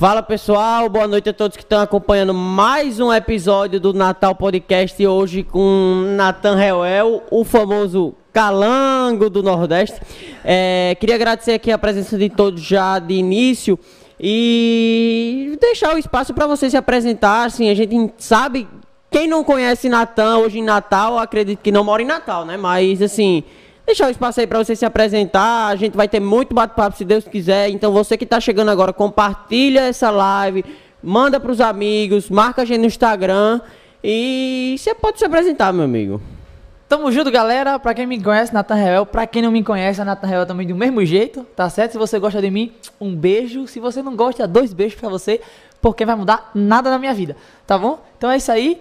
Fala 0.00 0.22
pessoal, 0.22 0.88
boa 0.88 1.06
noite 1.06 1.28
a 1.28 1.32
todos 1.34 1.58
que 1.58 1.62
estão 1.62 1.78
acompanhando 1.78 2.32
mais 2.32 2.98
um 2.98 3.12
episódio 3.12 3.78
do 3.78 3.92
Natal 3.92 4.34
Podcast 4.34 5.06
hoje 5.06 5.42
com 5.42 6.14
Nathan 6.16 6.56
Reuel, 6.56 7.22
o 7.30 7.44
famoso 7.44 8.14
calango 8.32 9.28
do 9.28 9.42
Nordeste. 9.42 10.00
É, 10.42 10.96
queria 10.98 11.16
agradecer 11.16 11.52
aqui 11.52 11.70
a 11.70 11.76
presença 11.76 12.16
de 12.16 12.30
todos 12.30 12.62
já 12.62 12.98
de 12.98 13.12
início 13.12 13.78
e 14.18 15.58
deixar 15.60 15.94
o 15.94 15.98
espaço 15.98 16.32
para 16.32 16.46
você 16.46 16.70
se 16.70 16.78
apresentar. 16.78 17.44
Assim, 17.44 17.68
a 17.68 17.74
gente 17.74 18.14
sabe, 18.16 18.66
quem 19.10 19.28
não 19.28 19.44
conhece 19.44 19.90
Natan 19.90 20.38
hoje 20.38 20.60
em 20.60 20.64
Natal, 20.64 21.18
acredito 21.18 21.60
que 21.60 21.70
não 21.70 21.84
mora 21.84 22.00
em 22.00 22.06
Natal, 22.06 22.46
né? 22.46 22.56
Mas 22.56 23.02
assim, 23.02 23.44
deixar 23.90 24.06
o 24.06 24.10
espaço 24.10 24.40
aí 24.40 24.46
para 24.46 24.62
você 24.62 24.76
se 24.76 24.84
apresentar. 24.84 25.66
A 25.66 25.76
gente 25.76 25.96
vai 25.96 26.08
ter 26.08 26.20
muito 26.20 26.54
bate-papo 26.54 26.96
se 26.96 27.04
Deus 27.04 27.24
quiser. 27.24 27.68
Então 27.70 27.92
você 27.92 28.16
que 28.16 28.24
está 28.24 28.40
chegando 28.40 28.70
agora, 28.70 28.92
compartilha 28.92 29.80
essa 29.80 30.10
live, 30.10 30.64
manda 31.02 31.40
para 31.40 31.50
os 31.50 31.60
amigos, 31.60 32.30
marca 32.30 32.62
a 32.62 32.64
gente 32.64 32.80
no 32.80 32.86
Instagram 32.86 33.60
e 34.02 34.76
você 34.78 34.94
pode 34.94 35.18
se 35.18 35.24
apresentar, 35.24 35.72
meu 35.72 35.84
amigo. 35.84 36.22
Tamo 36.88 37.10
junto, 37.12 37.30
galera. 37.30 37.78
Pra 37.78 37.94
quem 37.94 38.06
me 38.06 38.20
conhece, 38.22 38.52
Nathan 38.52 38.74
Real. 38.74 39.06
Pra 39.06 39.26
quem 39.26 39.42
não 39.42 39.50
me 39.50 39.62
conhece, 39.62 40.00
a 40.00 40.04
Nathan 40.04 40.26
Real 40.26 40.46
também 40.46 40.66
do 40.66 40.74
mesmo 40.74 41.04
jeito, 41.04 41.44
tá 41.54 41.68
certo? 41.68 41.92
Se 41.92 41.98
você 41.98 42.18
gosta 42.18 42.40
de 42.40 42.50
mim, 42.50 42.72
um 43.00 43.14
beijo. 43.14 43.66
Se 43.66 43.78
você 43.78 44.02
não 44.02 44.16
gosta, 44.16 44.46
dois 44.46 44.72
beijos 44.72 44.98
pra 44.98 45.08
você, 45.08 45.40
porque 45.80 46.04
vai 46.04 46.16
mudar 46.16 46.50
nada 46.54 46.90
na 46.90 46.98
minha 46.98 47.14
vida, 47.14 47.36
tá 47.66 47.78
bom? 47.78 48.00
Então 48.16 48.30
é 48.30 48.36
isso 48.36 48.50
aí. 48.50 48.80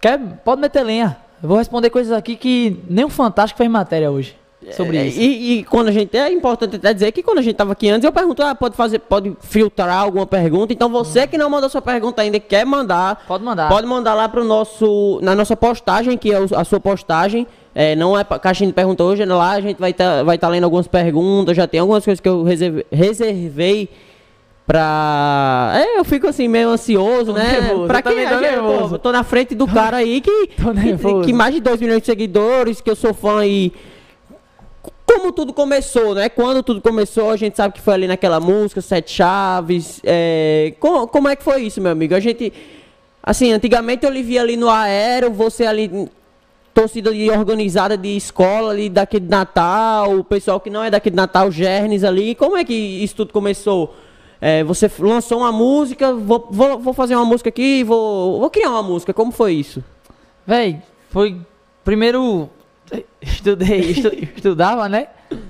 Quer, 0.00 0.18
pode 0.42 0.60
meter 0.60 0.82
lenha. 0.82 1.18
Eu 1.42 1.48
vou 1.48 1.58
responder 1.58 1.90
coisas 1.90 2.12
aqui 2.12 2.34
que 2.36 2.82
nem 2.88 3.04
o 3.04 3.10
Fantástico 3.10 3.58
fez 3.58 3.70
matéria 3.70 4.10
hoje 4.10 4.39
sobre 4.72 4.98
É, 4.98 5.06
isso. 5.06 5.18
E, 5.20 5.58
e 5.60 5.64
quando 5.64 5.88
a 5.88 5.92
gente 5.92 6.16
é 6.16 6.30
importante 6.32 6.76
até 6.76 6.92
dizer 6.92 7.12
que 7.12 7.22
quando 7.22 7.38
a 7.38 7.42
gente 7.42 7.52
estava 7.52 7.72
aqui 7.72 7.88
antes, 7.88 8.04
eu 8.04 8.12
pergunto, 8.12 8.42
ah, 8.42 8.54
pode 8.54 8.76
fazer, 8.76 8.98
pode 8.98 9.34
filtrar 9.40 9.98
alguma 9.98 10.26
pergunta. 10.26 10.72
Então 10.72 10.88
você 10.88 11.26
que 11.26 11.38
não 11.38 11.48
mandou 11.48 11.68
sua 11.70 11.80
pergunta 11.82 12.20
ainda, 12.22 12.38
quer 12.38 12.64
mandar, 12.66 13.24
Pode 13.26 13.42
mandar. 13.42 13.68
pode 13.68 13.86
mandar 13.86 14.14
lá 14.14 14.28
pro 14.28 14.44
nosso, 14.44 15.18
na 15.22 15.34
nossa 15.34 15.56
postagem, 15.56 16.18
que 16.18 16.32
é 16.32 16.36
a 16.56 16.64
sua 16.64 16.78
postagem. 16.80 17.46
É, 17.74 17.94
não 17.94 18.18
é 18.18 18.24
caixinha 18.24 18.66
de 18.66 18.72
pergunta 18.74 19.04
hoje, 19.04 19.22
é 19.22 19.26
lá 19.26 19.52
a 19.52 19.60
gente 19.60 19.78
vai 19.78 19.92
estar 19.92 20.24
vai 20.24 20.36
tá 20.36 20.48
lendo 20.48 20.64
algumas 20.64 20.88
perguntas, 20.88 21.56
já 21.56 21.68
tem 21.68 21.78
algumas 21.80 22.04
coisas 22.04 22.20
que 22.20 22.28
eu 22.28 22.42
reservei, 22.42 22.84
reservei 22.90 23.88
pra. 24.66 25.72
É, 25.74 25.98
eu 25.98 26.04
fico 26.04 26.26
assim 26.28 26.48
meio 26.48 26.68
ansioso, 26.68 27.26
Tô 27.26 27.38
né? 27.38 27.60
nervoso, 27.60 27.86
pra 27.86 28.02
também 28.02 28.26
tô 28.28 28.34
pô, 28.34 28.40
nervoso. 28.40 28.98
tô 28.98 29.12
na 29.12 29.22
frente 29.22 29.54
do 29.54 29.66
cara 29.66 29.96
aí 29.98 30.20
que, 30.20 30.46
que, 30.48 31.26
que 31.26 31.32
mais 31.32 31.54
de 31.54 31.60
2 31.60 31.80
milhões 31.80 32.00
de 32.00 32.06
seguidores, 32.06 32.80
que 32.80 32.90
eu 32.90 32.96
sou 32.96 33.12
fã 33.14 33.44
e 33.44 33.72
como 35.12 35.32
tudo 35.32 35.52
começou, 35.52 36.14
né? 36.14 36.28
Quando 36.28 36.62
tudo 36.62 36.80
começou, 36.80 37.30
a 37.30 37.36
gente 37.36 37.56
sabe 37.56 37.74
que 37.74 37.80
foi 37.80 37.94
ali 37.94 38.06
naquela 38.06 38.38
música, 38.38 38.80
Sete 38.80 39.10
Chaves. 39.12 40.00
É... 40.04 40.72
co- 40.78 41.06
Como, 41.08 41.28
é 41.28 41.34
que 41.34 41.42
foi 41.42 41.62
isso, 41.62 41.80
meu 41.80 41.92
amigo? 41.92 42.14
A 42.14 42.20
gente. 42.20 42.52
Assim, 43.22 43.52
antigamente 43.52 44.04
eu 44.06 44.10
lhe 44.10 44.22
via 44.22 44.40
ali 44.40 44.56
no 44.56 44.70
aéreo, 44.70 45.30
você 45.30 45.66
ali, 45.66 46.08
torcida 46.72 47.12
de 47.12 47.30
organizada 47.30 47.96
de 47.96 48.16
escola 48.16 48.70
ali 48.70 48.88
daqui 48.88 49.20
de 49.20 49.28
Natal, 49.28 50.16
o 50.18 50.24
pessoal 50.24 50.58
que 50.60 50.70
não 50.70 50.82
é 50.82 50.90
daqui 50.90 51.10
de 51.10 51.16
Natal, 51.16 51.50
Gernes 51.50 52.02
ali. 52.02 52.34
Como 52.34 52.56
é 52.56 52.64
que 52.64 52.72
isso 52.72 53.16
tudo 53.16 53.32
começou? 53.32 53.94
É, 54.40 54.64
você 54.64 54.90
lançou 55.00 55.40
uma 55.40 55.52
música, 55.52 56.14
vou, 56.14 56.48
vou, 56.50 56.78
vou 56.78 56.94
fazer 56.94 57.14
uma 57.14 57.26
música 57.26 57.50
aqui, 57.50 57.84
vou, 57.84 58.40
vou 58.40 58.48
criar 58.48 58.70
uma 58.70 58.82
música. 58.82 59.12
Como 59.12 59.30
foi 59.32 59.52
isso? 59.54 59.84
Véi, 60.46 60.80
foi. 61.10 61.36
Primeiro. 61.84 62.48
Estudei, 63.20 63.80
estu- 63.90 64.14
estudava, 64.36 64.88
né? 64.88 65.08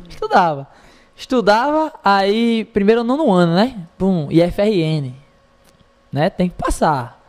Estudava. 0.09 0.69
Estudava, 1.17 1.93
aí. 2.05 2.65
Primeiro 2.73 3.05
nono 3.05 3.31
ano, 3.33 3.55
né? 3.55 3.77
Pum, 3.99 4.29
IFRN. 4.31 5.15
Né? 6.13 6.31
Tem 6.31 6.49
que 6.49 6.57
passar. 6.57 7.21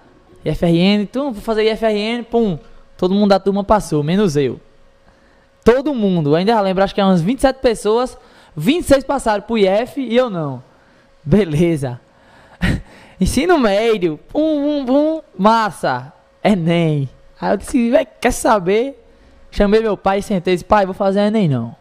IFRN, 0.44 1.06
tu, 1.12 1.32
vou 1.32 1.42
fazer 1.42 1.64
IFRN, 1.72 2.24
pum. 2.24 2.58
Todo 2.98 3.14
mundo 3.14 3.30
da 3.30 3.40
turma 3.40 3.64
passou, 3.64 4.04
menos 4.04 4.36
eu. 4.36 4.60
Todo 5.64 5.94
mundo, 5.94 6.36
ainda 6.36 6.60
lembro, 6.62 6.84
acho 6.84 6.94
que 6.96 7.02
é 7.02 7.06
umas 7.06 7.22
27 7.22 7.58
pessoas. 7.60 8.18
26 8.56 9.04
passaram 9.04 9.44
pro 9.44 9.58
IF 9.58 10.00
e 10.02 10.16
eu 10.16 10.30
não. 10.30 10.64
Beleza. 11.24 12.00
Ensino 13.20 13.60
médio, 13.60 14.20
pum, 14.30 14.84
pum, 14.84 14.86
pum, 14.86 15.22
massa, 15.38 16.12
Enem. 16.44 17.08
Aí 17.40 17.54
eu 17.54 17.58
disse, 17.58 17.90
"Véi, 17.92 18.06
quer 18.20 18.32
saber? 18.32 19.01
Chamei 19.52 19.82
meu 19.82 19.98
pai 19.98 20.20
e 20.20 20.24
sentei 20.24 20.54
e 20.54 20.56
disse, 20.56 20.66
pai, 20.66 20.86
vou 20.86 20.96
fazer 20.96 21.20
Enem 21.20 21.48
não. 21.50 21.76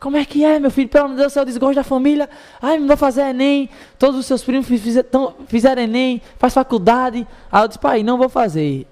Como 0.00 0.16
é 0.16 0.24
que 0.24 0.44
é, 0.44 0.58
meu 0.58 0.70
filho? 0.70 0.88
Pelo 0.88 1.04
amor 1.04 1.14
de 1.16 1.20
Deus, 1.22 1.36
eu 1.36 1.44
desgosto 1.44 1.76
da 1.76 1.84
família. 1.84 2.28
Ai, 2.60 2.78
não 2.78 2.86
vou 2.86 2.96
fazer 2.96 3.22
Enem. 3.22 3.70
Todos 3.98 4.18
os 4.20 4.26
seus 4.26 4.42
primos 4.44 4.66
fiz- 4.66 4.82
fizer- 4.82 5.02
tão- 5.04 5.34
fizeram 5.46 5.82
Enem, 5.82 6.20
faz 6.38 6.52
faculdade. 6.52 7.26
Aí 7.50 7.62
eu 7.62 7.68
disse, 7.68 7.78
pai, 7.78 8.02
não 8.02 8.18
vou 8.18 8.28
fazer. 8.28 8.86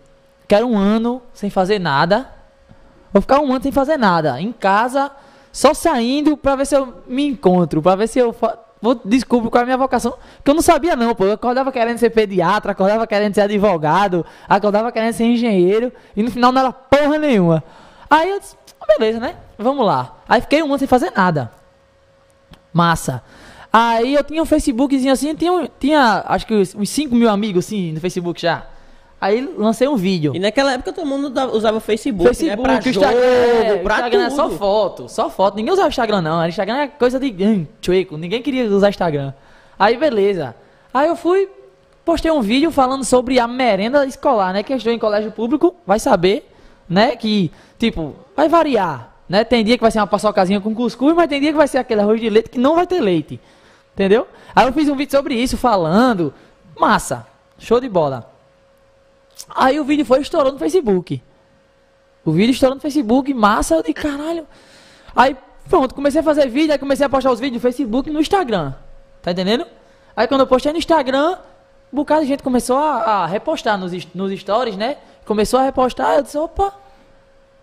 Quero 0.49 0.67
um 0.67 0.77
ano 0.77 1.21
sem 1.34 1.50
fazer 1.50 1.78
nada. 1.78 2.28
Vou 3.12 3.21
ficar 3.21 3.41
um 3.41 3.50
ano 3.53 3.62
sem 3.62 3.73
fazer 3.73 3.99
nada. 3.99 4.41
Em 4.41 4.53
casa, 4.53 5.11
só 5.53 5.75
saindo 5.75 6.37
pra 6.37 6.56
ver 6.56 6.67
se 6.67 6.75
eu 6.77 7.03
me 7.06 7.27
encontro, 7.27 7.83
pra 7.83 7.94
ver 7.94 8.06
se 8.06 8.19
eu 8.19 8.34
vou 8.81 9.00
descubro 9.05 9.50
qual 9.50 9.61
é 9.61 9.62
a 9.62 9.67
minha 9.67 9.77
vocação. 9.77 10.15
Que 10.43 10.50
eu 10.50 10.55
não 10.55 10.62
sabia 10.62 10.97
não, 10.97 11.15
pô. 11.15 11.25
Eu 11.25 11.33
acordava 11.33 11.71
querendo 11.71 11.99
ser 11.99 12.09
pediatra, 12.11 12.73
acordava 12.73 13.06
querendo 13.06 13.34
ser 13.34 13.43
advogado, 13.43 14.25
acordava 14.49 14.91
querendo 14.91 15.12
ser 15.12 15.25
engenheiro 15.25 15.93
e 16.17 16.23
no 16.23 16.31
final 16.31 16.50
não 16.53 16.61
era 16.62 16.73
porra 16.73 17.19
nenhuma. 17.19 17.62
Aí 18.12 18.28
eu 18.28 18.39
disse, 18.39 18.55
"Ah, 18.78 18.84
beleza, 18.87 19.19
né? 19.19 19.37
Vamos 19.59 19.87
lá. 19.87 20.17
Aí 20.28 20.41
fiquei 20.43 20.62
um 20.62 20.67
ano 20.67 20.78
sem 20.78 20.87
fazer 20.87 21.11
nada. 21.17 21.50
Massa. 22.71 23.23
Aí 23.73 24.15
eu 24.15 24.23
tinha 24.23 24.43
um 24.43 24.45
Facebookzinho 24.45 25.11
assim, 25.11 25.34
tinha, 25.34 25.71
tinha 25.81 26.25
acho 26.27 26.47
que 26.47 26.55
uns 26.55 26.91
5 26.91 27.15
mil 27.15 27.31
amigos 27.31 27.65
assim 27.65 27.93
no 27.93 28.00
Facebook 28.00 28.39
já. 28.39 28.67
Aí 29.19 29.41
lancei 29.56 29.89
um 29.89 29.97
vídeo. 29.97 30.33
E 30.34 30.39
naquela 30.39 30.73
época 30.73 30.93
todo 30.93 31.06
mundo 31.06 31.33
usava 31.53 31.81
Facebook, 31.81 32.28
Facebook, 32.28 32.61
né? 32.61 32.81
Pra 32.81 32.91
Instagram, 32.91 33.19
é, 33.19 33.75
o 33.75 33.83
pra 33.83 33.95
Instagram 33.95 34.25
é 34.27 34.31
só 34.31 34.44
tudo. 34.44 34.59
foto, 34.59 35.09
só 35.09 35.31
foto. 35.31 35.56
Ninguém 35.56 35.73
usava 35.73 35.89
Instagram 35.89 36.21
não, 36.21 36.43
o 36.43 36.47
Instagram 36.47 36.77
é 36.81 36.89
coisa 36.89 37.19
de 37.19 37.33
hum, 37.43 37.67
chueco, 37.81 38.19
ninguém 38.19 38.43
queria 38.43 38.67
usar 38.67 38.91
Instagram. 38.91 39.33
Aí 39.79 39.97
beleza. 39.97 40.55
Aí 40.93 41.09
eu 41.09 41.17
fui, 41.17 41.49
postei 42.05 42.31
um 42.31 42.43
vídeo 42.43 42.71
falando 42.71 43.05
sobre 43.05 43.39
a 43.39 43.49
merenda 43.49 44.05
escolar, 44.05 44.53
né? 44.53 44.62
Quem 44.62 44.77
estudou 44.77 44.94
em 44.94 44.99
colégio 44.99 45.31
público 45.33 45.75
vai 45.87 45.99
saber, 45.99 46.53
né? 46.89 47.17
Que, 47.17 47.50
tipo, 47.82 48.15
vai 48.37 48.48
variar, 48.48 49.12
né? 49.28 49.43
Tem 49.43 49.65
dia 49.65 49.76
que 49.76 49.82
vai 49.82 49.91
ser 49.91 49.98
uma 49.98 50.06
paçocazinha 50.06 50.60
com 50.60 50.72
cuscuz, 50.72 51.15
mas 51.16 51.28
tem 51.28 51.41
dia 51.41 51.50
que 51.50 51.59
vai 51.59 51.66
ser 51.66 51.78
aquele 51.78 52.00
arroz 52.00 52.20
de 52.20 52.31
leite 52.31 52.50
que 52.50 52.59
não 52.59 52.76
vai 52.76 52.87
ter 52.87 53.00
leite. 53.00 53.41
Entendeu? 53.93 54.28
Aí 54.54 54.66
eu 54.66 54.72
fiz 54.72 54.88
um 54.88 54.94
vídeo 54.94 55.10
sobre 55.10 55.34
isso, 55.34 55.56
falando. 55.56 56.32
Massa. 56.78 57.26
Show 57.59 57.81
de 57.81 57.88
bola. 57.88 58.31
Aí 59.48 59.81
o 59.81 59.84
vídeo 59.84 60.04
foi 60.04 60.20
estourando 60.20 60.53
no 60.53 60.59
Facebook. 60.59 61.20
O 62.25 62.31
vídeo 62.31 62.53
estourou 62.53 62.76
no 62.76 62.81
Facebook, 62.81 63.34
massa, 63.34 63.75
eu 63.75 63.94
caralho. 63.94 64.47
Aí, 65.14 65.37
pronto, 65.69 65.94
comecei 65.94 66.20
a 66.20 66.25
fazer 66.25 66.49
vídeo, 66.49 66.72
aí 66.72 66.78
comecei 66.78 67.04
a 67.04 67.09
postar 67.09 67.32
os 67.32 67.41
vídeos 67.41 67.60
no 67.60 67.60
Facebook 67.60 68.09
e 68.09 68.12
no 68.12 68.20
Instagram. 68.20 68.75
Tá 69.20 69.32
entendendo? 69.32 69.66
Aí 70.16 70.28
quando 70.28 70.43
eu 70.43 70.47
postei 70.47 70.72
no 70.72 70.78
Instagram, 70.78 71.37
um 71.93 71.97
bocado 71.97 72.22
de 72.22 72.28
gente 72.28 72.43
começou 72.43 72.76
a, 72.76 73.22
a 73.22 73.26
repostar 73.26 73.76
nos, 73.76 73.93
nos 74.14 74.41
stories, 74.41 74.76
né? 74.76 74.99
Começou 75.25 75.59
a 75.59 75.64
repostar, 75.64 76.16
eu 76.16 76.22
disse, 76.22 76.38
opa, 76.38 76.72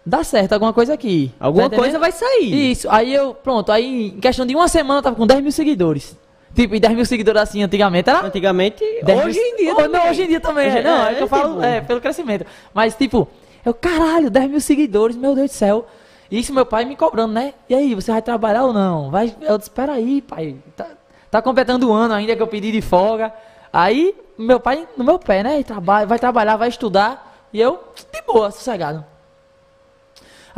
dá 0.09 0.24
certo 0.24 0.53
alguma 0.53 0.74
coisa 0.74 0.94
aqui. 0.94 1.31
Alguma 1.40 1.70
Tá 1.70 1.75
coisa 1.78 1.97
vai 2.00 2.12
sair. 2.12 2.72
Isso, 2.72 2.88
aí 2.89 3.13
eu, 3.13 3.33
pronto, 3.33 3.72
aí 3.72 4.07
em 4.07 4.19
questão 4.19 4.45
de 4.45 4.56
uma 4.56 4.68
semana 4.68 5.00
eu 5.00 5.04
tava 5.04 5.16
com 5.16 5.25
10 5.28 5.42
mil 5.42 5.51
seguidores. 5.51 6.18
Tipo, 6.56 6.74
e 6.75 6.80
10 6.80 6.95
mil 6.95 7.06
seguidores 7.06 7.42
assim 7.42 7.62
antigamente 7.62 8.10
era 8.10 8.25
Antigamente, 8.25 8.83
10 9.04 9.25
hoje 9.25 9.39
mil- 9.39 9.48
em 9.54 9.56
dia 9.57 9.74
Oh, 9.74 9.75
também. 9.75 10.01
Não, 10.01 10.10
hoje 10.10 10.22
em 10.24 10.28
dia 10.28 10.39
também. 10.39 10.68
Hoje- 10.68 10.81
não, 10.81 11.06
é, 11.06 11.12
é, 11.12 11.16
que 11.16 11.22
eu 11.24 11.28
tipo- 11.28 11.39
falo 11.39 11.63
é, 11.63 11.81
pelo 11.81 12.01
crescimento. 12.01 12.45
Mas, 12.74 12.95
tipo, 12.95 13.28
eu, 13.63 13.74
caralho, 13.74 14.30
10 14.31 14.50
mil 14.50 14.60
seguidores, 14.60 15.16
meu 15.16 15.36
Deus 15.36 15.51
do 15.51 15.54
céu. 15.54 15.86
Isso 16.31 16.51
meu 16.54 16.66
pai 16.66 16.86
me 16.86 16.95
cobrando, 16.95 17.33
né? 17.33 17.54
E 17.69 17.75
aí, 17.75 17.94
você 17.95 18.12
vai 18.12 18.22
trabalhar 18.22 18.63
ou 18.66 18.74
não? 18.74 19.10
Vai, 19.12 19.33
eu 19.42 19.57
disse, 19.57 19.69
espera 19.69 19.94
aí, 19.94 20.22
pai. 20.22 20.56
Tá, 20.75 20.88
tá 21.30 21.42
completando 21.42 21.88
o 21.89 21.94
ano 21.94 22.13
ainda 22.16 22.36
que 22.36 22.42
eu 22.42 22.48
pedi 22.48 22.72
de 22.72 22.81
folga. 22.81 23.31
Aí, 23.72 24.16
meu 24.38 24.60
pai 24.60 24.88
no 24.98 25.04
meu 25.04 25.19
pé, 25.19 25.44
né? 25.44 25.62
Trabalha, 25.63 26.06
vai 26.07 26.18
trabalhar, 26.18 26.56
vai 26.57 26.69
estudar. 26.69 27.48
E 27.54 27.60
eu, 27.62 27.80
de 28.12 28.22
boa, 28.25 28.50
sossegado. 28.51 29.04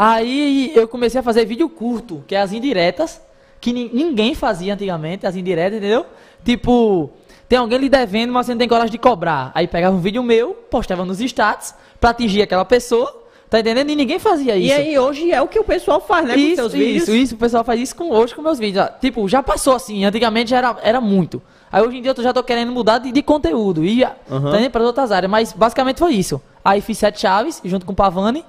Aí 0.04 0.72
eu 0.76 0.88
comecei 0.88 1.20
a 1.20 1.24
fazer 1.24 1.46
vídeo 1.46 1.70
curto, 1.70 2.24
que 2.28 2.34
é 2.34 2.42
as 2.42 2.52
indiretas, 2.52 3.22
que 3.60 3.72
ni- 3.72 3.92
ninguém 3.94 4.34
fazia 4.34 4.74
antigamente, 4.74 5.28
as 5.28 5.36
indiretas, 5.36 5.78
entendeu? 5.78 6.08
Tipo, 6.44 7.12
tem 7.48 7.60
alguém 7.60 7.78
lhe 7.78 7.88
devendo, 7.88 8.34
mas 8.34 8.48
você 8.48 8.54
não 8.54 8.58
tem 8.58 8.68
coragem 8.68 8.92
de 8.92 8.98
cobrar. 8.98 9.52
Aí 9.54 9.68
pegava 9.68 9.96
um 9.96 10.00
vídeo 10.00 10.24
meu, 10.24 10.54
postava 10.72 11.06
nos 11.06 11.20
status, 11.22 11.76
pra 12.00 12.10
atingir 12.10 12.42
aquela 12.42 12.66
pessoa, 12.66 13.16
tá 13.48 13.60
entendendo? 13.60 13.92
E 13.92 13.96
ninguém 13.96 14.18
fazia 14.18 14.56
isso. 14.58 14.70
E 14.70 14.72
aí 14.74 14.98
hoje 14.98 15.32
é 15.32 15.40
o 15.40 15.48
que 15.48 15.60
o 15.60 15.64
pessoal 15.64 16.02
faz, 16.02 16.26
né? 16.28 16.34
com 16.34 16.40
Isso, 16.40 16.56
seus 16.56 16.74
vídeos. 16.74 17.04
isso, 17.04 17.16
isso, 17.16 17.36
o 17.36 17.38
pessoal 17.38 17.64
faz 17.64 17.80
isso 17.80 17.96
com, 17.96 18.10
hoje 18.10 18.34
com 18.34 18.42
meus 18.42 18.58
vídeos. 18.58 18.84
ó. 18.84 18.88
Tipo, 19.00 19.30
já 19.30 19.44
passou 19.44 19.76
assim, 19.76 20.04
antigamente 20.04 20.50
já 20.50 20.58
era, 20.58 20.78
era 20.82 21.00
muito. 21.00 21.40
Aí 21.72 21.80
hoje 21.84 21.98
em 21.98 22.02
dia 22.02 22.12
eu 22.18 22.24
já 22.24 22.34
tô 22.34 22.42
querendo 22.44 22.72
mudar 22.72 22.98
de, 22.98 23.12
de 23.12 23.22
conteúdo 23.22 23.86
e 23.86 24.04
Aham. 24.04 24.52
tá 24.64 24.70
para 24.72 24.84
outras 24.84 25.12
áreas, 25.12 25.30
mas 25.30 25.54
basicamente 25.54 26.00
foi 26.00 26.14
isso. 26.14 26.42
Aí 26.66 26.82
fiz 26.82 26.98
sete 26.98 27.20
chaves 27.22 27.62
junto 27.64 27.86
com 27.86 27.92
o 27.92 27.96
Pavani, 27.96 28.44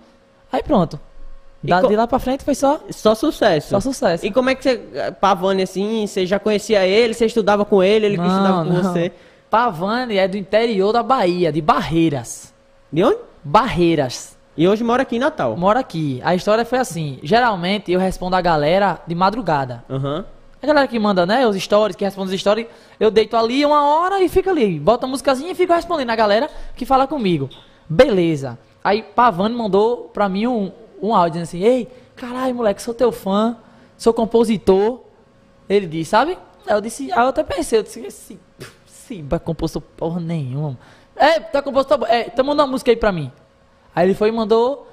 aí 0.50 0.62
pronto. 0.62 0.98
Da, 1.62 1.80
co- 1.80 1.86
De 1.88 1.94
lá 1.96 2.06
pra 2.08 2.18
frente 2.18 2.44
foi 2.44 2.54
só, 2.54 2.80
Só 2.90 3.14
sucesso. 3.14 3.68
só 3.70 3.78
sucesso. 3.80 4.26
E 4.26 4.32
como 4.32 4.50
é 4.50 4.54
que 4.54 4.62
você, 4.64 4.78
Pavani, 5.20 5.62
assim, 5.62 6.06
você 6.06 6.26
já 6.26 6.38
conhecia 6.38 6.84
ele, 6.86 7.14
você 7.14 7.26
estudava 7.26 7.64
com 7.64 7.82
ele, 7.82 8.06
ele 8.06 8.16
Não, 8.16 8.26
estudava 8.26 8.64
com 8.64 8.70
não. 8.72 8.82
você? 8.82 9.12
Pavani 9.48 10.16
é 10.16 10.26
do 10.26 10.36
interior 10.36 10.92
da 10.92 11.02
Bahia, 11.02 11.52
de 11.52 11.60
Barreiras. 11.60 12.52
De 12.92 13.04
onde? 13.04 13.18
Barreiras. 13.44 14.36
E 14.56 14.66
hoje 14.68 14.82
mora 14.82 15.02
aqui 15.02 15.16
em 15.16 15.18
Natal. 15.18 15.56
Mora 15.56 15.80
aqui. 15.80 16.20
A 16.24 16.34
história 16.34 16.64
foi 16.64 16.78
assim. 16.78 17.18
Geralmente 17.22 17.90
eu 17.92 18.00
respondo 18.00 18.34
a 18.36 18.40
galera 18.40 18.98
de 19.06 19.14
madrugada. 19.14 19.84
Aham. 19.88 20.24
A 20.62 20.66
galera 20.66 20.86
que 20.86 20.98
manda, 20.98 21.24
né, 21.26 21.46
os 21.46 21.56
stories, 21.56 21.96
que 21.96 22.04
responde 22.04 22.32
os 22.34 22.40
stories, 22.40 22.66
eu 23.00 23.10
deito 23.10 23.36
ali 23.36 23.64
uma 23.64 23.84
hora 23.84 24.20
e 24.22 24.28
fico 24.28 24.48
ali. 24.50 24.78
Bota 24.78 25.06
a 25.06 25.08
musicazinha 25.08 25.50
e 25.52 25.54
fico 25.54 25.72
respondendo 25.72 26.10
a 26.10 26.16
galera 26.16 26.48
que 26.76 26.84
fala 26.86 27.06
comigo. 27.06 27.48
Beleza. 27.88 28.58
Aí 28.84 29.02
Pavani 29.02 29.54
mandou 29.54 30.10
pra 30.14 30.28
mim 30.28 30.46
um, 30.46 30.70
um 31.02 31.14
áudio 31.14 31.42
dizendo 31.42 31.42
assim, 31.42 31.68
ei, 31.68 31.88
caralho, 32.14 32.54
moleque, 32.54 32.80
sou 32.80 32.94
teu 32.94 33.10
fã, 33.10 33.56
sou 33.98 34.14
compositor. 34.14 35.00
Ele 35.68 35.86
disse, 35.86 36.10
sabe? 36.10 36.38
Aí 36.66 36.74
eu 36.74 36.80
disse, 36.80 37.12
aí 37.12 37.18
eu 37.18 37.28
até 37.28 37.42
pensei, 37.42 37.78
eu 37.78 37.82
disse, 37.82 38.00
esse, 38.00 38.40
esse 38.86 39.22
vai 39.22 39.40
compositor 39.40 39.82
porra 39.96 40.20
nenhuma. 40.20 40.78
É, 41.16 41.40
tá 41.40 41.60
compositor, 41.60 42.06
é, 42.08 42.26
então 42.26 42.44
manda 42.44 42.62
uma 42.62 42.70
música 42.70 42.90
aí 42.90 42.96
pra 42.96 43.10
mim. 43.10 43.30
Aí 43.94 44.06
ele 44.06 44.14
foi 44.14 44.28
e 44.28 44.32
mandou 44.32 44.86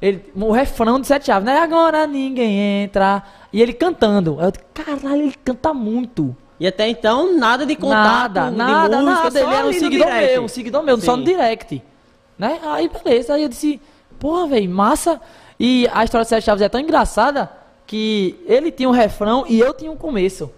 ele, 0.00 0.32
o 0.34 0.50
refrão 0.50 0.98
de 0.98 1.06
Sete 1.06 1.26
Chaves, 1.26 1.44
né? 1.44 1.58
Agora 1.58 2.06
ninguém 2.06 2.82
entra. 2.84 3.22
E 3.52 3.60
ele 3.60 3.72
cantando. 3.72 4.38
Aí 4.40 4.46
eu 4.46 4.50
disse, 4.50 4.64
caralho, 4.72 5.22
ele 5.22 5.34
canta 5.44 5.74
muito. 5.74 6.34
E 6.58 6.66
até 6.66 6.88
então, 6.88 7.36
nada 7.38 7.64
de 7.64 7.74
contato, 7.76 8.34
Nada, 8.34 8.50
de 8.50 8.56
nada, 8.56 8.96
música, 8.98 9.22
nada. 9.22 9.40
Ele 9.40 9.54
era 9.54 9.66
um 9.66 9.72
seguidor 9.72 10.06
direct. 10.06 10.32
meu, 10.32 10.42
um 10.42 10.48
seguidor 10.48 10.82
meu, 10.82 11.00
só 11.00 11.16
no 11.16 11.24
Sim. 11.24 11.32
direct. 11.32 11.82
Né? 12.38 12.60
Aí, 12.64 12.88
beleza. 12.88 13.34
Aí 13.34 13.42
eu 13.42 13.48
disse, 13.48 13.80
porra, 14.18 14.46
velho, 14.46 14.70
massa. 14.70 15.20
E 15.62 15.86
a 15.92 16.02
história 16.02 16.24
de 16.24 16.30
Sete 16.30 16.44
Chaves 16.44 16.62
é 16.62 16.68
tão 16.70 16.80
engraçada 16.80 17.50
que 17.86 18.42
ele 18.46 18.72
tinha 18.72 18.88
um 18.88 18.92
refrão 18.92 19.44
e 19.46 19.60
eu 19.60 19.74
tinha 19.74 19.92
um 19.92 19.96
começo. 19.96 20.50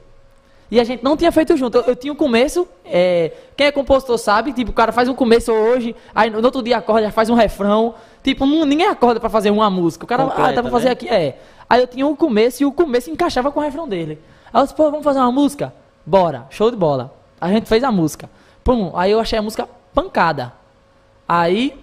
E 0.71 0.79
a 0.79 0.85
gente 0.85 1.03
não 1.03 1.17
tinha 1.17 1.33
feito 1.33 1.57
junto. 1.57 1.79
Eu, 1.79 1.83
eu 1.89 1.97
tinha 1.97 2.13
um 2.13 2.17
começo, 2.17 2.67
é, 2.85 3.33
quem 3.57 3.67
é 3.67 3.73
compositor 3.73 4.17
sabe, 4.17 4.53
tipo, 4.53 4.71
o 4.71 4.75
cara 4.75 4.93
faz 4.93 5.09
um 5.09 5.15
começo 5.15 5.51
hoje, 5.53 5.95
aí 6.15 6.31
no 6.31 6.43
outro 6.43 6.63
dia 6.63 6.79
acorda, 6.79 7.11
faz 7.11 7.29
um 7.29 7.35
refrão. 7.35 7.95
Tipo, 8.23 8.47
não- 8.47 8.65
ninguém 8.65 8.87
acorda 8.87 9.19
pra 9.19 9.29
fazer 9.29 9.51
uma 9.51 9.69
música. 9.69 10.05
O 10.05 10.09
cara, 10.09 10.23
Completa, 10.25 10.49
ah, 10.49 10.53
dá 10.53 10.63
pra 10.63 10.71
fazer 10.71 10.87
né? 10.87 10.93
aqui, 10.93 11.09
é. 11.09 11.39
Aí 11.69 11.81
eu 11.81 11.87
tinha 11.89 12.07
um 12.07 12.15
começo 12.15 12.63
e 12.63 12.67
o 12.67 12.71
começo 12.73 13.11
encaixava 13.11 13.51
com 13.51 13.59
o 13.59 13.63
refrão 13.63 13.89
dele. 13.89 14.21
Aí 14.53 14.61
eu 14.61 14.63
disse, 14.63 14.75
pô, 14.75 14.85
vamos 14.91 15.03
fazer 15.05 15.19
uma 15.19 15.33
música? 15.33 15.75
Bora, 16.07 16.47
show 16.49 16.71
de 16.71 16.77
bola. 16.77 17.13
A 17.41 17.49
gente 17.49 17.67
fez 17.69 17.83
a 17.83 17.91
música. 17.91 18.31
Pum, 18.63 18.93
aí 18.95 19.11
eu 19.11 19.19
achei 19.19 19.37
a 19.39 19.43
música 19.43 19.69
pancada. 19.93 20.53
Aí 21.29 21.75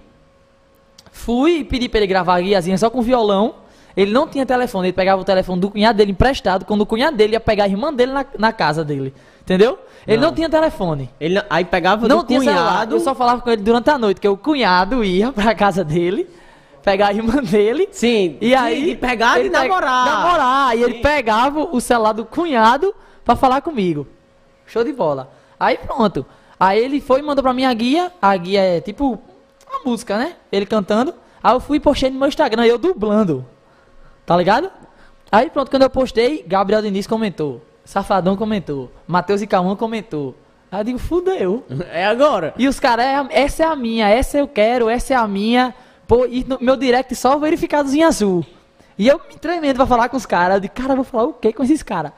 fui 1.20 1.60
e 1.60 1.64
pedi 1.64 1.88
pra 1.90 2.00
ele 2.00 2.08
gravar 2.08 2.36
a 2.36 2.42
guiazinha 2.42 2.78
só 2.78 2.90
com 2.90 3.02
violão. 3.02 3.56
Ele 3.98 4.12
não 4.12 4.28
tinha 4.28 4.46
telefone, 4.46 4.88
ele 4.88 4.94
pegava 4.94 5.22
o 5.22 5.26
telefone 5.26 5.60
do 5.60 5.70
cunhado 5.72 5.98
dele 5.98 6.12
emprestado, 6.12 6.64
quando 6.64 6.82
o 6.82 6.86
cunhado 6.86 7.18
dele 7.18 7.34
ia 7.34 7.40
pegar 7.40 7.66
a 7.66 7.68
irmã 7.68 7.94
dele 7.94 8.14
na, 8.14 8.26
na 8.38 8.54
casa 8.54 8.84
dele. 8.84 9.14
Entendeu? 9.42 9.78
Ele 10.08 10.18
não, 10.22 10.28
Não. 10.30 10.36
tinha 10.36 10.48
telefone. 10.50 11.10
Ele 11.20 11.36
não- 11.36 11.44
aí 11.50 11.66
pegava 11.66 12.08
Não 12.08 12.20
do 12.20 12.24
tinha 12.28 12.40
celular. 12.40 12.68
cunhado. 12.72 12.96
Eu 12.96 13.00
só 13.00 13.14
falava 13.16 13.42
com 13.42 13.50
ele 13.50 13.62
durante 13.62 13.90
a 13.90 13.98
noite, 13.98 14.22
que 14.22 14.28
o 14.28 14.38
cunhado 14.38 15.04
ia 15.04 15.32
pra 15.34 15.54
casa 15.56 15.84
dele, 15.84 16.30
pegar 16.84 17.08
a 17.08 17.14
irmã 17.14 17.42
dele. 17.44 17.90
Sim, 17.92 18.38
E 18.40 18.54
aí. 18.56 18.92
de 18.92 18.96
pegar 18.96 19.44
e 19.44 19.50
namorar. 19.50 20.06
Namorar. 20.06 20.78
E 20.78 20.84
ele 20.84 20.94
pegava 20.96 21.60
o 21.64 21.82
celular 21.82 22.14
do 22.14 22.24
cunhado 22.26 22.94
pra 23.26 23.36
falar 23.36 23.62
comigo. 23.62 24.08
Show 24.68 24.84
de 24.84 24.94
bola. 24.94 25.32
Aí 25.60 25.78
pronto. 25.78 26.26
Aí 26.60 26.80
ele 26.80 27.02
foi 27.02 27.20
e 27.20 27.24
mandou 27.24 27.42
pra 27.44 27.54
minha 27.54 27.74
guia. 27.74 28.12
A 28.22 28.38
guia 28.38 28.62
é 28.62 28.80
tipo 28.82 29.20
uma 29.70 29.80
música, 29.86 30.18
né? 30.18 30.36
Ele 30.52 30.66
cantando. 30.66 31.14
Aí 31.44 31.54
eu 31.54 31.60
fui 31.60 31.78
e 31.78 31.80
postei 31.80 32.10
no 32.10 32.20
meu 32.20 32.28
Instagram, 32.28 32.66
eu 32.66 32.78
dublando. 32.78 33.46
Tá 34.26 34.36
ligado? 34.36 34.70
Aí 35.32 35.50
pronto, 35.50 35.70
quando 35.72 35.84
eu 35.84 35.90
postei, 35.90 36.44
Gabriel 36.48 36.82
Diniz 36.82 37.08
comentou. 37.08 37.62
Safadão 37.86 38.36
comentou. 38.36 38.92
Matheus 39.08 39.42
e 39.42 39.48
Cauã 39.48 39.76
comentou. 39.76 40.36
Aí 40.72 40.82
eu 40.82 40.84
digo, 40.84 41.00
fudeu. 41.00 41.64
É 41.92 42.06
agora. 42.06 42.54
E 42.58 42.68
os 42.68 42.80
caras, 42.80 43.06
é 43.06 43.16
a- 43.16 43.28
essa 43.32 43.64
é 43.64 43.66
a 43.66 43.76
minha, 43.76 44.08
essa 44.10 44.38
eu 44.38 44.48
quero, 44.48 44.90
essa 44.90 45.14
é 45.14 45.18
a 45.18 45.28
minha. 45.28 45.74
Pô, 46.08 46.26
e 46.26 46.44
no 46.44 46.58
meu 46.60 46.76
direct 46.76 47.16
só 47.16 47.38
verificados 47.38 47.94
em 47.94 48.04
azul. 48.04 48.46
E 48.98 49.08
eu 49.08 49.20
me 49.30 49.36
tremendo 49.36 49.78
pra 49.78 49.86
falar 49.86 50.10
com 50.10 50.18
os 50.18 50.26
caras. 50.26 50.56
Eu 50.56 50.62
digo, 50.62 50.74
cara, 50.74 50.92
eu 50.92 50.96
vou 50.98 51.06
falar 51.06 51.24
o 51.26 51.34
que 51.34 51.54
com 51.54 51.64
esses 51.64 51.82
caras? 51.82 52.12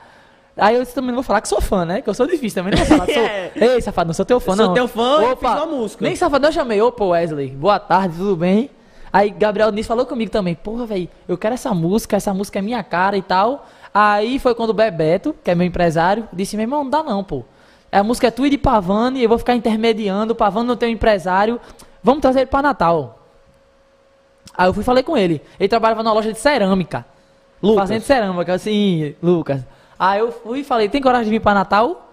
Aí 0.56 0.76
eu 0.76 0.84
também 0.86 1.08
não 1.08 1.16
vou 1.16 1.22
falar 1.22 1.40
que 1.40 1.48
sou 1.48 1.60
fã, 1.60 1.84
né? 1.84 2.02
Que 2.02 2.10
eu 2.10 2.14
sou 2.14 2.26
difícil 2.26 2.62
também. 2.62 2.72
Não 2.78 2.84
vou 2.84 2.86
falar 2.98 3.06
que 3.06 3.14
sou. 3.14 3.22
É. 3.32 3.50
Ei, 3.54 3.80
safado, 3.80 4.08
não 4.08 4.14
sou 4.14 4.24
teu 4.24 4.38
fã, 4.38 4.52
Eu 4.52 4.56
sou 4.56 4.66
não. 4.66 4.74
teu 4.74 4.88
fã 4.88 5.22
e 5.32 5.36
fiz 5.36 5.50
uma 5.50 5.66
música. 5.66 6.04
Nem 6.04 6.14
safado, 6.16 6.46
eu 6.46 6.52
chamei. 6.52 6.80
Opa, 6.82 7.04
Wesley, 7.04 7.48
boa 7.50 7.78
tarde, 7.78 8.16
tudo 8.16 8.36
bem? 8.36 8.70
Aí 9.12 9.30
Gabriel 9.30 9.70
Diniz 9.70 9.86
falou 9.86 10.06
comigo 10.06 10.30
também. 10.30 10.54
Porra, 10.54 10.86
velho, 10.86 11.08
eu 11.28 11.36
quero 11.38 11.54
essa 11.54 11.72
música, 11.74 12.16
essa 12.16 12.32
música 12.34 12.58
é 12.58 12.62
minha 12.62 12.82
cara 12.82 13.16
e 13.16 13.22
tal. 13.22 13.66
Aí 13.94 14.38
foi 14.38 14.54
quando 14.54 14.70
o 14.70 14.74
Bebeto, 14.74 15.34
que 15.44 15.50
é 15.50 15.54
meu 15.54 15.66
empresário, 15.66 16.28
disse: 16.32 16.56
meu 16.56 16.64
irmão, 16.64 16.84
não 16.84 16.90
dá 16.90 17.02
não, 17.02 17.22
pô. 17.22 17.44
A 17.90 18.02
música 18.02 18.28
é 18.28 18.30
tua 18.30 18.46
e 18.46 18.50
de 18.50 18.58
Pavani, 18.58 19.22
eu 19.22 19.28
vou 19.28 19.38
ficar 19.38 19.54
intermediando. 19.54 20.34
Pavani 20.34 20.66
não 20.66 20.76
tem 20.76 20.88
um 20.88 20.92
empresário. 20.92 21.60
Vamos 22.02 22.22
trazer 22.22 22.40
ele 22.40 22.46
pra 22.46 22.62
Natal. 22.62 23.18
Aí 24.56 24.66
eu 24.68 24.74
fui 24.74 24.82
e 24.82 24.84
falei 24.84 25.02
com 25.02 25.16
ele. 25.16 25.42
Ele 25.60 25.68
trabalhava 25.68 26.02
numa 26.02 26.12
loja 26.14 26.32
de 26.32 26.38
cerâmica. 26.38 27.04
Lucas. 27.62 27.82
Fazendo 27.82 28.02
cerâmica, 28.02 28.54
assim, 28.54 29.14
Lucas. 29.22 29.62
Aí 30.02 30.18
eu 30.18 30.32
fui 30.32 30.58
e 30.58 30.64
falei, 30.64 30.88
tem 30.88 31.00
coragem 31.00 31.26
de 31.26 31.30
vir 31.30 31.40
pra 31.40 31.54
Natal? 31.54 32.10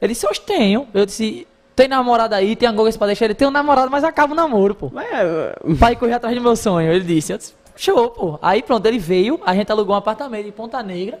Ele 0.00 0.14
disse, 0.14 0.26
hoje 0.26 0.40
tenho. 0.40 0.88
Eu 0.94 1.04
disse, 1.04 1.46
tem 1.74 1.86
namorada 1.86 2.34
aí, 2.34 2.56
tem 2.56 2.74
coisa 2.74 2.96
pra 2.96 3.08
deixar? 3.08 3.26
Ele 3.26 3.34
tem 3.34 3.46
um 3.46 3.50
namorado, 3.50 3.90
mas 3.90 4.04
acaba 4.04 4.32
o 4.32 4.34
namoro, 4.34 4.74
pô. 4.74 4.90
É, 4.98 5.54
Pai 5.78 5.94
correr 5.96 6.14
atrás 6.14 6.34
do 6.34 6.40
meu 6.40 6.56
sonho, 6.56 6.90
ele 6.90 7.04
disse. 7.04 7.34
Eu 7.34 7.36
disse, 7.36 7.52
show, 7.76 8.08
pô. 8.08 8.38
Aí 8.40 8.62
pronto, 8.62 8.86
ele 8.86 8.98
veio, 8.98 9.38
a 9.44 9.54
gente 9.54 9.70
alugou 9.70 9.94
um 9.94 9.98
apartamento 9.98 10.48
em 10.48 10.50
Ponta 10.50 10.82
Negra. 10.82 11.20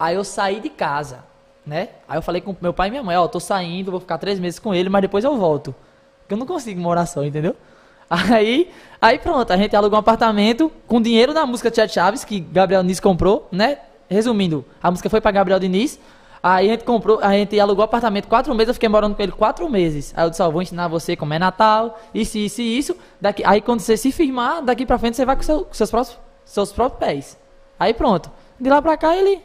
Aí 0.00 0.14
eu 0.14 0.24
saí 0.24 0.58
de 0.58 0.70
casa, 0.70 1.18
né? 1.66 1.90
Aí 2.08 2.16
eu 2.16 2.22
falei 2.22 2.40
com 2.40 2.56
meu 2.58 2.72
pai 2.72 2.88
e 2.88 2.90
minha 2.90 3.02
mãe, 3.02 3.18
ó, 3.18 3.28
tô 3.28 3.38
saindo, 3.38 3.90
vou 3.90 4.00
ficar 4.00 4.16
três 4.16 4.40
meses 4.40 4.58
com 4.58 4.74
ele, 4.74 4.88
mas 4.88 5.02
depois 5.02 5.22
eu 5.22 5.36
volto. 5.36 5.74
Porque 6.20 6.32
eu 6.32 6.38
não 6.38 6.46
consigo 6.46 6.80
morar 6.80 7.04
só, 7.04 7.22
entendeu? 7.22 7.54
Aí, 8.08 8.70
aí 9.00 9.18
pronto, 9.18 9.50
a 9.50 9.56
gente 9.56 9.74
alugou 9.74 9.96
um 9.96 10.00
apartamento 10.00 10.70
com 10.86 11.00
dinheiro 11.00 11.32
da 11.32 11.46
música 11.46 11.70
Tia 11.70 11.88
Chaves, 11.88 12.24
que 12.24 12.40
Gabriel 12.40 12.82
Diniz 12.82 13.00
comprou, 13.00 13.48
né? 13.50 13.78
Resumindo, 14.12 14.64
a 14.82 14.90
música 14.90 15.08
foi 15.10 15.20
pra 15.20 15.30
Gabriel 15.30 15.58
Diniz. 15.58 15.98
Aí 16.44 16.68
a 16.68 16.72
gente 16.72 16.82
comprou, 16.84 17.20
a 17.22 17.32
gente 17.32 17.58
alugou 17.60 17.84
apartamento 17.84 18.26
quatro 18.26 18.52
meses, 18.52 18.68
eu 18.68 18.74
fiquei 18.74 18.88
morando 18.88 19.14
com 19.14 19.22
ele 19.22 19.30
quatro 19.30 19.68
meses. 19.70 20.12
Aí 20.16 20.24
eu 20.26 20.30
disse, 20.30 20.42
ó, 20.42 20.50
vou 20.50 20.60
ensinar 20.60 20.88
você 20.88 21.14
como 21.14 21.32
é 21.32 21.38
Natal, 21.38 22.00
isso, 22.12 22.36
isso 22.36 22.60
e 22.60 22.76
isso. 22.78 22.96
Daqui, 23.20 23.42
aí 23.46 23.60
quando 23.60 23.78
você 23.80 23.96
se 23.96 24.10
firmar, 24.10 24.60
daqui 24.60 24.84
pra 24.84 24.98
frente 24.98 25.16
você 25.16 25.24
vai 25.24 25.36
com, 25.36 25.42
seu- 25.42 25.64
com 25.64 25.72
seus, 25.72 25.88
próprios, 25.90 26.18
seus 26.44 26.72
próprios 26.72 26.98
pés. 26.98 27.38
Aí 27.78 27.94
pronto. 27.94 28.28
De 28.58 28.68
lá 28.68 28.82
pra 28.82 28.96
cá 28.96 29.16
ele 29.16 29.40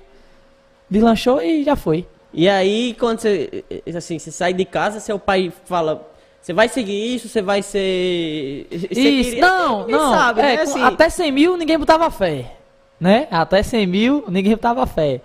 deslanchou 0.89 1.41
e 1.41 1.63
já 1.63 1.75
foi. 1.75 2.05
E 2.33 2.47
aí, 2.47 2.95
quando 2.99 3.19
você, 3.19 3.63
assim, 3.95 4.19
você 4.19 4.31
sai 4.31 4.53
de 4.53 4.65
casa, 4.65 4.99
seu 4.99 5.17
pai 5.17 5.51
fala, 5.65 6.07
você 6.41 6.51
vai 6.53 6.67
seguir 6.67 7.15
isso, 7.15 7.27
você 7.29 7.41
vai 7.41 7.61
ser... 7.61 8.67
você 8.69 8.87
Isso, 8.91 9.29
queria- 9.31 9.41
não, 9.41 9.79
Ninguém 9.81 9.95
não. 9.95 10.09
sabe, 10.13 10.41
é, 10.41 10.43
né? 10.55 10.61
Assim, 10.61 10.81
Até 10.83 11.09
100 11.09 11.31
mil 11.31 11.57
ninguém 11.57 11.77
botava 11.79 12.09
fé. 12.11 12.53
Né? 12.99 13.27
Até 13.29 13.61
100 13.61 13.85
mil 13.87 14.23
ninguém 14.27 14.53
botava 14.53 14.85
fé. 14.85 15.21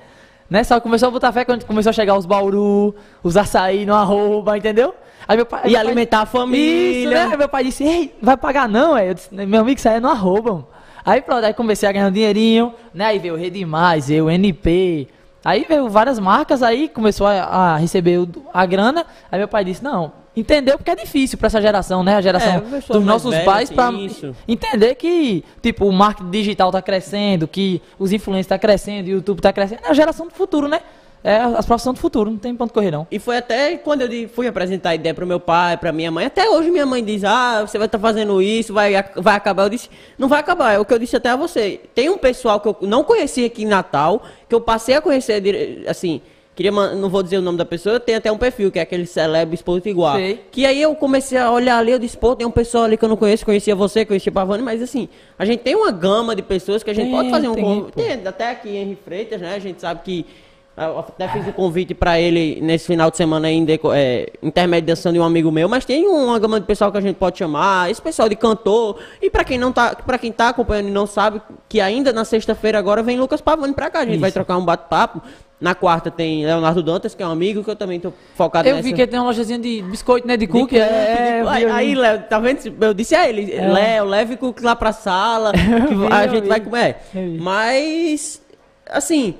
Né? 0.48 0.62
Só 0.64 0.78
começou 0.80 1.08
a 1.08 1.10
botar 1.10 1.32
fé 1.32 1.44
quando 1.44 1.64
começou 1.64 1.90
a 1.90 1.92
chegar 1.92 2.16
os 2.16 2.26
bauru, 2.26 2.94
os 3.22 3.36
açaí 3.36 3.86
no 3.86 3.94
arroba, 3.94 4.56
entendeu? 4.58 4.94
Aí 5.26 5.36
meu 5.36 5.46
pai, 5.46 5.60
E 5.60 5.70
meu 5.70 5.72
pai- 5.72 5.80
alimentar 5.86 6.20
a 6.22 6.26
família. 6.26 7.00
Isso, 7.00 7.10
né? 7.10 7.28
Aí 7.30 7.36
meu 7.38 7.48
pai 7.48 7.64
disse, 7.64 7.84
ei, 7.84 8.14
vai 8.20 8.36
pagar 8.36 8.68
não? 8.68 8.94
Aí 8.94 9.08
eu 9.08 9.14
disse, 9.14 9.34
meu 9.34 9.60
amigo, 9.60 9.78
isso 9.78 9.88
aí 9.88 9.96
é 9.96 10.00
no 10.00 10.08
arroba. 10.08 10.50
mano." 10.52 10.66
Aí 11.04 11.20
pronto, 11.22 11.44
aí 11.44 11.54
comecei 11.54 11.88
a 11.88 11.92
ganhar 11.92 12.08
um 12.08 12.12
dinheirinho, 12.12 12.74
né? 12.92 13.06
Aí 13.06 13.18
veio 13.18 13.34
o 13.34 13.36
Rede 13.36 13.64
Mais, 13.64 14.08
veio 14.08 14.26
o 14.26 14.30
NP. 14.30 15.08
Aí 15.44 15.64
veio 15.68 15.88
várias 15.88 16.18
marcas, 16.20 16.62
aí 16.62 16.88
começou 16.88 17.26
a, 17.26 17.32
a 17.42 17.76
receber 17.76 18.28
a 18.52 18.66
grana. 18.66 19.04
Aí 19.30 19.38
meu 19.38 19.48
pai 19.48 19.64
disse, 19.64 19.82
não, 19.82 20.12
entendeu 20.36 20.78
porque 20.78 20.90
é 20.90 20.96
difícil 20.96 21.36
pra 21.38 21.46
essa 21.46 21.60
geração, 21.60 22.02
né? 22.02 22.16
A 22.16 22.20
geração 22.20 22.54
É, 22.54 22.92
dos 22.92 23.04
nossos 23.04 23.36
pais 23.40 23.70
isso. 24.06 24.34
entender 24.48 24.94
que, 24.94 25.44
tipo, 25.60 25.86
o 25.86 25.92
marketing 25.92 26.30
digital 26.30 26.70
tá 26.70 26.80
crescendo, 26.80 27.46
que 27.46 27.80
os 27.98 28.12
influencers 28.12 28.46
tá 28.46 28.58
crescendo, 28.58 29.08
o 29.08 29.10
YouTube 29.10 29.40
tá 29.40 29.52
crescendo. 29.52 29.82
É 29.84 29.90
a 29.90 29.94
geração 29.94 30.26
do 30.26 30.32
futuro, 30.32 30.68
né? 30.68 30.80
É 31.24 31.36
as 31.36 31.64
profissões 31.64 31.94
do 31.94 32.00
futuro, 32.00 32.28
não 32.32 32.36
tem 32.36 32.52
ponto 32.56 32.74
correr 32.74 32.90
não. 32.90 33.06
E 33.08 33.16
foi 33.20 33.36
até 33.36 33.76
quando 33.76 34.02
eu 34.02 34.28
fui 34.28 34.48
apresentar 34.48 34.90
a 34.90 34.94
ideia 34.96 35.14
pro 35.14 35.24
meu 35.24 35.38
pai, 35.38 35.76
pra 35.76 35.92
minha 35.92 36.10
mãe. 36.10 36.26
Até 36.26 36.50
hoje 36.50 36.68
minha 36.68 36.84
mãe 36.84 37.04
diz, 37.04 37.22
ah, 37.22 37.60
você 37.64 37.78
vai 37.78 37.86
estar 37.86 37.98
fazendo 38.00 38.42
isso, 38.42 38.74
vai, 38.74 38.92
vai 39.14 39.36
acabar. 39.36 39.62
Eu 39.62 39.68
disse, 39.68 39.88
não 40.18 40.26
vai 40.26 40.40
acabar. 40.40 40.72
É 40.72 40.80
o 40.80 40.84
que 40.84 40.92
eu 40.92 40.98
disse 40.98 41.14
até 41.14 41.28
a 41.28 41.36
você. 41.36 41.80
Tem 41.94 42.10
um 42.10 42.18
pessoal 42.18 42.58
que 42.58 42.66
eu 42.66 42.76
não 42.82 43.04
conhecia 43.04 43.46
aqui 43.46 43.62
em 43.62 43.66
Natal, 43.66 44.20
que 44.48 44.54
eu 44.54 44.60
passei 44.60 44.96
a 44.96 45.00
conhecer, 45.00 45.84
assim, 45.86 46.20
queria, 46.54 46.70
não 46.70 47.08
vou 47.08 47.22
dizer 47.22 47.38
o 47.38 47.42
nome 47.42 47.58
da 47.58 47.64
pessoa, 47.64 47.98
tem 47.98 48.14
até 48.14 48.30
um 48.30 48.38
perfil, 48.38 48.70
que 48.70 48.78
é 48.78 48.82
aquele 48.82 49.06
Celeb 49.06 49.54
Exposto 49.54 49.88
Igual. 49.88 50.16
Sei. 50.16 50.40
Que 50.50 50.66
aí 50.66 50.80
eu 50.80 50.94
comecei 50.94 51.38
a 51.38 51.50
olhar 51.50 51.78
ali, 51.78 51.92
eu 51.92 51.98
disse, 51.98 52.16
pô, 52.16 52.36
tem 52.36 52.46
um 52.46 52.50
pessoal 52.50 52.84
ali 52.84 52.96
que 52.96 53.04
eu 53.04 53.08
não 53.08 53.16
conheço, 53.16 53.44
conhecia 53.44 53.74
você, 53.74 54.04
conhecia 54.04 54.30
Pavani, 54.30 54.62
mas 54.62 54.82
assim, 54.82 55.08
a 55.38 55.44
gente 55.44 55.60
tem 55.60 55.74
uma 55.74 55.90
gama 55.90 56.36
de 56.36 56.42
pessoas 56.42 56.82
que 56.82 56.90
a 56.90 56.94
gente 56.94 57.06
Tem, 57.06 57.14
pode 57.14 57.30
fazer 57.30 57.48
um... 57.48 57.54
tem, 57.54 57.64
con- 57.64 57.80
pô. 57.84 57.90
Tem, 57.90 58.12
até 58.26 58.50
aqui 58.50 58.68
Henri 58.76 58.98
Freitas, 59.04 59.40
né, 59.40 59.54
a 59.54 59.58
gente 59.58 59.80
sabe 59.80 60.00
que 60.04 60.26
Eu 60.74 61.00
até 61.00 61.28
fiz 61.28 61.46
o 61.46 61.52
convite 61.52 61.92
pra 61.92 62.18
ele 62.18 62.58
nesse 62.62 62.86
final 62.86 63.10
de 63.10 63.16
semana 63.18 63.46
aí, 63.46 63.62
é, 63.94 64.32
intermediação 64.42 65.12
de 65.12 65.18
um 65.20 65.22
amigo 65.22 65.50
meu, 65.52 65.68
mas 65.68 65.84
tem 65.84 66.06
uma 66.08 66.38
gama 66.38 66.58
de 66.58 66.64
pessoal 66.66 66.90
que 66.90 66.96
a 66.96 67.00
gente 67.00 67.16
pode 67.16 67.36
chamar, 67.38 67.90
esse 67.90 68.00
pessoal 68.00 68.26
de 68.26 68.36
cantor, 68.36 68.98
e 69.20 69.28
pra 69.28 69.44
quem 69.44 69.58
não 69.58 69.70
tá, 69.70 69.94
para 69.94 70.16
quem 70.16 70.32
tá 70.32 70.48
acompanhando 70.48 70.88
e 70.88 70.90
não 70.90 71.06
sabe, 71.06 71.42
que 71.68 71.78
ainda 71.78 72.10
na 72.10 72.24
sexta-feira 72.24 72.78
agora 72.78 73.02
vem 73.02 73.20
Lucas 73.20 73.42
Pavani 73.42 73.74
pra 73.74 73.90
cá, 73.90 74.00
a 74.00 74.06
gente 74.06 74.18
vai 74.18 74.30
Isso. 74.30 74.34
trocar 74.34 74.56
um 74.56 74.64
bate-papo. 74.64 75.20
Na 75.62 75.74
quarta 75.76 76.10
tem 76.10 76.44
Leonardo 76.44 76.82
Dantas, 76.82 77.14
que 77.14 77.22
é 77.22 77.26
um 77.26 77.30
amigo 77.30 77.62
que 77.62 77.70
eu 77.70 77.76
também 77.76 78.00
tô 78.00 78.12
focado 78.34 78.68
Eu 78.68 78.74
nessa. 78.74 78.88
vi 78.88 78.92
que 78.94 79.00
ele 79.00 79.10
tem 79.10 79.18
uma 79.20 79.26
lojazinha 79.26 79.58
de 79.60 79.80
biscoito, 79.82 80.26
né? 80.26 80.36
De 80.36 80.44
De 80.44 80.52
cookie. 80.52 80.76
cookie, 80.76 80.78
É, 80.80 81.40
eu 81.40 81.44
vi, 81.50 81.64
aí, 81.70 81.92
eu 81.92 82.00
Léo, 82.00 82.22
tá 82.28 82.38
vendo? 82.40 82.58
Eu 82.84 82.92
disse 82.92 83.14
a 83.14 83.28
ele, 83.28 83.52
É. 83.54 83.68
Léo, 83.68 84.04
leve 84.06 84.36
cookie 84.36 84.62
lá 84.64 84.74
pra 84.74 84.92
sala, 84.92 85.52
que 85.88 85.94
vi, 85.94 86.06
a 86.10 86.24
eu 86.26 86.30
gente 86.30 86.42
vi. 86.42 86.48
vai 86.48 86.60
comer. 86.60 86.96
Eu. 87.14 87.36
Mas, 87.40 88.42
assim, 88.90 89.34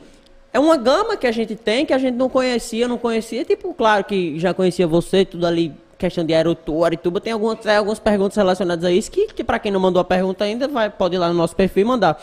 é 0.52 0.60
uma 0.60 0.76
gama 0.76 1.16
que 1.16 1.26
a 1.26 1.32
gente 1.32 1.56
tem 1.56 1.84
que 1.84 1.92
a 1.92 1.98
gente 1.98 2.14
não 2.14 2.28
conhecia, 2.28 2.86
não 2.86 2.98
conhecia. 2.98 3.44
Tipo, 3.44 3.74
claro 3.74 4.04
que 4.04 4.38
já 4.38 4.54
conhecia 4.54 4.86
você, 4.86 5.24
tudo 5.24 5.44
ali, 5.46 5.72
questão 5.98 6.24
de 6.24 6.32
aerotour 6.34 6.92
e 6.92 6.96
tudo. 6.96 7.18
Tem 7.18 7.32
algumas, 7.32 7.58
tem 7.58 7.74
algumas 7.76 7.98
perguntas 7.98 8.36
relacionadas 8.36 8.84
a 8.84 8.92
isso 8.92 9.10
que, 9.10 9.26
que 9.28 9.42
para 9.42 9.58
quem 9.58 9.72
não 9.72 9.80
mandou 9.80 10.00
a 10.00 10.04
pergunta 10.04 10.44
ainda, 10.44 10.68
vai, 10.68 10.88
pode 10.88 11.16
ir 11.16 11.18
lá 11.18 11.28
no 11.28 11.34
nosso 11.34 11.56
perfil 11.56 11.82
e 11.82 11.84
mandar. 11.86 12.22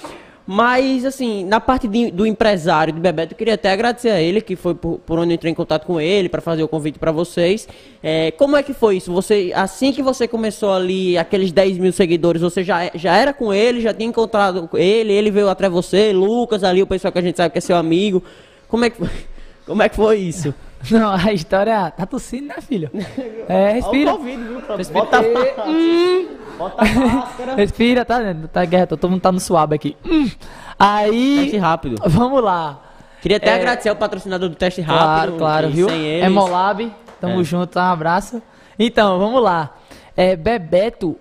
Mas, 0.52 1.06
assim, 1.06 1.46
na 1.46 1.60
parte 1.60 1.88
de- 1.88 2.10
do 2.10 2.26
empresário 2.26 2.92
de 2.92 3.00
Bebeto, 3.00 3.36
eu 3.36 3.38
queria 3.38 3.54
até 3.54 3.72
agradecer 3.72 4.10
a 4.10 4.20
ele, 4.20 4.42
que 4.42 4.56
foi 4.56 4.74
por, 4.74 4.98
por 4.98 5.20
onde 5.20 5.30
eu 5.30 5.36
entrei 5.36 5.52
em 5.52 5.54
contato 5.54 5.86
com 5.86 6.02
ele, 6.02 6.28
para 6.28 6.42
fazer 6.42 6.64
o 6.64 6.68
convite 6.68 6.98
para 6.98 7.12
vocês. 7.12 7.68
É, 8.02 8.32
como 8.32 8.58
é 8.58 8.64
que 8.64 8.74
foi 8.74 8.98
isso? 8.98 9.14
Você, 9.14 9.52
assim 9.54 9.92
que 9.92 10.02
você 10.02 10.28
começou 10.28 10.74
ali, 10.74 11.16
aqueles 11.20 11.52
10 11.52 11.78
mil 11.78 11.94
seguidores, 11.94 12.42
você 12.42 12.64
já, 12.64 12.90
já 12.96 13.16
era 13.16 13.32
com 13.32 13.54
ele, 13.54 13.80
já 13.80 13.94
tinha 13.94 14.10
encontrado 14.10 14.68
ele, 14.74 15.14
ele 15.14 15.30
veio 15.30 15.54
de 15.54 15.70
você, 15.70 16.12
Lucas 16.14 16.64
ali, 16.64 16.82
o 16.82 16.88
pessoal 16.88 17.12
que 17.12 17.20
a 17.20 17.22
gente 17.22 17.38
sabe 17.38 17.52
que 17.52 17.60
é 17.60 17.62
seu 17.62 17.78
amigo. 17.78 18.24
Como 18.68 18.84
é 18.86 18.90
que 18.90 18.98
foi, 18.98 19.10
como 19.68 19.84
é 19.84 19.88
que 19.88 19.96
foi 19.96 20.18
isso? 20.18 20.52
Não, 20.92 21.12
a 21.14 21.34
história. 21.34 21.92
Tá 21.92 22.06
tossindo, 22.06 22.48
né, 22.48 22.56
filho? 22.62 22.90
É, 23.50 23.72
respira. 23.74 24.14
O 24.14 24.18
Covid, 24.18 24.44
viu? 24.44 24.62
Respira. 24.78 25.04
Bota, 25.04 25.22
bota 26.58 26.82
a 26.82 26.86
máscara. 26.86 27.56
Respira, 27.56 28.06
tá? 28.06 28.20
Tá 28.54 28.64
guerra, 28.66 28.88
todo 28.88 29.10
mundo 29.10 29.22
tá 29.22 29.32
no 29.32 29.40
suave 29.40 29.76
aqui. 29.76 29.98
Hum. 30.06 30.26
Teste 30.30 30.38
Aí. 30.78 31.58
rápido. 31.58 31.96
Vamos 32.06 32.44
lá. 32.44 32.80
Queria 33.22 33.38
até 33.38 33.50
É. 33.50 33.54
agradecer 33.56 33.90
ao 33.90 33.96
patrocinador 33.96 34.48
do 34.50 34.56
teste 34.56 34.80
rápido. 34.82 35.04
Claro, 35.04 35.32
claro, 35.38 35.68
que 35.68 35.74
viu? 35.74 35.90
Sem 35.90 36.02
eles, 36.06 36.26
É 36.26 36.30
Molab, 36.30 36.92
tamo 37.20 37.42
É. 37.42 37.44
junto, 37.44 37.78
um 37.78 37.82
abraço. 37.82 38.42
Então, 38.78 39.20
vamos 39.20 39.42
lá. 39.44 39.76
É, 40.16 40.36
Bebeto, 40.36 41.18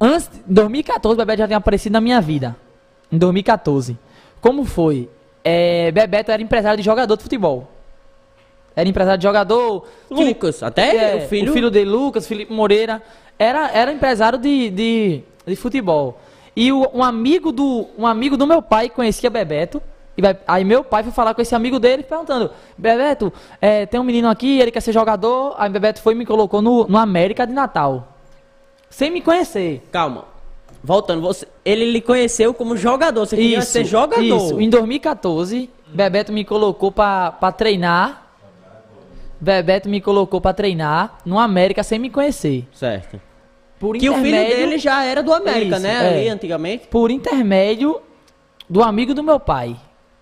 antes, 0.00 0.30
em 0.48 0.52
2014, 0.54 1.16
Bebeto 1.18 1.38
já 1.40 1.46
tinha 1.46 1.58
aparecido 1.58 1.92
na 1.92 2.00
minha 2.00 2.20
vida. 2.20 2.56
Em 3.10 3.18
2014. 3.18 3.98
Como 4.40 4.64
foi? 4.64 5.10
É, 5.44 5.90
Bebeto 5.90 6.30
era 6.30 6.40
empresário 6.40 6.78
de 6.78 6.82
jogador 6.84 7.16
de 7.16 7.22
futebol. 7.24 7.68
Era 8.74 8.88
empresário 8.88 9.18
de 9.18 9.24
jogador. 9.24 9.86
Lucas, 10.10 10.62
até 10.62 11.12
É, 11.12 11.16
o 11.16 11.28
filho. 11.28 11.50
o 11.50 11.54
filho 11.54 11.70
de 11.70 11.84
Lucas, 11.84 12.26
Felipe 12.26 12.52
Moreira, 12.52 13.02
era, 13.38 13.70
era 13.70 13.92
empresário 13.92 14.38
de, 14.38 14.70
de, 14.70 15.20
de 15.46 15.56
futebol. 15.56 16.18
E 16.56 16.70
o- 16.72 16.88
um, 16.94 17.02
amigo 17.02 17.50
do, 17.52 17.86
um 17.98 18.06
amigo 18.06 18.36
do 18.36 18.46
meu 18.46 18.60
pai 18.62 18.88
conhecia 18.88 19.28
Bebeto. 19.30 19.82
E 20.16 20.20
aí 20.46 20.62
meu 20.64 20.84
pai 20.84 21.02
foi 21.02 21.10
falar 21.12 21.32
com 21.34 21.40
esse 21.40 21.54
amigo 21.54 21.78
dele, 21.80 22.02
perguntando, 22.02 22.50
Bebeto, 22.76 23.32
é, 23.60 23.86
tem 23.86 23.98
um 23.98 24.04
menino 24.04 24.28
aqui, 24.28 24.60
ele 24.60 24.70
quer 24.70 24.80
ser 24.80 24.92
jogador. 24.92 25.54
Aí 25.58 25.70
Bebeto 25.70 26.02
foi 26.02 26.12
e 26.12 26.16
me 26.16 26.26
colocou 26.26 26.60
no, 26.60 26.86
no 26.86 26.98
América 26.98 27.46
de 27.46 27.52
Natal. 27.54 28.08
Sem 28.90 29.10
me 29.10 29.22
conhecer. 29.22 29.82
Calma. 29.90 30.26
Voltando, 30.84 31.22
você, 31.22 31.46
ele 31.64 31.90
lhe 31.90 32.00
conheceu 32.00 32.52
como 32.52 32.76
jogador. 32.76 33.24
Você 33.24 33.36
queria 33.36 33.62
ser 33.62 33.84
jogador. 33.84 34.22
Isso. 34.22 34.60
Em 34.60 34.68
2014, 34.68 35.70
Bebeto 35.88 36.32
me 36.32 36.44
colocou 36.44 36.90
pra 36.92 37.32
treinar. 37.56 38.31
Bebeto 39.44 39.88
me 39.88 40.00
colocou 40.00 40.40
pra 40.40 40.52
treinar 40.52 41.18
no 41.26 41.38
América 41.38 41.82
sem 41.82 41.98
me 41.98 42.08
conhecer. 42.08 42.64
Certo. 42.72 43.20
Por 43.80 43.96
Que 43.98 44.08
o 44.08 44.14
filho 44.14 44.28
intermédio- 44.28 44.56
dele 44.56 44.78
já 44.78 45.02
era 45.04 45.22
do 45.22 45.32
América, 45.34 45.74
Isso, 45.76 45.82
né? 45.82 45.92
é. 45.94 46.08
Ali 46.20 46.28
antigamente. 46.28 46.86
Por 46.86 47.10
intermédio 47.10 48.00
do 48.70 48.82
amigo 48.82 49.12
do 49.12 49.22
meu 49.24 49.40
pai. 49.40 49.76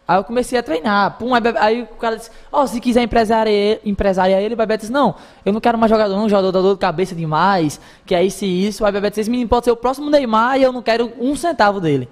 Aí 0.09 0.17
eu 0.19 0.25
comecei 0.25 0.59
a 0.59 0.63
treinar. 0.63 1.19
Pum, 1.19 1.35
aí, 1.35 1.41
Bebe- 1.41 1.59
aí 1.59 1.83
o 1.83 1.87
cara 1.87 2.17
disse: 2.17 2.31
Ó, 2.51 2.67
se 2.67 2.81
quiser 2.81 3.03
empresariar 3.03 3.47
ele, 3.47 3.81
empresariar 3.85 4.41
ele, 4.41 4.55
o 4.55 4.57
Bebeto 4.57 4.81
disse: 4.81 4.93
Não, 4.93 5.15
eu 5.45 5.53
não 5.53 5.61
quero 5.61 5.77
mais 5.77 5.91
jogador, 5.91 6.17
não, 6.17 6.29
jogador 6.29 6.51
dá 6.51 6.61
dor 6.63 6.75
de 6.75 6.81
cabeça 6.81 7.15
demais. 7.15 7.79
Que 8.07 8.15
é 8.15 8.25
isso 8.25 8.45
e 8.45 8.67
isso. 8.67 8.85
Aí 8.85 8.91
o 8.91 8.93
Bebeto 8.95 9.13
disse: 9.13 9.21
Esse 9.21 9.31
menino 9.31 9.49
pode 9.51 9.67
ser 9.67 9.71
o 9.71 9.77
próximo 9.77 10.09
Neymar 10.11 10.59
e 10.59 10.63
eu 10.63 10.73
não 10.73 10.81
quero 10.83 11.13
um 11.21 11.37
centavo 11.37 11.79
dele. 11.81 12.09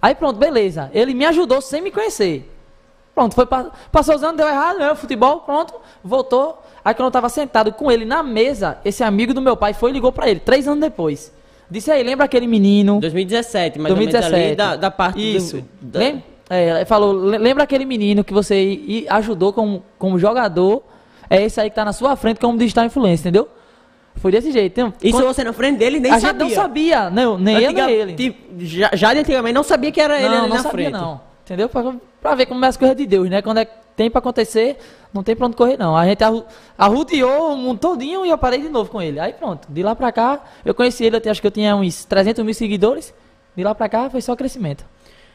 Aí 0.00 0.14
pronto, 0.14 0.38
beleza. 0.38 0.90
Ele 0.94 1.12
me 1.12 1.24
ajudou 1.26 1.60
sem 1.60 1.82
me 1.82 1.90
conhecer. 1.90 2.48
Pronto, 3.14 3.34
foi 3.34 3.44
pa- 3.46 3.70
passou 3.90 4.14
os 4.14 4.22
anos, 4.22 4.36
deu 4.36 4.48
errado, 4.48 4.78
né? 4.78 4.94
Futebol, 4.94 5.40
pronto, 5.40 5.74
voltou. 6.02 6.62
Aí 6.84 6.94
quando 6.94 7.06
eu 7.06 7.10
tava 7.12 7.28
sentado 7.28 7.72
com 7.72 7.90
ele 7.92 8.04
na 8.04 8.22
mesa, 8.22 8.78
esse 8.84 9.04
amigo 9.04 9.34
do 9.34 9.40
meu 9.40 9.56
pai 9.56 9.74
foi 9.74 9.90
e 9.90 9.92
ligou 9.92 10.10
pra 10.10 10.28
ele, 10.28 10.40
três 10.40 10.66
anos 10.66 10.80
depois. 10.80 11.32
Disse 11.70 11.90
aí, 11.90 12.02
lembra 12.02 12.24
aquele 12.24 12.46
menino? 12.46 13.00
2017, 13.00 13.78
mais 13.78 13.90
ou 13.92 13.96
2017. 13.96 14.32
menos 14.32 14.46
ali 14.48 14.56
da, 14.56 14.76
da 14.76 14.90
parte 14.90 15.16
do- 15.16 15.20
Isso. 15.22 15.64
da- 15.80 15.98
Lem- 16.00 16.24
é, 16.50 16.70
ele 16.76 16.84
falou, 16.84 17.12
"Le- 17.12 17.38
lembra 17.38 17.64
aquele 17.64 17.84
menino 17.84 18.24
que 18.24 18.32
você 18.32 19.04
ajudou 19.08 19.52
como, 19.52 19.82
como 19.98 20.18
jogador? 20.18 20.82
É 21.30 21.40
esse 21.42 21.60
aí 21.60 21.70
que 21.70 21.76
tá 21.76 21.84
na 21.84 21.92
sua 21.92 22.14
frente 22.16 22.40
como 22.40 22.58
digital 22.58 22.84
influencer, 22.84 23.20
entendeu? 23.28 23.48
Foi 24.16 24.30
desse 24.32 24.52
jeito. 24.52 24.72
Então, 24.78 24.92
Isso 25.02 25.16
quando- 25.16 25.26
você 25.34 25.42
na 25.44 25.52
frente 25.54 25.78
dele 25.78 25.98
nem 25.98 26.12
a 26.12 26.18
gente 26.18 26.26
sabia. 26.28 26.44
não 26.44 26.50
sabia, 26.54 27.10
não, 27.10 27.38
nem 27.38 27.56
Antiga- 27.56 27.90
ele. 27.90 28.14
tipo, 28.14 28.38
já, 28.60 28.90
já 28.92 29.14
de 29.14 29.20
antigamente 29.20 29.54
não 29.54 29.62
sabia 29.62 29.90
que 29.90 30.00
era 30.00 30.18
ele 30.18 30.28
não, 30.28 30.38
ali 30.40 30.48
não 30.48 30.56
na 30.56 30.62
sabia 30.62 30.70
frente. 30.90 30.92
não. 30.92 31.20
Entendeu? 31.44 31.70
Pra, 32.22 32.30
pra 32.30 32.34
ver 32.36 32.46
como 32.46 32.64
é 32.64 32.68
as 32.68 32.76
coisas 32.76 32.96
de 32.96 33.04
Deus, 33.06 33.28
né? 33.28 33.42
Quando 33.42 33.58
é, 33.58 33.64
tem 33.96 34.08
pra 34.08 34.20
acontecer, 34.20 34.78
não 35.12 35.22
tem 35.22 35.34
pra 35.36 35.46
onde 35.46 35.56
correr, 35.56 35.76
não. 35.76 35.94
A 35.96 36.06
gente 36.06 36.22
arru- 36.24 36.44
arrudeou 36.78 37.52
o 37.52 37.56
mundo 37.56 37.78
todinho 37.80 38.24
e 38.24 38.30
eu 38.30 38.38
parei 38.38 38.60
de 38.62 38.68
novo 38.68 38.90
com 38.90 39.02
ele. 39.02 39.18
Aí 39.20 39.32
pronto, 39.32 39.66
de 39.70 39.82
lá 39.82 39.94
pra 39.94 40.10
cá, 40.12 40.42
eu 40.64 40.72
conheci 40.72 41.04
ele, 41.04 41.16
eu 41.22 41.30
acho 41.30 41.40
que 41.40 41.46
eu 41.46 41.50
tinha 41.50 41.74
uns 41.76 42.04
300 42.04 42.44
mil 42.44 42.54
seguidores. 42.54 43.12
De 43.54 43.62
lá 43.62 43.74
pra 43.74 43.86
cá 43.88 44.08
foi 44.08 44.22
só 44.22 44.34
crescimento. 44.34 44.82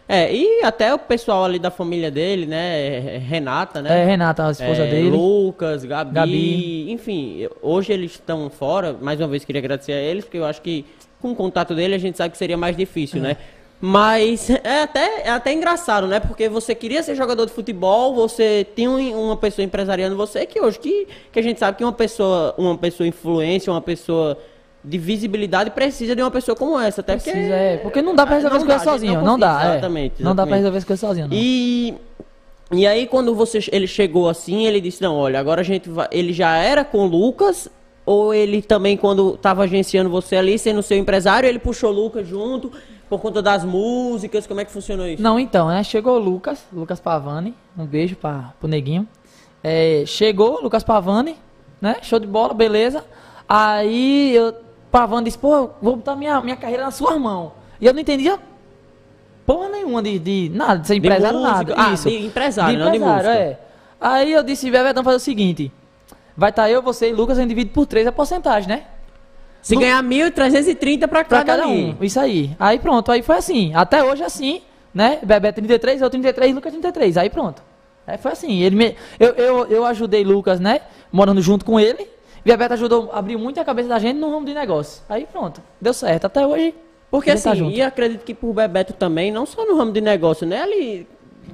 É, 0.10 0.34
e 0.34 0.64
até 0.64 0.94
o 0.94 0.98
pessoal 0.98 1.44
ali 1.44 1.60
da 1.60 1.70
família 1.70 2.10
dele, 2.10 2.46
né? 2.46 3.18
Renata, 3.18 3.82
né? 3.82 4.02
É, 4.02 4.06
Renata, 4.06 4.48
a 4.48 4.52
esposa 4.52 4.84
É, 4.84 4.90
dele. 4.90 5.10
Lucas, 5.10 5.84
Gabi, 5.84 6.14
Gabi. 6.14 6.92
enfim, 6.92 7.48
hoje 7.62 7.92
eles 7.92 8.12
estão 8.14 8.50
fora. 8.50 8.96
Mais 9.00 9.20
uma 9.20 9.28
vez 9.28 9.44
queria 9.44 9.60
agradecer 9.60 9.92
a 9.92 9.98
eles, 10.00 10.24
porque 10.24 10.38
eu 10.38 10.46
acho 10.46 10.62
que 10.62 10.86
com 11.22 11.32
o 11.32 11.36
contato 11.36 11.76
dele 11.76 11.94
a 11.94 11.98
gente 11.98 12.18
sabe 12.18 12.32
que 12.32 12.38
seria 12.38 12.56
mais 12.58 12.76
difícil, 12.78 13.22
né? 13.22 13.36
Mas 13.80 14.50
é 14.50 14.82
até, 14.82 15.22
é 15.26 15.30
até 15.30 15.54
engraçado, 15.54 16.08
né? 16.08 16.20
Porque 16.20 16.50
você 16.50 16.74
queria 16.74 17.04
ser 17.04 17.14
jogador 17.16 17.46
de 17.46 17.52
futebol, 17.52 18.16
você 18.16 18.66
tem 18.76 18.88
um- 18.88 19.26
uma 19.26 19.38
pessoa 19.38 19.64
empresariando 19.64 20.16
você, 20.16 20.46
que 20.48 20.60
hoje 20.60 20.80
que, 20.80 21.08
que 21.32 21.38
a 21.40 21.44
gente 21.44 21.60
sabe 21.60 21.78
que 21.78 21.84
uma 21.84 21.94
pessoa, 21.94 22.56
uma 22.58 22.76
pessoa 22.76 23.06
influência, 23.08 23.72
uma 23.72 23.82
pessoa 23.82 24.36
de 24.84 24.98
visibilidade 24.98 25.70
precisa 25.72 26.16
de 26.16 26.22
uma 26.24 26.32
pessoa 26.32 26.56
como 26.56 26.80
essa, 26.80 27.02
até 27.02 27.14
Precisa, 27.14 27.36
porque 27.36 27.52
é, 27.54 27.78
porque 27.78 28.02
não 28.02 28.16
dá 28.16 28.26
pra 28.26 28.36
resolver 28.36 28.56
não 28.58 28.62
as 28.62 28.68
coisas 28.68 28.84
sozinho, 28.84 29.14
não 29.16 29.24
não, 29.24 29.40
dá, 29.40 29.50
consegue, 29.54 29.68
é. 29.68 29.72
exatamente, 29.78 30.24
Não 30.24 30.36
dá 30.36 30.48
pra 30.48 30.58
exatamente. 30.58 30.58
resolver 30.60 30.78
as 30.78 30.84
coisas 30.86 31.00
sozinho, 31.02 31.28
não. 31.28 31.34
E, 31.38 31.94
e 32.72 32.88
aí 32.88 33.06
quando 33.06 33.36
você, 33.36 33.60
ele 33.72 33.86
chegou 33.86 34.28
assim, 34.30 34.66
ele 34.66 34.82
disse, 34.82 35.02
não, 35.02 35.16
olha, 35.16 35.40
agora 35.40 35.62
a 35.62 35.64
gente 35.64 35.88
vai... 35.90 36.08
Ele 36.12 36.32
já 36.34 36.56
era 36.58 36.84
com 36.86 37.00
o 37.00 37.06
Lucas, 37.06 37.68
ou 38.06 38.34
ele 38.34 38.62
também, 38.62 38.96
quando 38.98 39.36
estava 39.36 39.64
agenciando 39.64 40.10
você 40.10 40.36
ali, 40.38 40.58
sendo 40.58 40.82
seu 40.82 40.98
empresário, 40.98 41.48
ele 41.48 41.60
puxou 41.60 41.92
o 41.92 41.94
Lucas 41.94 42.26
junto, 42.28 42.72
por 43.10 43.20
conta 43.22 43.42
das 43.42 43.64
músicas, 43.64 44.46
como 44.48 44.60
é 44.60 44.66
que 44.66 44.72
funcionou 44.72 45.08
isso? 45.08 45.22
Não, 45.22 45.40
então, 45.40 45.68
né? 45.70 45.84
Chegou 45.84 46.16
o 46.16 46.20
Lucas, 46.20 46.66
Lucas 46.74 47.00
Pavani, 47.00 47.54
um 47.78 47.86
beijo 47.86 48.16
pra, 48.16 48.54
pro 48.60 48.68
neguinho. 48.68 49.08
É, 49.64 50.04
chegou 50.06 50.58
o 50.60 50.62
Lucas 50.64 50.84
Pavani, 50.84 51.36
né? 51.82 51.98
Show 52.02 52.20
de 52.20 52.28
bola, 52.28 52.54
beleza. 52.54 53.04
Aí 53.48 54.36
eu, 54.36 54.54
Pavani 54.92 55.26
disse, 55.26 55.38
pô, 55.38 55.70
vou 55.82 55.96
botar 55.96 56.16
minha, 56.16 56.40
minha 56.42 56.56
carreira 56.56 56.84
na 56.86 56.92
sua 56.92 57.18
mão. 57.18 57.54
E 57.80 57.86
eu 57.86 57.94
não 57.94 58.00
entendia 58.02 58.38
porra 59.46 59.70
nenhuma 59.70 60.02
de, 60.04 60.20
de 60.20 60.52
nada, 60.54 60.80
de 60.80 60.88
ser 60.88 60.94
De 60.94 61.00
empresário, 61.00 61.40
música? 61.40 61.56
nada. 61.56 61.76
Ah, 61.78 61.94
Isso. 61.94 62.10
de 62.10 62.26
empresário, 62.26 62.78
não 62.80 62.92
de 62.92 63.00
música. 63.00 63.34
é. 63.34 63.60
Aí 64.00 64.34
eu 64.34 64.44
disse, 64.44 64.70
Bevetão, 64.70 65.04
fazer 65.04 65.18
o 65.18 65.20
seguinte, 65.22 65.72
vai 66.36 66.50
estar 66.50 66.70
eu, 66.70 66.82
você 66.82 67.10
e 67.10 67.14
Lucas, 67.14 67.38
a 67.38 67.42
gente 67.42 67.50
divide 67.50 67.70
por 67.72 67.86
três 67.86 68.06
a 68.06 68.12
porcentagem, 68.12 68.68
né? 68.70 68.84
Se 69.68 69.76
Lu- 69.76 69.82
ganhar 69.82 70.02
1.330 70.04 71.00
pra 71.00 71.08
Pra 71.08 71.24
cada, 71.26 71.46
cada 71.46 71.68
um. 71.68 71.96
Isso 72.02 72.20
aí. 72.20 72.56
Aí 72.60 72.80
pronto, 72.80 73.12
aí 73.12 73.22
foi 73.22 73.36
assim. 73.38 73.74
Até 73.76 74.04
hoje 74.04 74.24
é 74.24 74.26
assim, 74.26 74.62
né? 74.94 75.20
Bebê 75.24 75.52
33, 75.52 76.02
eu 76.02 76.10
33, 76.10 76.54
Lucas 76.56 76.72
33. 76.72 77.18
Aí 77.18 77.30
pronto. 77.30 77.62
Aí 78.06 78.18
foi 78.18 78.32
assim. 78.32 78.62
Ele 78.62 78.76
me, 78.76 78.96
eu, 79.20 79.30
eu, 79.34 79.66
eu 79.68 79.86
ajudei 79.86 80.24
Lucas, 80.24 80.60
né? 80.60 80.82
Morando 81.12 81.42
junto 81.42 81.66
com 81.66 81.80
ele. 81.80 82.08
Bebeto 82.46 82.76
ajudou, 82.76 83.10
abriu 83.12 83.38
muito 83.38 83.60
a 83.60 83.66
cabeça 83.66 83.90
da 83.90 84.00
gente 84.00 84.16
no 84.18 84.32
ramo 84.32 84.46
de 84.46 84.54
negócio. 84.54 85.04
Aí 85.10 85.26
pronto. 85.30 85.62
Deu 85.82 85.94
certo. 85.94 86.26
Até 86.26 86.48
hoje. 86.48 86.74
Porque 87.12 87.30
a 87.32 87.34
tá 87.38 87.52
assim, 87.52 87.60
junto. 87.60 87.76
e 87.76 87.82
acredito 87.82 88.24
que 88.24 88.34
por 88.34 88.54
Bebeto 88.54 88.94
também, 88.94 89.32
não 89.32 89.46
só 89.46 89.66
no 89.66 89.78
ramo 89.78 89.92
de 89.92 90.00
negócio, 90.00 90.48
né? 90.48 90.62
Ali 90.62 91.08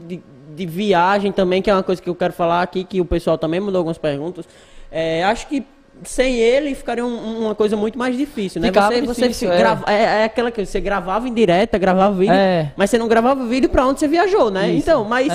de, 0.08 0.22
de 0.56 0.66
viagem 0.68 1.32
também, 1.32 1.62
que 1.64 1.70
é 1.70 1.74
uma 1.74 1.82
coisa 1.84 2.00
que 2.02 2.10
eu 2.10 2.16
quero 2.16 2.34
falar 2.34 2.62
aqui, 2.62 2.84
que 2.84 3.02
o 3.02 3.06
pessoal 3.06 3.38
também 3.40 3.60
mandou 3.60 3.80
algumas 3.80 3.98
perguntas. 3.98 4.48
É, 4.92 5.24
acho 5.24 5.48
que 5.48 5.66
sem 6.06 6.36
ele 6.38 6.74
ficaria 6.76 7.06
um- 7.06 7.44
uma 7.46 7.56
coisa 7.56 7.76
muito 7.76 7.98
mais 7.98 8.18
difícil, 8.18 8.62
né? 8.62 8.68
Ficava 8.68 8.88
você, 8.88 9.02
você 9.02 9.22
difícil, 9.28 9.50
fi- 9.50 9.56
é. 9.56 9.58
grava- 9.58 9.92
é. 9.92 10.04
é 10.04 10.24
aquela 10.26 10.52
que 10.52 10.66
você 10.66 10.80
gravava 10.80 11.28
em 11.28 11.34
direta, 11.34 11.78
gravava 11.78 12.16
vídeo, 12.16 12.34
É. 12.34 12.72
mas 12.76 12.90
você 12.90 12.98
não 12.98 13.08
gravava 13.08 13.46
vídeo 13.46 13.70
pra 13.70 13.86
onde 13.86 14.00
você 14.00 14.08
viajou, 14.08 14.50
né? 14.52 14.70
Isso, 14.70 14.80
Então, 14.90 15.04
mas 15.06 15.32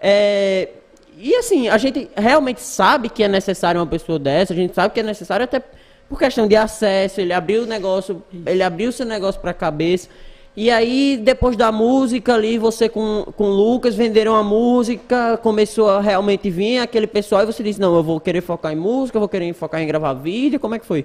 é, 0.00 0.68
e 1.18 1.34
assim, 1.36 1.68
a 1.68 1.78
gente 1.78 2.08
realmente 2.16 2.60
sabe 2.60 3.08
que 3.08 3.22
é 3.22 3.28
necessário 3.28 3.80
uma 3.80 3.86
pessoa 3.86 4.18
dessa, 4.18 4.52
a 4.52 4.56
gente 4.56 4.74
sabe 4.74 4.92
que 4.92 5.00
é 5.00 5.02
necessário 5.02 5.44
até 5.44 5.62
por 6.08 6.18
questão 6.18 6.46
de 6.46 6.54
acesso, 6.54 7.20
ele 7.20 7.32
abriu 7.32 7.62
o 7.62 7.66
negócio, 7.66 8.22
ele 8.44 8.62
abriu 8.62 8.92
seu 8.92 9.04
negócio 9.06 9.40
para 9.40 9.50
a 9.50 9.54
cabeça. 9.54 10.08
E 10.56 10.70
aí, 10.70 11.20
depois 11.22 11.54
da 11.54 11.70
música 11.70 12.32
ali, 12.32 12.56
você 12.56 12.88
com, 12.88 13.26
com 13.36 13.44
o 13.44 13.54
Lucas 13.54 13.94
venderam 13.94 14.34
a 14.34 14.42
música, 14.42 15.38
começou 15.42 15.90
a 15.90 16.00
realmente 16.00 16.48
vir 16.48 16.78
aquele 16.78 17.06
pessoal 17.06 17.42
e 17.42 17.46
você 17.46 17.62
disse, 17.62 17.78
não, 17.78 17.94
eu 17.94 18.02
vou 18.02 18.18
querer 18.18 18.40
focar 18.40 18.72
em 18.72 18.76
música, 18.76 19.16
eu 19.16 19.20
vou 19.20 19.28
querer 19.28 19.52
focar 19.52 19.82
em 19.82 19.86
gravar 19.86 20.14
vídeo, 20.14 20.58
como 20.58 20.74
é 20.74 20.78
que 20.78 20.86
foi? 20.86 21.04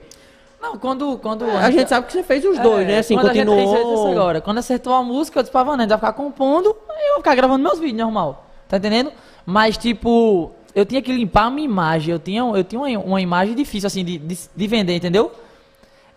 Não, 0.61 0.77
quando. 0.77 1.17
quando 1.17 1.43
a, 1.43 1.69
gente 1.69 1.89
sabe 1.89 2.05
que 2.05 2.13
você 2.13 2.23
fez 2.23 2.45
os 2.45 2.57
dois, 2.59 2.83
é, 2.83 2.91
né? 2.91 2.97
Assim, 2.99 3.15
quando 3.15 3.27
continuou. 3.27 3.57
A 3.57 3.61
gente 3.61 3.75
fez 3.75 3.99
isso 3.99 4.07
agora. 4.07 4.39
Quando 4.39 4.59
acertou 4.59 4.93
a 4.93 5.03
música, 5.03 5.39
eu 5.39 5.43
disse 5.43 5.51
pra 5.51 5.63
Vanessa, 5.63 5.89
vai 5.89 5.97
ficar 5.97 6.13
compondo, 6.13 6.75
aí 6.89 7.07
eu 7.07 7.13
vou 7.13 7.17
ficar 7.17 7.35
gravando 7.35 7.63
meus 7.63 7.79
vídeos 7.79 7.97
normal. 7.97 8.45
Tá 8.69 8.77
entendendo? 8.77 9.11
Mas, 9.45 9.75
tipo, 9.75 10.51
eu 10.73 10.85
tinha 10.85 11.01
que 11.01 11.11
limpar 11.11 11.45
a 11.45 11.49
minha 11.49 11.65
imagem. 11.65 12.13
Eu 12.13 12.19
tinha, 12.19 12.41
eu 12.41 12.63
tinha 12.63 12.79
uma, 12.79 13.05
uma 13.05 13.21
imagem 13.21 13.55
difícil, 13.55 13.87
assim, 13.87 14.05
de, 14.05 14.17
de, 14.17 14.37
de 14.55 14.67
vender, 14.67 14.95
entendeu? 14.95 15.31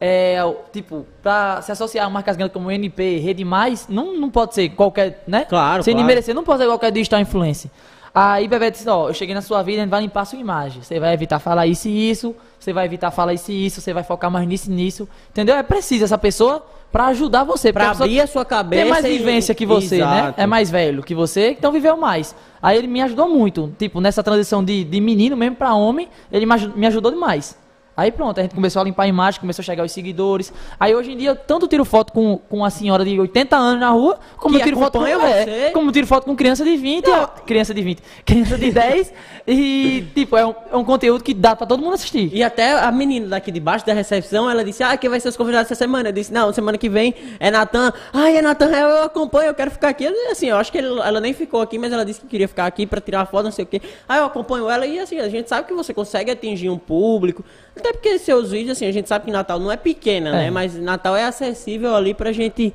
É, 0.07 0.37
tipo, 0.71 1.07
pra 1.23 1.63
se 1.63 1.73
associar 1.73 2.05
a 2.07 2.11
marcas 2.11 2.37
grandes 2.37 2.53
como 2.53 2.71
NP, 2.71 3.21
Rede 3.21 3.43
Mais, 3.43 3.89
não, 3.89 4.13
não 4.19 4.29
pode 4.29 4.55
ser 4.55 4.69
qualquer, 4.69 5.23
né? 5.27 5.47
Claro, 5.47 5.83
Sem 5.83 5.95
claro. 5.95 6.07
merecer, 6.07 6.35
não 6.35 6.45
pode 6.45 6.61
ser 6.61 6.67
qualquer 6.69 6.93
digital 6.93 7.21
influencer. 7.21 7.71
Aí 8.15 8.47
Bebê 8.47 8.71
disse, 8.71 8.87
ó, 8.87 9.09
eu 9.09 9.15
cheguei 9.15 9.35
na 9.35 9.41
sua 9.41 9.63
vida, 9.63 9.79
a 9.79 9.81
gente 9.85 9.91
vai 9.91 10.03
limpar 10.03 10.21
a 10.21 10.25
sua 10.27 10.39
imagem. 10.39 10.83
Você 10.83 11.01
vai 11.01 11.15
evitar 11.15 11.39
falar 11.39 11.67
isso 11.67 11.89
e 11.89 12.11
isso, 12.11 12.37
você 12.61 12.71
vai 12.71 12.85
evitar 12.85 13.11
falar 13.11 13.33
isso 13.33 13.51
e 13.51 13.65
isso, 13.65 13.81
você 13.81 13.95
vai 13.95 14.05
focar 14.05 14.31
mais 14.31 14.47
nisso 14.47 14.71
e 14.71 14.75
nisso. 14.75 15.09
Entendeu? 15.31 15.57
É 15.57 15.63
preciso 15.63 16.05
essa 16.05 16.19
pessoa 16.19 16.63
pra 16.93 17.07
ajudar 17.07 17.43
você. 17.45 17.73
Pra 17.73 17.91
abrir 17.91 18.21
a 18.21 18.27
sua 18.27 18.45
cabeça. 18.45 18.83
tem 18.83 18.91
mais 18.91 19.05
e- 19.07 19.09
vivência 19.09 19.55
que 19.55 19.65
você, 19.65 19.99
né? 20.05 20.19
Exato. 20.21 20.41
É 20.41 20.47
mais 20.47 20.71
velho 20.71 21.03
que 21.03 21.15
você, 21.15 21.53
então 21.59 21.73
viveu 21.73 21.97
mais. 21.97 22.37
Aí 22.63 22.77
ele 22.77 22.87
me 22.89 23.01
ajudou 23.01 23.27
muito. 23.29 23.75
Tipo, 23.79 24.01
nessa 24.03 24.23
transição 24.23 24.63
de, 24.63 24.85
de 24.85 25.01
menino 25.01 25.35
mesmo 25.35 25.57
pra 25.57 25.75
homem, 25.75 26.09
ele 26.31 26.47
me 26.77 26.87
ajudou 26.87 27.11
demais. 27.11 27.57
Aí 27.97 28.11
pronto, 28.11 28.39
a 28.39 28.43
gente 28.43 28.55
começou 28.55 28.81
a 28.83 28.85
limpar 28.85 29.05
a 29.05 29.07
imagem, 29.07 29.41
começou 29.41 29.63
a 29.63 29.65
chegar 29.67 29.85
os 29.85 29.93
seguidores. 29.93 30.53
Aí 30.81 30.95
hoje 30.95 31.13
em 31.13 31.17
dia, 31.17 31.31
eu 31.31 31.37
tanto 31.37 31.69
tiro 31.69 31.85
foto 31.85 32.13
com, 32.13 32.39
com 32.39 32.57
uma 32.59 32.71
senhora 32.71 33.05
de 33.05 33.19
80 33.21 33.57
anos 33.57 33.81
na 33.81 33.91
rua, 33.91 34.19
como 34.37 34.55
Que 34.57 34.61
eu 34.63 34.65
tiro 34.65 34.77
foto 34.79 34.99
com, 34.99 35.07
é, 35.07 35.17
você. 35.45 35.71
como 35.73 35.93
tiro 35.93 36.07
foto 36.07 36.25
com 36.25 36.35
criança 36.35 36.65
de 36.65 36.77
20, 36.77 37.09
ó, 37.11 37.27
criança 37.27 37.73
de 37.73 37.83
20, 37.83 38.03
criança 38.25 38.59
de 38.59 38.71
10, 38.73 39.13
e 39.47 40.05
tipo, 40.15 40.37
é 40.37 40.45
um, 40.47 40.55
é 40.73 40.77
um 40.77 40.85
conteúdo 40.85 41.23
que 41.23 41.33
dá 41.35 41.55
pra 41.55 41.67
todo 41.67 41.83
mundo 41.83 41.95
assistir. 41.95 42.31
E 42.33 42.43
até 42.43 42.73
a 42.73 42.91
menina 42.91 43.29
daqui 43.29 43.53
de 43.53 43.61
baixo 43.61 43.87
da 43.87 43.93
recepção, 43.93 44.51
ela 44.51 44.65
disse, 44.65 44.83
ah, 44.83 44.97
quem 44.97 45.09
vai 45.09 45.21
ser 45.21 45.29
os 45.29 45.37
convidados 45.37 45.71
essa 45.71 45.79
semana? 45.79 46.09
Eu 46.09 46.13
disse, 46.13 46.33
não, 46.33 46.53
semana 46.53 46.77
que 46.79 46.89
vem 46.89 47.15
é 47.39 47.51
Natan. 47.51 47.93
Ai, 48.13 48.37
é 48.37 48.43
Natan, 48.43 48.71
eu 48.71 49.05
acompanho, 49.05 49.49
eu 49.51 49.55
quero 49.55 49.71
ficar 49.71 49.91
aqui. 49.91 50.05
Eu, 50.05 50.31
assim, 50.33 50.49
eu 50.49 50.57
acho 50.57 50.73
que 50.73 50.79
ele- 50.79 50.99
ela 51.01 51.21
nem 51.21 51.33
ficou 51.33 51.61
aqui, 51.61 51.79
mas 51.79 51.93
ela 51.93 52.05
disse 52.05 52.21
que 52.21 52.27
queria 52.27 52.49
ficar 52.49 52.67
aqui 52.67 52.87
pra 52.87 53.01
tirar 53.01 53.27
foto, 53.27 53.45
não 53.45 53.53
sei 53.53 53.65
o 53.65 53.69
quê. 53.69 53.81
Aí 54.09 54.19
eu 54.19 54.25
acompanho 54.25 54.69
ela 54.69 54.87
e 54.87 54.99
assim, 54.99 55.19
a 55.21 55.29
gente 55.29 55.49
sabe 55.49 55.69
que 55.69 55.75
você 55.75 55.95
consegue 55.95 56.31
atingir 56.31 56.71
um 56.71 56.79
público. 56.79 57.45
Até 57.77 57.93
porque 57.93 58.19
seus 58.19 58.51
vídeos, 58.51 58.77
assim, 58.77 58.87
a 58.87 58.93
gente 58.93 59.09
sabe 59.09 59.25
que 59.27 59.31
Natal 59.31 59.59
não 59.59 59.71
é 59.71 59.77
pequena, 59.77 60.31
né? 60.33 60.47
É. 60.47 60.51
Mas 60.51 60.75
Natal 60.75 61.17
é 61.17 61.25
acessível 61.25 61.95
ali 61.95 62.15
pra 62.15 62.33
gente... 62.33 62.73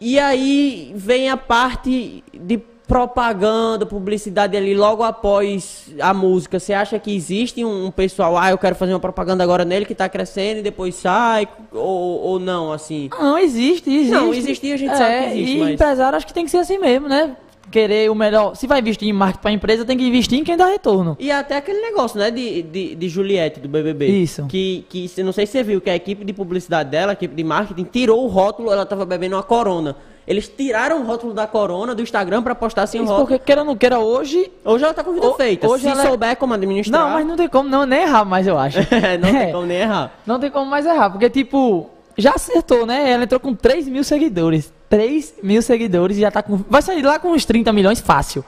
E 0.00 0.18
aí 0.18 0.92
vem 0.96 1.28
a 1.28 1.36
parte 1.36 2.24
de 2.32 2.58
propaganda, 2.88 3.86
publicidade 3.86 4.56
ali 4.56 4.74
logo 4.74 5.02
após 5.04 5.94
a 6.00 6.12
música. 6.12 6.58
Você 6.58 6.72
acha 6.72 6.98
que 6.98 7.14
existe 7.14 7.64
um, 7.64 7.86
um 7.86 7.90
pessoal, 7.90 8.36
ah, 8.36 8.50
eu 8.50 8.58
quero 8.58 8.74
fazer 8.74 8.92
uma 8.92 8.98
propaganda 8.98 9.44
agora 9.44 9.64
nele 9.64 9.84
que 9.84 9.94
tá 9.94 10.08
crescendo 10.08 10.58
e 10.58 10.62
depois 10.62 10.96
sai? 10.96 11.46
Ou, 11.72 12.20
ou 12.20 12.38
não, 12.40 12.72
assim? 12.72 13.08
Não, 13.12 13.38
existe, 13.38 13.88
existe. 13.90 14.10
Não, 14.10 14.34
existir 14.34 14.72
a 14.72 14.76
gente 14.76 14.96
sabe 14.96 15.18
que 15.18 15.38
existe, 15.38 15.56
E 15.56 15.60
mas- 15.60 15.74
empresário 15.74 16.16
acho 16.16 16.26
que 16.26 16.34
tem 16.34 16.44
que 16.44 16.50
ser 16.50 16.58
assim 16.58 16.78
mesmo, 16.78 17.06
né? 17.08 17.36
Querer 17.70 18.10
o 18.10 18.14
melhor. 18.14 18.54
Se 18.56 18.66
vai 18.66 18.80
investir 18.80 19.08
em 19.08 19.12
marketing 19.12 19.40
pra 19.42 19.52
empresa, 19.52 19.84
tem 19.84 19.96
que 19.96 20.06
investir 20.06 20.38
em 20.38 20.44
quem 20.44 20.56
dá 20.56 20.66
retorno. 20.66 21.16
E 21.20 21.30
até 21.30 21.56
aquele 21.56 21.80
negócio, 21.80 22.18
né, 22.18 22.30
de, 22.30 22.62
de, 22.62 22.94
de 22.94 23.08
Juliette, 23.08 23.60
do 23.60 23.68
BBB. 23.68 24.06
Isso. 24.08 24.46
Que, 24.46 24.84
que, 24.88 25.10
não 25.22 25.32
sei 25.32 25.46
se 25.46 25.52
você 25.52 25.62
viu, 25.62 25.80
que 25.80 25.88
a 25.90 25.94
equipe 25.96 26.24
de 26.24 26.32
publicidade 26.32 26.90
dela, 26.90 27.12
a 27.12 27.14
equipe 27.14 27.34
de 27.34 27.44
marketing, 27.44 27.84
tirou 27.84 28.24
o 28.24 28.28
rótulo, 28.28 28.72
ela 28.72 28.84
tava 28.84 29.04
bebendo 29.04 29.36
uma 29.36 29.42
corona. 29.42 29.94
Eles 30.26 30.48
tiraram 30.48 31.00
o 31.00 31.04
rótulo 31.04 31.32
da 31.34 31.46
corona 31.46 31.94
do 31.94 32.02
Instagram 32.02 32.42
pra 32.42 32.54
postar 32.54 32.86
sem 32.86 33.00
o 33.00 33.04
Isso 33.04 33.12
rótulo. 33.12 33.28
porque, 33.28 33.44
queira 33.44 33.62
ou 33.62 33.66
não 33.66 33.76
queira, 33.76 33.98
hoje. 33.98 34.50
Hoje 34.64 34.84
ela 34.84 34.94
tá 34.94 35.02
com 35.02 35.12
vida 35.12 35.26
Ho- 35.26 35.34
feita. 35.34 35.66
hoje 35.68 35.82
se 35.84 35.88
ela 35.88 36.04
é- 36.04 36.06
souber 36.08 36.36
como 36.36 36.54
administrar... 36.54 37.00
Não, 37.02 37.10
mas 37.10 37.26
não 37.26 37.36
tem 37.36 37.48
como 37.48 37.68
não, 37.68 37.84
nem 37.84 38.02
errar 38.02 38.24
mais, 38.24 38.46
eu 38.46 38.56
acho. 38.58 38.78
não 39.20 39.28
É, 39.28 39.44
tem 39.44 39.52
como 39.52 39.66
nem 39.66 39.78
errar. 39.78 40.12
Não 40.26 40.38
tem 40.38 40.50
como 40.50 40.70
mais 40.70 40.86
errar, 40.86 41.10
porque, 41.10 41.28
tipo, 41.30 41.90
já 42.16 42.32
acertou, 42.32 42.86
né? 42.86 43.10
Ela 43.10 43.24
entrou 43.24 43.40
com 43.40 43.54
3 43.54 43.88
mil 43.88 44.04
seguidores. 44.04 44.72
3 44.90 45.34
mil 45.42 45.62
seguidores 45.62 46.18
e 46.18 46.20
já 46.20 46.30
tá 46.30 46.42
com. 46.42 46.56
Vai 46.68 46.82
sair 46.82 47.00
lá 47.00 47.18
com 47.18 47.28
uns 47.28 47.44
30 47.44 47.72
milhões 47.72 48.00
fácil. 48.00 48.44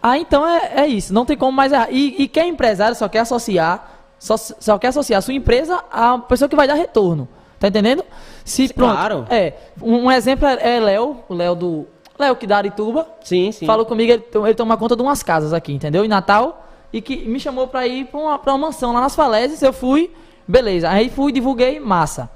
Ah, 0.00 0.16
então 0.16 0.46
é, 0.48 0.72
é 0.76 0.86
isso, 0.86 1.12
não 1.12 1.26
tem 1.26 1.36
como 1.36 1.52
mais 1.52 1.72
errar. 1.72 1.88
E, 1.90 2.22
e 2.22 2.28
quem 2.28 2.44
é 2.44 2.46
empresário 2.46 2.96
só 2.96 3.08
quer 3.08 3.18
associar, 3.18 3.90
só, 4.18 4.36
só 4.36 4.78
quer 4.78 4.88
associar 4.88 5.18
a 5.18 5.20
sua 5.20 5.34
empresa 5.34 5.82
à 5.90 6.16
pessoa 6.18 6.48
que 6.48 6.56
vai 6.56 6.68
dar 6.68 6.74
retorno. 6.74 7.28
Tá 7.58 7.68
entendendo? 7.68 8.04
Se, 8.44 8.72
pronto, 8.72 8.92
Claro. 8.92 9.26
É. 9.28 9.54
Um, 9.80 10.06
um 10.06 10.10
exemplo 10.10 10.46
é 10.46 10.76
é 10.76 10.80
Léo, 10.80 11.18
o 11.28 11.34
Léo 11.34 11.54
do. 11.54 11.86
Léo 12.18 12.36
que 12.36 12.46
da 12.46 12.58
Arituba. 12.58 13.06
Sim, 13.22 13.50
sim. 13.50 13.66
Falou 13.66 13.84
comigo, 13.84 14.12
ele, 14.12 14.24
ele 14.32 14.54
toma 14.54 14.76
conta 14.76 14.94
de 14.94 15.02
umas 15.02 15.22
casas 15.22 15.52
aqui, 15.52 15.72
entendeu? 15.72 16.04
Em 16.04 16.08
Natal. 16.08 16.68
E 16.92 17.00
que 17.00 17.16
me 17.24 17.40
chamou 17.40 17.66
pra 17.66 17.86
ir 17.86 18.06
pra 18.06 18.20
uma, 18.20 18.38
pra 18.38 18.52
uma 18.52 18.66
mansão 18.66 18.92
lá 18.92 19.00
nas 19.00 19.14
falésias. 19.16 19.62
Eu 19.62 19.72
fui, 19.72 20.10
beleza. 20.46 20.88
Aí 20.88 21.08
fui, 21.08 21.32
divulguei, 21.32 21.80
massa. 21.80 22.28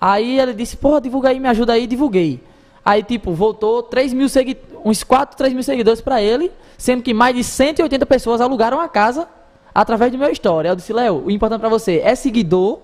Aí 0.00 0.38
ele 0.38 0.54
disse, 0.54 0.76
porra, 0.76 1.00
divulga 1.00 1.28
aí, 1.28 1.38
me 1.38 1.48
ajuda 1.48 1.74
aí, 1.74 1.86
divulguei. 1.86 2.40
Aí, 2.88 3.02
tipo, 3.02 3.32
voltou 3.34 3.82
3 3.82 4.14
mil 4.14 4.26
uns 4.82 5.04
4, 5.04 5.36
3 5.36 5.52
mil 5.52 5.62
seguidores 5.62 6.00
pra 6.00 6.22
ele, 6.22 6.50
sendo 6.78 7.02
que 7.02 7.12
mais 7.12 7.36
de 7.36 7.44
180 7.44 8.06
pessoas 8.06 8.40
alugaram 8.40 8.80
a 8.80 8.88
casa 8.88 9.28
através 9.74 10.10
do 10.10 10.16
meu 10.16 10.30
história. 10.30 10.70
Eu 10.70 10.74
disse, 10.74 10.90
Léo, 10.90 11.24
o 11.26 11.30
importante 11.30 11.60
pra 11.60 11.68
você 11.68 12.00
é 12.02 12.14
seguidor 12.14 12.78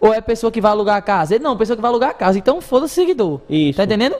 ou 0.00 0.14
é 0.14 0.20
pessoa 0.20 0.52
que 0.52 0.60
vai 0.60 0.70
alugar 0.70 0.94
a 0.94 1.02
casa? 1.02 1.34
Ele, 1.34 1.42
não, 1.42 1.56
pessoa 1.56 1.74
que 1.74 1.82
vai 1.82 1.90
alugar 1.90 2.10
a 2.10 2.14
casa. 2.14 2.38
Então, 2.38 2.60
foda-se 2.60 2.94
seguidor. 2.94 3.40
Isso. 3.50 3.78
Tá 3.78 3.82
entendendo? 3.82 4.14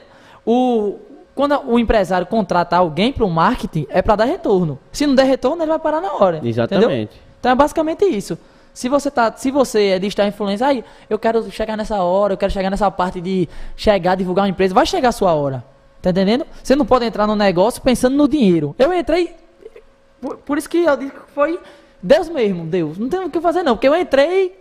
O, 0.45 0.97
quando 1.33 1.57
o 1.65 1.79
empresário 1.79 2.27
contrata 2.27 2.75
alguém 2.75 3.13
para 3.13 3.23
o 3.23 3.29
marketing, 3.29 3.87
é 3.89 4.01
para 4.01 4.17
dar 4.17 4.25
retorno. 4.25 4.77
Se 4.91 5.07
não 5.07 5.15
der 5.15 5.23
retorno, 5.23 5.63
ele 5.63 5.69
vai 5.69 5.79
parar 5.79 6.01
na 6.01 6.15
hora. 6.15 6.41
Exatamente. 6.43 6.85
Entendeu? 6.85 7.09
Então 7.39 7.51
é 7.53 7.55
basicamente 7.55 8.03
isso. 8.03 8.37
Se 8.77 8.87
você 8.87 9.09
tá, 9.09 9.33
se 9.35 9.49
você 9.49 9.87
é 9.87 9.97
digital 9.97 10.27
influencer, 10.27 10.67
aí 10.67 10.85
eu 11.09 11.17
quero 11.17 11.49
chegar 11.49 11.75
nessa 11.75 12.03
hora, 12.03 12.33
eu 12.33 12.37
quero 12.37 12.53
chegar 12.53 12.69
nessa 12.69 12.91
parte 12.91 13.19
de 13.19 13.49
chegar, 13.75 14.13
divulgar 14.13 14.45
uma 14.45 14.51
empresa, 14.51 14.71
vai 14.71 14.85
chegar 14.85 15.09
a 15.09 15.11
sua 15.11 15.33
hora. 15.33 15.65
Tá 15.99 16.11
entendendo? 16.11 16.45
Você 16.61 16.75
não 16.75 16.85
pode 16.85 17.03
entrar 17.03 17.25
no 17.25 17.35
negócio 17.35 17.81
pensando 17.81 18.15
no 18.15 18.27
dinheiro. 18.27 18.75
Eu 18.77 18.93
entrei 18.93 19.33
por, 20.21 20.37
por 20.37 20.59
isso 20.59 20.69
que 20.69 20.83
eu 20.83 20.95
digo 20.95 21.09
que 21.09 21.31
foi 21.33 21.59
Deus 22.03 22.29
mesmo, 22.29 22.67
Deus. 22.67 22.99
Não 22.99 23.09
tem 23.09 23.19
o 23.21 23.31
que 23.31 23.41
fazer 23.41 23.63
não, 23.63 23.75
porque 23.75 23.87
eu 23.87 23.95
entrei, 23.95 24.55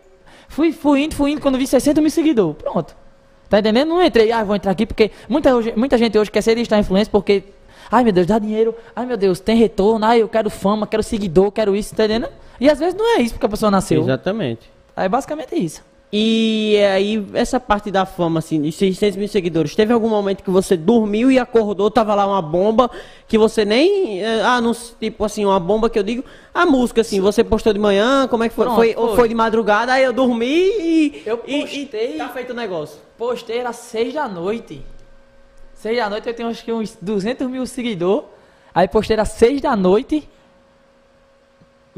fui, 0.49 0.73
fui 0.73 1.05
indo, 1.05 1.15
fui 1.15 1.33
indo, 1.33 1.43
quando 1.43 1.59
vi 1.59 1.67
60 1.67 2.01
mil 2.01 2.11
seguidores. 2.11 2.57
Pronto. 2.57 2.97
Tá 3.51 3.59
entendendo? 3.59 3.91
Não 3.91 4.03
entrei, 4.03 4.33
ah, 4.33 4.43
vou 4.43 4.57
entrar 4.57 4.73
aqui 4.73 4.87
porque 4.87 5.11
muita, 5.29 5.51
muita 5.77 5.99
gente 5.99 6.19
hoje 6.19 6.31
quer 6.31 6.41
ser 6.41 6.55
digital 6.55 6.79
influencer 6.79 7.13
porque, 7.13 7.45
ai 7.91 8.05
meu 8.05 8.13
Deus, 8.13 8.27
dá 8.27 8.39
dinheiro, 8.39 8.75
ai 8.95 9.07
meu 9.07 9.17
Deus, 9.17 9.41
tem 9.41 9.57
retorno, 9.57 10.05
ai 10.07 10.23
eu 10.23 10.29
quero 10.29 10.49
fama, 10.51 10.87
quero 10.87 11.03
seguidor, 11.03 11.51
quero 11.53 11.75
isso, 11.77 11.95
tá 11.95 12.05
entendendo? 12.05 12.31
E 12.61 12.69
às 12.71 12.79
vezes 12.79 12.95
não 12.95 13.17
é 13.19 13.23
isso 13.23 13.35
porque 13.35 13.47
a 13.47 13.49
pessoa 13.51 13.71
nasceu. 13.71 14.01
Exatamente. 14.03 14.71
Aí 14.97 15.09
basicamente 15.09 15.55
é 15.55 15.59
isso. 15.59 15.83
E 16.13 16.77
aí, 16.95 17.27
essa 17.35 17.59
parte 17.59 17.91
da 17.91 18.07
fama, 18.07 18.39
assim, 18.39 18.63
de 18.63 18.71
600 18.71 19.17
mil 19.17 19.27
seguidores, 19.29 19.75
teve 19.75 19.93
algum 19.93 20.09
momento 20.09 20.43
que 20.43 20.51
você 20.51 20.77
dormiu 20.77 21.33
e 21.33 21.39
acordou, 21.39 21.91
tava 21.91 22.15
lá 22.15 22.25
uma 22.27 22.41
bomba 22.41 22.89
que 23.27 23.37
você 23.37 23.65
nem. 23.65 24.23
eh, 24.23 24.41
Ah, 24.43 24.61
não, 24.61 24.73
tipo 24.73 25.25
assim, 25.25 25.45
uma 25.45 25.59
bomba 25.59 25.91
que 25.91 25.99
eu 25.99 26.05
digo. 26.05 26.25
A 26.55 26.65
música, 26.65 27.01
assim, 27.01 27.21
você 27.21 27.43
postou 27.43 27.73
de 27.73 27.79
manhã, 27.81 28.29
como 28.29 28.45
é 28.45 28.49
que 28.49 28.55
foi? 28.55 28.65
Pronto, 28.67 28.77
foi, 28.77 28.95
ou 28.97 29.09
foi. 29.09 29.17
foi 29.17 29.29
de 29.29 29.35
madrugada, 29.35 29.93
aí 29.93 30.05
eu 30.05 30.13
dormi 30.13 30.47
e. 30.47 31.23
Eu 31.27 31.43
e- 31.45 31.61
postei. 31.63 32.15
E, 32.15 32.19
tá 32.19 32.29
feito 32.29 32.51
o 32.51 32.55
negócio. 32.57 32.99
Postei 33.19 33.59
era 33.59 33.73
6 33.73 34.15
da 34.15 34.29
noite. 34.29 34.81
6 35.87 35.97
da 35.99 36.11
noite 36.11 36.29
eu 36.29 36.35
tenho 36.35 36.49
acho 36.49 36.65
que 36.65 36.73
uns 36.73 36.99
200 37.01 37.49
mil 37.49 37.65
seguidores. 37.65 38.25
Aí 38.75 38.89
postei 38.89 39.15
era 39.15 39.25
6 39.25 39.61
da 39.61 39.77
noite. 39.77 40.29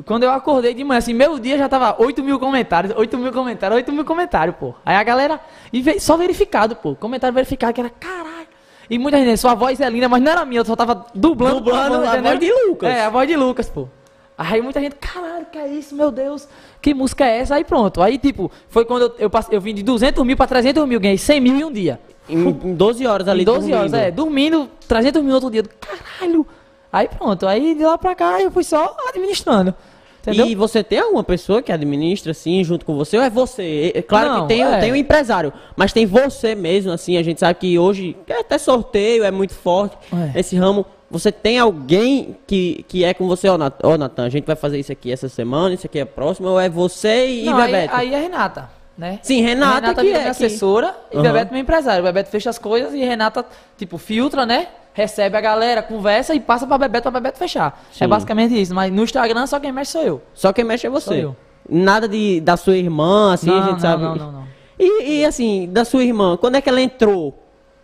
Quando 0.04 0.24
eu 0.24 0.30
acordei 0.30 0.74
de 0.74 0.84
manhã, 0.84 0.98
assim, 0.98 1.14
meu 1.14 1.38
dia 1.38 1.56
já 1.56 1.68
tava 1.68 1.96
8 2.00 2.22
mil 2.22 2.38
comentários, 2.38 2.94
8 2.94 3.18
mil 3.18 3.32
comentários, 3.32 3.76
8 3.76 3.92
mil 3.92 4.04
comentários, 4.04 4.56
pô. 4.56 4.74
Aí 4.84 4.94
a 4.94 5.02
galera. 5.02 5.40
E 5.72 5.98
só 5.98 6.16
verificado, 6.18 6.76
pô. 6.76 6.94
Comentário 6.94 7.34
verificado 7.34 7.72
que 7.72 7.80
era 7.80 7.90
caralho. 7.90 8.46
E 8.90 8.98
muita 8.98 9.18
gente, 9.18 9.38
sua 9.38 9.54
voz 9.54 9.80
é 9.80 9.88
linda, 9.88 10.08
mas 10.08 10.22
não 10.22 10.32
era 10.32 10.44
minha, 10.44 10.60
eu 10.60 10.64
só 10.66 10.76
tava 10.76 11.06
dublando. 11.14 11.60
Dublando 11.60 12.04
a 12.04 12.08
entendeu? 12.08 12.22
voz 12.22 12.40
de 12.40 12.52
Lucas. 12.52 12.90
É, 12.90 13.04
a 13.04 13.10
voz 13.10 13.26
de 13.26 13.36
Lucas, 13.36 13.70
pô. 13.70 13.88
Aí 14.36 14.62
muita 14.62 14.80
gente, 14.80 14.96
caralho, 14.96 15.46
que 15.50 15.58
é 15.58 15.66
isso, 15.66 15.96
meu 15.96 16.12
Deus, 16.12 16.48
que 16.80 16.94
música 16.94 17.24
é 17.24 17.38
essa? 17.38 17.56
Aí 17.56 17.64
pronto. 17.64 18.00
Aí, 18.00 18.18
tipo, 18.18 18.52
foi 18.68 18.84
quando 18.84 19.02
eu, 19.02 19.14
eu, 19.18 19.30
passei, 19.30 19.56
eu 19.56 19.60
vim 19.60 19.74
de 19.74 19.82
200 19.82 20.24
mil 20.24 20.36
pra 20.36 20.46
300 20.46 20.86
mil, 20.86 21.00
ganhei 21.00 21.18
100 21.18 21.40
mil 21.40 21.56
em 21.56 21.64
um 21.64 21.72
dia. 21.72 21.98
Em, 22.28 22.48
em 22.48 22.74
12 22.74 23.06
horas 23.06 23.28
ali 23.28 23.42
Em 23.42 23.44
12 23.44 23.72
horas, 23.72 23.90
dormindo. 23.92 24.06
é, 24.06 24.10
dormindo, 24.10 24.70
300 24.86 25.22
mil 25.22 25.34
outro 25.34 25.50
dia. 25.50 25.62
Caralho! 25.62 26.46
Aí 26.92 27.08
pronto, 27.08 27.46
aí 27.46 27.74
de 27.74 27.84
lá 27.84 27.98
pra 27.98 28.14
cá 28.14 28.40
eu 28.40 28.50
fui 28.50 28.64
só 28.64 28.96
administrando. 29.08 29.74
Entendeu? 30.20 30.46
E 30.46 30.54
você 30.54 30.82
tem 30.82 30.98
alguma 30.98 31.22
pessoa 31.24 31.62
que 31.62 31.70
administra, 31.72 32.32
assim, 32.32 32.62
junto 32.64 32.84
com 32.84 32.96
você? 32.96 33.16
Ou 33.16 33.22
é 33.22 33.30
você? 33.30 33.92
É- 33.94 33.98
é 33.98 34.02
claro 34.02 34.28
Não, 34.28 34.40
que 34.42 34.48
tem, 34.54 34.62
é. 34.62 34.78
tem 34.78 34.92
o 34.92 34.96
empresário, 34.96 35.52
mas 35.76 35.92
tem 35.92 36.04
você 36.04 36.54
mesmo, 36.54 36.90
assim. 36.92 37.16
A 37.16 37.22
gente 37.22 37.40
sabe 37.40 37.54
que 37.58 37.78
hoje, 37.78 38.14
que 38.26 38.32
até 38.32 38.58
sorteio 38.58 39.24
é 39.24 39.30
muito 39.30 39.54
forte, 39.54 39.96
É. 40.34 40.38
esse 40.40 40.56
ramo. 40.56 40.84
Você 41.10 41.32
tem 41.32 41.58
alguém 41.58 42.36
que, 42.46 42.84
que 42.86 43.02
é 43.04 43.14
com 43.14 43.26
você, 43.26 43.48
ó, 43.48 43.56
ó, 43.82 43.96
Natan, 43.96 44.24
a 44.26 44.28
gente 44.28 44.44
vai 44.44 44.56
fazer 44.56 44.78
isso 44.78 44.92
aqui 44.92 45.10
essa 45.10 45.26
semana, 45.28 45.74
isso 45.74 45.86
aqui 45.86 45.98
é 45.98 46.04
próximo, 46.04 46.48
ou 46.48 46.60
é 46.60 46.68
você 46.68 47.26
e 47.26 47.44
Não, 47.46 47.56
aí, 47.56 47.72
Bebeto? 47.72 47.94
aí 47.96 48.12
é 48.14 48.20
Renata, 48.20 48.68
né? 48.98 49.20
Sim, 49.22 49.40
Renata, 49.42 49.94
que 49.94 50.00
vira 50.02 50.16
é 50.18 50.20
minha 50.20 50.22
que- 50.24 50.28
assessora 50.30 50.94
e 51.12 51.14
Aham. 51.16 51.22
Bebeto 51.22 51.52
meu 51.52 51.62
empresário. 51.62 52.02
Bebeto 52.02 52.28
fecha 52.30 52.50
as 52.50 52.58
coisas 52.58 52.92
e 52.92 52.98
Renata, 52.98 53.46
tipo, 53.76 53.96
filtra, 53.96 54.44
né? 54.44 54.66
Recebe 54.92 55.36
a 55.36 55.40
galera, 55.40 55.80
conversa 55.80 56.34
e 56.34 56.40
passa 56.40 56.66
pra 56.66 56.76
Bebeto 56.76 57.02
pra 57.04 57.12
Bebeto 57.12 57.38
fechar. 57.38 57.80
Sim. 57.92 58.04
É 58.04 58.06
basicamente 58.08 58.60
isso. 58.60 58.74
Mas 58.74 58.92
no 58.92 59.04
Instagram 59.04 59.46
só 59.46 59.60
quem 59.60 59.70
mexe 59.70 59.92
sou 59.92 60.02
eu. 60.02 60.22
Só 60.34 60.52
quem 60.52 60.64
mexe 60.64 60.86
é 60.86 60.90
Sou 60.90 61.00
você. 61.00 61.24
eu. 61.24 61.36
Nada 61.70 62.08
de, 62.08 62.40
da 62.40 62.56
sua 62.56 62.76
irmã, 62.76 63.32
assim, 63.34 63.46
não, 63.46 63.58
a 63.58 63.62
gente 63.62 63.72
não, 63.74 63.78
sabe. 63.78 64.02
não, 64.02 64.16
não, 64.16 64.32
não. 64.32 64.44
E, 64.78 65.20
e, 65.20 65.24
assim, 65.24 65.68
da 65.70 65.84
sua 65.84 66.02
irmã, 66.02 66.36
quando 66.36 66.56
é 66.56 66.60
que 66.60 66.68
ela 66.68 66.80
entrou? 66.80 67.34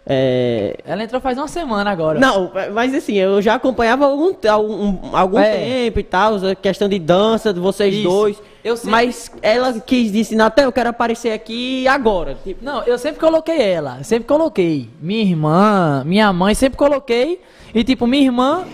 É, 0.07 0.77
Ela 0.85 1.03
entrou 1.05 1.20
faz 1.20 1.38
uma 1.38 1.48
semana 1.48 1.90
agora. 1.90 2.18
Não, 2.20 2.53
mas 2.74 2.94
assim, 2.94 3.14
eu 3.14 3.40
já 3.40 3.55
acompanhava 3.55 4.05
algum, 4.07 4.35
algum, 4.50 5.16
algum 5.16 5.38
É. 5.38 5.57
tempo 5.57 5.98
e 6.00 6.03
tal, 6.03 6.35
a 6.46 6.55
questão 6.55 6.88
de 6.88 6.98
dança 6.98 7.53
de 7.55 7.61
vocês 7.61 7.94
Isso. 7.94 8.03
dois. 8.05 8.42
Sempre- 8.77 8.90
Mas 8.90 9.31
ela 9.42 9.79
quis 9.81 10.11
disse, 10.11 10.35
Natan, 10.35 10.62
eu 10.62 10.72
quero 10.72 10.88
aparecer 10.88 11.33
aqui 11.33 11.87
agora. 11.87 12.37
Tipo, 12.42 12.64
Não, 12.64 12.83
eu 12.85 12.96
sempre 12.98 13.20
coloquei 13.20 13.61
ela, 13.61 14.03
sempre 14.03 14.27
coloquei. 14.27 14.88
Minha 15.00 15.22
irmã, 15.22 16.03
minha 16.07 16.33
mãe, 16.33 16.55
sempre 16.55 16.79
coloquei. 16.79 17.40
E 17.74 17.85
tipo, 17.85 18.07
minha 18.07 18.22
irmã 18.24 18.64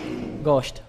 gosta. 0.41 0.81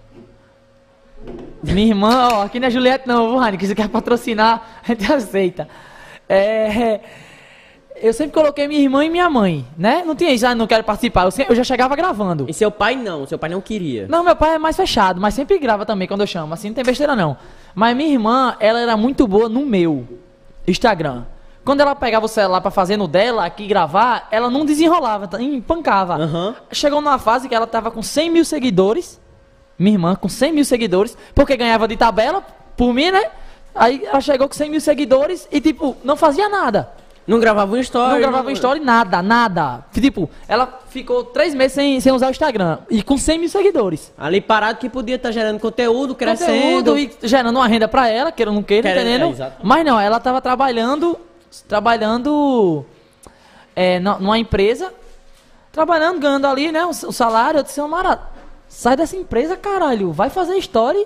Minha 1.61 1.87
irmã, 1.87 2.29
ó, 2.31 2.43
aqui 2.43 2.59
não 2.59 2.67
é 2.67 2.71
Juliette 2.71 3.07
não, 3.07 3.29
viu, 3.29 3.37
Rani? 3.37 3.57
Que 3.57 3.67
você 3.67 3.75
quer 3.75 3.87
patrocinar, 3.89 4.81
a 4.83 4.87
gente 4.87 5.11
aceita. 5.11 5.67
É, 6.27 6.99
eu 8.01 8.13
sempre 8.13 8.33
coloquei 8.33 8.67
minha 8.67 8.81
irmã 8.81 9.03
e 9.05 9.09
minha 9.09 9.29
mãe, 9.29 9.65
né? 9.77 10.03
Não 10.05 10.15
tinha 10.15 10.31
isso, 10.31 10.45
ah, 10.45 10.53
não 10.55 10.67
quero 10.67 10.83
participar. 10.83 11.23
Eu, 11.25 11.31
sempre- 11.31 11.51
eu 11.53 11.55
já 11.55 11.63
chegava 11.63 11.95
gravando. 11.95 12.45
E 12.49 12.53
seu 12.53 12.69
pai 12.71 12.95
não, 12.95 13.25
seu 13.25 13.37
pai 13.39 13.49
não 13.49 13.61
queria. 13.61 14.07
Não, 14.09 14.23
meu 14.23 14.35
pai 14.35 14.55
é 14.55 14.57
mais 14.57 14.75
fechado, 14.75 15.19
mas 15.21 15.33
sempre 15.33 15.57
grava 15.59 15.85
também 15.85 16.07
quando 16.07 16.21
eu 16.21 16.27
chamo. 16.27 16.53
Assim, 16.53 16.67
não 16.69 16.75
tem 16.75 16.83
besteira 16.83 17.15
não. 17.15 17.37
Mas 17.75 17.95
minha 17.95 18.11
irmã, 18.11 18.55
ela 18.59 18.79
era 18.79 18.95
muito 18.95 19.27
boa 19.27 19.49
no 19.49 19.65
meu 19.65 20.07
Instagram. 20.67 21.23
Quando 21.65 21.79
ela 21.79 21.95
pegava 21.95 22.25
o 22.25 22.29
celular 22.29 22.59
pra 22.59 22.69
fazer 22.69 22.97
no 22.97 23.07
dela, 23.07 23.45
aqui 23.45 23.65
gravar, 23.65 24.27
ela 24.29 24.49
não 24.49 24.65
desenrolava, 24.65 25.27
tá? 25.27 25.41
empancava. 25.41 26.15
Aham. 26.15 26.55
Chegou 26.71 26.99
numa 26.99 27.17
fase 27.17 27.47
que 27.47 27.55
ela 27.55 27.65
tava 27.65 27.89
com 27.89 28.03
100 28.03 28.29
mil 28.29 28.45
seguidores. 28.45 29.19
Minha 29.79 29.95
irmã 29.95 30.15
com 30.15 30.27
100 30.27 30.51
mil 30.51 30.65
seguidores, 30.65 31.17
porque 31.33 31.55
ganhava 31.55 31.87
de 31.87 31.95
tabela, 31.95 32.45
por 32.75 32.93
mim, 32.93 33.11
né? 33.11 33.23
Aí 33.73 34.03
ela 34.05 34.21
chegou 34.21 34.47
com 34.47 34.53
100 34.53 34.69
mil 34.69 34.81
seguidores 34.81 35.47
e, 35.51 35.59
tipo, 35.61 35.95
não 36.03 36.15
fazia 36.15 36.47
nada. 36.49 36.91
Não 37.25 37.39
gravava 37.39 37.73
um 37.73 37.79
story. 37.79 38.11
Não 38.11 38.19
gravava 38.19 38.51
story, 38.51 38.79
nada, 38.81 39.21
nada. 39.21 39.85
Tipo, 39.93 40.29
ela 40.47 40.79
ficou 40.89 41.23
três 41.23 41.53
meses 41.55 41.71
sem, 41.73 41.99
sem 42.01 42.11
usar 42.11 42.27
o 42.27 42.31
Instagram. 42.31 42.79
E 42.89 43.01
com 43.01 43.17
100 43.17 43.39
mil 43.39 43.49
seguidores. 43.49 44.11
Ali 44.17 44.41
parado 44.41 44.77
que 44.79 44.89
podia 44.89 45.15
estar 45.15 45.31
gerando 45.31 45.59
conteúdo, 45.59 46.15
crescendo. 46.15 46.51
Conteúdo 46.91 46.97
e 46.97 47.11
gerando 47.23 47.55
uma 47.57 47.67
renda 47.67 47.87
pra 47.87 48.09
ela, 48.09 48.31
queira 48.31 48.51
ou 48.51 48.55
não 48.55 48.61
queira, 48.63 48.89
Querendo- 48.89 49.07
é, 49.07 49.09
entendendo? 49.11 49.31
exatamente. 49.33 49.65
Mas 49.65 49.85
não, 49.85 49.97
ela 49.99 50.19
tava 50.19 50.41
trabalhando, 50.41 51.17
trabalhando 51.67 52.85
é, 53.75 53.99
nu- 53.99 54.19
numa 54.19 54.37
empresa, 54.37 54.93
trabalhando, 55.71 56.19
ganhando 56.19 56.45
ali, 56.47 56.71
né, 56.71 56.85
o, 56.85 56.89
o 56.89 57.11
salário. 57.11 57.59
Eu 57.59 57.63
disse, 57.63 57.81
Mara, 57.81 58.19
sai 58.67 58.95
dessa 58.95 59.15
empresa, 59.15 59.55
caralho, 59.57 60.11
vai 60.11 60.29
fazer 60.29 60.55
story. 60.57 61.05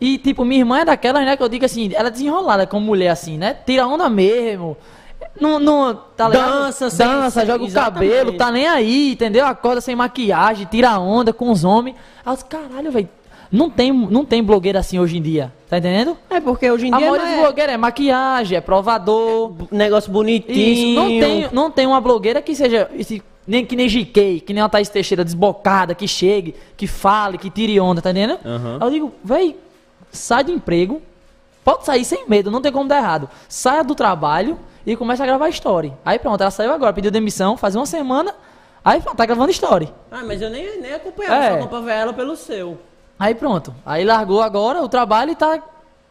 E, 0.00 0.18
tipo, 0.18 0.44
minha 0.44 0.60
irmã 0.60 0.80
é 0.80 0.84
daquelas, 0.84 1.24
né, 1.24 1.36
que 1.36 1.42
eu 1.42 1.48
digo 1.48 1.64
assim, 1.64 1.90
ela 1.94 2.08
é 2.08 2.10
desenrolada 2.10 2.66
como 2.66 2.84
mulher, 2.86 3.08
assim, 3.10 3.38
né? 3.38 3.56
Tira 3.66 3.86
onda 3.86 4.08
mesmo. 4.10 4.76
Não, 5.40 5.58
não, 5.58 5.94
tá? 6.16 6.28
Dança, 6.28 6.90
sem- 6.90 7.06
Dança, 7.06 7.40
sem- 7.40 7.46
joga 7.46 7.64
o 7.64 7.66
exatamente. 7.66 8.10
cabelo, 8.12 8.32
tá 8.36 8.50
nem 8.52 8.66
aí, 8.68 9.12
entendeu? 9.12 9.44
Acorda 9.46 9.80
sem 9.80 9.96
maquiagem, 9.96 10.66
tira 10.70 10.98
onda 10.98 11.32
com 11.32 11.50
os 11.50 11.64
homens. 11.64 11.96
Aí 12.24 12.32
disse, 12.34 12.44
caralho, 12.44 12.90
velho, 12.92 13.08
não 13.50 13.68
tem, 13.68 13.92
não 13.92 14.24
tem 14.24 14.42
blogueira 14.42 14.78
assim 14.78 14.98
hoje 14.98 15.16
em 15.18 15.22
dia, 15.22 15.52
tá 15.68 15.78
entendendo? 15.78 16.16
É 16.30 16.40
porque 16.40 16.70
hoje 16.70 16.86
em 16.86 16.94
A 16.94 16.98
dia 16.98 17.06
maioria 17.10 17.24
não 17.26 17.32
dos 17.32 17.40
é 17.40 17.46
blogueiros 17.46 17.74
é 17.74 17.76
maquiagem, 17.76 18.58
é 18.58 18.60
provador. 18.60 19.52
negócio 19.72 20.10
bonitinho. 20.10 20.56
Isso, 20.58 20.94
não 21.00 21.08
tem, 21.08 21.48
não 21.52 21.70
tem 21.70 21.86
uma 21.86 22.00
blogueira 22.00 22.40
que 22.40 22.54
seja 22.54 22.88
esse- 22.96 23.22
nem 23.46 23.66
que 23.66 23.76
nem 23.76 23.88
GK, 23.88 24.40
que 24.40 24.52
nem 24.54 24.62
uma 24.62 24.68
Thaís 24.68 24.88
Teixeira 24.88 25.24
desbocada, 25.24 25.94
que 25.94 26.06
chegue, 26.08 26.54
que 26.76 26.86
fale, 26.86 27.36
que 27.38 27.50
tire 27.50 27.78
onda, 27.80 28.00
tá 28.00 28.10
entendendo? 28.10 28.38
Aham. 28.44 28.78
Aí 28.80 28.86
eu 28.86 28.90
digo, 28.90 29.12
véi, 29.22 29.56
sai 30.10 30.44
do 30.44 30.52
emprego, 30.52 31.02
pode 31.64 31.84
sair 31.84 32.04
sem 32.04 32.24
medo, 32.28 32.50
não 32.50 32.60
tem 32.62 32.72
como 32.72 32.88
dar 32.88 32.98
errado. 32.98 33.28
Saia 33.48 33.82
do 33.84 33.94
trabalho 33.94 34.58
e 34.86 34.96
começa 34.96 35.22
a 35.22 35.26
gravar 35.26 35.48
story. 35.50 35.92
Aí 36.04 36.18
pronto, 36.18 36.40
ela 36.40 36.50
saiu 36.50 36.72
agora, 36.72 36.92
pediu 36.92 37.10
demissão, 37.10 37.56
faz 37.56 37.74
uma 37.76 37.86
semana, 37.86 38.34
aí 38.84 39.00
pronto, 39.00 39.16
tá 39.16 39.26
gravando 39.26 39.50
story. 39.50 39.92
Ah, 40.10 40.22
mas 40.24 40.40
eu 40.42 40.50
nem, 40.50 40.80
nem 40.80 40.94
acompanhava, 40.94 41.44
É. 41.44 41.48
só 41.50 41.54
acompanhava 41.56 41.92
ela 41.92 42.12
pelo 42.12 42.36
seu. 42.36 42.78
Aí 43.18 43.34
pronto, 43.34 43.74
aí 43.86 44.04
largou 44.04 44.42
agora 44.42 44.82
o 44.82 44.88
trabalho 44.88 45.30
e 45.32 45.36
tá, 45.36 45.62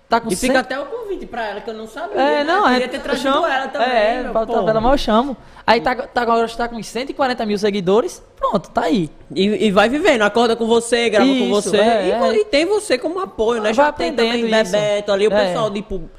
tá 0.07 0.19
com 0.21 0.31
E 0.31 0.35
fica 0.35 0.59
até 0.59 0.79
o 0.79 0.85
convite 0.85 1.25
pra 1.25 1.45
ela, 1.47 1.61
que 1.61 1.69
eu 1.69 1.73
não 1.73 1.87
sabia. 1.87 2.19
É, 2.19 2.43
né? 2.43 2.43
não, 2.45 2.61
eu 2.61 2.67
é. 2.67 2.73
queria 2.73 2.87
ter 2.87 2.99
trazido 3.01 3.33
chamo- 3.33 3.45
ela 3.45 3.67
também. 3.67 3.89
É, 3.89 4.21
meu, 4.23 4.31
pra 4.31 4.45
pô. 4.45 4.53
tabela 4.53 4.79
mal 4.81 4.93
eu 4.93 4.97
chamo. 4.97 5.35
Aí 5.67 5.79
tá, 5.81 5.95
tá, 5.95 6.21
agora 6.21 6.45
está 6.45 6.67
com 6.67 6.75
uns 6.77 6.87
140 6.87 7.45
mil 7.45 7.57
seguidores. 7.57 8.21
Pronto, 8.37 8.69
tá 8.69 8.81
aí. 8.83 9.09
E, 9.35 9.67
e 9.67 9.71
vai 9.71 9.87
vivendo, 9.89 10.21
acorda 10.23 10.55
com 10.55 10.65
você, 10.67 11.09
grava 11.09 11.25
com 11.27 11.33
Isso, 11.33 11.49
você. 11.69 11.77
é, 11.77 12.07
e, 12.07 12.11
é. 12.11 12.35
e 12.41 12.45
tem 12.45 12.65
você 12.65 12.97
como 12.97 13.19
apoio, 13.19 13.59
né? 13.61 13.65
Vai 13.71 13.73
Já 13.73 13.91
tem 13.91 14.13
também. 14.13 14.49
Bebeto 14.49 15.11
ali, 15.11 15.27
o 15.27 15.33
É. 15.33 15.47
pessoal, 15.47 15.71
tipo. 15.71 16.09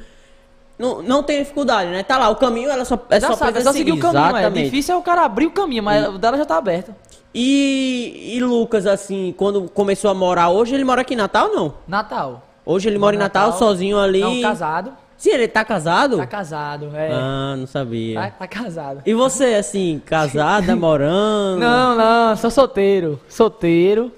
Não, 0.78 1.02
não 1.02 1.22
tem 1.22 1.38
dificuldade, 1.38 1.90
né? 1.90 2.02
Tá 2.02 2.18
lá, 2.18 2.28
o 2.28 2.36
caminho 2.36 2.68
ela 2.68 2.84
só, 2.84 2.98
é 3.08 3.20
Já 3.20 3.28
só 3.28 3.34
sabe, 3.34 3.50
é 3.50 3.52
precisa 3.52 3.72
só 3.72 3.78
seguir 3.78 3.92
o 3.92 3.98
caminho. 3.98 4.24
É 4.24 4.40
exatamente. 4.40 4.64
difícil 4.64 4.94
é 4.94 4.98
o 4.98 5.02
cara 5.02 5.22
abrir 5.22 5.46
o 5.46 5.50
caminho, 5.52 5.82
mas 5.82 6.08
o 6.08 6.18
dela 6.18 6.36
já 6.36 6.44
tá 6.44 6.56
aberto. 6.56 6.94
E, 7.32 8.32
e 8.34 8.40
Lucas, 8.40 8.86
assim, 8.86 9.34
quando 9.36 9.68
começou 9.68 10.10
a 10.10 10.14
morar, 10.14 10.50
hoje 10.50 10.74
ele 10.74 10.84
mora 10.84 11.02
aqui 11.02 11.14
em 11.14 11.16
Natal 11.16 11.52
não? 11.52 11.74
Natal. 11.86 12.42
Hoje 12.66 12.88
ele 12.88 12.98
mora 12.98 13.14
em 13.14 13.18
Natal, 13.18 13.52
sozinho 13.52 13.98
ali. 13.98 14.20
Não, 14.20 14.40
casado. 14.40 14.92
Sim, 15.16 15.30
ele 15.30 15.48
tá 15.48 15.64
casado? 15.64 16.16
Tá 16.16 16.26
casado, 16.26 16.90
é. 16.94 17.10
Ah, 17.12 17.54
não 17.56 17.66
sabia. 17.66 18.20
Tá, 18.20 18.30
tá 18.30 18.46
casado. 18.46 19.02
E 19.06 19.14
você, 19.14 19.54
assim, 19.54 20.02
casado, 20.04 20.66
namorando? 20.66 21.60
Não, 21.64 21.96
não, 21.96 22.36
sou 22.36 22.50
solteiro. 22.50 23.20
Solteiro. 23.28 24.12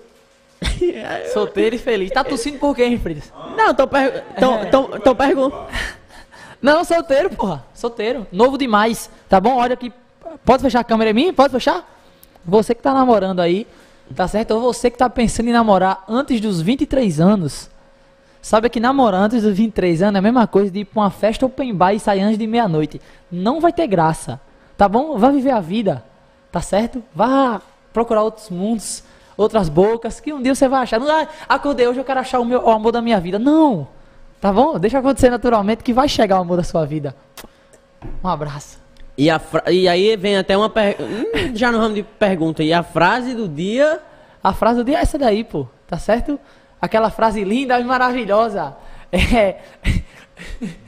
solteiro 1.33 1.77
e 1.77 1.79
feliz. 1.79 2.11
Tá 2.11 2.25
tossindo 2.25 2.59
por 2.59 2.75
quê, 2.75 2.85
hein, 2.85 2.99
Fridas? 2.99 3.33
Não, 3.57 3.75
tô, 3.75 3.87
per... 3.87 4.25
tô, 4.41 4.67
tô, 4.71 4.99
tô 5.01 5.15
perguntando. 5.15 5.65
Não, 6.67 6.83
solteiro, 6.83 7.31
porra. 7.31 7.65
Solteiro. 7.73 8.27
Novo 8.33 8.59
demais. 8.59 9.09
Tá 9.29 9.41
bom? 9.41 9.55
Olha 9.55 9.75
aqui. 9.75 9.93
Pode 10.45 10.65
fechar 10.65 10.81
a 10.81 10.85
câmera 10.85 11.11
em 11.11 11.13
mim? 11.13 11.33
Pode 11.33 11.53
fechar? 11.53 11.89
Você 12.45 12.75
que 12.75 12.83
tá 12.83 12.93
namorando 12.93 13.39
aí, 13.39 13.69
tá 14.17 14.27
certo? 14.27 14.51
Ou 14.51 14.61
você 14.61 14.91
que 14.91 14.99
tá 14.99 15.09
pensando 15.09 15.49
em 15.49 15.53
namorar 15.53 16.03
antes 16.09 16.41
dos 16.41 16.61
23 16.61 17.21
anos. 17.21 17.71
Sabe 18.43 18.69
que 18.69 18.81
namorar 18.81 19.21
antes 19.21 19.45
dos 19.45 19.57
23 19.57 20.03
anos 20.03 20.17
é 20.17 20.19
a 20.19 20.23
mesma 20.23 20.45
coisa 20.49 20.69
de 20.69 20.81
ir 20.81 20.87
pra 20.87 21.03
uma 21.03 21.11
festa 21.11 21.47
open 21.47 21.73
bar 21.73 21.93
e 21.95 22.01
sair 22.01 22.23
antes 22.23 22.37
de 22.37 22.49
meia-noite. 22.49 23.01
Não 23.31 23.61
vai 23.61 23.73
ter 23.73 23.87
graça. 23.87 24.41
Tá 24.77 24.89
bom? 24.89 25.17
Vai 25.19 25.31
viver 25.31 25.53
a 25.53 25.61
vida. 25.61 26.03
Tá 26.51 26.61
certo? 26.61 27.01
Vá 27.15 27.63
procurar 27.93 28.25
outros 28.25 28.51
mundos, 28.51 29.05
outras 29.37 29.69
bocas, 29.69 30.19
que 30.19 30.33
um 30.33 30.43
dia 30.43 30.53
você 30.53 30.67
vai 30.67 30.83
achar. 30.83 30.99
Não, 30.99 31.09
ah, 31.09 31.29
acordei 31.49 31.87
hoje, 31.87 32.01
eu 32.01 32.05
quero 32.05 32.19
achar 32.19 32.41
o, 32.41 32.45
meu, 32.45 32.61
o 32.61 32.71
amor 32.71 32.91
da 32.91 33.01
minha 33.01 33.21
vida. 33.21 33.39
Não! 33.39 33.87
Tá 34.41 34.53
bom? 34.53 34.79
Deixa 34.79 34.99
acontecer 34.99 35.31
naturalmente 35.31 35.83
que 35.83 35.93
vai 35.93 36.09
chegar 36.09 36.39
o 36.39 36.43
amor 36.43 36.57
da 36.57 36.63
sua 36.63 36.85
vida. 36.87 37.15
Um 38.23 38.29
abraço. 38.29 38.79
E, 39.19 39.31
a 39.31 39.39
fra- 39.39 39.71
e 39.73 39.89
aí 39.89 40.15
vem 40.17 40.37
até 40.37 40.57
uma 40.57 40.69
per... 40.69 40.97
hum, 41.01 41.55
já 41.55 41.73
no 41.73 41.79
ramo 41.79 41.95
de 41.95 42.03
pergunta. 42.03 42.63
E 42.63 42.73
a 42.73 42.83
frase 42.83 43.35
do 43.35 43.49
dia. 43.49 44.01
A 44.45 44.53
frase 44.53 44.79
do 44.79 44.85
dia 44.85 44.99
é 44.99 45.01
essa 45.01 45.19
daí, 45.19 45.43
pô. 45.43 45.67
Tá 45.87 45.99
certo? 45.99 46.39
Aquela 46.81 47.11
frase 47.11 47.43
linda 47.43 47.79
e 47.81 47.85
maravilhosa. 47.85 48.77
É. 49.11 49.57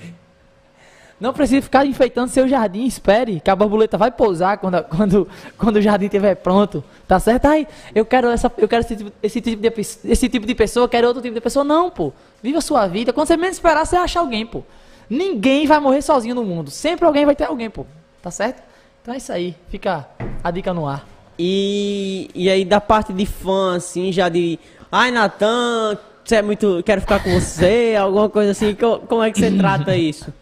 Não 1.21 1.33
precisa 1.33 1.61
ficar 1.63 1.85
enfeitando 1.85 2.29
seu 2.29 2.47
jardim, 2.47 2.85
espere 2.87 3.41
que 3.41 3.51
a 3.51 3.57
borboleta 3.57 3.99
vai 3.99 4.11
pousar 4.11 4.59
quando, 4.59 4.83
quando, 4.97 5.29
quando 5.57 5.77
o 5.77 5.83
jardim 5.83 6.05
estiver 6.07 6.37
pronto. 6.37 6.83
Tá 7.09 7.19
certo? 7.19 7.47
Ai, 7.47 7.67
eu 7.95 8.05
quero, 8.05 8.29
essa, 8.29 8.51
eu 8.57 8.69
quero 8.69 8.83
esse, 8.85 8.97
tipo, 8.97 9.13
esse, 9.23 9.41
tipo 9.41 9.61
de, 9.63 9.73
esse 10.05 10.29
tipo 10.29 10.47
de 10.47 10.55
pessoa, 10.55 10.89
quero 10.89 11.09
outro 11.09 11.21
tipo 11.23 11.35
de 11.35 11.41
pessoa. 11.41 11.65
Não, 11.65 11.91
pô. 11.91 12.13
Viva 12.43 12.59
a 12.59 12.61
sua 12.61 12.87
vida. 12.87 13.13
Quando 13.13 13.27
você 13.27 13.37
menos 13.37 13.57
esperar, 13.57 13.85
você 13.85 13.97
acha 13.97 14.21
alguém, 14.21 14.47
pô. 14.47 14.63
Ninguém 15.11 15.67
vai 15.67 15.81
morrer 15.81 16.03
sozinho 16.03 16.35
no 16.35 16.45
mundo. 16.45 16.71
Sempre 16.71 17.05
alguém 17.07 17.25
vai 17.27 17.35
ter 17.35 17.45
alguém, 17.45 17.69
pô. 17.69 17.85
Tá 18.23 18.31
certo? 18.31 18.63
Então 19.03 19.13
é 19.15 19.17
isso 19.17 19.33
aí. 19.33 19.57
Fica 19.71 20.07
a 20.45 20.51
dica 20.51 20.73
no 20.73 20.87
ar. 20.87 21.05
E, 21.37 22.31
e 22.35 22.49
aí 22.51 22.65
da 22.65 22.81
parte 22.81 23.13
de 23.13 23.25
fã, 23.27 23.77
assim, 23.77 24.13
já 24.13 24.29
de. 24.29 24.59
Ai, 24.93 25.11
Natan, 25.11 25.97
você 26.25 26.37
é 26.37 26.43
muito. 26.43 26.83
Quero 26.85 27.01
ficar 27.01 27.23
com 27.23 27.31
você, 27.41 27.95
alguma 27.99 28.29
coisa 28.29 28.51
assim. 28.53 28.75
co- 28.75 28.99
Como 29.01 29.23
é 29.23 29.31
que 29.31 29.39
você 29.39 29.51
trata 29.57 29.97
isso? 29.97 30.33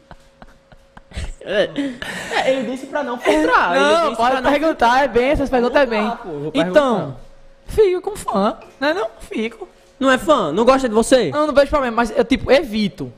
É, 1.40 2.50
ele 2.50 2.70
disse 2.70 2.86
pra 2.86 3.02
não 3.02 3.18
filtrar. 3.18 3.74
Não, 3.74 4.04
disse 4.04 4.16
pode 4.16 4.32
pra 4.32 4.40
não 4.40 4.50
perguntar, 4.50 5.04
é 5.04 5.08
bem, 5.08 5.30
essas 5.30 5.48
perguntas 5.48 5.82
é 5.82 5.86
bem. 5.86 6.00
perguntar, 6.00 6.22
pô, 6.22 6.50
perguntar. 6.50 6.68
Então, 6.70 7.16
fico 7.66 8.00
com 8.00 8.16
fã, 8.16 8.56
né? 8.80 8.92
Não, 8.92 9.08
fico. 9.20 9.68
Não 9.98 10.10
é 10.10 10.18
fã? 10.18 10.52
Não 10.52 10.64
gosta 10.64 10.88
de 10.88 10.94
você? 10.94 11.30
Não, 11.30 11.46
não 11.46 11.54
vejo 11.54 11.70
problema, 11.70 11.96
mas 11.96 12.12
eu, 12.16 12.24
tipo, 12.24 12.50
evito. 12.50 13.12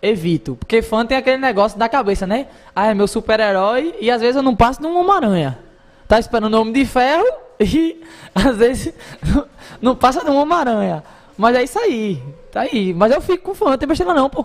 Evito. 0.00 0.56
Porque 0.56 0.82
fã 0.82 1.04
tem 1.04 1.16
aquele 1.16 1.38
negócio 1.38 1.78
da 1.78 1.88
cabeça, 1.88 2.26
né? 2.26 2.46
Ah, 2.74 2.88
é 2.88 2.94
meu 2.94 3.08
super-herói 3.08 3.94
e 4.00 4.10
às 4.10 4.20
vezes 4.20 4.36
eu 4.36 4.42
não 4.42 4.54
passo 4.54 4.80
de 4.80 4.86
um 4.86 4.98
Homem-Aranha. 4.98 5.58
Tá 6.06 6.18
esperando 6.18 6.54
o 6.54 6.60
Homem 6.60 6.72
de 6.72 6.84
Ferro 6.84 7.26
e 7.58 8.02
às 8.34 8.56
vezes 8.56 8.94
não, 9.80 9.96
passa 9.96 10.22
de 10.22 10.30
uma 10.30 10.42
Homem-Aranha. 10.42 11.02
Mas 11.36 11.56
é 11.56 11.64
isso 11.64 11.78
aí. 11.78 12.22
Tá 12.52 12.60
aí. 12.62 12.94
Mas 12.94 13.12
eu 13.12 13.20
fico 13.20 13.44
com 13.44 13.54
fã, 13.54 13.70
não 13.70 13.78
tem 13.78 13.88
besteira 13.88 14.14
não, 14.14 14.30
pô. 14.30 14.44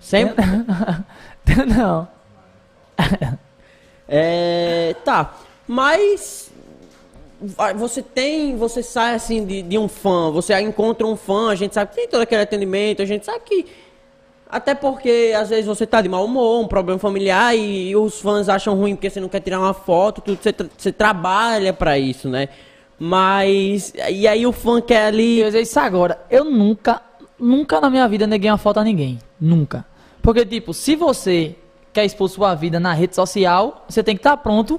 Sempre. 0.00 0.44
não. 1.76 2.08
É, 4.10 4.96
tá. 5.04 5.36
Mas 5.66 6.50
você 7.76 8.00
tem, 8.02 8.56
você 8.56 8.82
sai 8.82 9.14
assim 9.14 9.44
de, 9.44 9.60
de 9.60 9.76
um 9.76 9.86
fã, 9.86 10.30
você 10.30 10.58
encontra 10.60 11.06
um 11.06 11.14
fã, 11.14 11.50
a 11.50 11.54
gente 11.54 11.74
sabe 11.74 11.90
que 11.90 11.96
tem 11.96 12.08
todo 12.08 12.22
aquele 12.22 12.40
atendimento, 12.40 13.02
a 13.02 13.04
gente 13.04 13.26
sabe 13.26 13.40
que 13.44 13.66
até 14.48 14.74
porque 14.74 15.34
às 15.36 15.50
vezes 15.50 15.66
você 15.66 15.86
tá 15.86 16.00
de 16.00 16.08
mau 16.08 16.24
humor, 16.24 16.64
um 16.64 16.66
problema 16.66 16.98
familiar 16.98 17.54
e, 17.54 17.94
os 17.94 18.18
fãs 18.18 18.48
acham 18.48 18.74
ruim 18.74 18.96
porque 18.96 19.10
você 19.10 19.20
não 19.20 19.28
quer 19.28 19.40
tirar 19.40 19.60
uma 19.60 19.74
foto, 19.74 20.22
tudo 20.22 20.42
você, 20.42 20.52
tra- 20.54 20.66
você 20.76 20.90
trabalha 20.90 21.72
pra 21.72 21.98
isso, 21.98 22.28
né? 22.30 22.48
Mas 22.98 23.92
e 24.10 24.26
aí 24.26 24.44
o 24.46 24.50
fã 24.52 24.80
quer 24.80 25.06
ali 25.06 25.40
Eu 25.40 25.60
isso 25.60 25.78
agora. 25.78 26.18
Eu 26.30 26.44
nunca, 26.44 27.00
nunca 27.38 27.80
na 27.80 27.90
minha 27.90 28.08
vida 28.08 28.26
neguei 28.26 28.50
uma 28.50 28.58
foto 28.58 28.80
a 28.80 28.84
ninguém. 28.84 29.18
Nunca. 29.38 29.84
Porque, 30.28 30.44
tipo, 30.44 30.74
se 30.74 30.94
você 30.94 31.56
quer 31.90 32.04
expor 32.04 32.28
sua 32.28 32.54
vida 32.54 32.78
na 32.78 32.92
rede 32.92 33.16
social, 33.16 33.86
você 33.88 34.02
tem 34.02 34.14
que 34.14 34.18
estar 34.18 34.36
pronto 34.36 34.78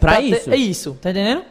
Pra 0.00 0.16
ter- 0.16 0.22
isso. 0.22 0.50
É 0.50 0.56
isso, 0.56 0.98
tá 1.02 1.10
entendendo? 1.10 1.42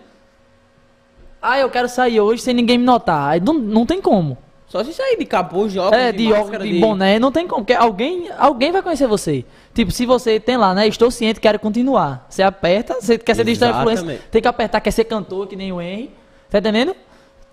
Ah, 1.40 1.60
eu 1.60 1.70
quero 1.70 1.88
sair 1.88 2.20
hoje 2.20 2.42
sem 2.42 2.52
ninguém 2.52 2.80
me 2.80 2.84
notar. 2.84 3.30
Aí 3.30 3.40
não, 3.40 3.54
não 3.54 3.86
tem 3.86 4.02
como. 4.02 4.40
só 4.66 4.84
se 4.84 4.92
sair 4.92 5.18
de 5.20 5.26
capuz, 5.26 5.72
de 5.72 5.78
óculos, 5.78 6.04
É, 6.04 6.12
de 6.12 6.24
óculos, 6.26 6.40
máscara, 6.46 6.64
de 6.64 6.80
boné, 6.80 7.20
não 7.20 7.32
tem 7.32 7.48
como. 7.48 7.62
Porque 7.62 7.74
alguém, 7.74 8.28
alguém 8.40 8.72
vai 8.72 8.82
conhecer 8.82 9.06
você. 9.06 9.46
Tipo, 9.72 9.92
se 9.92 10.08
você 10.08 10.40
tem 10.40 10.58
lá, 10.58 10.74
né? 10.74 10.88
Estou 10.88 11.12
ciente, 11.12 11.40
quero 11.40 11.60
continuar. 11.60 12.26
Você 12.28 12.42
aperta, 12.42 12.96
você 13.00 13.20
quer 13.20 13.36
ser 13.36 13.44
digital 13.46 13.70
influencer, 13.70 14.20
tem 14.32 14.42
que 14.42 14.48
apertar, 14.48 14.82
quer 14.82 14.90
ser 14.90 15.04
cantor, 15.04 15.46
que 15.46 15.56
nem 15.56 15.72
o 15.72 15.80
Henry. 15.80 16.10
Tá 16.50 16.58
entendendo? 16.58 16.96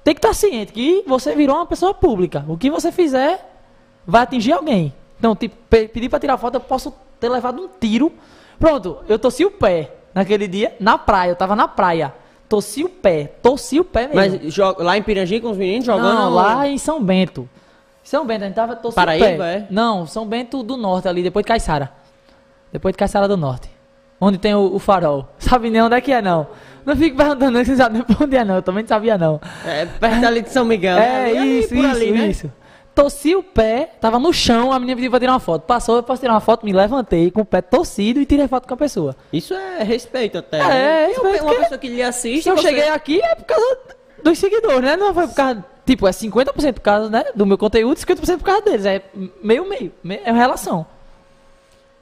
Tem 0.03 0.14
que 0.14 0.18
estar 0.18 0.33
ciente 0.33 0.73
que 0.73 1.05
você 1.07 1.35
virou 1.37 1.57
uma 1.57 1.66
pessoa 1.66 1.92
pública. 1.92 2.42
O 2.49 2.57
que 2.57 2.70
você 2.70 2.90
fizer 2.90 3.38
vai 4.07 4.23
atingir 4.23 4.53
alguém. 4.53 4.94
Então, 5.18 5.35
tipo, 5.37 5.57
pe- 5.70 5.88
pedir 5.88 6.09
pra 6.09 6.18
tirar 6.18 6.37
foto, 6.37 6.55
eu 6.57 6.61
posso 6.61 6.92
ter 7.20 7.29
levado 7.29 7.62
um 7.62 7.68
tiro. 7.81 8.12
Pronto, 8.59 8.98
eu 9.09 9.18
torci 9.18 9.44
o 9.44 9.50
pé 9.50 9.92
naquele 10.14 10.46
dia, 10.48 10.74
na 10.81 10.96
praia. 10.98 11.31
Eu 11.31 11.37
tava 11.37 11.55
na 11.57 11.66
praia. 11.68 12.12
Torci 12.48 12.85
o 12.85 12.88
pé, 12.88 13.33
torci 13.42 13.81
o 13.81 13.85
pé 13.85 14.09
mesmo. 14.09 14.38
Mas 14.42 14.55
joga, 14.55 14.83
lá 14.85 14.96
em 14.98 15.03
Pirangi 15.03 15.40
com 15.40 15.50
os 15.50 15.57
meninos 15.57 15.85
jogando 15.87 16.14
Não, 16.14 16.31
lá 16.31 16.68
em 16.68 16.77
São 16.79 17.03
Bento. 17.03 17.48
São 18.03 18.27
Bento, 18.27 18.42
a 18.42 18.46
gente 18.46 18.55
tava 18.55 18.77
torcendo 18.77 18.96
Paraíba, 19.03 19.27
pé. 19.44 19.55
é? 19.55 19.66
Não, 19.70 20.07
São 20.07 20.27
Bento 20.27 20.62
do 20.62 20.77
Norte 20.77 21.09
ali, 21.09 21.22
depois 21.22 21.42
de 21.42 21.48
Caiçara. 21.48 21.90
Depois 22.70 22.92
de 22.92 22.98
Caiçara 22.98 23.27
do 23.27 23.37
Norte. 23.37 23.70
Onde 24.20 24.37
tem 24.37 24.55
o, 24.55 24.74
o 24.74 24.79
farol. 24.79 25.27
Sabe 25.38 25.70
nem 25.70 25.81
onde 25.83 25.94
é 25.96 26.00
que 26.03 26.12
é, 26.12 26.20
não. 26.20 26.46
Não 26.85 26.94
fique 26.94 27.16
perguntando, 27.16 27.50
não, 27.53 27.64
você 27.64 27.74
sabe 27.77 27.94
nem 27.94 28.03
pra 28.03 28.16
onde 28.24 28.37
é, 28.37 28.44
não. 28.44 28.57
Eu 28.57 28.62
também 28.62 28.83
não 28.83 28.88
sabia, 28.88 29.16
não. 29.16 29.40
É, 29.66 29.87
perto 29.87 30.27
ali 30.27 30.42
de 30.42 30.50
São 30.50 30.66
Miguel. 30.66 30.98
É, 30.98 31.00
né? 31.00 31.24
Ali, 31.24 31.38
ali, 31.38 31.59
isso, 31.61 31.68
por 31.70 31.77
isso, 31.79 31.87
ali, 31.90 32.12
né? 32.12 32.27
isso. 32.29 32.53
Torci 32.94 33.35
o 33.35 33.42
pé, 33.42 33.90
tava 34.00 34.18
no 34.20 34.33
chão, 34.33 34.70
a 34.72 34.78
menina 34.78 34.94
pediu 34.96 35.11
pra 35.11 35.18
tirar 35.18 35.33
uma 35.33 35.40
foto. 35.40 35.62
Passou, 35.62 35.96
eu 35.96 36.02
posso 36.02 36.20
tirar 36.20 36.33
uma 36.35 36.40
foto, 36.40 36.64
me 36.64 36.72
levantei 36.72 37.28
com 37.30 37.40
o 37.40 37.44
pé 37.44 37.61
torcido 37.61 38.20
e 38.20 38.26
tirei 38.26 38.46
foto 38.46 38.68
com 38.68 38.74
a 38.74 38.76
pessoa. 38.76 39.16
Isso 39.33 39.52
é 39.52 39.83
respeito 39.83 40.38
até. 40.38 40.59
É, 40.61 40.62
né? 40.68 41.07
respeito, 41.09 41.37
E 41.37 41.40
uma 41.40 41.54
pessoa 41.57 41.78
que 41.78 41.88
lhe 41.88 42.02
assiste. 42.02 42.44
Se 42.44 42.48
eu 42.50 42.57
você- 42.57 42.68
cheguei 42.68 42.88
aqui 42.90 43.20
é 43.20 43.35
por 43.35 43.44
causa 43.46 43.78
dos 44.22 44.38
seguidores, 44.38 44.83
né? 44.83 44.96
Não 44.96 45.12
foi 45.12 45.26
por 45.26 45.35
causa. 45.35 45.64
Tipo, 45.85 46.07
é 46.07 46.12
50% 46.12 46.72
por 46.74 46.80
causa 46.80 47.11
né, 47.11 47.24
do 47.35 47.44
meu 47.44 47.59
conteúdo 47.59 47.96
e 47.98 48.00
50% 48.00 48.38
por 48.38 48.44
causa 48.44 48.62
deles. 48.62 48.87
É 48.87 49.02
meio-meio. 49.42 49.92
É 50.24 50.30
uma 50.30 50.38
relação. 50.40 50.87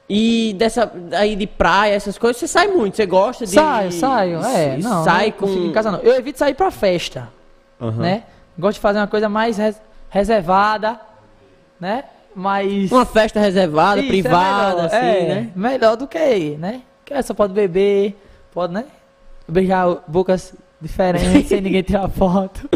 E 0.07 0.53
dessa 0.57 0.91
aí 1.13 1.35
de 1.35 1.47
praia, 1.47 1.93
essas 1.93 2.17
coisas, 2.17 2.37
você 2.37 2.47
sai 2.47 2.67
muito, 2.67 2.95
você 2.97 3.05
gosta 3.05 3.45
de. 3.45 3.53
Saio, 3.53 3.91
saio. 3.93 4.39
É, 4.45 4.77
não. 4.77 5.03
Sai 5.03 5.27
não 5.27 5.47
com. 5.47 5.47
em 5.53 5.71
casa 5.71 5.91
não. 5.91 5.99
Eu 5.99 6.13
evito 6.15 6.37
sair 6.37 6.53
pra 6.53 6.69
festa, 6.69 7.29
Aham. 7.81 8.01
né? 8.01 8.23
Gosto 8.59 8.75
de 8.75 8.81
fazer 8.81 8.99
uma 8.99 9.07
coisa 9.07 9.27
mais 9.27 9.57
reservada, 10.13 10.99
né? 11.79 12.03
Mais. 12.35 12.91
Uma 12.91 13.05
festa 13.05 13.39
reservada, 13.39 13.99
Isso, 13.99 14.09
é 14.09 14.11
privada, 14.11 14.69
melhor, 14.75 14.85
assim, 14.85 14.95
é, 14.95 15.27
né? 15.27 15.51
Melhor 15.55 15.97
do 15.97 16.07
que, 16.07 16.55
né? 16.59 16.81
Que 17.03 17.19
você 17.19 17.33
pode 17.33 17.51
beber, 17.51 18.15
pode, 18.53 18.73
né? 18.73 18.85
Beijar 19.47 20.03
bocas 20.07 20.53
diferentes 20.79 21.47
sem 21.47 21.61
ninguém 21.61 21.81
tirar 21.81 22.07
foto 22.13 22.69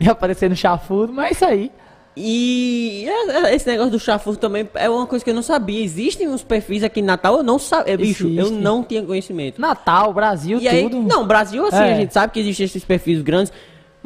e 0.00 0.08
aparecer 0.08 0.50
no 0.50 0.56
chafudo, 0.56 1.12
mas 1.12 1.26
é 1.26 1.30
isso 1.30 1.44
aí. 1.44 1.72
E 2.16 3.06
é, 3.08 3.46
é, 3.46 3.54
esse 3.54 3.66
negócio 3.66 3.92
do 3.92 3.98
chafur 3.98 4.36
também 4.36 4.68
é 4.74 4.90
uma 4.90 5.06
coisa 5.06 5.24
que 5.24 5.30
eu 5.30 5.34
não 5.34 5.42
sabia. 5.42 5.82
Existem 5.82 6.28
uns 6.28 6.42
perfis 6.42 6.82
aqui 6.82 7.00
em 7.00 7.04
Natal, 7.04 7.36
eu 7.36 7.42
não 7.42 7.58
sabia. 7.58 7.96
Bicho, 7.96 8.28
eu 8.28 8.50
não 8.50 8.82
tinha 8.84 9.02
conhecimento. 9.02 9.60
Natal, 9.60 10.12
Brasil, 10.12 10.58
E 10.60 10.68
aí, 10.68 10.82
tudo. 10.82 11.00
não, 11.08 11.26
Brasil 11.26 11.64
assim, 11.66 11.76
É. 11.76 11.92
a 11.92 11.96
gente 11.96 12.12
sabe 12.12 12.32
que 12.32 12.40
existem 12.40 12.66
esses 12.66 12.84
perfis 12.84 13.22
grandes, 13.22 13.52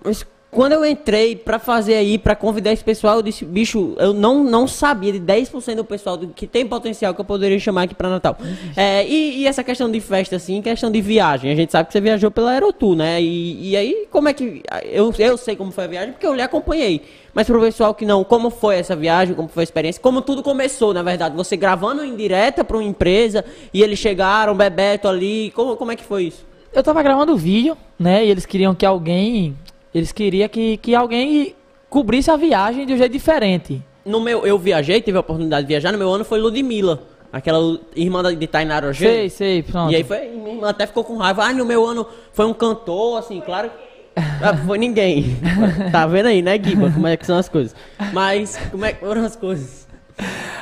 mas 0.05 0.25
quando 0.57 0.73
eu 0.73 0.87
entrei 0.87 1.37
pra 1.37 1.59
fazer 1.59 1.95
aí, 1.95 2.16
pra 2.16 2.35
convidar 2.35 2.73
esse 2.73 2.83
pessoal, 2.83 3.16
eu 3.16 3.23
disse, 3.23 3.45
bicho, 3.45 3.95
eu 3.99 4.14
não, 4.14 4.42
não 4.42 4.66
sabia 4.66 5.12
de 5.12 5.21
10% 5.21 5.77
do 5.77 5.85
pessoal 5.85 6.16
do- 6.16 6.29
que 6.29 6.47
tem 6.47 6.66
potencial 6.66 7.12
que 7.14 7.21
eu 7.21 7.25
poderia 7.27 7.59
chamar 7.59 7.83
aqui 7.83 7.95
pra 7.95 8.09
Natal. 8.09 8.38
É, 8.75 9.07
e, 9.07 9.42
e 9.42 9.47
essa 9.47 9.62
questão 9.62 9.90
de 9.90 10.01
festa, 10.01 10.37
assim, 10.37 10.62
questão 10.62 10.90
de 10.90 11.01
viagem, 11.03 11.53
a 11.53 11.55
gente 11.55 11.71
sabe 11.71 11.88
que 11.88 11.92
você 11.92 12.01
viajou 12.01 12.31
pela 12.31 12.53
Aerotour, 12.53 12.97
né? 12.97 13.21
E, 13.21 13.71
e 13.71 13.77
aí, 13.77 14.07
como 14.11 14.29
é 14.29 14.33
que. 14.33 14.62
Eu, 14.85 15.12
eu 15.19 15.37
sei 15.37 15.55
como 15.57 15.71
foi 15.71 15.85
a 15.85 15.88
viagem, 15.88 16.12
porque 16.12 16.27
eu 16.27 16.33
lhe 16.35 16.40
acompanhei. 16.40 17.03
Mas 17.35 17.47
pro 17.47 17.61
pessoal 17.61 17.95
que 17.95 18.07
não, 18.07 18.25
como 18.25 18.49
foi 18.49 18.77
essa 18.77 18.97
viagem, 18.97 19.35
como 19.35 19.49
foi 19.49 19.62
a 19.62 19.64
experiência, 19.64 20.01
como 20.01 20.23
tudo 20.23 20.42
começou, 20.42 20.95
na 20.95 21.03
verdade, 21.03 21.37
você 21.37 21.55
gravando 21.55 22.03
em 22.03 22.16
direta 22.16 22.64
pra 22.64 22.79
uma 22.79 22.83
empresa, 22.85 23.45
e 23.75 23.83
eles 23.83 23.99
chegaram, 23.99 24.55
Bebeto 24.57 25.07
ali, 25.07 25.53
como, 25.55 25.77
como 25.77 25.92
é 25.92 25.97
que 25.97 26.03
foi 26.05 26.25
isso? 26.25 26.47
Eu 26.73 26.83
tava 26.83 27.03
gravando 27.03 27.37
vídeo, 27.37 27.77
né? 27.99 28.25
E 28.25 28.31
eles 28.31 28.47
queriam 28.47 28.75
que 28.75 28.87
alguém. 28.87 29.55
Eles 29.94 30.12
queriam 30.12 30.49
que, 30.49 30.77
que 30.79 30.94
alguém 30.94 31.55
cobrisse 31.88 32.31
a 32.31 32.37
viagem 32.37 32.87
de 32.87 32.92
um 32.92 32.96
jeito 32.96 33.12
diferente. 33.12 33.83
No 34.05 34.20
meu, 34.20 34.46
eu 34.46 34.59
viajei, 34.59 35.01
tive 35.01 35.16
a 35.16 35.20
oportunidade 35.20 35.66
de 35.66 35.68
viajar, 35.68 35.92
no 35.92 35.99
meu 35.99 36.12
ano 36.12 36.25
foi 36.25 36.38
Ludmilla, 36.38 37.03
aquela 37.33 37.79
irmã 37.94 38.22
de 38.37 38.46
Tainara 38.46 38.88
Ogê. 38.88 39.07
Sei, 39.07 39.31
sei, 39.31 39.62
pronto. 39.62 39.92
E 39.92 39.96
aí 39.96 40.05
foi, 40.05 40.29
minha 40.29 40.55
irmã 40.55 40.68
até 40.68 40.87
ficou 40.87 41.03
com 41.03 41.16
raiva. 41.16 41.44
Ah, 41.44 41.53
no 41.53 41.64
meu 41.64 41.85
ano 41.85 42.07
foi 42.33 42.46
um 42.46 42.55
cantor, 42.55 43.18
assim, 43.18 43.40
claro. 43.40 43.70
Ah, 44.16 44.57
foi 44.57 44.79
ninguém. 44.79 45.37
tá 45.92 46.07
vendo 46.07 46.27
aí, 46.27 46.40
né, 46.40 46.57
Guiba? 46.57 46.90
Como 46.90 47.07
é 47.07 47.16
que 47.16 47.27
são 47.27 47.37
as 47.37 47.49
coisas. 47.49 47.75
Mas, 48.12 48.57
como 48.70 48.85
é 48.85 48.92
que 48.92 49.01
foram 49.01 49.25
as 49.25 49.37
coisas? 49.37 49.87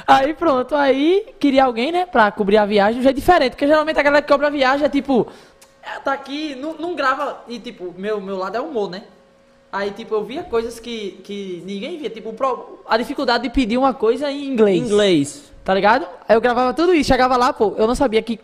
Aí 0.06 0.34
pronto, 0.34 0.74
aí 0.74 1.26
queria 1.38 1.64
alguém, 1.64 1.92
né, 1.92 2.04
pra 2.04 2.30
cobrir 2.32 2.56
a 2.56 2.66
viagem 2.66 2.94
de 2.94 3.00
um 3.00 3.02
jeito 3.02 3.16
diferente. 3.16 3.52
Porque 3.52 3.66
geralmente 3.66 3.98
a 3.98 4.02
galera 4.02 4.22
que 4.22 4.28
cobra 4.28 4.48
a 4.48 4.50
viagem 4.50 4.84
é 4.84 4.88
tipo, 4.88 5.26
é, 5.82 5.98
tá 6.00 6.12
aqui, 6.12 6.54
não, 6.54 6.74
não 6.74 6.94
grava. 6.94 7.42
E 7.46 7.58
tipo, 7.58 7.94
meu, 7.96 8.20
meu 8.20 8.37
lado 8.37 8.56
é 8.56 8.60
humor, 8.60 8.90
né? 8.90 9.02
Aí, 9.74 9.90
tipo, 9.90 10.14
eu 10.14 10.22
via 10.22 10.44
coisas 10.44 10.78
que, 10.78 11.20
que 11.24 11.60
ninguém 11.66 11.98
via. 11.98 12.08
Tipo, 12.08 12.32
a 12.87 12.96
dificuldade 12.96 13.42
de 13.42 13.50
pedir 13.50 13.76
uma 13.76 13.92
coisa 13.92 14.30
em 14.30 14.46
inglês. 14.46 14.78
Inglês. 14.80 15.52
Tá 15.64 15.74
ligado? 15.74 16.06
Aí 16.28 16.37
eu 16.37 16.40
gravava 16.40 16.72
tudo 16.72 16.94
isso, 16.94 17.08
chegava 17.08 17.37
lá, 17.37 17.52
pô, 17.52 17.74
eu 17.76 17.84
não 17.84 17.96
sabia 17.96 18.22
que 18.22 18.38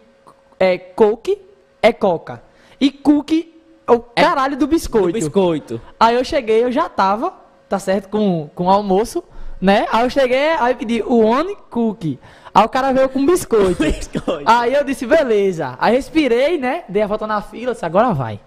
é, 0.58 0.76
coke 0.76 1.38
é 1.80 1.92
coca. 1.92 2.42
E 2.80 2.90
cookie 2.90 3.54
é 3.86 3.92
o 3.92 4.00
caralho 4.00 4.56
do 4.56 4.66
biscoito. 4.66 5.12
Biscoito. 5.12 5.80
Aí 6.00 6.16
eu 6.16 6.24
cheguei, 6.24 6.64
eu 6.64 6.72
já 6.72 6.88
tava, 6.88 7.32
tá 7.68 7.78
certo, 7.78 8.08
com, 8.08 8.50
com 8.52 8.64
o 8.64 8.70
almoço, 8.70 9.22
né? 9.60 9.86
Aí 9.92 10.04
eu 10.04 10.10
cheguei, 10.10 10.48
aí 10.58 10.72
eu 10.72 10.76
pedi 10.76 11.00
o 11.00 11.18
one 11.18 11.56
cookie. 11.70 12.18
Aí 12.52 12.64
o 12.64 12.68
cara 12.68 12.92
veio 12.92 13.08
com 13.08 13.24
biscoito. 13.24 13.78
Biscoito. 13.84 14.42
Aí 14.44 14.74
eu 14.74 14.82
disse, 14.82 15.06
beleza. 15.06 15.76
Aí 15.78 15.94
respirei, 15.94 16.58
né? 16.58 16.82
Dei 16.88 17.02
a 17.02 17.06
volta 17.06 17.24
na 17.24 17.40
fila, 17.40 17.72
disse, 17.72 17.86
agora 17.86 18.12
vai. 18.12 18.40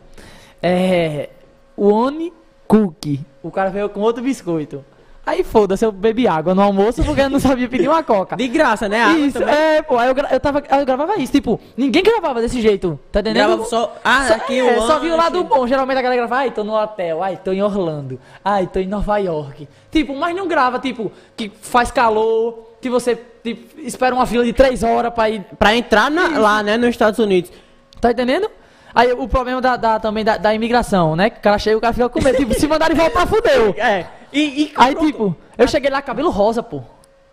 É. 0.61 1.29
One 1.77 2.33
cookie. 2.67 3.19
O 3.41 3.51
cara 3.51 3.69
veio 3.69 3.89
com 3.89 3.99
outro 4.01 4.23
biscoito. 4.23 4.83
Aí 5.25 5.41
foda-se, 5.41 5.85
eu 5.85 5.91
bebi 5.91 6.27
água 6.27 6.53
no 6.53 6.61
almoço 6.61 7.01
porque 7.01 7.21
eu 7.21 7.29
não 7.29 7.39
sabia 7.39 7.69
pedir 7.69 7.87
uma 7.87 8.03
coca. 8.03 8.35
De 8.35 8.45
graça, 8.49 8.89
né? 8.89 9.01
Água 9.03 9.19
Isso, 9.19 9.39
também. 9.39 9.55
é, 9.55 9.81
pô, 9.81 9.97
aí 9.97 10.09
eu, 10.09 10.13
gra- 10.13 10.27
eu, 10.33 10.39
tava, 10.39 10.61
eu 10.69 10.85
gravava 10.85 11.15
isso, 11.15 11.31
tipo, 11.31 11.57
ninguém 11.77 12.03
gravava 12.03 12.41
desse 12.41 12.59
jeito, 12.59 12.99
tá 13.09 13.21
entendendo? 13.21 13.45
Gravava 13.47 13.65
só- 13.69 13.95
ah, 14.03 14.27
aqui 14.33 14.59
é, 14.59 14.77
o 14.77 14.81
Só 14.85 14.99
vi 14.99 15.07
o 15.09 15.15
lado 15.15 15.41
bom, 15.45 15.65
geralmente 15.65 15.97
a 15.97 16.01
galera 16.01 16.27
grava, 16.27 16.35
ai, 16.41 16.51
tô 16.51 16.65
no 16.65 16.73
hotel, 16.73 17.23
ai, 17.23 17.39
tô 17.41 17.53
em 17.53 17.61
Orlando, 17.63 18.19
ai, 18.43 18.67
tô 18.67 18.79
em 18.81 18.87
Nova 18.87 19.17
York. 19.17 19.65
Tipo, 19.89 20.13
mas 20.13 20.35
não 20.35 20.45
grava, 20.45 20.77
tipo, 20.77 21.09
que 21.37 21.49
faz 21.61 21.89
calor, 21.89 22.71
que 22.81 22.89
você 22.89 23.15
tipo, 23.41 23.79
espera 23.79 24.13
uma 24.13 24.25
fila 24.25 24.43
de 24.43 24.51
três 24.51 24.83
horas 24.83 25.13
pra 25.13 25.29
ir, 25.29 25.45
Pra 25.57 25.73
entrar 25.73 26.11
na- 26.11 26.37
lá, 26.37 26.61
né, 26.61 26.75
nos 26.75 26.89
Estados 26.89 27.17
Unidos. 27.19 27.49
tá 28.01 28.11
entendendo? 28.11 28.49
Aí 28.95 29.11
o 29.13 29.27
problema 29.27 29.59
da, 29.61 29.75
da- 29.75 29.99
também 29.99 30.23
da, 30.23 30.37
da 30.37 30.53
imigração, 30.53 31.15
né, 31.15 31.29
que 31.29 31.39
o 31.39 31.41
cara 31.41 31.57
chega 31.57 31.73
e 31.73 31.77
o 31.77 31.81
cara 31.81 31.93
fica 31.93 32.09
com 32.09 32.21
medo, 32.21 32.37
tipo, 32.37 32.53
se 32.53 32.67
mandarem 32.67 32.95
voltar, 32.95 33.25
fudeu. 33.27 33.73
É. 33.79 34.05
E, 34.31 34.63
e 34.63 34.73
Aí, 34.75 34.93
pronto. 34.95 35.05
tipo, 35.07 35.35
eu 35.57 35.67
cheguei 35.67 35.89
lá, 35.91 36.01
cabelo 36.01 36.29
rosa, 36.29 36.61
pô. 36.63 36.81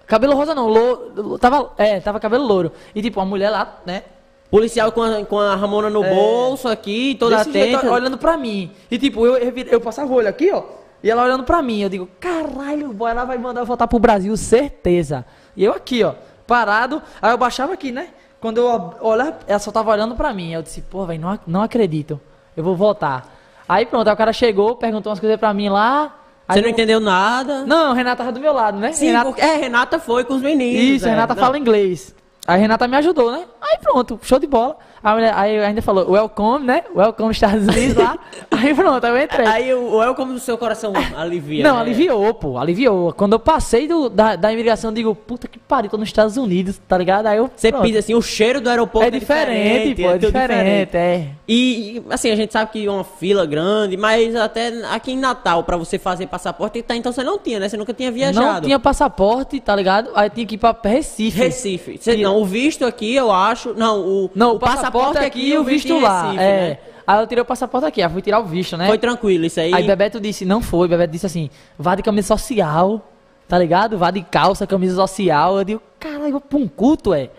Cabelo 0.07 0.35
rosa 0.35 0.55
não, 0.55 0.67
lo, 0.69 1.39
tava, 1.39 1.73
é, 1.79 2.01
tava 2.01 2.19
cabelo 2.21 2.45
louro. 2.45 2.73
E 2.95 3.01
tipo, 3.01 3.21
a 3.21 3.25
mulher 3.25 3.49
lá, 3.51 3.79
né? 3.87 4.03
Policial 4.51 4.91
com 4.91 5.03
a, 5.03 5.25
com 5.25 5.39
a 5.39 5.55
Ramona 5.55 5.89
no 5.89 6.03
bolso 6.03 6.67
aqui, 6.69 7.15
toda 7.19 7.37
É. 7.37 7.41
atenta. 7.41 7.91
olhando 7.91 8.19
pra 8.19 8.37
mim. 8.37 8.73
E 8.91 8.99
tipo, 8.99 9.25
eu, 9.25 9.37
eu, 9.37 9.53
eu 9.71 9.81
passava 9.81 10.11
o 10.13 10.15
olho 10.17 10.29
aqui, 10.29 10.51
ó. 10.53 10.63
E 11.03 11.09
ela 11.11 11.23
olhando 11.25 11.45
pra 11.45 11.63
mim. 11.63 11.81
Eu 11.83 11.89
digo, 11.89 12.09
caralho, 12.19 12.93
boy, 12.93 13.11
ela 13.11 13.25
vai 13.25 13.39
mandar 13.39 13.61
eu 13.61 13.67
voltar 13.67 13.87
pro 13.87 13.99
Brasil, 14.01 14.37
certeza. 14.37 15.25
E 15.57 15.65
eu 15.65 15.73
aqui, 15.73 16.03
ó, 16.03 16.15
parado. 16.47 17.01
Aí 17.23 17.31
eu 17.31 17.39
baixava 17.39 17.73
aqui, 17.73 17.93
né? 17.93 18.09
Quando 18.41 18.59
eu 18.59 18.95
olhava, 19.03 19.39
ela 19.47 19.59
só 19.59 19.71
tava 19.71 19.91
olhando 19.91 20.15
pra 20.15 20.33
mim. 20.33 20.53
Eu 20.53 20.63
disse, 20.63 20.81
pô, 20.83 21.05
velho, 21.05 21.21
não, 21.21 21.29
ac- 21.31 21.43
não 21.47 21.63
acredito. 21.63 22.19
Eu 22.57 22.65
vou 22.65 22.75
voltar. 22.75 23.29
Aí 23.69 23.85
pronto, 23.87 24.09
aí 24.09 24.15
o 24.15 24.17
cara 24.17 24.33
chegou, 24.33 24.75
perguntou 24.77 25.11
umas 25.11 25.21
coisas 25.21 25.39
pra 25.39 25.53
mim 25.55 25.69
lá. 25.69 26.17
Você 26.49 26.61
não 26.61 26.69
eu- 26.69 26.73
entendeu 26.73 26.99
nada? 27.01 27.65
Não, 27.65 27.93
Renata 27.93 28.17
tava 28.25 28.33
do 28.33 28.41
meu 28.41 28.53
lado, 28.53 28.79
né? 28.79 28.93
Sim, 28.93 29.07
Renata... 29.07 29.27
porque, 29.27 29.41
é, 29.41 29.57
Renata 29.57 29.99
foi 30.01 30.25
com 30.25 30.35
os 30.35 30.43
meninos. 30.43 30.83
Isso, 30.97 31.07
é. 31.07 31.11
Renata 31.11 31.35
Não. 31.35 31.41
fala 31.43 31.59
inglês. 31.59 32.15
Aí 32.47 32.57
a 32.57 32.61
Renata 32.63 32.89
me 32.89 32.97
ajudou, 32.97 33.31
né? 33.31 33.45
Aí 33.61 33.79
pronto, 33.81 34.19
show 34.23 34.39
de 34.39 34.47
bola. 34.47 34.77
A 35.03 35.15
mulher, 35.15 35.33
aí 35.35 35.59
ainda 35.59 35.81
falou, 35.81 36.11
welcome, 36.11 36.67
né? 36.67 36.85
Welcome 36.95 37.33
Estados 37.33 37.67
Unidos 37.67 37.97
lá. 37.97 38.19
aí 38.53 38.75
pronto, 38.75 39.03
aí 39.03 39.11
eu 39.11 39.23
entrei. 39.23 39.47
Aí 39.47 39.75
o 39.75 39.97
welcome 39.97 40.35
do 40.35 40.41
seu 40.41 40.59
coração 40.59 40.93
alivia. 41.17 41.65
Não, 41.65 41.77
né? 41.77 41.81
aliviou, 41.81 42.35
pô, 42.35 42.59
aliviou. 42.59 43.13
Quando 43.15 43.33
eu 43.33 43.39
passei 43.39 43.89
do, 43.89 44.11
da, 44.11 44.37
da 44.37 44.53
imigração, 44.53 44.91
eu 44.91 44.95
digo, 44.95 45.15
puta 45.15 45.49
que 45.49 45.59
pariu, 45.59 45.91
tô 45.91 45.97
nos 45.97 46.09
Estados 46.09 46.37
Unidos, 46.37 46.79
tá 46.87 46.99
ligado? 46.99 47.27
Aí 47.27 47.39
eu. 47.39 47.51
Você 47.55 47.73
pisa 47.73 48.01
assim, 48.01 48.15
o 48.15 48.21
cheiro 48.21 48.61
do 48.61 48.69
aeroporto 48.69 49.09
É 49.09 49.11
diferente, 49.11 50.03
pô, 50.03 50.11
é 50.11 50.19
tudo 50.19 50.27
diferente, 50.27 50.97
é. 50.97 51.29
E, 51.49 52.03
assim, 52.11 52.31
a 52.31 52.37
gente 52.37 52.53
sabe 52.53 52.71
que 52.71 52.87
é 52.87 52.91
uma 52.91 53.05
fila 53.05 53.47
grande, 53.47 53.97
mas 53.97 54.37
até 54.37 54.69
aqui 54.91 55.13
em 55.13 55.19
Natal, 55.19 55.65
pra 55.65 55.79
você 55.79 55.99
fazer 55.99 56.27
passaporte, 56.27 56.83
tá, 56.83 56.95
então 56.95 57.11
você 57.11 57.25
não 57.25 57.39
tinha, 57.39 57.59
né? 57.59 57.69
Você 57.69 57.77
nunca 57.77 57.95
tinha 57.95 58.11
viajado. 58.11 58.47
Não 58.55 58.61
tinha 58.61 58.79
passaporte, 58.79 59.59
tá 59.61 59.75
ligado? 59.75 60.11
Aí 60.15 60.29
tinha 60.29 60.47
que 60.47 60.57
ir 60.57 60.59
pra 60.59 60.77
Recife. 60.85 61.39
Recife. 61.39 61.99
Você- 61.99 62.11
não, 62.31 62.43
o 62.43 62.45
visto 62.45 62.85
aqui, 62.85 63.15
eu 63.15 63.31
acho. 63.31 63.75
Não, 63.75 64.01
o, 64.01 64.31
Não, 64.35 64.57
o, 64.57 64.59
passaporte, 64.59 65.19
aqui 65.19 65.51
e 65.51 65.59
o 65.59 65.65
visto 65.65 65.99
lá. 65.99 66.23
Recife, 66.23 66.43
é. 66.43 66.69
né? 66.69 66.79
Aí 67.07 67.21
eu 67.21 67.27
tirei 67.27 67.43
o 67.43 67.45
passaporte 67.45 67.87
aqui, 67.87 68.01
aí 68.03 68.09
fui 68.09 68.23
tirar 68.23 68.39
o 68.39 68.45
visto, 68.45 68.77
né? 68.77 68.87
Foi 68.87 68.99
tranquilo 68.99 69.45
isso 69.45 69.59
aí. 69.59 69.75
Aí 69.75 69.85
Bebeto 69.85 70.21
disse, 70.21 70.45
não 70.45 70.63
foi, 70.63 70.87
Bebeto 70.87 71.13
disse 71.13 71.27
assim, 71.27 71.51
vá 71.77 71.97
de 71.97 72.03
camisa 72.03 72.29
social, 72.29 73.05
tá 73.49 73.59
ligado? 73.59 73.99
Vá 73.99 74.13
de 74.13 74.23
calça, 74.23 74.65
camisa 74.67 74.95
social. 74.95 75.59
Eu 75.59 75.65
digo, 75.65 75.83
caralho, 75.99 76.27
eu 76.27 76.33
vou 76.33 76.41
pra 76.41 76.59
um 76.59 76.69
culto, 76.69 77.13
é. 77.13 77.31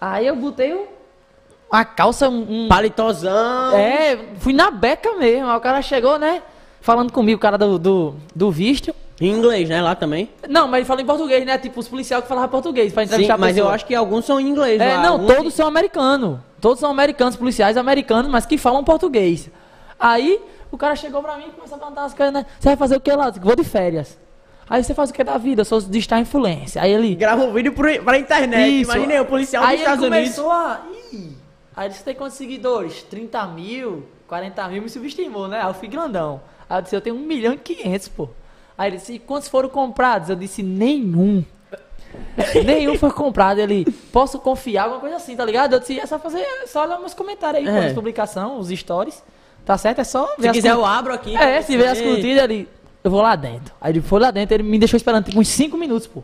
Aí 0.00 0.26
eu 0.26 0.36
botei 0.36 0.72
um, 0.72 0.86
uma 1.70 1.84
calça, 1.84 2.28
um... 2.28 2.64
um- 2.64 2.68
Palitozão. 2.68 3.76
É, 3.76 4.16
fui 4.38 4.52
na 4.52 4.70
beca 4.70 5.16
mesmo. 5.16 5.48
Aí 5.48 5.56
o 5.56 5.60
cara 5.60 5.82
chegou, 5.82 6.18
né? 6.18 6.42
Falando 6.80 7.12
comigo, 7.12 7.36
o 7.36 7.40
cara 7.40 7.58
do, 7.58 7.78
do, 7.78 8.14
do 8.34 8.50
visto. 8.50 8.94
Em 9.20 9.28
inglês, 9.30 9.68
né? 9.68 9.82
Lá 9.82 9.94
também. 9.94 10.30
Não, 10.48 10.66
mas 10.66 10.78
ele 10.78 10.86
falou 10.86 11.02
em 11.02 11.06
português, 11.06 11.44
né? 11.44 11.58
Tipo, 11.58 11.78
os 11.80 11.88
policiais 11.88 12.22
que 12.22 12.28
falavam 12.28 12.48
português 12.48 12.92
pra 12.92 13.02
Sim, 13.02 13.08
entrevistar 13.08 13.34
a 13.34 13.38
mas 13.38 13.56
eu 13.56 13.68
acho 13.68 13.84
que 13.84 13.94
alguns 13.94 14.24
são 14.24 14.40
em 14.40 14.48
inglês. 14.48 14.80
É, 14.80 14.96
lá. 14.96 15.02
não, 15.02 15.12
Alguns- 15.14 15.34
todos 15.36 15.54
são 15.54 15.66
americanos. 15.68 16.38
Todos 16.60 16.80
são 16.80 16.90
americanos, 16.90 17.36
policiais 17.36 17.76
americanos, 17.76 18.30
mas 18.30 18.46
que 18.46 18.56
falam 18.56 18.82
português. 18.82 19.50
Aí 19.98 20.40
o 20.70 20.78
cara 20.78 20.96
chegou 20.96 21.22
pra 21.22 21.36
mim 21.36 21.44
e 21.48 21.50
começou 21.50 21.76
a 21.76 21.78
perguntar 21.78 22.04
as 22.04 22.14
coisas, 22.14 22.32
né? 22.32 22.46
Você 22.58 22.68
vai 22.70 22.76
fazer 22.76 22.96
o 22.96 23.00
que 23.00 23.12
lá? 23.12 23.30
Vou 23.30 23.54
de 23.56 23.64
férias. 23.64 24.18
Aí 24.68 24.82
você 24.84 24.94
faz 24.94 25.10
o 25.10 25.12
que 25.12 25.22
da 25.24 25.36
vida? 25.36 25.62
Eu 25.62 25.64
sou 25.66 25.80
de 25.80 25.98
estar 25.98 26.18
influência. 26.20 26.80
Aí 26.80 26.92
ele. 26.92 27.14
Grava 27.14 27.42
um 27.44 27.52
vídeo 27.52 27.72
pro, 27.72 28.02
pra 28.02 28.18
internet. 28.18 28.80
Isso. 28.82 28.90
Imagina 28.92 29.12
aí, 29.14 29.20
o 29.20 29.24
policial 29.26 29.64
Aí 29.64 29.72
dos 29.72 29.80
Estados 29.80 30.04
ele 30.04 30.14
Unidos. 30.16 30.34
começou 30.36 30.52
a. 30.52 30.80
Ih. 31.12 31.32
Aí 31.76 31.84
ele 31.86 31.88
disse: 31.92 32.04
tem 32.04 32.14
quantos 32.14 32.36
seguidores? 32.38 33.02
30 33.02 33.46
mil, 33.48 34.06
40 34.28 34.68
mil, 34.68 34.80
me 34.82 34.88
subestimou, 34.88 35.48
né? 35.48 35.60
Aí 35.60 35.68
eu 35.68 35.74
fui 35.74 35.88
grandão. 35.88 36.40
Aí 36.68 36.78
eu 36.78 36.82
disse: 36.82 36.94
eu 36.96 37.00
tenho 37.00 37.16
1 37.16 37.18
milhão 37.18 37.52
e 37.52 37.58
500, 37.58 38.08
pô. 38.08 38.28
Aí 38.80 38.88
ele 38.88 38.96
disse: 38.96 39.12
e 39.12 39.18
quantos 39.18 39.46
foram 39.46 39.68
comprados? 39.68 40.30
Eu 40.30 40.36
disse: 40.36 40.62
nenhum. 40.62 41.44
Nenhum 42.64 42.96
foi 42.96 43.10
comprado. 43.10 43.58
Ele, 43.58 43.84
posso 44.10 44.38
confiar, 44.38 44.84
alguma 44.84 45.00
coisa 45.02 45.16
assim, 45.16 45.36
tá 45.36 45.44
ligado? 45.44 45.74
Eu 45.74 45.80
disse: 45.80 46.00
é 46.00 46.06
só 46.06 46.18
fazer, 46.18 46.38
é 46.40 46.66
só 46.66 46.84
olhar 46.86 46.98
meus 46.98 47.12
comentários 47.12 47.68
aí, 47.68 47.76
É. 47.76 47.86
as 47.88 47.92
publicações, 47.92 48.58
os 48.58 48.78
stories. 48.78 49.22
Tá 49.66 49.76
certo? 49.76 49.98
É 50.00 50.04
só 50.04 50.24
ver 50.38 50.48
Se 50.48 50.52
quiser, 50.54 50.70
curtidas. 50.70 50.78
eu 50.78 50.84
abro 50.86 51.12
aqui. 51.12 51.36
É, 51.36 51.60
se 51.60 51.76
ver 51.76 51.88
as 51.88 52.00
curtidas, 52.00 52.42
ele. 52.44 52.66
Eu 53.04 53.10
vou 53.10 53.20
lá 53.20 53.36
dentro. 53.36 53.74
Aí 53.78 53.92
ele 53.92 54.00
foi 54.00 54.18
lá 54.18 54.30
dentro, 54.30 54.54
ele 54.54 54.62
me 54.62 54.78
deixou 54.78 54.96
esperando 54.96 55.26
tipo 55.26 55.38
uns 55.38 55.48
5 55.48 55.76
minutos, 55.76 56.06
pô. 56.06 56.22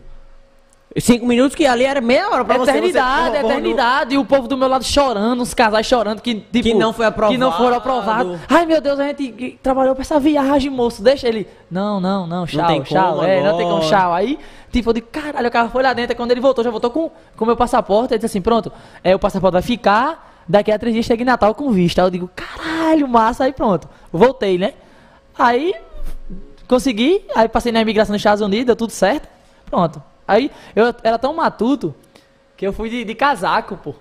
Cinco 0.98 1.26
minutos 1.26 1.54
que 1.54 1.66
ali 1.66 1.84
era 1.84 2.00
meia 2.00 2.30
hora 2.30 2.44
pra 2.44 2.56
você. 2.56 2.70
eternidade, 2.70 3.36
você, 3.38 3.46
eternidade. 3.46 4.14
E 4.14 4.18
o 4.18 4.24
povo 4.24 4.48
do 4.48 4.56
meu 4.56 4.66
lado 4.66 4.82
chorando, 4.82 5.42
os 5.42 5.52
casais 5.52 5.84
chorando 5.86 6.22
que, 6.22 6.36
tipo, 6.36 6.62
Que 6.62 6.72
não 6.74 6.92
foi 6.92 7.06
Que 7.10 7.36
não 7.36 7.52
foram 7.52 7.76
aprovado. 7.76 8.20
aprovados. 8.34 8.40
Ai, 8.48 8.64
meu 8.64 8.80
Deus, 8.80 8.98
a 8.98 9.08
gente 9.08 9.58
trabalhou 9.62 9.94
pra 9.94 10.02
essa 10.02 10.18
viagem, 10.18 10.70
moço. 10.70 11.02
Deixa 11.02 11.28
ele. 11.28 11.46
Não, 11.70 12.00
não, 12.00 12.26
não, 12.26 12.46
tchau, 12.46 12.66
tem 12.66 12.82
tchau. 12.82 13.22
É, 13.22 13.42
não 13.42 13.58
tem 13.58 13.68
como, 13.68 13.80
tchau. 13.80 14.12
Aí, 14.14 14.38
tipo, 14.72 14.88
eu 14.88 14.94
digo, 14.94 15.06
caralho, 15.12 15.48
o 15.48 15.50
cara 15.50 15.68
foi 15.68 15.82
lá 15.82 15.92
dentro. 15.92 16.16
Quando 16.16 16.30
ele 16.30 16.40
voltou, 16.40 16.64
já 16.64 16.70
voltou 16.70 16.90
com 16.90 17.10
o 17.38 17.44
meu 17.46 17.56
passaporte. 17.56 18.14
Ele 18.14 18.18
disse 18.18 18.26
assim: 18.26 18.40
pronto, 18.40 18.72
é, 19.04 19.14
o 19.14 19.18
passaporte 19.18 19.52
vai 19.52 19.62
ficar. 19.62 20.34
Daqui 20.48 20.70
a 20.72 20.78
três 20.78 20.94
dias 20.94 21.04
chega 21.04 21.22
em 21.22 21.26
Natal 21.26 21.54
com 21.54 21.70
vista. 21.72 22.00
Aí 22.00 22.06
eu 22.06 22.10
digo, 22.10 22.30
caralho, 22.34 23.06
massa. 23.06 23.44
Aí 23.44 23.52
pronto, 23.52 23.86
voltei, 24.10 24.56
né? 24.56 24.72
Aí 25.38 25.74
consegui, 26.66 27.22
aí 27.34 27.48
passei 27.48 27.70
na 27.70 27.80
imigração 27.82 28.12
nos 28.14 28.20
Estados 28.20 28.40
Unidos, 28.40 28.64
deu 28.66 28.76
tudo 28.76 28.90
certo. 28.92 29.28
Pronto. 29.68 30.02
Aí 30.26 30.50
eu 30.74 30.94
era 31.02 31.18
tão 31.18 31.34
matuto 31.34 31.94
que 32.56 32.66
eu 32.66 32.72
fui 32.72 32.88
de, 32.88 33.04
de 33.04 33.14
casaco, 33.14 33.76
pô. 33.76 33.94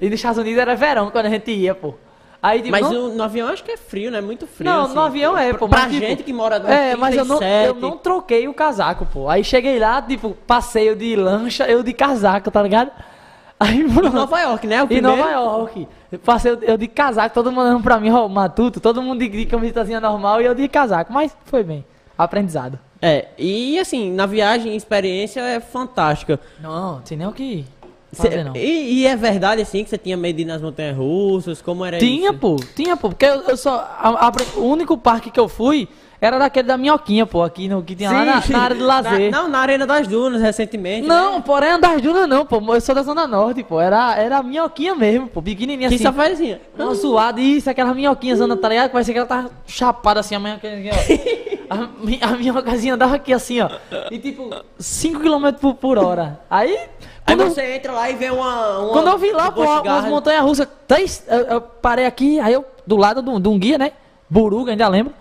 E 0.00 0.06
nos 0.06 0.14
Estados 0.14 0.38
Unidos 0.38 0.58
era 0.58 0.76
verão 0.76 1.10
quando 1.10 1.26
a 1.26 1.30
gente 1.30 1.50
ia, 1.50 1.74
pô. 1.74 1.94
Aí, 2.40 2.58
tipo, 2.60 2.70
Mas 2.70 2.88
não, 2.88 3.08
no 3.16 3.22
avião 3.22 3.48
acho 3.48 3.64
que 3.64 3.72
é 3.72 3.76
frio, 3.76 4.12
né? 4.12 4.20
Muito 4.20 4.46
frio. 4.46 4.70
não, 4.70 4.84
assim. 4.84 4.94
no 4.94 5.00
avião 5.00 5.36
é, 5.36 5.52
pô. 5.52 5.68
Pra 5.68 5.80
mas, 5.80 5.92
tipo, 5.92 6.06
gente 6.06 6.22
que 6.22 6.32
mora 6.32 6.60
no 6.60 6.68
É, 6.68 6.94
mas 6.94 7.16
eu 7.16 7.24
não, 7.24 7.34
eu 7.36 7.74
37. 7.74 7.80
não 7.80 7.96
troquei 7.96 8.46
o 8.46 8.54
casaco, 8.54 9.06
pô. 9.06 9.28
Aí 9.28 9.42
cheguei 9.42 9.78
lá, 9.78 10.00
tipo, 10.00 10.30
passeio 10.46 10.94
de 10.94 11.16
lancha, 11.16 11.64
eu 11.64 11.82
de 11.82 11.92
casaco, 11.92 12.48
tá 12.50 12.62
ligado? 12.62 12.92
Aí, 13.58 13.80
Em. 13.80 13.86
Nova 13.88 14.40
York, 14.40 14.66
né? 14.68 14.84
O 14.84 14.86
Em. 14.88 15.00
Nova 15.00 15.28
York. 15.30 15.88
Passei 16.24 16.52
eu, 16.52 16.62
eu 16.62 16.76
de 16.78 16.86
casaco, 16.86 17.34
todo 17.34 17.50
mundo 17.50 17.66
olhando 17.66 17.82
pra 17.82 17.98
mim, 17.98 18.10
ó, 18.10 18.28
matuto, 18.28 18.78
todo 18.80 19.02
mundo 19.02 19.18
de, 19.18 19.28
de 19.28 19.46
camisetazinha 19.46 20.00
normal 20.00 20.40
e 20.40 20.44
eu 20.44 20.54
de 20.54 20.68
casaco. 20.68 21.12
Mas 21.12 21.36
foi 21.44 21.64
bem. 21.64 21.84
Aprendizado. 22.16 22.78
É, 23.00 23.26
e 23.38 23.78
assim, 23.78 24.10
na 24.12 24.26
viagem, 24.26 24.72
a 24.72 24.76
experiência 24.76 25.40
é 25.40 25.60
fantástica. 25.60 26.40
Não, 26.60 26.94
não 26.94 27.00
tem 27.00 27.16
nem 27.16 27.26
o 27.26 27.32
que 27.32 27.64
fazer, 28.12 28.42
não. 28.44 28.56
e, 28.56 29.00
e 29.02 29.06
é 29.06 29.14
verdade, 29.14 29.62
assim, 29.62 29.84
que 29.84 29.90
você 29.90 29.98
tinha 29.98 30.16
medo 30.16 30.36
de 30.36 30.42
ir 30.42 30.46
nas 30.46 30.60
montanhas 30.60 30.96
russas? 30.96 31.62
Como 31.62 31.84
era 31.84 31.98
Tinha, 31.98 32.30
isso? 32.30 32.38
pô, 32.38 32.56
tinha, 32.74 32.96
pô, 32.96 33.08
porque 33.10 33.24
eu, 33.26 33.42
eu 33.42 33.56
só. 33.56 33.76
a- 34.00 34.26
a- 34.28 34.32
o 34.58 34.64
único 34.64 34.96
parque 34.98 35.30
que 35.30 35.38
eu 35.38 35.48
fui 35.48 35.86
era 36.20 36.36
daquele 36.36 36.66
da 36.66 36.76
Minhoquinha, 36.76 37.24
pô, 37.24 37.44
aqui 37.44 37.68
no, 37.68 37.80
que 37.80 37.94
tinha 37.94 38.10
lá 38.10 38.24
na, 38.24 38.42
Sim. 38.42 38.52
na 38.52 38.58
área 38.62 38.74
de 38.76 38.82
lazer. 38.82 39.30
Na- 39.30 39.42
não, 39.42 39.48
na 39.48 39.58
Arena 39.60 39.86
das 39.86 40.08
Dunas, 40.08 40.42
recentemente. 40.42 41.06
Não, 41.06 41.36
né? 41.36 41.42
porém 41.46 41.78
das 41.78 42.02
dunas 42.02 42.28
não, 42.28 42.44
pô. 42.44 42.60
Eu 42.74 42.80
sou 42.80 42.92
da 42.96 43.04
Zona 43.04 43.24
Norte, 43.28 43.62
pô. 43.62 43.80
Era, 43.80 44.16
era 44.16 44.38
a 44.38 44.42
minhoquinha 44.42 44.96
mesmo, 44.96 45.28
pô. 45.28 45.40
Pequenininha 45.40 45.88
Que 45.88 45.94
assim. 45.94 46.02
só 46.04 46.12
faz 46.12 46.32
assim. 46.32 46.56
Uma 46.76 46.92
zoada, 46.94 47.40
isso, 47.40 47.70
aquela 47.70 47.94
minhoquinha 47.94 48.34
zona, 48.34 48.56
tá 48.56 48.68
ligado? 48.68 48.90
Parece 48.90 49.12
que 49.12 49.18
ela 49.18 49.28
tá 49.28 49.46
chapada 49.64 50.18
assim, 50.18 50.34
a 50.34 50.40
minhoquinha 50.40 50.90
aqui, 50.90 50.90
ó. 50.90 51.47
A, 51.70 52.26
a 52.28 52.36
minhocazinha 52.36 52.96
dava 52.96 53.16
aqui 53.16 53.32
assim, 53.32 53.60
ó. 53.60 53.68
E 54.10 54.18
tipo, 54.18 54.50
5 54.78 55.20
km 55.20 55.52
por, 55.60 55.74
por 55.74 55.98
hora. 55.98 56.40
Aí, 56.50 56.76
Aí 56.76 56.88
quando, 57.26 57.40
eu- 57.42 57.50
você 57.50 57.74
entra 57.76 57.92
lá 57.92 58.10
e 58.10 58.14
vê 58.16 58.30
uma. 58.30 58.78
uma 58.78 58.92
quando 58.92 59.08
eu 59.08 59.18
vi 59.18 59.32
lá, 59.32 59.50
pô, 59.52 59.62
umas 59.62 60.04
montanhas 60.06 60.42
russas, 60.42 60.68
três, 60.86 61.24
eu, 61.28 61.38
eu 61.40 61.60
parei 61.60 62.06
aqui, 62.06 62.40
aí 62.40 62.52
eu, 62.52 62.64
do 62.86 62.96
lado 62.96 63.22
de 63.22 63.28
um- 63.30 63.40
de 63.40 63.48
um 63.48 63.58
guia, 63.58 63.76
né? 63.78 63.92
Buruga, 64.28 64.70
ainda 64.72 64.88
lembro. 64.88 65.12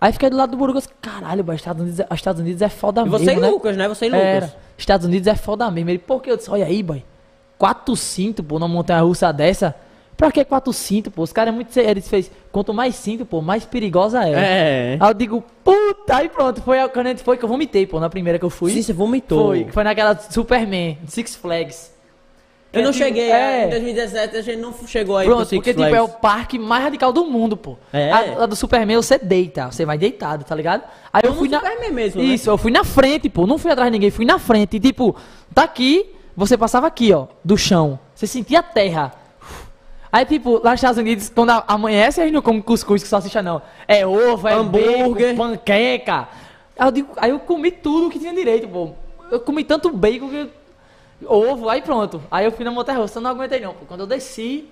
Aí 0.00 0.12
fiquei 0.12 0.28
do 0.28 0.36
lado 0.36 0.50
do 0.50 0.56
Buruga, 0.56 0.78
assim, 0.78 0.90
caralho, 1.00 1.42
boy, 1.42 1.54
Estados 1.56 1.80
Unidos, 1.82 2.00
é- 2.00 2.06
Estados 2.14 2.40
Unidos 2.40 2.60
é 2.62 2.68
foda 2.68 3.00
E 3.00 3.04
mesmo, 3.04 3.18
você 3.18 3.32
e 3.32 3.36
né? 3.40 3.48
Lucas, 3.48 3.76
né? 3.76 3.88
Você 3.88 4.06
e 4.06 4.08
Lucas. 4.10 4.24
Era. 4.24 4.56
Estados 4.76 5.06
Unidos 5.06 5.26
é 5.26 5.34
foda 5.34 5.70
mesmo. 5.70 5.90
Ele, 5.90 5.98
por 5.98 6.20
que? 6.22 6.30
Eu 6.30 6.36
disse, 6.36 6.50
olha 6.50 6.66
aí, 6.66 6.82
boy. 6.82 7.02
Quatro 7.58 7.96
cinto, 7.96 8.44
pô, 8.44 8.58
numa 8.58 8.68
montanha 8.68 9.00
russa 9.00 9.32
dessa. 9.32 9.74
Pra 10.16 10.32
que 10.32 10.42
quatro 10.44 10.72
cinto, 10.72 11.10
pô? 11.10 11.22
Os 11.22 11.32
caras 11.32 11.52
é 11.52 11.54
muito. 11.54 11.76
Eles 11.78 12.08
fez. 12.08 12.30
Quanto 12.50 12.72
mais 12.72 12.94
cinto, 12.94 13.26
pô, 13.26 13.42
mais 13.42 13.66
perigosa 13.66 14.24
é. 14.26 14.32
É. 14.32 14.96
Aí 14.98 15.10
eu 15.10 15.14
digo, 15.14 15.44
puta, 15.62 16.16
aí 16.16 16.28
pronto. 16.28 16.62
Foi 16.62 16.80
a- 16.80 16.88
quando 16.88 17.06
a 17.06 17.08
gente 17.10 17.22
foi 17.22 17.36
que 17.36 17.44
eu 17.44 17.48
vomitei, 17.48 17.86
pô, 17.86 18.00
na 18.00 18.08
primeira 18.08 18.38
que 18.38 18.44
eu 18.44 18.48
fui. 18.50 18.72
Sim, 18.72 18.80
você 18.82 18.92
vomitou. 18.94 19.48
Foi, 19.48 19.66
foi 19.70 19.84
naquela 19.84 20.16
Superman, 20.18 20.96
Six 21.06 21.36
Flags. 21.36 21.94
Eu 22.72 22.82
não 22.82 22.92
cheguei. 22.92 23.30
é. 23.30 23.66
Em 23.66 23.70
2017 23.70 24.36
a 24.36 24.42
gente 24.42 24.58
não 24.60 24.74
chegou 24.86 25.16
aí 25.16 25.26
pro 25.26 25.36
Pronto, 25.36 25.48
Six 25.48 25.58
porque 25.58 25.72
tipo, 25.72 25.94
é 25.94 26.02
o 26.02 26.08
parque 26.08 26.58
mais 26.58 26.82
radical 26.84 27.12
do 27.12 27.24
mundo, 27.24 27.56
pô. 27.56 27.76
É. 27.92 28.10
A, 28.12 28.42
a 28.42 28.46
do 28.46 28.56
Superman 28.56 28.96
você 28.96 29.18
deita, 29.18 29.70
você 29.70 29.84
vai 29.86 29.96
deitado, 29.96 30.44
tá 30.44 30.54
ligado? 30.54 30.82
Aí 31.12 31.22
eu 31.24 31.28
Como 31.30 31.40
fui 31.40 31.48
na. 31.48 31.60
Superman 31.60 31.92
mesmo, 31.92 32.22
né? 32.22 32.28
Isso, 32.28 32.50
eu 32.50 32.58
fui 32.58 32.70
na 32.72 32.84
frente, 32.84 33.28
pô. 33.30 33.46
Não 33.46 33.56
fui 33.58 33.70
atrás 33.70 33.88
de 33.90 33.92
ninguém, 33.92 34.10
fui 34.10 34.24
na 34.26 34.38
frente. 34.38 34.76
E 34.76 34.80
tipo, 34.80 35.14
tá 35.54 35.62
aqui, 35.62 36.10
você 36.36 36.56
passava 36.56 36.86
aqui, 36.86 37.12
ó, 37.12 37.26
do 37.44 37.56
chão. 37.56 37.98
Você 38.14 38.26
sentia 38.26 38.58
a 38.58 38.62
terra. 38.62 39.12
Aí, 40.12 40.24
tipo, 40.24 40.60
lá 40.62 40.70
nos 40.70 40.78
Estados 40.78 40.98
Unidos, 40.98 41.28
quando 41.34 41.50
amanhece, 41.66 42.20
a 42.20 42.24
gente 42.24 42.34
não 42.34 42.42
come 42.42 42.62
cuscuz 42.62 43.02
com 43.02 43.08
salsicha, 43.08 43.42
não. 43.42 43.60
É 43.86 44.06
ovo, 44.06 44.48
é 44.48 44.54
Hambúrguer. 44.54 45.34
bacon, 45.34 45.36
panqueca. 45.36 46.28
Aí 46.78 46.88
eu, 46.88 46.92
digo, 46.92 47.12
aí 47.16 47.30
eu 47.30 47.38
comi 47.38 47.70
tudo 47.70 48.10
que 48.10 48.18
tinha 48.18 48.32
direito, 48.34 48.68
pô. 48.68 48.90
Eu 49.30 49.40
comi 49.40 49.64
tanto 49.64 49.90
bacon 49.90 50.28
que. 50.28 50.48
Ovo, 51.26 51.68
aí 51.68 51.80
pronto. 51.82 52.22
Aí 52.30 52.44
eu 52.44 52.52
fui 52.52 52.64
na 52.64 52.70
montanha 52.70 52.98
russa, 52.98 53.18
eu 53.18 53.22
não 53.22 53.30
aguentei 53.30 53.60
não. 53.60 53.72
Pô. 53.72 53.86
Quando 53.86 54.00
eu 54.00 54.06
desci, 54.06 54.68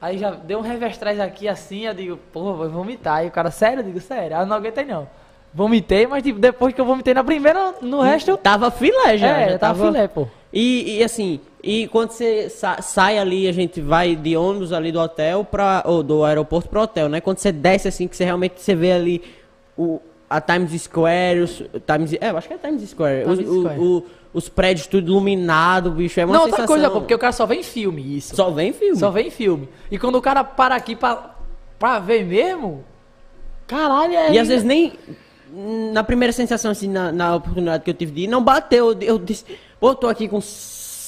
aí 0.00 0.18
já 0.18 0.30
deu 0.30 0.58
um 0.58 0.62
revestrez 0.62 1.18
aqui 1.18 1.48
assim, 1.48 1.86
eu 1.86 1.94
digo, 1.94 2.18
pô, 2.32 2.54
vou 2.54 2.68
vomitar. 2.68 3.18
Aí 3.18 3.28
o 3.28 3.30
cara, 3.30 3.50
sério? 3.50 3.80
Eu 3.80 3.84
digo, 3.84 4.00
sério. 4.00 4.36
Aí 4.36 4.42
eu 4.42 4.46
não 4.46 4.56
aguentei 4.56 4.84
não. 4.84 5.08
Vomitei, 5.52 6.06
mas 6.06 6.22
tipo, 6.22 6.38
depois 6.38 6.74
que 6.74 6.80
eu 6.80 6.84
vomitei 6.84 7.14
na 7.14 7.24
primeira, 7.24 7.76
no 7.80 8.02
resto. 8.02 8.36
Tava 8.36 8.70
filé 8.70 9.16
já. 9.16 9.26
é, 9.26 9.50
já 9.52 9.58
tava 9.58 9.86
filé, 9.86 10.06
pô. 10.06 10.28
E, 10.52 10.98
e, 10.98 11.04
assim, 11.04 11.40
e 11.66 11.88
quando 11.88 12.10
você 12.10 12.48
sa- 12.48 12.80
sai 12.80 13.18
ali, 13.18 13.48
a 13.48 13.52
gente 13.52 13.80
vai 13.80 14.14
de 14.16 14.36
ônibus 14.36 14.72
ali 14.72 14.92
do 14.92 15.00
hotel 15.00 15.44
para 15.44 15.82
ou 15.86 16.02
do 16.02 16.24
aeroporto 16.24 16.68
pro 16.68 16.82
hotel, 16.82 17.08
né? 17.08 17.20
Quando 17.20 17.38
você 17.38 17.50
desce 17.52 17.88
assim, 17.88 18.06
que 18.06 18.16
você 18.16 18.24
realmente 18.24 18.54
você 18.60 18.74
vê 18.74 18.92
ali 18.92 19.22
o 19.76 20.00
a 20.28 20.40
Times 20.40 20.82
Square, 20.82 21.40
os 21.40 21.62
Times, 21.86 22.12
é, 22.20 22.30
eu 22.30 22.36
acho 22.36 22.48
que 22.48 22.54
é 22.54 22.58
Times 22.58 22.88
Square, 22.90 23.28
os, 23.28 23.38
Times 23.38 23.52
o- 23.52 23.60
Square. 23.60 23.80
o- 23.80 24.02
os 24.34 24.48
prédios 24.48 24.86
tudo 24.86 25.12
iluminado, 25.12 25.90
bicho, 25.92 26.18
é 26.20 26.24
uma 26.24 26.34
Não, 26.34 26.40
outra 26.42 26.56
sensação. 26.56 26.74
coisa, 26.74 26.90
pô, 26.90 27.00
porque 27.00 27.14
o 27.14 27.18
cara 27.18 27.32
só 27.32 27.46
vê 27.46 27.54
em 27.56 27.62
filme 27.62 28.16
isso. 28.16 28.34
só 28.36 28.50
vem 28.50 28.72
filme. 28.72 28.96
Só 28.96 29.10
vê 29.10 29.22
em 29.22 29.30
filme. 29.30 29.68
E 29.90 29.98
quando 29.98 30.16
o 30.16 30.20
cara 30.22 30.42
para 30.44 30.74
aqui 30.74 30.94
pra, 30.96 31.36
pra 31.78 31.98
ver 32.00 32.24
mesmo, 32.24 32.84
Caralho, 33.66 34.14
é. 34.14 34.32
E 34.32 34.38
às 34.38 34.48
vezes 34.48 34.64
nem. 34.64 34.92
Na 35.92 36.04
primeira 36.04 36.32
sensação, 36.32 36.70
assim, 36.70 36.88
na, 36.88 37.10
na 37.12 37.34
oportunidade 37.36 37.82
que 37.84 37.90
eu 37.90 37.94
tive 37.94 38.12
de 38.12 38.20
ir, 38.22 38.26
não 38.26 38.42
bateu. 38.42 38.92
Eu, 38.92 38.98
eu 39.00 39.18
disse, 39.18 39.44
pô, 39.80 39.94
tô 39.94 40.06
aqui 40.08 40.28
com 40.28 40.40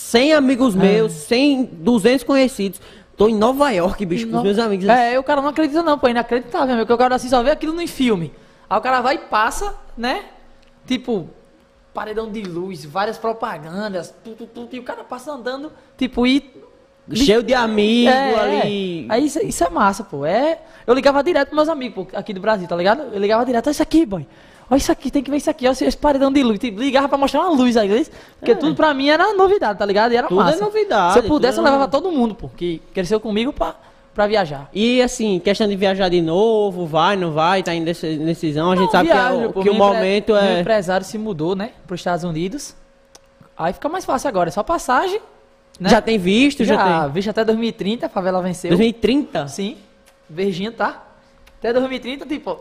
100 0.08 0.32
amigos 0.32 0.74
É. 0.74 0.78
meus, 0.78 1.12
100, 1.12 1.64
200 1.64 2.24
conhecidos. 2.24 2.80
Tô 3.16 3.28
em 3.28 3.34
Nova 3.34 3.70
York, 3.70 4.06
bicho, 4.06 4.28
com 4.28 4.38
os 4.38 4.42
meus 4.42 4.58
amigos. 4.58 4.88
É, 4.88 5.18
o 5.18 5.22
cara 5.22 5.42
não 5.42 5.48
acredita 5.50 5.82
não, 5.82 5.98
pô, 5.98 6.06
é 6.06 6.12
inacreditável, 6.12 6.76
meu, 6.76 6.86
que 6.86 6.92
o 6.92 6.96
cara 6.96 7.16
assim 7.16 7.28
só 7.28 7.42
vê 7.42 7.50
aquilo 7.50 7.72
no 7.74 7.86
filme. 7.86 8.32
Aí 8.70 8.78
o 8.78 8.80
cara 8.80 9.00
vai 9.00 9.16
e 9.16 9.18
passa, 9.18 9.74
né? 9.96 10.24
Tipo, 10.86 11.28
paredão 11.92 12.30
de 12.30 12.42
luz, 12.42 12.84
várias 12.84 13.18
propagandas, 13.18 14.14
tu, 14.24 14.30
tu, 14.30 14.46
tu, 14.46 14.68
e 14.72 14.78
o 14.78 14.82
cara 14.82 15.04
passa 15.04 15.32
andando, 15.32 15.70
tipo, 15.96 16.26
e... 16.26 16.58
Cheio 17.12 17.42
de 17.42 17.54
amigos 17.54 18.12
É, 18.12 18.34
ali. 18.38 19.06
Aí 19.08 19.24
isso, 19.24 19.38
isso 19.44 19.64
é 19.64 19.70
massa, 19.70 20.04
pô. 20.04 20.26
É, 20.26 20.58
eu 20.86 20.92
ligava 20.94 21.22
direto 21.24 21.48
pros 21.48 21.56
meus 21.56 21.68
amigos 21.68 22.06
pô, 22.06 22.16
aqui 22.16 22.32
do 22.34 22.40
Brasil, 22.40 22.68
tá 22.68 22.76
ligado? 22.76 23.02
Eu 23.12 23.18
ligava 23.18 23.44
direto, 23.46 23.66
olha 23.66 23.72
isso 23.72 23.82
aqui, 23.82 24.04
boy. 24.06 24.26
Olha 24.70 24.78
isso 24.78 24.92
aqui, 24.92 25.10
tem 25.10 25.22
que 25.22 25.30
ver 25.30 25.38
isso 25.38 25.48
aqui, 25.48 25.66
olha 25.66 25.72
esse 25.72 25.96
paredão 25.96 26.30
de 26.30 26.42
luz. 26.42 26.58
Tipo, 26.58 26.78
ligava 26.80 27.08
pra 27.08 27.16
mostrar 27.16 27.40
uma 27.40 27.50
luz 27.50 27.76
aí, 27.76 28.06
porque 28.38 28.54
tudo 28.54 28.74
pra 28.74 28.92
mim 28.92 29.08
era 29.08 29.32
novidade, 29.34 29.78
tá 29.78 29.84
ligado? 29.86 30.12
E 30.12 30.16
era 30.16 30.26
É. 30.26 30.28
Tudo 30.28 30.40
é 30.42 30.44
massa. 30.44 30.60
novidade, 30.64 31.12
Se 31.14 31.18
eu 31.20 31.22
pudesse, 31.24 31.56
tudo 31.56 31.64
eu 31.66 31.68
é- 31.68 31.72
levava 31.72 31.90
todo 31.90 32.12
mundo, 32.12 32.34
pô, 32.34 32.48
que 32.50 32.82
cresceu 32.92 33.18
comigo 33.18 33.50
pra, 33.52 33.74
pra 34.12 34.26
viajar. 34.26 34.68
E 34.74 35.00
assim, 35.00 35.38
questão 35.38 35.66
de 35.66 35.74
viajar 35.74 36.10
de 36.10 36.20
novo, 36.20 36.84
vai, 36.86 37.16
não 37.16 37.32
vai, 37.32 37.62
tá 37.62 37.74
em 37.74 37.82
deci- 37.82 38.18
decisão. 38.18 38.70
A 38.72 38.76
gente 38.76 38.84
Não, 38.86 38.92
sabe 38.92 39.06
que, 39.08 39.12
é 39.12 39.14
viajo, 39.16 39.46
o- 39.48 39.52
pô, 39.54 39.62
que 39.62 39.70
o 39.70 39.74
meu 39.74 39.84
empre- 39.86 39.96
momento 39.96 40.32
Meu 40.34 40.36
é. 40.42 40.60
empresário 40.60 41.06
se 41.06 41.16
mudou, 41.16 41.56
né, 41.56 41.70
pros 41.86 42.00
Estados 42.00 42.24
Unidos. 42.24 42.74
Aí 43.56 43.72
fica 43.72 43.88
mais 43.88 44.04
fácil 44.04 44.28
agora, 44.28 44.50
é 44.50 44.52
só 44.52 44.62
passagem, 44.62 45.20
né? 45.80 45.88
Já 45.88 46.02
tem 46.02 46.18
visto, 46.18 46.62
já, 46.64 46.74
já, 46.74 47.02
tem. 47.04 47.12
visto 47.12 47.30
até 47.30 47.42
2030, 47.42 48.04
a 48.06 48.08
favela 48.10 48.42
venceu. 48.42 48.68
2030? 48.70 49.48
Sim, 49.48 49.78
verdinho, 50.28 50.72
tá? 50.72 51.04
Até 51.58 51.72
2030, 51.72 52.26
tipo... 52.26 52.58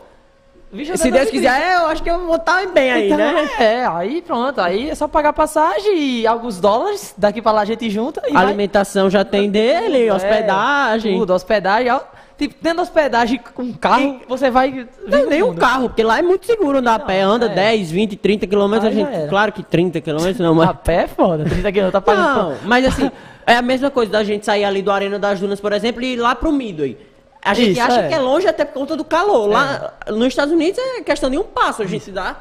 Se 0.70 0.76
Deus 0.76 1.00
2030. 1.00 1.30
quiser, 1.30 1.76
eu 1.76 1.86
acho 1.86 2.02
que 2.02 2.10
eu 2.10 2.26
vou 2.26 2.36
estar 2.36 2.66
bem 2.66 2.90
aí, 2.92 3.06
Então, 3.06 3.16
né? 3.16 3.48
É, 3.58 3.86
aí 3.86 4.20
pronto, 4.20 4.60
aí 4.60 4.90
é 4.90 4.94
só 4.94 5.08
pagar 5.08 5.32
passagem 5.32 5.96
e 5.98 6.26
alguns 6.26 6.60
dólares, 6.60 7.14
daqui 7.16 7.40
pra 7.40 7.52
lá 7.52 7.62
a 7.62 7.64
gente 7.64 7.88
junta 7.88 8.20
e 8.26 8.30
A 8.30 8.34
vai. 8.34 8.44
alimentação 8.46 9.08
já 9.08 9.24
tem 9.24 9.50
dele, 9.50 10.06
É, 10.08 10.12
hospedagem. 10.14 11.18
Tudo, 11.18 11.32
hospedagem. 11.32 11.98
Tipo, 12.36 12.54
tendo 12.62 12.80
hospedagem 12.82 13.40
com 13.52 13.72
carro, 13.72 14.20
você 14.28 14.48
vai... 14.48 14.86
Não, 15.08 15.26
nem 15.28 15.42
um 15.42 15.54
carro, 15.56 15.88
porque 15.88 16.04
lá 16.04 16.20
é 16.20 16.22
muito 16.22 16.46
seguro 16.46 16.78
andar 16.78 16.94
a 16.94 16.98
pé. 17.00 17.22
Anda 17.22 17.46
é. 17.46 17.48
10, 17.48 17.90
20, 17.90 18.16
30 18.16 18.46
quilômetros. 18.46 18.84
A 18.86 18.88
Aí 18.90 18.94
gente, 18.94 19.28
claro 19.28 19.50
que 19.50 19.62
30 19.64 20.00
quilômetros 20.00 20.38
não, 20.38 20.54
mas. 20.54 20.68
A 20.68 20.74
pé 20.74 21.02
é 21.02 21.06
foda, 21.08 21.44
30 21.44 21.72
quilômetros, 21.72 21.92
tá 21.92 22.00
pagando... 22.00 22.50
Não, 22.50 22.56
mas 22.64 22.84
assim, 22.84 23.10
é 23.44 23.56
a 23.56 23.62
mesma 23.62 23.90
coisa 23.90 24.12
da 24.12 24.22
gente 24.22 24.46
sair 24.46 24.64
ali 24.64 24.82
do 24.82 24.92
Arena 24.92 25.18
das 25.18 25.40
Dunas, 25.40 25.58
por 25.60 25.72
exemplo, 25.72 26.00
e 26.00 26.12
ir 26.12 26.16
lá 26.16 26.32
pro 26.36 26.52
Midway. 26.52 26.96
A 27.42 27.54
gente 27.54 27.72
Isso, 27.72 27.80
acha 27.82 28.00
é. 28.00 28.08
que 28.08 28.14
é 28.14 28.18
longe 28.18 28.46
até 28.46 28.64
por 28.64 28.74
conta 28.74 28.96
do 28.96 29.04
calor. 29.04 29.48
Lá 29.48 29.94
nos 30.08 30.26
Estados 30.28 30.52
Unidos 30.52 30.78
é 30.78 31.02
questão 31.02 31.30
de 31.30 31.38
um 31.38 31.44
passo 31.44 31.82
a 31.82 31.86
gente 31.86 32.10
dá. 32.10 32.36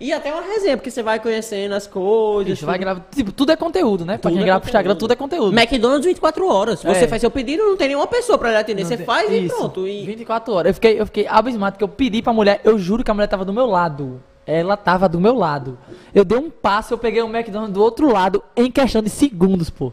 E 0.00 0.12
até 0.12 0.32
uma 0.32 0.42
resenha, 0.42 0.76
porque 0.76 0.90
você 0.90 1.00
vai 1.00 1.20
conhecendo 1.20 1.74
as 1.76 1.86
coisas. 1.86 2.54
Bicho, 2.54 2.66
vai 2.66 2.76
gravar. 2.76 3.06
Tipo, 3.14 3.30
tudo 3.30 3.52
é 3.52 3.56
conteúdo, 3.56 4.04
né? 4.04 4.18
Pra 4.18 4.30
Tudo 4.30 4.32
quem 4.38 4.42
é 4.42 4.46
grava 4.46 4.60
pro 4.60 4.68
Instagram, 4.68 4.96
tudo 4.96 5.12
é 5.12 5.16
conteúdo. 5.16 5.56
McDonald's 5.56 6.04
24 6.04 6.48
horas. 6.48 6.82
Você 6.82 7.04
É. 7.04 7.06
faz 7.08 7.20
seu 7.20 7.30
pedido, 7.30 7.62
não 7.62 7.76
tem 7.76 7.86
nenhuma 7.86 8.08
pessoa 8.08 8.36
pra 8.36 8.50
lhe 8.50 8.56
atender. 8.56 8.84
Você 8.84 8.90
Não 8.90 8.96
tem- 8.96 9.06
faz 9.06 9.30
e 9.30 9.44
Isso, 9.46 9.54
pronto. 9.56 9.86
E 9.86 10.04
24 10.04 10.52
horas. 10.54 10.70
Eu 10.70 10.74
fiquei, 10.74 11.00
eu 11.00 11.06
fiquei 11.06 11.26
abismado, 11.28 11.78
que 11.78 11.84
eu 11.84 11.88
pedi 11.88 12.20
pra 12.20 12.32
mulher, 12.32 12.60
eu 12.64 12.76
juro 12.80 13.04
que 13.04 13.10
a 13.12 13.14
mulher 13.14 13.28
tava 13.28 13.44
do 13.44 13.52
meu 13.52 13.66
lado. 13.66 14.20
Ela 14.44 14.76
tava 14.76 15.08
do 15.08 15.20
meu 15.20 15.36
lado. 15.36 15.78
Eu 16.12 16.24
dei 16.24 16.36
um 16.36 16.50
passo, 16.50 16.92
eu 16.94 16.98
peguei 16.98 17.22
o 17.22 17.28
McDonald's 17.28 17.72
do 17.72 17.80
outro 17.80 18.10
lado 18.12 18.42
em 18.56 18.72
questão 18.72 19.00
de 19.02 19.08
segundos, 19.10 19.70
pô. 19.70 19.92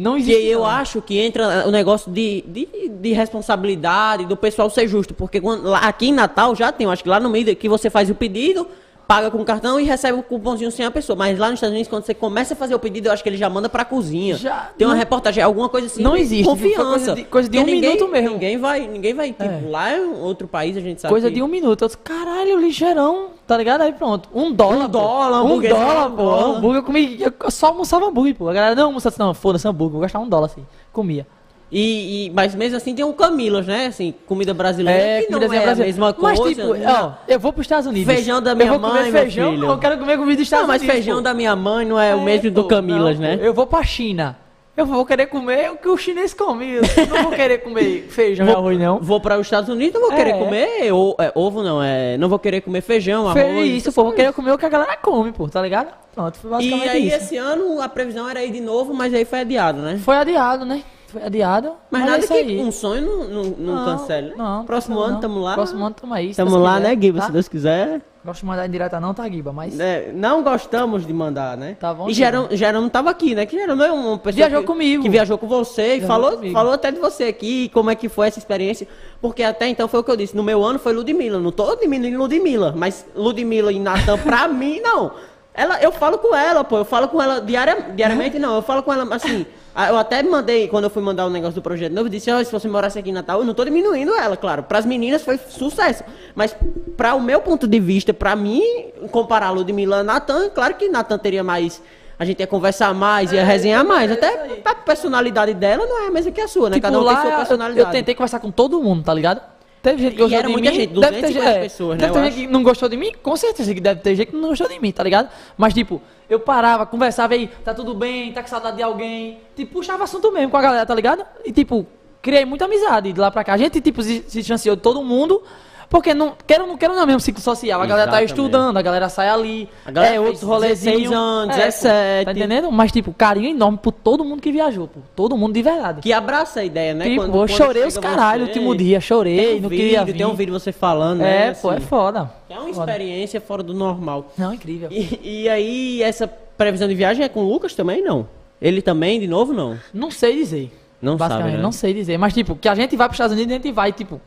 Não 0.00 0.14
que 0.14 0.20
existe. 0.22 0.46
eu 0.46 0.60
não. 0.60 0.66
acho 0.66 1.02
que 1.02 1.18
entra 1.18 1.68
o 1.68 1.70
negócio 1.70 2.10
de, 2.10 2.42
de, 2.46 2.68
de 2.88 3.12
responsabilidade 3.12 4.24
do 4.26 4.36
pessoal 4.36 4.70
ser 4.70 4.88
justo. 4.88 5.12
Porque 5.14 5.40
quando- 5.40 5.64
lá- 5.68 5.80
aqui 5.80 6.08
em 6.08 6.12
Natal 6.12 6.54
já 6.56 6.72
tem, 6.72 6.84
eu 6.86 6.90
acho 6.90 7.02
que 7.02 7.08
lá 7.08 7.20
no 7.20 7.28
meio 7.28 7.54
que 7.54 7.68
você 7.68 7.90
faz 7.90 8.08
o 8.10 8.14
pedido, 8.14 8.66
paga 9.10 9.28
com 9.28 9.44
cartão 9.44 9.80
e 9.80 9.82
recebe 9.82 10.16
o 10.16 10.22
cupomzinho 10.22 10.70
sem 10.70 10.86
a 10.86 10.90
pessoa. 10.90 11.16
Mas 11.16 11.36
lá 11.36 11.46
nos 11.48 11.54
Estados 11.54 11.72
Unidos, 11.72 11.88
quando 11.90 12.04
você 12.06 12.14
começa 12.14 12.54
a 12.54 12.56
fazer 12.56 12.76
o 12.76 12.78
pedido, 12.78 13.08
eu 13.08 13.12
acho 13.12 13.24
que 13.24 13.28
ele 13.28 13.36
já 13.36 13.50
manda 13.50 13.68
pra 13.68 13.84
cozinha. 13.84 14.36
Já- 14.36 14.70
tem 14.78 14.86
uma 14.86 14.94
não- 14.94 14.98
reportagem, 15.00 15.42
alguma 15.42 15.68
coisa 15.68 15.88
assim. 15.88 16.00
Não 16.00 16.16
existe, 16.16 16.44
Confiança. 16.44 16.84
coisa 16.84 17.14
de- 17.16 17.24
coisa 17.24 17.48
de 17.48 17.58
um 17.58 17.64
ninguém, 17.64 17.80
minuto 17.94 18.06
mesmo. 18.08 18.30
Ninguém 18.34 18.56
vai, 18.56 18.86
ninguém 18.86 19.12
vai, 19.12 19.32
tipo, 19.32 19.42
É. 19.42 19.62
lá 19.68 19.90
é 19.90 20.00
um 20.00 20.20
outro 20.22 20.46
país, 20.46 20.76
a 20.76 20.80
gente 20.80 21.00
sabe 21.00 21.10
Coisa 21.10 21.26
que- 21.26 21.34
de 21.34 21.42
um 21.42 21.48
minuto. 21.48 21.82
Eu 21.82 21.88
disse, 21.88 21.98
caralho, 21.98 22.56
ligeirão, 22.60 23.30
tá 23.48 23.56
ligado? 23.56 23.80
Aí 23.80 23.92
pronto. 23.92 24.28
Um 24.32 24.52
dólar. 24.52 24.84
Um 24.84 24.88
dólar. 24.88 25.42
Um 25.44 25.60
dólar, 25.60 26.10
pô. 26.10 26.30
Hambúrguer, 26.56 26.76
eu 26.78 26.84
comi. 26.84 27.18
Eu 27.42 27.50
só 27.50 27.66
almoçava 27.66 28.06
hambúrguer, 28.06 28.36
pô. 28.36 28.48
A 28.48 28.52
galera 28.52 28.76
não 28.76 28.84
almoçava 28.86 29.12
assim, 29.12 29.22
não, 29.24 29.34
foda-se 29.34 29.66
hambúrguer, 29.66 29.92
vou 29.94 30.00
gastar 30.02 30.20
um 30.20 30.28
dólar 30.28 30.46
assim. 30.46 30.64
Comia. 30.92 31.26
E, 31.72 32.26
e- 32.26 32.30
mas 32.30 32.54
mesmo 32.54 32.76
assim 32.76 32.94
tem 32.94 33.04
um 33.04 33.12
Camilas, 33.12 33.66
né? 33.66 33.86
Assim, 33.86 34.12
comida 34.26 34.52
brasileira 34.52 35.22
que 35.24 35.30
não 35.30 35.38
é 35.40 35.44
a 35.44 35.48
brasileira. 35.48 35.76
mesma 35.84 36.12
coisa. 36.12 36.42
Mas 36.42 36.56
tipo, 36.56 36.74
não. 36.74 37.06
ó, 37.06 37.12
eu 37.28 37.38
vou 37.38 37.52
pros 37.52 37.64
Estados 37.64 37.86
Unidos. 37.86 38.12
Feijão 38.12 38.42
da 38.42 38.54
minha 38.54 38.66
eu 38.68 38.78
vou 38.78 38.90
mãe, 38.90 39.04
comer 39.06 39.12
feijão, 39.12 39.52
filho. 39.52 39.66
eu 39.68 39.78
quero 39.78 39.98
comer 39.98 40.16
comida 40.18 40.36
dos 40.36 40.42
Estados 40.46 40.66
Não, 40.66 40.74
mas 40.74 40.82
Unidos. 40.82 40.96
feijão 40.96 41.16
pô. 41.18 41.22
da 41.22 41.34
minha 41.34 41.54
mãe 41.54 41.86
não 41.86 41.98
é, 42.00 42.14
o 42.14 42.20
É, 42.20 42.24
mesmo 42.24 42.50
do 42.50 42.62
pô, 42.62 42.68
Camilas, 42.68 43.18
não, 43.18 43.28
né? 43.28 43.36
pô. 43.36 43.44
Eu 43.44 43.54
vou 43.54 43.66
pra 43.66 43.84
China. 43.84 44.36
Eu 44.76 44.86
vou 44.86 45.04
querer 45.04 45.26
comer 45.26 45.70
o 45.72 45.76
que 45.76 45.88
o 45.88 45.96
chinês 45.96 46.32
come. 46.32 46.74
Eu 46.76 46.82
não 47.08 47.24
vou 47.24 47.32
querer 47.32 47.58
comer 47.58 48.06
feijão 48.10 48.46
e 48.46 48.50
arroz, 48.50 48.78
não. 48.78 48.98
Vou 48.98 49.20
para 49.20 49.38
os 49.38 49.46
Estados 49.46 49.68
Unidos, 49.68 50.00
não 50.00 50.08
vou 50.08 50.12
É. 50.12 50.16
querer 50.16 50.38
comer 50.38 50.92
o- 50.92 51.14
é, 51.18 51.30
ovo, 51.34 51.62
não. 51.62 51.82
É, 51.82 52.16
não 52.16 52.28
vou 52.28 52.38
querer 52.38 52.62
comer 52.62 52.80
feijão, 52.80 53.30
Fe- 53.32 53.40
arroz. 53.42 53.68
isso, 53.70 53.92
pô. 53.92 54.04
Vou 54.04 54.12
querer 54.12 54.32
comer 54.32 54.52
o 54.52 54.58
que 54.58 54.64
a 54.64 54.68
galera 54.70 54.96
come, 54.96 55.32
pô. 55.32 55.48
Tá 55.48 55.60
ligado? 55.60 55.88
Pronto, 56.14 56.36
foi 56.38 56.50
E 56.50 56.52
basicamente 56.54 56.88
aí, 56.88 57.06
isso. 57.08 57.16
esse 57.16 57.36
ano, 57.36 57.80
a 57.80 57.88
previsão 57.88 58.28
era 58.28 58.42
ir 58.42 58.50
de 58.52 58.60
novo, 58.60 58.94
mas 58.94 59.12
aí 59.12 59.24
foi 59.24 59.40
adiado, 59.40 59.80
né? 59.82 59.98
Foi 60.02 60.16
adiado, 60.16 60.64
né? 60.64 60.82
Foi 61.10 61.22
adiado. 61.22 61.72
Mas, 61.90 62.02
é 62.02 62.04
nada 62.06 62.18
isso 62.18 62.28
que 62.28 62.34
aí. 62.38 62.60
um 62.60 62.70
sonho 62.70 63.02
não, 63.02 63.24
não, 63.28 63.44
não, 63.74 63.84
cancele. 63.84 64.34
Não, 64.36 64.64
Próximo 64.64 64.94
não, 64.96 65.02
ano, 65.02 65.12
não. 65.14 65.20
tamo 65.20 65.40
lá. 65.40 65.54
Próximo 65.54 65.84
ano 65.84 65.94
tamo 66.00 66.14
aí. 66.14 66.30
se 66.32 66.36
Tamo 66.36 66.50
Deus 66.52 66.62
lá, 66.62 66.76
quiser, 66.76 66.88
né, 66.96 67.02
Giba? 67.02 67.18
tá? 67.20 67.26
Se 67.26 67.32
Deus 67.32 67.48
quiser. 67.48 68.00
Gosto 68.22 68.40
de 68.40 68.46
mandar 68.46 68.66
em 68.66 68.70
direta 68.70 69.00
não, 69.00 69.14
tá, 69.14 69.26
Giba? 69.30 69.50
Mas 69.50 69.80
É, 69.80 70.12
não 70.14 70.42
gostamos 70.42 71.06
de 71.06 71.12
mandar, 71.12 71.56
né? 71.56 71.74
Tá 71.80 71.94
bom, 71.94 72.08
E. 72.10 72.12
Gerão, 72.12 72.48
Gerão 72.50 72.82
não 72.82 72.88
tava 72.90 73.08
aqui, 73.08 73.34
né? 73.34 73.46
Que 73.46 73.56
Gerão 73.58 73.74
não 73.74 73.84
é 73.84 73.90
uma 73.90 74.18
pessoa 74.18 74.34
Viajou 74.36 74.60
que, 74.60 74.66
comigo. 74.66 75.02
que 75.02 75.08
viajou 75.08 75.38
com 75.38 75.48
você 75.48 75.96
e 75.96 76.00
falou, 76.02 76.32
comigo. 76.32 76.52
falou 76.52 76.72
até 76.74 76.90
de 76.90 77.00
você 77.00 77.24
aqui, 77.24 77.70
como 77.70 77.90
é 77.90 77.94
que 77.94 78.10
foi 78.10 78.28
essa 78.28 78.38
experiência. 78.38 78.86
Porque 79.22 79.42
até 79.42 79.68
então 79.68 79.88
foi 79.88 80.00
o 80.00 80.04
que 80.04 80.10
eu 80.10 80.16
disse, 80.16 80.36
no 80.36 80.42
meu 80.42 80.62
ano 80.62 80.78
foi 80.78 80.92
Ludmilla, 80.92 81.38
não 81.40 81.50
tô 81.50 81.74
diminuindo 81.76 82.18
Ludmilla, 82.18 82.74
mas 82.76 83.06
Ludmilla 83.16 83.72
e 83.72 83.80
Natan 83.80 84.18
pra 84.18 84.46
mim, 84.52 84.80
não. 84.80 85.12
Ela, 85.60 85.78
eu 85.82 85.92
falo 85.92 86.16
com 86.16 86.34
ela, 86.34 86.64
pô, 86.64 86.78
eu 86.78 86.86
falo 86.86 87.06
com 87.06 87.20
ela 87.20 87.38
diaria, 87.38 87.92
diariamente, 87.94 88.38
não, 88.38 88.56
eu 88.56 88.62
falo 88.62 88.82
com 88.82 88.90
ela 88.90 89.14
assim, 89.14 89.44
eu 89.90 89.98
até 89.98 90.22
mandei, 90.22 90.66
quando 90.68 90.84
eu 90.84 90.90
fui 90.90 91.02
mandar 91.02 91.26
o 91.26 91.28
negócio 91.28 91.54
do 91.56 91.60
projeto 91.60 91.92
novo, 91.92 92.06
eu 92.06 92.10
disse, 92.10 92.30
ó, 92.30 92.42
se 92.42 92.50
você 92.50 92.66
morasse 92.66 92.98
aqui 92.98 93.10
em 93.10 93.12
Natal, 93.12 93.40
eu 93.40 93.44
não 93.44 93.52
tô 93.52 93.62
diminuindo 93.62 94.14
ela, 94.14 94.38
claro, 94.38 94.62
pras 94.62 94.86
meninas 94.86 95.20
foi 95.20 95.36
sucesso, 95.36 96.02
mas 96.34 96.56
pra 96.96 97.14
o 97.14 97.20
meu 97.20 97.42
ponto 97.42 97.66
de 97.68 97.78
vista, 97.78 98.14
pra 98.14 98.34
mim, 98.34 98.62
comparar 99.10 99.48
a 99.48 99.50
Ludmilla 99.50 100.00
e 100.00 100.02
Natan, 100.02 100.48
claro 100.48 100.72
que 100.76 100.88
Natan 100.88 101.18
teria 101.18 101.44
mais, 101.44 101.82
a 102.18 102.24
gente 102.24 102.40
ia 102.40 102.46
conversar 102.46 102.94
mais, 102.94 103.30
ia 103.30 103.44
resenhar 103.44 103.84
mais, 103.84 104.10
é 104.10 104.14
isso 104.14 104.24
até 104.24 104.62
a 104.64 104.74
personalidade 104.76 105.52
dela 105.52 105.84
não 105.84 106.04
é 106.04 106.06
a 106.06 106.10
mesma 106.10 106.32
que 106.32 106.40
a 106.40 106.48
sua, 106.48 106.70
né, 106.70 106.76
tipo, 106.76 106.86
cada 106.86 106.98
um 106.98 107.06
tem 107.06 107.16
sua 107.16 107.36
personalidade. 107.36 107.86
eu, 107.86 107.92
tentei 107.92 108.14
conversar 108.14 108.40
com 108.40 108.50
todo 108.50 108.82
mundo, 108.82 109.04
tá 109.04 109.12
ligado? 109.12 109.42
Teve 109.82 110.02
gente 110.02 110.14
que 110.14 110.18
E 110.20 110.22
gostou 110.22 110.38
era 110.38 110.46
de 110.46 110.52
muita 110.52 110.70
mim. 110.70 110.76
gente, 110.76 110.92
deve 110.92 111.20
ter 111.20 111.28
250 111.28 111.50
é, 111.50 111.62
pessoas, 111.62 111.98
né, 111.98 112.06
Deve 112.06 112.12
ter 112.12 112.24
gente 112.24 112.46
que 112.46 112.52
não 112.52 112.62
gostou 112.62 112.88
de 112.88 112.96
mim, 112.96 113.12
com 113.22 113.36
certeza 113.36 113.74
que 113.74 113.80
deve 113.80 114.00
ter 114.00 114.14
gente 114.14 114.28
que 114.28 114.36
não 114.36 114.50
gostou 114.50 114.68
de 114.68 114.78
mim, 114.78 114.92
tá 114.92 115.02
ligado? 115.02 115.30
Mas 115.56 115.72
tipo, 115.72 116.02
eu 116.28 116.38
parava, 116.38 116.84
conversava 116.84 117.34
aí, 117.34 117.48
tá 117.64 117.72
tudo 117.72 117.94
bem, 117.94 118.32
tá 118.32 118.42
com 118.42 118.48
saudade 118.48 118.76
de 118.76 118.82
alguém. 118.82 119.38
Tipo, 119.56 119.72
puxava 119.74 120.04
assunto 120.04 120.30
mesmo 120.30 120.50
com 120.50 120.56
a 120.56 120.62
galera, 120.62 120.84
tá 120.84 120.94
ligado? 120.94 121.24
E 121.44 121.52
tipo, 121.52 121.86
criei 122.20 122.44
muita 122.44 122.66
amizade 122.66 123.12
de 123.12 123.18
lá 123.18 123.30
pra 123.30 123.42
cá. 123.42 123.54
A 123.54 123.56
gente, 123.56 123.80
tipo, 123.80 124.02
se, 124.02 124.24
se 124.28 124.42
de 124.42 124.76
todo 124.76 125.02
mundo. 125.02 125.42
Porque 125.90 126.14
não 126.14 126.34
quero, 126.46 126.68
não 126.68 126.76
quero 126.78 126.94
não 126.94 127.02
é 127.02 127.06
mesmo 127.06 127.18
ciclo 127.18 127.42
social. 127.42 127.82
A 127.82 127.84
galera 127.84 128.08
tá 128.08 128.22
Exatamente. 128.22 128.30
estudando, 128.30 128.76
a 128.76 128.80
galera 128.82 129.08
sai 129.08 129.28
ali, 129.28 129.68
A 129.84 129.90
galera 129.90 130.14
é 130.14 130.20
outros 130.20 130.40
rolezinhos. 130.42 130.98
16 131.10 131.12
anos, 131.12 131.56
É, 131.56 131.58
pô, 131.58 131.64
17. 131.66 132.24
Tá 132.26 132.30
entendendo? 132.32 132.70
Mas, 132.70 132.92
tipo, 132.92 133.12
carinho 133.12 133.48
enorme 133.50 133.76
por 133.82 133.90
todo 133.90 134.24
mundo 134.24 134.40
que 134.40 134.52
viajou, 134.52 134.86
pô. 134.86 135.00
Todo 135.16 135.36
mundo 135.36 135.52
de 135.52 135.62
verdade. 135.62 136.00
Que 136.00 136.12
abraça 136.12 136.60
a 136.60 136.64
ideia, 136.64 136.94
né? 136.94 137.04
Tipo, 137.06 137.16
Quando- 137.16 137.28
eu 137.34 137.40
quando 137.40 137.48
chorei 137.50 137.84
os 137.84 137.98
caralho 137.98 138.44
você, 138.46 138.52
último 138.52 138.76
dia, 138.76 139.00
chorei, 139.00 139.58
um 139.58 139.60
não 139.62 139.68
vídeo, 139.68 139.84
queria 139.84 140.04
vir. 140.04 140.16
tem 140.16 140.26
um 140.26 140.34
vídeo 140.34 140.52
você 140.52 140.70
falando, 140.70 141.18
né? 141.22 141.48
É, 141.48 141.52
pô, 141.54 141.72
é 141.72 141.76
assim. 141.78 141.86
foda. 141.86 142.30
É 142.48 142.54
uma 142.56 142.72
Foda. 142.72 142.92
experiência 142.92 143.40
fora 143.40 143.62
do 143.64 143.74
normal. 143.74 144.30
Não, 144.38 144.54
incrível. 144.54 144.88
E, 144.92 145.18
e 145.42 145.48
aí, 145.48 146.02
essa 146.04 146.28
previsão 146.28 146.86
de 146.86 146.94
viagem 146.94 147.24
é 147.24 147.28
com 147.28 147.40
o 147.40 147.48
Lucas 147.52 147.74
também, 147.74 148.00
não? 148.00 148.28
Ele 148.62 148.80
também, 148.80 149.18
de 149.18 149.26
novo, 149.26 149.52
não? 149.52 149.76
Não 149.92 150.10
sei 150.12 150.36
dizer. 150.36 150.70
Não 151.02 151.16
Basicamente, 151.16 151.46
sabe, 151.46 151.56
né? 151.56 151.62
não 151.64 151.72
sei 151.72 151.92
dizer. 151.94 152.16
Mas, 152.16 152.32
tipo, 152.32 152.54
que 152.54 152.68
a 152.68 152.76
gente 152.76 152.94
vai 152.94 153.08
pros 153.08 153.16
Estados 153.16 153.34
Unidos, 153.34 153.50
a 153.52 153.56
gente 153.56 153.72
vai, 153.72 153.90
tipo. 153.90 154.20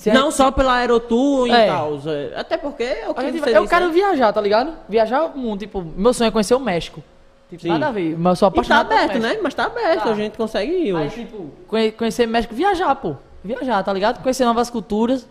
Se 0.00 0.10
Não 0.10 0.24
gente- 0.30 0.34
só 0.34 0.50
pela 0.50 0.72
Aerotour 0.76 1.46
e 1.46 1.50
É. 1.50 1.66
tal. 1.66 1.98
é, 2.06 2.32
Até 2.40 2.56
porque 2.56 2.82
é 2.82 3.06
o 3.08 3.12
que 3.14 3.20
a 3.20 3.24
gente 3.24 3.38
eu 3.38 3.44
disse, 3.44 3.68
quero 3.68 3.86
né? 3.88 3.92
viajar, 3.92 4.32
tá 4.32 4.40
ligado? 4.40 4.72
Viajar 4.88 5.24
o 5.26 5.36
mundo. 5.38 5.58
Tipo, 5.60 5.82
meu 5.82 6.14
sonho 6.14 6.28
é 6.28 6.30
conhecer 6.30 6.54
o 6.54 6.60
México. 6.60 7.02
Tipo, 7.50 7.62
Sim. 7.62 7.68
nada 7.68 7.88
a 7.88 7.90
ver. 7.90 8.16
Mas 8.18 8.30
eu 8.30 8.36
sou 8.36 8.48
E 8.48 8.50
tá 8.50 8.54
apaixonado 8.54 8.92
aberto, 8.92 9.18
né? 9.18 9.38
Mas 9.42 9.52
tá 9.52 9.64
aberto, 9.66 10.04
Tá. 10.04 10.10
a 10.10 10.14
gente 10.14 10.38
consegue 10.38 10.72
ir 10.72 10.82
Aí, 10.84 10.92
hoje. 10.94 11.16
tipo, 11.26 11.50
conhe- 11.68 11.92
conhecer 11.92 12.26
México, 12.26 12.54
viajar, 12.54 12.94
pô. 12.94 13.14
Viajar, 13.44 13.82
tá 13.82 13.92
ligado? 13.92 14.22
Conhecer 14.22 14.44
novas 14.46 14.70
culturas. 14.70 15.26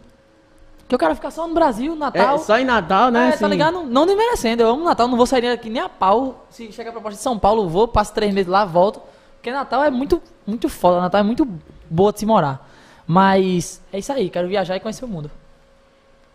Que 0.88 0.94
eu 0.96 1.00
quero 1.00 1.16
ficar 1.16 1.32
só 1.32 1.48
no 1.48 1.54
Brasil, 1.54 1.96
Natal. 1.96 2.36
É, 2.36 2.38
só 2.40 2.58
em 2.60 2.66
Natal, 2.66 3.10
né? 3.10 3.26
É, 3.26 3.30
assim. 3.30 3.40
tá 3.40 3.48
ligado? 3.48 3.84
Não 3.86 4.06
desmerecendo. 4.06 4.62
Eu 4.64 4.70
amo 4.70 4.84
Natal, 4.84 5.08
não 5.08 5.18
vou 5.18 5.26
sair 5.26 5.48
aqui 5.48 5.70
nem 5.70 5.82
a 5.82 5.90
pau. 5.90 6.46
Se 6.52 6.72
chegar 6.72 6.90
a 6.90 6.94
proposta 6.94 7.18
de 7.18 7.24
São 7.24 7.38
Paulo, 7.40 7.68
vou, 7.70 7.88
passo 7.88 8.14
três 8.14 8.34
meses 8.34 8.50
lá, 8.52 8.66
volto. 8.66 9.02
Porque 9.38 9.52
Natal 9.52 9.84
é 9.84 9.90
muito, 9.90 10.22
muito 10.46 10.68
foda. 10.70 11.00
Natal 11.02 11.22
é 11.22 11.24
muito 11.24 11.48
boa 11.90 12.12
de 12.12 12.20
se 12.20 12.26
morar. 12.26 12.69
Mas 13.12 13.82
é 13.92 13.98
isso 13.98 14.14
aí, 14.14 14.30
quero 14.30 14.48
viajar 14.48 14.76
e 14.76 14.80
conhecer 14.80 15.04
o 15.04 15.08
mundo. 15.08 15.32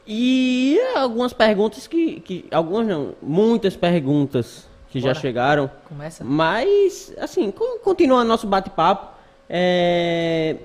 E 0.04 0.76
algumas 0.96 1.32
perguntas 1.32 1.86
que, 1.86 2.18
que. 2.18 2.46
Algumas 2.50 2.84
não, 2.84 3.14
muitas 3.22 3.76
perguntas 3.76 4.66
que 4.90 4.98
já 4.98 5.10
Bora. 5.10 5.20
chegaram. 5.20 5.70
Começa. 5.88 6.24
Mas, 6.24 7.14
assim, 7.20 7.52
con- 7.52 7.78
continuando 7.78 8.26
nosso 8.28 8.44
bate-papo, 8.48 9.14
é, 9.48 10.56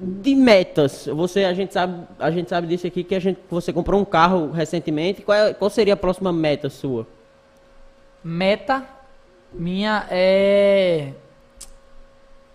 de 0.00 0.36
metas. 0.36 1.06
Você, 1.12 1.44
a 1.44 1.52
gente 1.52 1.74
sabe, 1.74 2.06
a 2.16 2.30
gente 2.30 2.48
sabe 2.48 2.68
disso 2.68 2.86
aqui 2.86 3.02
que 3.02 3.16
a 3.16 3.20
gente, 3.20 3.40
você 3.50 3.72
comprou 3.72 4.00
um 4.00 4.04
carro 4.04 4.52
recentemente. 4.52 5.22
Qual, 5.22 5.36
é- 5.36 5.52
qual 5.52 5.68
seria 5.68 5.94
a 5.94 5.96
próxima 5.96 6.32
meta 6.32 6.70
sua? 6.70 7.08
Meta 8.22 8.86
minha 9.52 10.06
é 10.12 11.10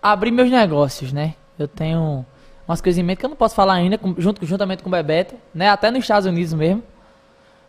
abrir 0.01 0.31
meus 0.31 0.49
negócios, 0.49 1.11
né? 1.11 1.35
Eu 1.59 1.67
tenho 1.67 2.25
umas 2.71 2.81
coisas 2.81 2.97
em 2.97 3.03
mente 3.03 3.19
que 3.19 3.25
eu 3.25 3.29
não 3.29 3.35
posso 3.37 3.53
falar 3.55 3.73
ainda, 3.73 3.97
com- 3.97 4.15
junto, 4.17 4.45
juntamente 4.45 4.81
com 4.81 4.89
o 4.89 4.91
Bebeto, 4.91 5.35
né? 5.53 5.69
Até 5.69 5.91
nos 5.91 5.99
Estados 6.01 6.25
Unidos 6.27 6.53
mesmo. 6.53 6.81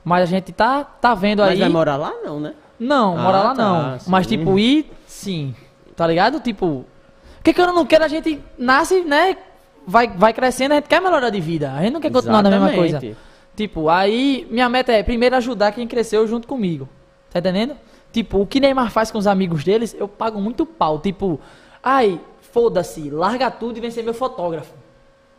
Mas 0.04 0.22
a 0.22 0.26
gente 0.26 0.52
tá, 0.52 0.82
tá 0.84 1.14
vendo 1.14 1.40
Mas 1.40 1.52
aí. 1.52 1.58
vai 1.60 1.68
morar 1.68 1.96
lá, 1.96 2.12
não, 2.24 2.40
né? 2.40 2.54
Não, 2.78 3.16
Ah, 3.16 3.22
morar 3.22 3.42
lá 3.42 3.54
tá, 3.54 3.62
não. 3.62 3.98
Mas 4.08 4.26
sim. 4.26 4.36
tipo, 4.38 4.58
ir, 4.58 4.90
sim. 5.06 5.54
Tá 5.94 6.06
ligado? 6.06 6.40
Tipo, 6.40 6.66
o 6.66 6.86
que 7.44 7.52
que 7.52 7.60
eu 7.60 7.66
não 7.72 7.86
quero, 7.86 8.04
a 8.04 8.08
gente 8.08 8.40
nasce, 8.58 9.02
né? 9.02 9.36
Vai, 9.86 10.08
vai 10.08 10.32
crescendo, 10.32 10.72
a 10.72 10.74
gente 10.76 10.88
quer 10.88 11.00
melhorar 11.00 11.30
de 11.30 11.40
vida. 11.40 11.72
A 11.72 11.82
gente 11.82 11.92
não 11.92 12.00
quer 12.00 12.10
continuar 12.10 12.42
na 12.42 12.50
mesma 12.50 12.70
coisa. 12.72 12.96
Exatamente. 12.96 13.16
Tipo, 13.54 13.88
aí 13.88 14.46
minha 14.50 14.68
meta 14.68 14.90
é 14.92 15.02
primeiro 15.02 15.36
ajudar 15.36 15.72
quem 15.72 15.86
cresceu 15.86 16.26
junto 16.26 16.48
comigo. 16.48 16.88
Tá 17.30 17.38
entendendo? 17.38 17.76
Tipo, 18.12 18.40
o 18.40 18.46
que 18.46 18.58
Neymar 18.60 18.90
faz 18.90 19.10
com 19.10 19.18
os 19.18 19.26
amigos 19.26 19.62
deles, 19.64 19.94
eu 19.98 20.08
pago 20.08 20.40
muito 20.40 20.64
pau. 20.66 20.98
Tipo, 20.98 21.38
ai, 21.82 22.20
foda-se, 22.40 23.08
larga 23.10 23.50
tudo 23.50 23.76
e 23.76 23.80
vem 23.80 23.90
ser 23.90 24.02
meu 24.02 24.14
fotógrafo. 24.14 24.72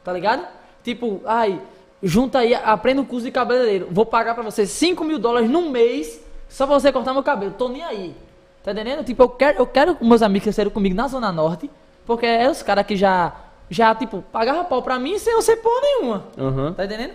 Tá 0.04 0.12
ligado? 0.14 0.46
Tipo, 0.84 1.22
ai, 1.26 1.60
junta 2.02 2.40
aí, 2.40 2.54
aprenda 2.54 3.02
o 3.02 3.06
curso 3.06 3.26
de 3.26 3.32
cabeleireiro. 3.32 3.88
Vou 3.90 4.06
pagar 4.06 4.34
pra 4.34 4.44
você 4.44 4.66
5 4.66 5.04
mil 5.04 5.18
dólares 5.18 5.50
num 5.50 5.70
mês 5.70 6.20
só 6.50 6.66
pra 6.68 6.78
você 6.80 6.92
cortar 6.92 7.14
meu 7.14 7.24
cabelo. 7.24 7.54
Tô 7.58 7.70
nem 7.70 7.84
aí. 7.84 8.16
Tá 8.64 8.72
entendendo? 8.72 9.04
Tipo, 9.04 9.24
eu 9.24 9.30
quero, 9.30 9.58
eu 9.60 9.68
quero 9.68 9.96
que 9.96 10.06
meus 10.06 10.22
amigos 10.22 10.44
cresceram 10.44 10.72
comigo 10.72 10.96
na 10.96 11.08
Zona 11.08 11.32
Norte, 11.32 11.70
porque 12.06 12.26
é 12.26 12.50
os 12.50 12.62
caras 12.64 12.86
que 12.86 12.96
já, 12.96 13.34
já, 13.70 13.94
tipo, 13.96 14.24
pagavam 14.32 14.66
pau 14.66 14.82
pra 14.82 14.98
mim 15.00 15.18
sem 15.18 15.34
eu 15.34 15.42
ser 15.42 15.58
porra 15.58 15.82
nenhuma. 15.82 16.24
Aham. 16.38 16.74
Tá 16.74 16.86
entendendo? 16.86 17.14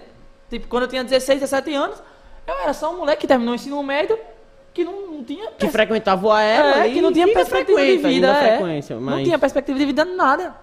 Tipo, 0.50 0.66
quando 0.68 0.84
eu 0.84 0.88
tinha 0.88 1.04
16, 1.04 1.40
17 1.40 1.74
anos, 1.74 2.02
eu 2.46 2.54
era 2.60 2.72
só 2.72 2.92
um 2.92 2.98
moleque 2.98 3.22
que 3.22 3.26
terminou 3.26 3.52
o 3.52 3.54
ensino 3.54 3.82
médio 3.82 4.18
que 4.74 4.84
não, 4.84 5.06
não 5.10 5.24
tinha. 5.24 5.50
Que 5.52 5.68
frequentava 5.68 6.26
o 6.26 6.30
AEL 6.30 6.64
é, 6.64 6.80
ali, 6.82 6.94
que 6.94 7.00
não 7.00 7.12
tinha 7.12 7.26
perspectiva 7.26 7.80
de 7.80 7.96
vida. 7.98 8.28
é. 8.28 8.56
frequência, 8.56 8.96
Não 8.96 9.02
mas- 9.02 9.24
tinha 9.24 9.38
perspectiva 9.38 9.78
de 9.78 9.84
vida 9.84 10.04
nada. 10.04 10.54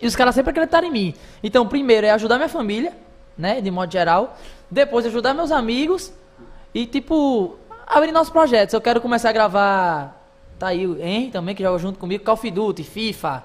E 0.00 0.06
os 0.06 0.14
caras 0.14 0.34
sempre 0.34 0.50
acreditaram 0.50 0.86
em 0.86 0.90
mim. 0.90 1.14
Então, 1.42 1.66
primeiro 1.66 2.06
é 2.06 2.10
ajudar 2.10 2.36
minha 2.36 2.48
família, 2.48 2.92
né? 3.36 3.60
De 3.60 3.70
modo 3.70 3.90
geral. 3.90 4.36
Depois 4.70 5.06
ajudar 5.06 5.34
meus 5.34 5.50
amigos. 5.50 6.12
E, 6.74 6.86
tipo, 6.86 7.56
abrir 7.86 8.12
nossos 8.12 8.32
projetos. 8.32 8.74
Eu 8.74 8.80
quero 8.80 9.00
começar 9.00 9.30
a 9.30 9.32
gravar. 9.32 10.22
Tá 10.58 10.68
aí 10.68 10.86
o 10.86 11.00
Henry 11.00 11.30
também, 11.30 11.54
que 11.54 11.62
joga 11.62 11.78
junto 11.78 11.98
comigo. 11.98 12.24
Call 12.24 12.34
of 12.34 12.50
Duty, 12.50 12.82
FIFA. 12.82 13.44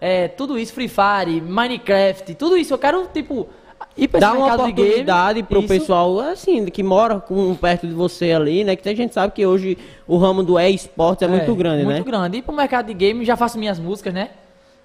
É, 0.00 0.28
tudo 0.28 0.58
isso, 0.58 0.72
Free 0.72 0.88
Fire, 0.88 1.40
Minecraft. 1.40 2.34
Tudo 2.34 2.56
isso. 2.56 2.72
Eu 2.72 2.78
quero, 2.78 3.08
tipo. 3.12 3.48
Ir 3.96 4.08
Dá 4.08 4.32
uma 4.32 4.54
oportunidade 4.54 5.42
pro 5.42 5.58
isso. 5.60 5.68
pessoal, 5.68 6.20
assim, 6.20 6.66
que 6.66 6.84
mora 6.84 7.18
com, 7.20 7.54
perto 7.56 7.86
de 7.86 7.92
você 7.92 8.32
ali, 8.32 8.62
né? 8.62 8.76
Que 8.76 8.88
a 8.88 8.94
gente 8.94 9.12
sabe 9.12 9.32
que 9.32 9.44
hoje 9.44 9.76
o 10.06 10.16
ramo 10.18 10.42
do 10.42 10.58
e-sports 10.58 11.22
é, 11.22 11.28
muito 11.28 11.52
grande, 11.54 11.84
muito 11.84 11.98
né? 11.98 12.04
grande. 12.04 12.38
E 12.38 12.42
pro 12.42 12.54
mercado 12.54 12.86
de 12.86 12.94
game, 12.94 13.24
já 13.24 13.36
faço 13.36 13.58
minhas 13.58 13.78
músicas, 13.78 14.14
né? 14.14 14.30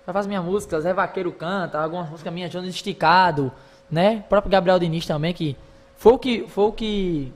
Já 0.06 0.14
faço 0.14 0.28
minhas 0.28 0.44
músicas, 0.44 0.84
Zé 0.84 0.94
Vaqueiro 0.94 1.32
canta, 1.32 1.80
algumas 1.80 2.10
músicas 2.10 2.34
minhas, 2.34 2.52
Jonas 2.52 2.70
Esticado, 2.70 3.52
né? 3.90 4.24
O 4.26 4.30
próprio 4.30 4.52
Gabriel 4.52 4.78
Diniz 4.80 5.06
também, 5.06 5.34
que 5.34 5.56
foi 5.96 6.14
o 6.14 6.20
que, 6.20 6.46
foi 6.48 6.66
o 6.66 6.72
que 6.72 7.34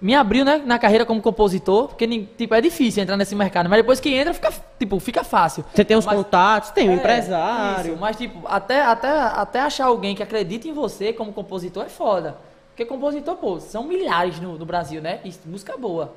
me 0.00 0.14
abriu, 0.14 0.44
né, 0.44 0.62
na 0.64 0.78
carreira 0.78 1.04
como 1.04 1.20
compositor, 1.20 1.88
porque, 1.88 2.06
tipo, 2.36 2.54
é 2.54 2.60
difícil 2.60 3.02
entrar 3.02 3.16
nesse 3.16 3.34
mercado, 3.34 3.68
mas 3.68 3.80
depois 3.80 3.98
que 3.98 4.14
entra, 4.14 4.32
fica, 4.32 4.52
tipo, 4.78 5.00
fica 5.00 5.24
fácil. 5.24 5.64
Você 5.74 5.84
tem 5.84 5.96
os 5.96 6.06
contatos, 6.06 6.70
tem 6.70 6.88
um 6.88 6.92
é, 6.92 6.96
empresário. 6.96 7.92
isso, 7.92 8.00
mas, 8.00 8.16
tipo, 8.16 8.46
até, 8.46 8.82
até, 8.82 9.08
até 9.10 9.60
achar 9.60 9.86
alguém 9.86 10.14
que 10.14 10.22
acredita 10.22 10.68
em 10.68 10.72
você 10.72 11.12
como 11.12 11.32
compositor 11.32 11.84
é 11.84 11.88
foda. 11.88 12.36
Porque 12.68 12.84
compositor, 12.84 13.34
pô, 13.36 13.58
são 13.58 13.82
milhares 13.82 14.38
no, 14.38 14.56
no 14.56 14.64
Brasil, 14.64 15.02
né? 15.02 15.18
E 15.24 15.34
música 15.46 15.76
boa. 15.76 16.14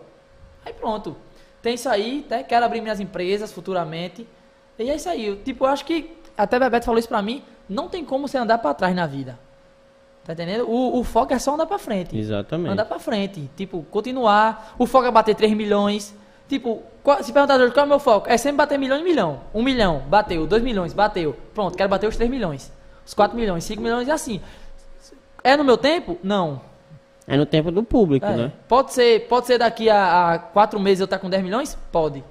Aí 0.63 0.71
pronto. 0.71 1.15
Tem 1.59 1.73
isso 1.73 1.89
aí, 1.89 2.23
até 2.25 2.43
quero 2.43 2.63
abrir 2.63 2.81
minhas 2.81 2.99
empresas 2.99 3.51
futuramente. 3.51 4.27
E 4.81 4.89
é 4.89 4.95
isso 4.95 5.09
aí. 5.09 5.35
Tipo, 5.43 5.65
eu 5.65 5.69
acho 5.69 5.85
que. 5.85 6.11
Até 6.37 6.57
Bebeto 6.59 6.85
falou 6.85 6.97
isso 6.99 7.07
pra 7.09 7.21
mim. 7.21 7.43
Não 7.69 7.87
tem 7.87 8.03
como 8.03 8.27
você 8.27 8.37
andar 8.37 8.57
pra 8.57 8.73
trás 8.73 8.95
na 8.95 9.05
vida. 9.05 9.37
Tá 10.25 10.33
entendendo? 10.33 10.69
O, 10.69 10.99
o 10.99 11.03
foco 11.03 11.33
é 11.33 11.39
só 11.39 11.53
andar 11.53 11.65
pra 11.65 11.77
frente. 11.79 12.17
Exatamente. 12.17 12.71
Andar 12.71 12.85
pra 12.85 12.99
frente. 12.99 13.49
Tipo, 13.55 13.83
continuar. 13.89 14.75
O 14.77 14.85
foco 14.85 15.05
é 15.07 15.11
bater 15.11 15.35
3 15.35 15.53
milhões. 15.53 16.15
Tipo, 16.47 16.83
qual- 17.01 17.23
se 17.23 17.31
perguntar 17.31 17.59
hoje 17.59 17.73
qual 17.73 17.83
é 17.83 17.85
o 17.85 17.89
meu 17.89 17.99
foco? 17.99 18.29
É 18.29 18.37
sempre 18.37 18.57
bater 18.57 18.77
milhão 18.77 18.97
em 18.99 19.03
milhão. 19.03 19.39
1 19.53 19.63
milhão, 19.63 19.99
bateu. 20.07 20.45
2 20.45 20.61
milhões, 20.61 20.93
bateu. 20.93 21.35
Pronto, 21.53 21.75
quero 21.77 21.89
bater 21.89 22.07
os 22.07 22.15
3 22.17 22.29
milhões. 22.29 22.71
Os 23.05 23.13
4 23.13 23.35
milhões, 23.37 23.63
5 23.63 23.81
milhões 23.81 24.07
e 24.07 24.11
assim. 24.11 24.41
É 25.43 25.55
no 25.57 25.63
meu 25.63 25.77
tempo? 25.77 26.17
Não. 26.21 26.61
É 27.27 27.37
no 27.37 27.45
tempo 27.45 27.71
do 27.71 27.83
público, 27.83 28.25
É. 28.25 28.35
né? 28.35 28.51
Pode 28.67 28.93
ser, 28.93 29.27
pode 29.27 29.47
ser 29.47 29.57
daqui 29.57 29.89
a, 29.89 30.33
a 30.33 30.39
4 30.39 30.79
meses 30.79 30.99
eu 30.99 31.05
estar 31.05 31.19
com 31.19 31.29
10 31.29 31.41
milhões? 31.43 31.77
Pode. 31.91 32.23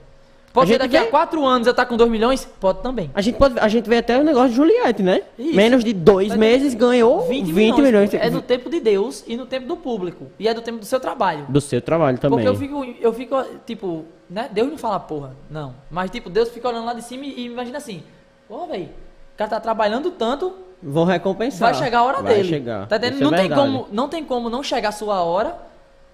Pode 0.53 0.71
A 0.71 0.75
ser 0.75 0.79
daqui 0.81 0.97
a 0.97 1.07
4 1.07 1.45
anos 1.47 1.67
eu 1.69 1.71
estar 1.71 1.87
com 1.87 1.97
2 1.97 2.11
milhões? 2.11 2.45
Pode 2.59 2.81
também. 2.83 3.09
A 3.15 3.21
gente, 3.21 3.37
pode, 3.37 3.57
a 3.59 3.69
gente 3.69 3.89
vê 3.89 3.99
até 3.99 4.19
o 4.19 4.25
negócio 4.25 4.51
de 4.51 4.57
Juliette, 4.57 5.01
né? 5.01 5.23
Isso. 5.39 5.55
Menos 5.55 5.85
de 5.85 5.93
dois 5.93 6.31
Tá 6.31 6.37
meses 6.37 6.75
ganhou 6.75 7.21
20, 7.29 7.53
milhões, 7.53 8.11
pô. 8.11 8.17
É 8.17 8.29
do 8.29 8.43
tempo 8.43 8.69
de 8.69 8.81
Deus 8.81 9.23
e 9.29 9.37
no 9.37 9.47
tempo 9.47 9.69
do 9.69 9.77
público. 9.77 10.27
E 10.41 10.49
é 10.49 10.53
do 10.55 10.61
tempo 10.61 10.79
do 10.81 10.85
seu 10.85 10.99
trabalho. 10.99 11.47
do 11.49 11.61
seu 11.61 11.81
trabalho 11.81 12.19
também. 12.19 12.39
Porque 12.45 12.49
eu 12.49 12.57
fico, 12.57 12.85
eu 13.01 13.13
fico, 13.13 13.37
tipo, 13.65 14.05
né? 14.29 14.49
Deus 14.51 14.69
não 14.69 14.77
fala 14.77 14.99
porra, 14.99 15.37
não. 15.49 15.73
Mas, 15.89 16.11
tipo, 16.11 16.29
Deus 16.29 16.49
fica 16.49 16.69
olhando 16.69 16.87
lá 16.87 16.95
de 16.95 17.03
cima 17.03 17.25
e, 17.27 17.43
e 17.43 17.47
imagina 17.47 17.79
assim: 17.79 18.03
Ô, 18.49 18.67
velho, 18.67 18.87
o 19.35 19.37
cara 19.37 19.51
tá 19.51 19.61
trabalhando 19.61 20.11
tanto, 20.11 20.53
Vão 20.83 21.05
recompensar. 21.05 21.71
vai 21.73 21.81
chegar 21.81 21.99
a 22.01 22.03
hora 22.03 22.23
Vai 22.23 22.35
dele. 22.35 22.49
chegar. 22.49 22.89
Tá 22.89 22.97
entendendo? 22.97 23.21
É 23.21 23.25
Não, 23.25 23.31
tem 23.31 23.41
verdade. 23.49 23.61
como, 23.61 23.87
não 23.93 24.09
tem 24.09 24.25
como 24.25 24.51
não 24.51 24.63
chegar 24.65 24.89
a 24.89 24.93
sua 24.93 25.23
hora 25.23 25.57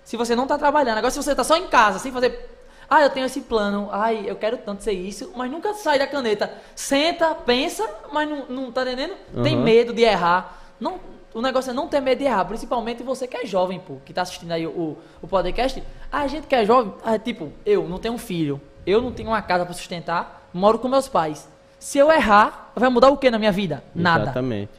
se 0.04 0.14
você 0.16 0.36
não 0.36 0.46
tá 0.46 0.58
trabalhando. 0.58 0.98
Agora, 0.98 1.10
se 1.10 1.16
você 1.22 1.34
tá 1.34 1.42
só 1.42 1.56
em 1.56 1.68
casa, 1.68 1.98
sem 1.98 2.12
fazer. 2.12 2.52
Ah, 2.88 3.02
eu 3.02 3.10
tenho 3.10 3.26
esse 3.26 3.40
plano, 3.40 3.88
ai, 3.90 4.24
eu 4.26 4.36
quero 4.36 4.56
tanto 4.58 4.82
ser 4.82 4.92
isso, 4.92 5.32
mas 5.36 5.50
nunca 5.50 5.74
sai 5.74 5.98
da 5.98 6.06
caneta. 6.06 6.52
Senta, 6.74 7.34
pensa, 7.34 7.88
mas 8.12 8.28
não, 8.28 8.46
não 8.48 8.72
tá 8.72 8.82
entendendo? 8.82 9.14
Tem 9.42 9.56
Uhum. 9.56 9.62
medo 9.62 9.92
de 9.92 10.02
errar. 10.02 10.62
Não, 10.78 11.00
o 11.34 11.42
negócio 11.42 11.70
é 11.70 11.74
não 11.74 11.88
ter 11.88 12.00
medo 12.00 12.18
de 12.18 12.24
errar, 12.24 12.44
principalmente 12.44 13.02
você 13.02 13.26
que 13.26 13.36
é 13.36 13.44
jovem, 13.44 13.80
pô, 13.80 13.96
que 14.04 14.12
tá 14.12 14.22
assistindo 14.22 14.52
aí 14.52 14.66
o, 14.66 14.96
o, 15.20 15.28
podcast. 15.28 15.82
A 16.10 16.26
gente 16.26 16.46
que 16.46 16.54
é 16.54 16.64
jovem, 16.64 16.94
ah, 17.04 17.18
tipo, 17.18 17.52
eu 17.64 17.88
não 17.88 17.98
tenho 17.98 18.14
um 18.14 18.18
filho, 18.18 18.60
eu 18.86 19.02
não 19.02 19.12
tenho 19.12 19.28
uma 19.30 19.42
casa 19.42 19.64
pra 19.64 19.74
sustentar, 19.74 20.48
moro 20.52 20.78
com 20.78 20.88
meus 20.88 21.08
pais. 21.08 21.48
Se 21.78 21.98
eu 21.98 22.10
errar, 22.10 22.70
vai 22.74 22.88
mudar 22.88 23.10
o 23.10 23.16
que 23.16 23.30
na 23.30 23.38
minha 23.38 23.52
vida? 23.52 23.82
Nada. 23.94 24.24
Exatamente. 24.24 24.70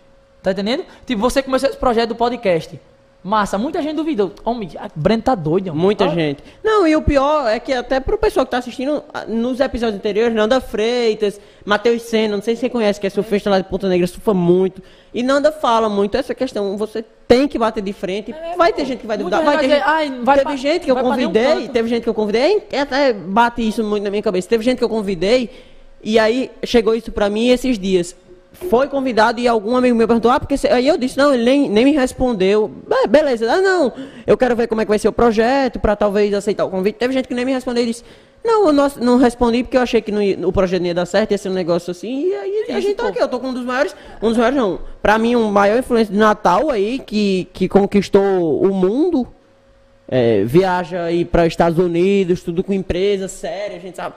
Tá 0.41 0.51
entendendo? 0.51 0.85
Tipo, 1.05 1.21
você 1.21 1.43
começou 1.43 1.69
esse 1.69 1.77
projeto 1.77 2.09
do 2.09 2.15
podcast. 2.15 2.79
Massa, 3.27 3.57
muita 3.57 3.81
gente 3.81 3.97
duvidou. 3.97 4.31
Homem, 4.45 4.69
a 4.79 4.87
Breno 4.95 5.21
tá 5.21 5.35
doido. 5.35 5.67
homem. 5.71 5.81
Muita 5.81 6.05
Ah, 6.05 6.07
gente. 6.15 6.41
Não, 6.63 6.87
e 6.87 6.95
o 6.95 7.01
pior 7.01 7.45
é 7.45 7.59
que 7.59 7.73
até 7.73 7.99
pro 7.99 8.17
pessoal 8.17 8.45
que 8.45 8.51
tá 8.51 8.59
assistindo, 8.59 9.03
ah, 9.13 9.25
nos 9.27 9.59
episódios 9.59 9.97
anteriores, 9.99 10.33
Nanda 10.33 10.61
Freitas, 10.61 11.37
Matheus 11.65 12.03
Senna, 12.03 12.37
não 12.37 12.41
sei 12.41 12.55
se 12.55 12.61
você 12.61 12.69
conhece, 12.69 13.01
que 13.01 13.05
é 13.05 13.09
surfista 13.09 13.49
lá 13.49 13.59
de 13.59 13.67
Ponta 13.67 13.89
Negra, 13.89 14.07
surfa 14.07 14.33
muito. 14.33 14.81
E 15.13 15.21
Nanda 15.23 15.51
fala 15.51 15.89
muito 15.89 16.15
essa 16.15 16.33
questão, 16.33 16.77
você 16.77 17.03
tem 17.27 17.49
que 17.49 17.59
bater 17.59 17.83
de 17.83 17.91
frente. 17.91 18.31
É, 18.31 18.55
vai 18.55 18.71
ter 18.71 18.85
gente 18.85 19.01
que 19.01 19.07
vai 19.07 19.17
duvidar, 19.17 19.43
vai 19.43 19.57
ter 19.57 19.69
gente 19.71 19.83
"Ai, 19.85 20.09
vai 20.23 20.37
teve 20.37 20.55
gente 20.55 20.85
que 20.85 20.91
eu 20.91 20.95
convidei, 20.95 21.43
canto." 21.43 21.69
teve 21.73 21.89
gente 21.89 22.03
que 22.03 22.09
eu 22.09 22.13
convidei, 22.13 22.63
e 22.71 22.77
até 22.77 23.11
bate 23.11 23.67
isso 23.67 23.83
muito 23.83 24.03
na 24.05 24.09
minha 24.09 24.23
cabeça. 24.23 24.47
Teve 24.47 24.63
gente 24.63 24.77
que 24.77 24.85
eu 24.85 24.89
convidei, 24.89 25.49
e 26.01 26.17
aí 26.17 26.49
chegou 26.63 26.95
isso 26.95 27.11
pra 27.11 27.29
mim 27.29 27.49
esses 27.49 27.77
dias. 27.77 28.15
Foi 28.69 28.87
convidado 28.87 29.39
e 29.39 29.47
algum 29.47 29.75
amigo 29.75 29.95
meu 29.95 30.07
perguntou, 30.07 30.31
ah, 30.31 30.39
porque 30.39 30.57
você... 30.57 30.67
Aí 30.67 30.87
eu 30.87 30.97
disse, 30.97 31.17
não, 31.17 31.33
ele 31.33 31.43
nem, 31.43 31.69
nem 31.69 31.85
me 31.85 31.91
respondeu. 31.91 32.67
"Be- 32.67 33.07
beleza, 33.07 33.51
ah, 33.51 33.61
não, 33.61 33.93
eu 34.25 34.35
quero 34.35 34.55
ver 34.55 34.67
como 34.67 34.81
é 34.81 34.85
que 34.85 34.89
vai 34.89 34.97
ser 34.97 35.07
o 35.07 35.13
projeto, 35.13 35.79
pra 35.79 35.95
talvez 35.95 36.33
aceitar 36.33 36.65
o 36.65 36.69
convite. 36.69 36.95
Teve 36.95 37.13
gente 37.13 37.27
que 37.27 37.35
nem 37.35 37.45
me 37.45 37.53
respondeu 37.53 37.83
e 37.83 37.87
disse, 37.87 38.03
não, 38.43 38.67
eu 38.67 38.73
não, 38.73 38.91
não 38.99 39.17
respondi 39.17 39.63
porque 39.63 39.77
eu 39.77 39.81
achei 39.81 40.01
que 40.01 40.11
não 40.11 40.21
ia- 40.21 40.47
o 40.47 40.51
projeto 40.51 40.81
não 40.81 40.87
ia 40.87 40.93
dar 40.95 41.05
certo, 41.05 41.31
ia 41.31 41.37
ser 41.37 41.49
um 41.49 41.53
negócio 41.53 41.91
assim, 41.91 42.27
e 42.29 42.33
aí 42.33 42.65
a 42.71 42.79
gente 42.79 42.95
tá 42.95 43.03
pô. 43.03 43.09
aqui, 43.09 43.19
eu 43.19 43.27
tô 43.27 43.39
com 43.39 43.47
um 43.49 43.53
dos 43.53 43.63
maiores, 43.65 43.95
um 44.21 44.29
dos 44.29 44.37
maiores 44.37 44.57
não, 44.57 44.79
pra 45.01 45.17
mim 45.19 45.35
um 45.35 45.51
maior 45.51 45.77
influência 45.77 46.11
de 46.13 46.19
Natal 46.19 46.69
aí, 46.71 46.99
que, 46.99 47.47
que 47.53 47.67
conquistou 47.67 48.61
o 48.61 48.73
mundo, 48.73 49.27
é, 50.07 50.43
viaja 50.45 51.03
aí 51.03 51.25
para 51.25 51.45
Estados 51.45 51.77
Unidos, 51.77 52.41
tudo 52.41 52.63
com 52.63 52.73
empresa 52.73 53.27
séria, 53.27 53.77
a 53.77 53.79
gente 53.79 53.95
sabe. 53.97 54.15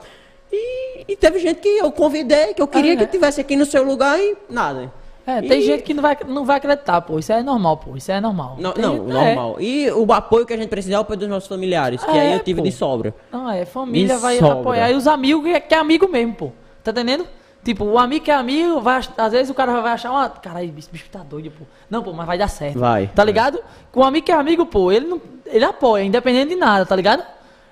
E, 0.51 1.05
e 1.07 1.15
teve 1.15 1.39
gente 1.39 1.59
que 1.61 1.69
eu 1.69 1.91
convidei, 1.91 2.53
que 2.53 2.61
eu 2.61 2.67
queria 2.67 2.93
É, 2.93 2.95
que 2.95 3.01
né? 3.03 3.07
tivesse 3.07 3.39
aqui 3.41 3.55
no 3.55 3.65
seu 3.65 3.83
lugar 3.83 4.19
e 4.19 4.35
nada. 4.49 4.91
É, 5.25 5.39
tem 5.41 5.59
E- 5.59 5.61
gente 5.61 5.83
que 5.83 5.93
não 5.93 6.01
vai, 6.01 6.17
não 6.27 6.43
vai 6.45 6.57
acreditar, 6.57 6.99
pô. 7.01 7.19
Isso 7.19 7.31
é 7.31 7.41
normal, 7.43 7.77
pô. 7.77 7.95
Isso 7.95 8.11
é 8.11 8.19
normal. 8.19 8.57
Não, 8.59 8.73
não, 8.75 8.95
gente- 8.97 9.11
é. 9.11 9.13
normal. 9.35 9.55
E 9.61 9.89
o 9.91 10.11
apoio 10.11 10.45
que 10.45 10.53
a 10.53 10.57
gente 10.57 10.67
precisa 10.69 10.95
é 10.95 10.97
o 10.97 11.01
apoio 11.01 11.19
dos 11.19 11.29
nossos 11.29 11.47
familiares, 11.47 12.03
que 12.03 12.09
É, 12.11 12.19
aí 12.21 12.33
eu 12.33 12.39
tive 12.39 12.59
pô. 12.61 12.65
de 12.67 12.71
sobra. 12.71 13.13
Não, 13.31 13.49
é, 13.49 13.63
família 13.63 14.15
De 14.15 14.21
vai 14.21 14.37
sobra. 14.39 14.59
apoiar 14.59 14.91
e 14.91 14.95
os 14.95 15.07
amigos 15.07 15.43
que 15.43 15.49
é, 15.51 15.59
que 15.59 15.73
é 15.75 15.77
amigo 15.77 16.07
mesmo, 16.07 16.33
pô. 16.33 16.51
Tá 16.83 16.91
entendendo? 16.91 17.25
Tipo, 17.63 17.85
o 17.85 17.99
amigo 17.99 18.25
que 18.25 18.31
é 18.31 18.33
amigo, 18.33 18.81
vai, 18.81 18.99
às 19.15 19.31
vezes 19.31 19.51
o 19.51 19.53
cara 19.53 19.79
vai 19.81 19.91
achar 19.91 20.09
uma. 20.09 20.27
Caralho, 20.27 20.73
esse 20.75 20.89
bicho 20.91 21.05
tá 21.11 21.19
doido, 21.19 21.51
pô. 21.51 21.63
Não, 21.87 22.01
pô, 22.01 22.11
mas 22.11 22.25
vai 22.25 22.37
dar 22.39 22.47
certo. 22.47 22.79
Vai. 22.79 23.07
Tá 23.13 23.23
ligado? 23.23 23.59
Com 23.91 23.99
o 23.99 24.03
amigo 24.03 24.25
que 24.25 24.31
é 24.31 24.35
amigo, 24.35 24.65
pô, 24.65 24.91
ele 24.91 25.05
não. 25.05 25.21
Ele 25.45 25.63
apoia, 25.63 26.03
independente 26.03 26.49
de 26.49 26.55
nada, 26.55 26.83
tá 26.85 26.95
ligado? 26.95 27.21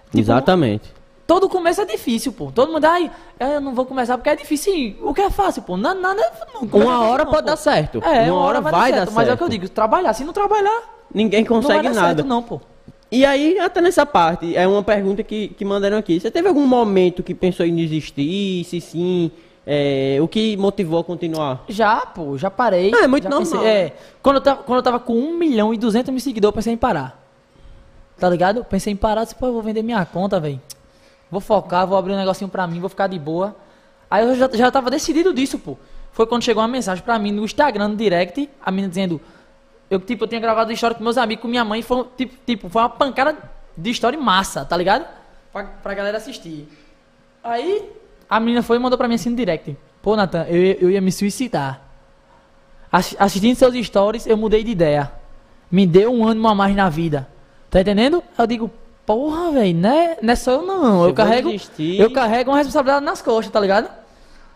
Tipo, 0.06 0.20
Exatamente. 0.20 0.94
Todo 1.30 1.48
começo 1.48 1.80
é 1.80 1.86
difícil, 1.86 2.34
pô. 2.34 2.52
Todo 2.52 2.72
mundo, 2.74 2.86
ai, 2.86 3.12
eu 3.40 3.62
não 3.62 3.76
vou 3.76 3.86
começar 3.86 4.18
porque 4.18 4.32
é 4.32 4.36
difícil. 4.36 4.74
Sim, 4.74 4.96
O 5.04 5.14
que 5.14 5.22
é 5.22 5.30
fácil, 5.30 5.62
pô? 5.62 5.78
Nada, 5.78 6.00
nada 6.00 6.32
não 6.56 6.62
Uma 6.82 7.02
hora 7.02 7.24
não, 7.24 7.30
pode 7.32 7.44
pô. 7.44 7.52
dar 7.52 7.56
certo. 7.56 8.02
É, 8.04 8.32
uma 8.32 8.42
hora 8.42 8.60
vai, 8.60 8.92
dar 8.92 9.12
Mas 9.12 9.28
é 9.28 9.34
o 9.34 9.38
que 9.38 9.44
eu 9.44 9.48
certo. 9.48 9.50
digo, 9.52 9.70
trabalhar. 9.70 10.12
Se 10.14 10.24
não 10.24 10.34
trabalhar, 10.34 10.82
Ninguém 11.14 11.42
não 11.42 11.48
consegue 11.48 11.84
dar 11.90 11.94
nada. 11.94 12.08
certo, 12.16 12.28
não, 12.28 12.42
pô. 12.42 12.60
E 13.12 13.24
aí, 13.28 13.60
até 13.60 13.80
nessa 13.80 14.08
parte, 14.08 14.56
é 14.58 14.68
uma 14.68 14.82
pergunta 14.82 15.22
que, 15.22 15.50
que 15.50 15.64
mandaram 15.64 15.98
aqui. 16.00 16.20
Você 16.20 16.32
teve 16.32 16.48
algum 16.48 16.66
momento 16.66 17.22
que 17.22 17.36
pensou 17.36 17.64
em 17.64 17.76
desistir? 17.76 18.64
Se 18.64 18.82
sim, 18.82 19.30
é, 19.68 20.18
o 20.20 20.28
que 20.28 20.58
motivou 20.58 21.00
a 21.00 21.04
continuar? 21.04 21.64
Já, 21.70 21.98
pô, 22.08 22.40
já 22.40 22.50
parei. 22.50 22.92
Ah, 22.96 23.04
é 23.04 23.08
muito 23.08 23.26
normal, 23.30 23.42
pensei- 23.42 23.60
né? 23.60 23.68
é, 23.86 23.94
quando 24.24 24.38
eu, 24.38 24.42
tava, 24.42 24.64
quando 24.64 24.78
eu 24.78 24.84
tava 24.84 25.00
com 25.00 25.14
1 25.14 25.38
milhão 25.38 25.72
e 25.72 25.78
200 25.78 26.10
mil 26.10 26.20
seguidores, 26.20 26.54
eu 26.54 26.56
pensei 26.56 26.74
em 26.74 26.78
parar. 26.78 27.24
Tá 28.18 28.28
ligado? 28.28 28.66
Pensei 28.66 28.92
em 28.94 28.96
parar, 28.96 29.26
disse, 29.26 29.36
pô, 29.36 29.46
eu 29.46 29.54
vou 29.54 29.62
vender 29.62 29.84
minha 29.84 30.04
conta, 30.08 30.40
velho. 30.40 30.60
Vou 31.32 31.40
focar, 31.42 31.86
vou 31.86 31.98
abrir 31.98 32.14
um 32.14 32.18
negocinho 32.18 32.50
pra 32.50 32.66
mim, 32.68 32.80
vou 32.80 32.90
ficar 32.90 33.08
de 33.08 33.20
boa. 33.20 33.56
Aí 34.10 34.26
eu 34.26 34.36
já, 34.36 34.50
já 34.52 34.72
tava 34.72 34.90
decidido 34.90 35.34
disso, 35.34 35.60
pô. 35.60 35.78
Foi 36.12 36.26
quando 36.26 36.44
chegou 36.44 36.62
uma 36.62 36.68
mensagem 36.68 37.04
pra 37.04 37.20
mim 37.20 37.32
no 37.32 37.46
Instagram, 37.46 37.90
no 37.90 37.96
direct, 37.96 38.50
a 38.64 38.72
menina 38.72 38.90
dizendo... 38.90 39.22
Eu, 39.90 40.00
tipo, 40.00 40.24
eu 40.24 40.28
tinha 40.28 40.40
gravado 40.40 40.72
história 40.72 40.96
com 40.96 41.04
meus 41.04 41.18
amigos, 41.18 41.42
com 41.42 41.48
minha 41.48 41.66
mãe, 41.66 41.82
foi, 41.82 42.06
tipo, 42.16 42.36
tipo, 42.46 42.70
foi 42.70 42.82
uma 42.84 42.90
pancada 42.90 43.36
de 43.76 43.90
história 43.90 44.20
massa, 44.20 44.64
tá 44.64 44.78
ligado? 44.78 45.04
Pra, 45.52 45.64
pra 45.64 45.94
galera 45.96 46.18
assistir. 46.18 46.68
Aí, 47.44 47.90
a 48.30 48.40
menina 48.40 48.62
foi 48.62 48.78
e 48.78 48.80
mandou 48.80 48.98
pra 49.00 49.08
mim 49.08 49.16
assim 49.16 49.32
no 49.32 49.36
direct. 49.36 49.76
Pô, 50.02 50.16
Natan, 50.16 50.44
eu, 50.48 50.62
eu 50.80 50.92
ia 50.92 51.02
me 51.02 51.12
suicidar. 51.12 51.82
Assi- 52.92 53.16
Assistindo 53.20 53.56
seus 53.56 53.74
stories, 53.86 54.28
eu 54.28 54.38
mudei 54.38 54.64
de 54.64 54.70
ideia. 54.72 55.12
Me 55.72 55.88
deu 55.88 56.14
um 56.14 56.28
ânimo 56.28 56.48
a 56.48 56.54
mais 56.54 56.76
na 56.76 56.88
vida. 56.88 57.28
Tá 57.72 57.82
entendendo? 57.82 58.24
Eu 58.38 58.46
digo, 58.46 58.72
porra, 59.10 59.52
velho, 59.54 59.76
né? 59.76 60.18
Não 60.22 60.34
é 60.34 60.36
só 60.36 60.52
eu 60.52 60.62
não. 60.62 61.00
Você 61.00 61.10
Eu 61.10 61.14
carrego, 61.16 61.50
desistir. 61.50 62.00
eu 62.00 62.12
carrego 62.12 62.52
uma 62.52 62.58
responsabilidade 62.58 63.04
nas 63.04 63.24
costas, 63.24 63.52
tá 63.52 63.60
ligado? 63.60 63.90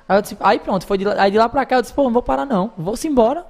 Aí, 0.08 0.16
eu 0.16 0.22
disse, 0.22 0.38
aí 0.40 0.60
pronto, 0.60 0.86
foi 0.86 0.96
de 1.00 1.06
lá, 1.06 1.16
aí 1.18 1.32
de 1.32 1.40
lá 1.40 1.50
pra 1.50 1.66
cá 1.66 1.78
eu 1.78 1.82
disse, 1.82 1.92
pô, 1.92 2.04
não 2.04 2.12
vou 2.12 2.22
parar 2.22 2.46
não, 2.46 2.70
vou-se 2.78 3.08
embora. 3.08 3.48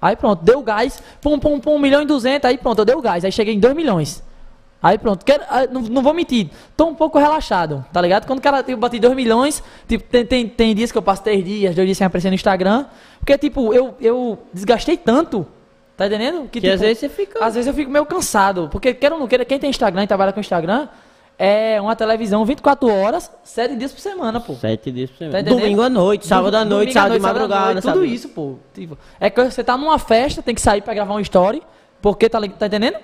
Aí 0.00 0.16
pronto, 0.16 0.42
deu 0.42 0.62
gás, 0.62 1.02
pum, 1.20 1.38
pum, 1.38 1.60
pum, 1.60 1.74
1 1.74 1.78
milhão 1.78 2.00
e 2.00 2.06
200, 2.06 2.48
aí 2.48 2.56
pronto, 2.56 2.78
eu 2.78 2.84
dei 2.86 2.94
o 2.94 3.02
gás, 3.02 3.22
aí 3.22 3.30
cheguei 3.30 3.52
em 3.52 3.60
2 3.60 3.76
milhões. 3.76 4.22
Aí 4.82 4.96
pronto, 4.96 5.26
quero, 5.26 5.44
ah, 5.50 5.66
não, 5.70 5.82
não 5.82 6.02
vou 6.02 6.14
mentir, 6.14 6.48
tô 6.74 6.86
um 6.86 6.94
pouco 6.94 7.18
relaxado, 7.18 7.84
tá 7.92 8.00
ligado? 8.00 8.26
Quando 8.26 8.38
o 8.38 8.42
cara 8.42 8.62
tipo, 8.62 8.78
bati 8.78 8.98
2 8.98 9.14
milhões, 9.14 9.62
tipo, 9.86 10.04
tem, 10.04 10.24
tem, 10.24 10.48
tem 10.48 10.74
dias 10.74 10.90
que 10.90 10.96
eu 10.96 11.02
passo 11.02 11.22
3 11.22 11.44
dias, 11.44 11.74
2 11.74 11.86
dias 11.86 11.98
sem 11.98 12.06
aparecer 12.06 12.30
no 12.30 12.34
Instagram, 12.34 12.86
porque 13.18 13.36
tipo, 13.36 13.74
eu, 13.74 13.94
eu 14.00 14.38
desgastei 14.54 14.96
tanto, 14.96 15.46
tá 15.96 16.06
entendendo? 16.06 16.48
Que 16.50 16.60
tipo, 16.60 16.72
às 16.72 16.80
vezes 16.80 16.98
você 16.98 17.08
fica. 17.08 17.44
às 17.44 17.54
vezes 17.54 17.66
eu 17.68 17.74
fico 17.74 17.90
meio 17.90 18.04
cansado, 18.06 18.68
porque 18.70 18.92
quer 18.94 19.12
ou 19.12 19.18
não 19.18 19.26
queira, 19.26 19.44
quem 19.44 19.58
tem 19.58 19.70
Instagram 19.70 20.04
e 20.04 20.06
trabalha 20.06 20.32
com 20.32 20.40
Instagram, 20.40 20.88
é 21.38 21.78
uma 21.80 21.94
televisão 21.94 22.44
24 22.44 22.88
horas, 22.88 23.30
7 23.44 23.76
dias 23.76 23.92
por 23.92 24.00
semana, 24.00 24.40
pô. 24.40 24.54
Sete 24.54 24.90
dias 24.90 25.10
por 25.10 25.18
semana. 25.18 25.44
Tá? 25.44 25.50
Domingo 25.50 25.82
à 25.82 25.88
noite, 25.90 26.26
sábado 26.26 26.54
à 26.56 26.64
noite, 26.64 26.92
sábado 26.94 27.12
de 27.14 27.20
madrugada. 27.20 27.72
noite, 27.74 27.82
tudo 27.86 28.04
isso, 28.04 28.28
pô. 28.30 28.54
Tipo, 28.72 28.96
é 29.20 29.28
que 29.28 29.44
você 29.44 29.62
tá 29.62 29.76
numa 29.76 29.98
festa, 29.98 30.42
tem 30.42 30.54
que 30.54 30.60
sair 30.62 30.80
pra 30.80 30.94
gravar 30.94 31.14
um 31.14 31.20
story, 31.20 31.62
porque 32.00 32.28
tá, 32.28 32.40
tá 32.40 32.66
entendendo? 32.66 32.96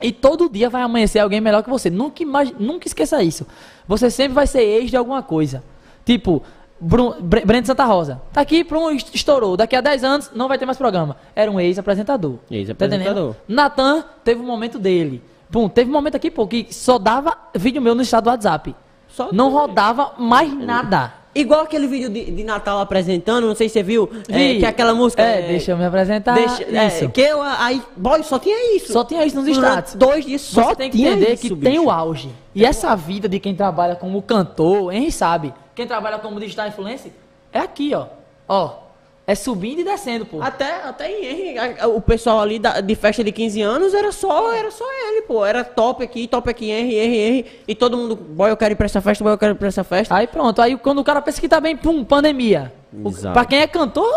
E 0.00 0.12
todo 0.12 0.48
dia 0.48 0.68
vai 0.70 0.82
amanhecer 0.82 1.18
alguém 1.18 1.40
melhor 1.40 1.62
que 1.62 1.70
você. 1.70 1.90
Nunca, 1.90 2.22
imagi- 2.22 2.54
nunca 2.58 2.86
esqueça 2.86 3.20
isso. 3.22 3.46
Você 3.86 4.10
sempre 4.10 4.32
vai 4.34 4.46
ser 4.46 4.62
ex 4.62 4.90
de 4.90 4.96
alguma 4.96 5.22
coisa. 5.22 5.62
Tipo, 6.04 6.42
Breno 6.80 7.66
Santa 7.66 7.84
Rosa. 7.84 8.20
Tá 8.32 8.40
aqui, 8.40 8.62
pronto, 8.64 8.92
est- 8.94 9.14
estourou. 9.14 9.56
Daqui 9.56 9.74
a 9.76 9.80
10 9.80 10.04
anos 10.04 10.30
não 10.34 10.48
vai 10.48 10.58
ter 10.58 10.66
mais 10.66 10.78
programa. 10.78 11.16
Era 11.34 11.50
um 11.50 11.58
ex-apresentador. 11.58 12.36
Ex-apresentador. 12.50 13.34
Tá? 13.34 13.40
Natan 13.48 14.04
teve 14.22 14.40
um 14.40 14.46
momento 14.46 14.78
dele. 14.78 15.22
Pum, 15.50 15.68
teve 15.68 15.90
um 15.90 15.92
momento 15.92 16.14
aqui, 16.14 16.30
pô, 16.30 16.46
que 16.46 16.66
só 16.70 16.98
dava 16.98 17.36
vídeo 17.54 17.80
meu 17.82 17.94
no 17.94 18.02
estado 18.02 18.24
do 18.24 18.30
WhatsApp. 18.30 18.74
Só 19.08 19.30
não 19.32 19.50
rodava 19.50 20.12
mais 20.18 20.52
nada. 20.54 21.12
Igual 21.40 21.60
aquele 21.62 21.86
vídeo 21.86 22.10
de, 22.10 22.30
de 22.30 22.44
Natal 22.44 22.80
apresentando, 22.80 23.46
não 23.46 23.54
sei 23.54 23.68
se 23.68 23.74
você 23.74 23.82
viu, 23.82 24.10
é, 24.28 24.56
que 24.56 24.64
é 24.64 24.68
aquela 24.68 24.94
música. 24.94 25.22
É, 25.22 25.48
deixa 25.48 25.72
eu 25.72 25.76
me 25.76 25.84
apresentar. 25.84 26.34
Deixa, 26.34 26.64
é, 26.64 26.86
isso. 26.88 27.08
que 27.10 27.20
eu, 27.20 27.40
aí, 27.42 27.80
boy, 27.96 28.22
só 28.22 28.38
tinha 28.38 28.76
isso. 28.76 28.92
Só 28.92 29.04
tinha 29.04 29.24
isso 29.24 29.36
nos 29.36 29.48
status. 29.48 29.94
Dois 29.94 30.24
dias 30.24 30.40
só 30.40 30.64
Você 30.64 30.76
tem 30.76 30.90
que 30.90 30.96
tinha 30.96 31.12
entender 31.12 31.34
isso, 31.34 31.42
que 31.42 31.54
bicho. 31.54 31.70
tem 31.70 31.78
o 31.78 31.90
auge. 31.90 32.30
E 32.54 32.64
essa 32.64 32.94
vida 32.96 33.28
de 33.28 33.38
quem 33.38 33.54
trabalha 33.54 33.94
como 33.94 34.20
cantor, 34.20 34.92
Henry 34.92 35.12
sabe. 35.12 35.54
Quem 35.74 35.86
trabalha 35.86 36.18
como 36.18 36.40
digital 36.40 36.66
influencer 36.66 37.12
é 37.52 37.60
aqui, 37.60 37.94
ó. 37.94 38.06
Ó. 38.48 38.87
É 39.30 39.34
subindo 39.34 39.80
e 39.80 39.84
descendo, 39.84 40.24
pô. 40.24 40.40
Até, 40.40 40.76
até 40.84 41.10
em 41.12 41.26
Henry, 41.26 41.58
o 41.94 42.00
pessoal 42.00 42.40
ali 42.40 42.58
da- 42.58 42.80
de 42.80 42.94
festa 42.94 43.22
de 43.22 43.30
15 43.30 43.60
anos 43.60 43.92
era 43.92 44.10
só, 44.10 44.54
era 44.54 44.70
só 44.70 44.86
ele, 44.90 45.20
pô. 45.20 45.44
Era 45.44 45.62
top 45.62 46.02
aqui, 46.02 46.26
top 46.26 46.48
aqui, 46.48 46.70
Henry, 46.70 46.94
Henry, 46.98 47.18
Henry. 47.18 47.46
E 47.68 47.74
todo 47.74 47.94
mundo, 47.94 48.16
boy, 48.16 48.50
eu 48.50 48.56
quero 48.56 48.72
ir 48.72 48.76
pra 48.76 48.86
essa 48.86 49.02
festa, 49.02 49.22
boy, 49.22 49.34
eu 49.34 49.38
quero 49.38 49.52
ir 49.52 49.56
pra 49.58 49.68
essa 49.68 49.84
festa. 49.84 50.14
Aí 50.16 50.26
pronto. 50.26 50.62
Aí 50.62 50.78
quando 50.78 51.00
o 51.00 51.04
cara 51.04 51.20
pensa 51.20 51.38
que 51.42 51.46
tá 51.48 51.60
bem, 51.60 51.76
pum, 51.76 52.02
pandemia. 52.04 52.72
O, 52.90 53.10
Exato. 53.10 53.34
pra 53.34 53.44
quem 53.44 53.60
é 53.60 53.66
cantor, 53.66 54.10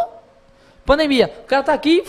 pandemia. 0.86 1.30
O 1.44 1.46
cara 1.46 1.62
tá 1.62 1.74
aqui, 1.74 2.06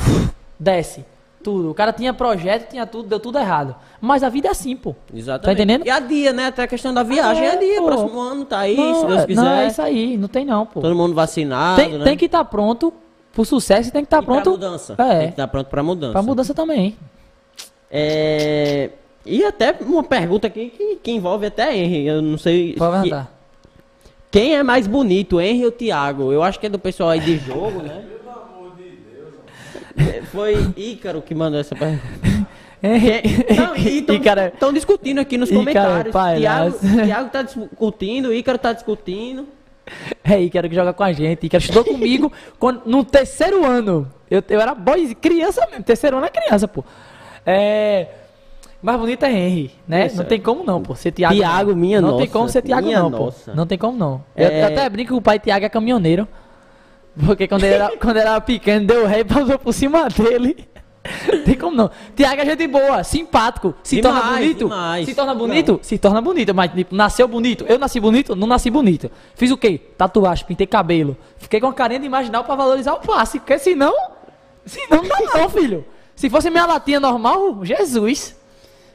desce. 0.56 1.04
Tudo. 1.42 1.70
O 1.70 1.74
cara 1.74 1.92
tinha 1.92 2.12
projeto, 2.14 2.70
tinha 2.70 2.86
tudo, 2.86 3.08
deu 3.08 3.18
tudo 3.20 3.38
errado. 3.38 3.74
Mas 4.00 4.22
a 4.22 4.28
vida 4.28 4.48
é 4.48 4.50
assim, 4.50 4.76
pô. 4.76 4.94
Exatamente. 5.12 5.44
Tá 5.44 5.52
entendendo? 5.52 5.86
E 5.86 5.90
a 5.90 5.98
dia, 6.00 6.32
né? 6.32 6.46
Até 6.46 6.62
a 6.62 6.66
questão 6.66 6.94
da 6.94 7.02
viagem 7.02 7.44
é, 7.44 7.54
É, 7.54 7.56
dia. 7.56 7.80
pô. 7.80 7.86
Próximo 7.86 8.20
ano 8.20 8.44
tá 8.44 8.58
aí, 8.60 8.76
não, 8.76 9.00
se 9.00 9.06
Deus 9.06 9.20
é- 9.22 9.26
quiser. 9.26 9.40
Não, 9.42 9.52
é 9.52 9.66
isso 9.66 9.82
aí. 9.82 10.16
Não 10.16 10.28
tem 10.28 10.44
não, 10.44 10.64
pô. 10.66 10.80
Todo 10.80 10.94
mundo 10.94 11.14
vacinado, 11.14 11.80
Tem, 11.82 11.98
né? 11.98 12.04
tem 12.04 12.16
que 12.16 12.26
estar 12.26 12.44
pronto 12.44 12.92
pro 13.32 13.44
sucesso 13.44 13.88
e 13.88 13.92
tem 13.92 14.02
que 14.02 14.06
estar 14.06 14.22
pra 14.22 14.34
pronto. 14.34 14.50
mudança. 14.50 14.94
É. 14.98 15.18
Tem 15.18 15.26
que 15.28 15.32
estar 15.32 15.48
pronto 15.48 15.66
pra 15.68 15.82
mudança. 15.82 16.12
Pra 16.12 16.22
mudança 16.22 16.54
também. 16.54 16.96
É... 17.90 18.90
E 19.24 19.44
até 19.44 19.74
uma 19.80 20.02
pergunta 20.02 20.46
aqui 20.46 20.70
que, 20.76 20.96
que 20.96 21.10
envolve 21.12 21.46
até 21.46 21.76
Henry. 21.76 22.06
Eu 22.06 22.20
não 22.22 22.36
sei. 22.38 22.74
Pode 22.74 23.08
que-. 23.10 23.16
Quem 24.30 24.54
é 24.56 24.62
mais 24.62 24.86
bonito, 24.86 25.40
Henry 25.40 25.64
ou 25.64 25.70
Thiago? 25.70 26.32
Eu 26.32 26.42
acho 26.42 26.58
que 26.58 26.66
é 26.66 26.68
do 26.70 26.78
pessoal 26.78 27.10
aí 27.10 27.20
de 27.20 27.36
jogo, 27.36 27.82
né? 27.82 28.02
É, 29.96 30.22
Foi 30.22 30.54
Ícaro 30.76 31.22
que 31.22 31.34
mandou 31.34 31.60
essa 31.60 31.74
pergunta. 31.74 32.02
Cara, 34.24 34.48
estão 34.48 34.72
discutindo 34.72 35.20
aqui 35.20 35.38
nos 35.38 35.48
Ícaro, 35.50 35.64
comentários. 35.64 36.12
pai, 36.12 36.38
Thiago, 36.40 36.64
nossa. 36.64 37.04
Thiago 37.04 37.30
tá 37.30 37.42
discutindo, 37.42 38.34
Ícaro 38.34 38.58
tá 38.58 38.72
discutindo. 38.72 39.46
é 40.24 40.40
Ícaro 40.40 40.68
que 40.68 40.74
joga 40.74 40.92
com 40.92 41.04
a 41.04 41.12
gente. 41.12 41.46
Ícaro 41.46 41.62
estudou 41.62 41.84
comigo 41.84 42.32
quando, 42.58 42.82
no 42.84 43.04
terceiro 43.04 43.64
ano. 43.64 44.10
Eu, 44.28 44.42
eu 44.48 44.60
era 44.60 44.74
boy, 44.74 45.14
criança 45.14 45.66
mesmo. 45.70 45.84
Terceiro 45.84 46.16
ano 46.16 46.26
é 46.26 46.30
criança, 46.30 46.66
pô. 46.66 46.84
É. 47.46 48.08
Mais 48.82 48.98
bonito 48.98 49.24
é 49.24 49.30
Henry, 49.30 49.70
né? 49.86 50.10
Não 50.12 50.22
é. 50.22 50.26
tem 50.26 50.40
como 50.40 50.64
não, 50.64 50.82
pô. 50.82 50.96
Ser 50.96 51.12
Thiago. 51.12 51.36
Thiago, 51.36 51.70
não. 51.70 51.76
minha 51.76 52.00
Não 52.00 52.16
tem 52.16 52.26
nossa, 52.26 52.32
como 52.32 52.48
ser 52.48 52.62
Thiago, 52.62 52.84
minha 52.84 52.98
não, 52.98 53.10
nossa. 53.10 53.52
pô. 53.52 53.56
Não 53.56 53.64
tem 53.64 53.78
como 53.78 53.96
não. 53.96 54.24
É. 54.34 54.62
eu 54.62 54.66
até 54.66 54.88
brinco 54.88 55.12
que 55.12 55.14
o 55.14 55.22
pai 55.22 55.38
Thiago 55.38 55.64
é 55.64 55.68
caminhoneiro. 55.68 56.26
Porque 57.26 57.46
quando 57.46 57.64
ele 57.64 57.74
era, 57.74 57.92
quando 58.00 58.16
ele 58.16 58.28
era 58.28 58.40
pequeno, 58.40 58.86
deu 58.86 59.06
ré 59.06 59.20
e 59.20 59.24
passou 59.24 59.58
por 59.58 59.72
cima 59.72 60.08
dele. 60.08 60.68
Tem 61.44 61.56
como 61.56 61.76
não. 61.76 61.90
Thiago 62.14 62.42
é 62.42 62.44
gente 62.46 62.66
boa, 62.68 63.02
simpático. 63.02 63.74
Se 63.82 63.96
Demais, 63.96 64.14
torna 64.14 64.36
bonito. 64.36 64.58
demais. 64.58 65.06
Se 65.06 65.14
torna 65.14 65.34
bonito? 65.34 65.80
Se 65.82 65.98
torna 65.98 66.20
bonito. 66.20 66.54
Mas, 66.54 66.72
tipo, 66.72 66.94
nasceu 66.94 67.26
bonito. 67.26 67.64
Eu 67.68 67.78
nasci 67.78 67.98
bonito? 67.98 68.36
Não 68.36 68.46
nasci 68.46 68.70
bonito. 68.70 69.10
Fiz 69.34 69.50
o 69.50 69.56
quê? 69.56 69.80
Tatuagem, 69.98 70.46
pintei 70.46 70.66
cabelo. 70.66 71.16
Fiquei 71.38 71.60
com 71.60 71.66
a 71.66 71.72
carinha 71.72 72.00
de 72.00 72.06
imaginal 72.06 72.44
pra 72.44 72.54
valorizar 72.54 72.94
o 72.94 73.00
passe. 73.00 73.40
Porque 73.40 73.58
senão. 73.58 73.92
Senão 74.64 75.02
não 75.02 75.08
dá 75.08 75.38
não, 75.38 75.48
filho. 75.50 75.84
Se 76.14 76.30
fosse 76.30 76.50
minha 76.50 76.66
latinha 76.66 77.00
normal, 77.00 77.64
Jesus. 77.64 78.36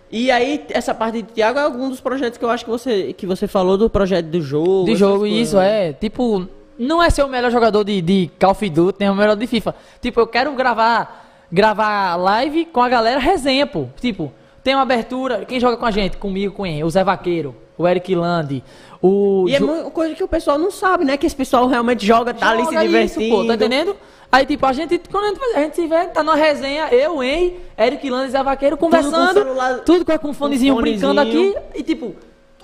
E 0.09 0.32
aí, 0.32 0.65
essa 0.70 0.93
parte 0.95 1.22
de 1.22 1.24
Thiago 1.24 1.59
é 1.59 1.63
algum 1.63 1.89
dos 1.89 1.99
projetos 1.99 2.38
que 2.38 2.45
eu 2.45 2.49
acho 2.49 2.63
que 2.63 2.72
você, 2.72 3.11
que 3.11 3.26
você 3.26 3.47
falou 3.47 3.78
do 3.78 3.89
projeto 3.89 4.28
do 4.28 4.39
jogo. 4.39 4.86
De 4.86 4.95
jogo, 4.95 5.20
coisas, 5.20 5.38
isso, 5.49 5.57
né? 5.57 5.89
é. 5.89 5.93
Tipo, 5.93 6.47
não 6.78 7.01
é 7.01 7.09
ser 7.09 7.23
o 7.23 7.28
melhor 7.28 7.51
jogador 7.51 7.84
de, 7.84 8.01
de 8.01 8.32
Call 8.39 8.51
of 8.51 8.69
Duty, 8.69 8.97
nem 8.99 9.09
o 9.09 9.15
melhor 9.15 9.36
de 9.36 9.47
FIFA. 9.47 9.75
Tipo, 10.01 10.19
eu 10.19 10.28
quero 10.28 10.51
gravar 10.53 11.25
gravar 11.51 12.15
live 12.17 12.65
com 12.65 12.82
a 12.82 12.89
galera 12.89 13.19
resenha, 13.19 13.65
pô. 13.65 13.86
Tipo, 14.01 14.34
tem 14.63 14.75
uma 14.75 14.82
abertura, 14.84 15.45
quem 15.45 15.59
joga 15.59 15.78
com 15.78 15.86
a 15.86 15.91
gente? 15.91 16.17
Comigo, 16.17 16.53
com 16.53 16.65
ele, 16.65 16.84
o 16.84 16.89
Zé 16.89 17.03
Vaqueiro, 17.03 17.55
o 17.78 17.88
Eric 17.88 18.13
Landi, 18.13 18.61
o... 19.01 19.45
E 19.47 19.55
é 19.55 19.59
uma 19.59 19.89
coisa 19.89 20.13
que 20.13 20.23
o 20.23 20.28
pessoal 20.28 20.57
não 20.57 20.69
sabe, 20.69 21.05
né? 21.05 21.15
Que 21.15 21.25
esse 21.25 21.36
pessoal 21.36 21.65
realmente 21.67 22.05
joga, 22.05 22.34
tá 22.34 22.49
ali 22.49 22.65
se 22.65 22.73
Joga 22.73 22.82
divertindo. 22.82 23.21
Isso, 23.23 23.34
pô, 23.36 23.45
tá 23.45 23.53
entendendo? 23.55 23.95
Aí, 24.30 24.45
tipo, 24.45 24.65
a 24.65 24.73
gente, 24.73 24.99
quando 25.09 25.23
a 25.23 25.28
gente, 25.30 25.55
a 25.55 25.59
gente 25.61 25.75
se 25.78 25.88
vê, 25.88 26.05
tá 26.07 26.21
numa 26.21 26.36
resenha, 26.36 26.89
eu, 26.91 27.23
Henry, 27.23 27.57
Eric 27.78 28.09
Landi, 28.09 28.32
Zé 28.32 28.43
Vaqueiro, 28.43 28.75
conversando, 28.75 29.34
celular- 29.39 29.80
tudo 29.86 30.03
com, 30.03 30.17
com 30.17 30.34
fonezinho 30.34 30.75
com 30.75 30.82
brincando 30.82 31.21
fonezinho. 31.21 31.57
aqui, 31.57 31.80
e 31.80 31.84
tipo, 31.84 32.13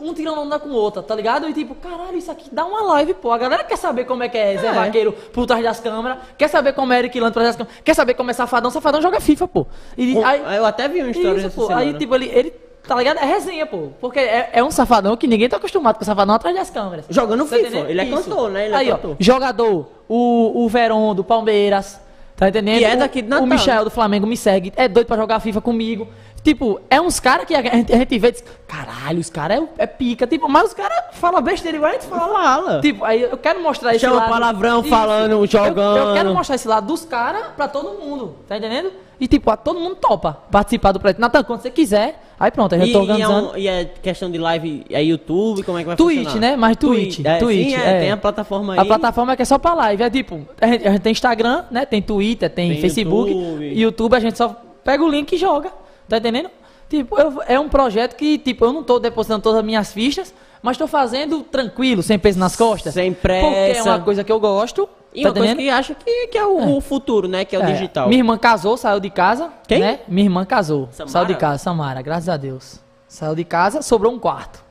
um 0.04 0.14
tirando 0.14 0.40
onda 0.42 0.60
com 0.60 0.70
o 0.70 0.74
outro, 0.74 1.02
tá 1.02 1.16
ligado? 1.16 1.50
E 1.50 1.54
tipo, 1.54 1.74
caralho, 1.76 2.18
isso 2.18 2.30
aqui 2.32 2.50
dá 2.52 2.66
uma 2.66 2.82
live, 2.94 3.14
pô. 3.16 3.32
A 3.32 3.38
galera 3.38 3.64
quer 3.64 3.78
saber 3.78 4.06
como 4.06 4.24
é 4.24 4.30
que 4.30 4.38
é 4.38 4.58
Zé 4.58 4.68
É. 4.68 4.72
Vaqueiro 4.74 5.12
por 5.12 5.46
trás 5.46 5.64
das 5.64 5.80
câmeras, 5.80 6.18
quer 6.38 6.48
saber 6.50 6.74
como 6.74 6.92
é 6.94 7.00
Eric 7.00 7.20
Lando 7.20 7.34
por 7.34 7.40
trás 7.40 7.56
das 7.56 7.58
câmeras, 7.58 7.82
quer 7.84 7.94
saber 7.94 8.14
como 8.16 8.30
é 8.30 8.34
Safadão. 8.34 8.70
Safadão 8.70 9.02
joga 9.02 9.20
FIFA, 9.22 9.48
pô. 9.48 9.66
E 9.98 10.14
Com- 10.14 10.26
aí, 10.26 10.56
Eu 10.58 10.66
até 10.66 10.88
vi 10.88 11.02
uma 11.02 11.12
história 11.12 11.40
isso, 11.40 11.52
pô. 11.52 11.68
semana. 11.68 11.82
Aí, 11.82 11.94
tipo, 11.94 12.14
ele, 12.16 12.26
ele 12.34 12.54
Tá 12.86 12.98
ligado? 12.98 13.18
É 13.18 13.24
resenha, 13.26 13.66
pô. 13.66 13.92
Porque 14.02 14.20
é, 14.20 14.50
é 14.52 14.62
um 14.62 14.70
safadão 14.70 15.16
que 15.16 15.26
ninguém 15.26 15.48
tá 15.48 15.56
acostumado 15.56 15.98
com 15.98 16.04
safadão 16.04 16.36
atrás 16.36 16.54
das 16.54 16.70
câmeras. 16.70 17.06
Jogando 17.10 17.46
Tá 17.46 17.56
FIFA. 17.56 17.62
entendendo? 17.62 17.90
Ele 17.90 18.02
é 18.02 18.04
Isso. 18.04 18.24
cantor, 18.30 18.52
né? 18.52 18.66
Ele 18.66 18.74
é 18.74 18.78
Aí, 18.78 18.92
ó, 18.92 18.96
cantor. 18.98 19.16
jogador, 19.22 19.90
o, 20.10 20.66
o 20.66 20.68
Verón 20.68 21.16
do 21.16 21.24
Palmeiras, 21.24 21.98
tá 22.36 22.50
entendendo? 22.50 22.82
E 22.82 22.84
é 22.84 22.98
daqui 22.98 23.22
de 23.22 23.30
Natal, 23.30 23.46
O 23.46 23.48
Michel 23.50 23.86
do 23.86 23.90
Flamengo 23.90 24.28
me 24.28 24.36
segue, 24.36 24.74
é 24.76 24.90
doido 24.90 25.08
pra 25.08 25.16
jogar 25.16 25.40
FIFA 25.40 25.62
comigo. 25.62 26.10
Tipo, 26.44 26.82
é 26.90 27.00
uns 27.00 27.22
caras 27.22 27.46
que 27.46 27.56
a 27.56 27.62
gente, 27.62 27.94
a 27.94 27.98
gente 27.98 28.20
vê 28.20 28.28
e 28.28 28.32
diz, 28.34 28.44
caralho, 28.68 29.20
os 29.20 29.30
caras 29.30 29.64
é, 29.78 29.84
é 29.84 29.88
pica. 29.88 30.28
Tipo, 30.28 30.50
mas 30.50 30.66
os 30.66 30.74
caras 30.74 31.02
falam 31.14 31.42
besteira 31.42 31.78
igual 31.78 31.92
a 31.92 31.94
gente 31.94 32.06
fala. 32.06 32.34
Fala. 32.34 32.82
Tipo, 32.82 33.06
aí 33.06 33.22
eu 33.22 33.38
quero 33.38 33.62
mostrar 33.64 33.92
esse 33.96 34.02
Chama 34.02 34.18
lado. 34.18 34.30
palavrão 34.30 34.84
falando, 34.84 35.46
jogando. 35.48 35.98
Eu, 35.98 36.08
eu 36.10 36.14
quero 36.14 36.34
mostrar 36.34 36.56
esse 36.56 36.68
lado 36.68 36.88
dos 36.88 37.06
caras 37.06 37.46
pra 37.56 37.70
todo 37.70 37.98
mundo, 37.98 38.36
tá 38.48 38.58
entendendo? 38.58 38.92
E 39.20 39.28
tipo, 39.28 39.50
a 39.52 39.56
todo 39.56 39.80
mundo 39.80 39.96
topa 39.96 40.38
participar 40.52 40.92
do 40.92 41.00
projeto. 41.00 41.20
Natan, 41.20 41.44
quando 41.46 41.62
você 41.62 41.72
quiser, 41.72 42.22
aí 42.38 42.52
pronto, 42.52 42.74
eu 42.76 42.80
já 42.80 42.86
E, 42.88 42.92
tô 42.92 42.98
e, 42.98 43.00
é 43.00 43.04
organizando. 43.04 43.52
um- 43.54 43.58
e 43.58 43.68
é 43.70 43.86
questão 43.86 44.30
de 44.30 44.38
live, 44.38 44.86
é 44.90 45.02
YouTube, 45.02 45.64
como 45.64 45.78
é 45.78 45.82
que 45.82 45.88
vai 45.88 45.96
Twitch, 45.96 46.24
funcionar? 46.26 46.42
né? 46.50 46.56
Mais 46.58 46.76
Twitch, 46.76 47.20
É, 47.24 47.38
Twitch, 47.38 47.70
sim, 47.70 47.76
é, 47.76 47.90
é. 47.90 48.00
tem 48.02 48.12
a 48.12 48.18
plataforma 48.18 48.74
aí. 48.74 48.80
A 48.80 48.84
plataforma 48.86 49.32
é 49.32 49.36
que 49.38 49.44
é 49.44 49.46
só 49.46 49.58
pra 49.58 49.74
live. 49.76 50.04
É 50.04 50.10
tipo, 50.10 50.42
a 50.60 50.68
gente, 50.68 50.86
a 50.88 50.92
gente 50.92 51.02
tem 51.02 51.12
Instagram, 51.14 51.64
né? 51.72 51.86
Tem 51.86 52.02
Twitter, 52.02 52.50
tem, 52.50 52.72
Tem 52.72 52.82
Facebook. 52.82 53.32
YouTube. 53.32 53.80
YouTube. 53.80 54.16
a 54.16 54.20
gente 54.20 54.38
só 54.38 54.54
pega 54.84 55.02
o 55.02 55.08
link 55.08 55.32
e 55.32 55.38
joga. 55.38 55.72
Tá 56.08 56.18
entendendo? 56.18 56.50
Tipo, 56.90 57.20
eu- 57.20 57.42
é 57.48 57.60
um 57.60 57.70
projeto 57.70 58.16
que, 58.16 58.38
tipo, 58.38 58.66
eu 58.66 58.74
não 58.74 58.84
tô 58.84 59.00
depositando 59.00 59.42
todas 59.42 59.60
as 59.60 59.66
minhas 59.66 59.92
fichas, 59.92 60.34
mas 60.62 60.78
tô 60.78 60.86
fazendo 60.88 61.42
tranquilo, 61.42 62.04
sem 62.04 62.20
peso 62.20 62.38
nas 62.40 62.56
costas. 62.56 62.94
Sem 62.94 63.14
Porque 63.14 63.28
é 63.32 63.72
pressa. 63.72 63.90
uma 63.90 64.00
coisa 64.00 64.24
que 64.24 64.32
eu 64.32 64.40
gosto. 64.40 64.88
E 65.14 65.22
tá 65.24 65.30
uma 65.30 65.34
coisa 65.36 65.54
entendendo? 65.54 65.66
que 65.66 65.70
acha 65.70 65.96
que, 65.96 66.28
que 66.28 66.38
é 66.38 66.46
o, 66.46 66.78
o 66.78 66.82
futuro, 66.82 67.28
né? 67.28 67.46
Que 67.46 67.56
é 67.56 67.60
o 67.60 67.64
É, 67.64 67.72
digital. 67.72 68.08
Minha 68.08 68.20
irmã 68.20 68.38
casou, 68.38 68.76
saiu 68.78 69.00
de 69.00 69.10
casa. 69.10 69.52
Quem? 69.68 69.80
Né? 69.80 70.00
Minha 70.08 70.26
irmã 70.26 70.44
casou. 70.46 70.90
Samara? 70.92 71.12
Saiu 71.12 71.26
de 71.26 71.36
casa, 71.36 71.58
Samara, 71.60 72.02
graças 72.02 72.30
a 72.30 72.38
Deus. 72.38 72.80
Saiu 73.08 73.36
de 73.36 73.44
casa, 73.44 73.82
sobrou 73.84 74.12
um 74.12 74.18
quarto. 74.20 74.64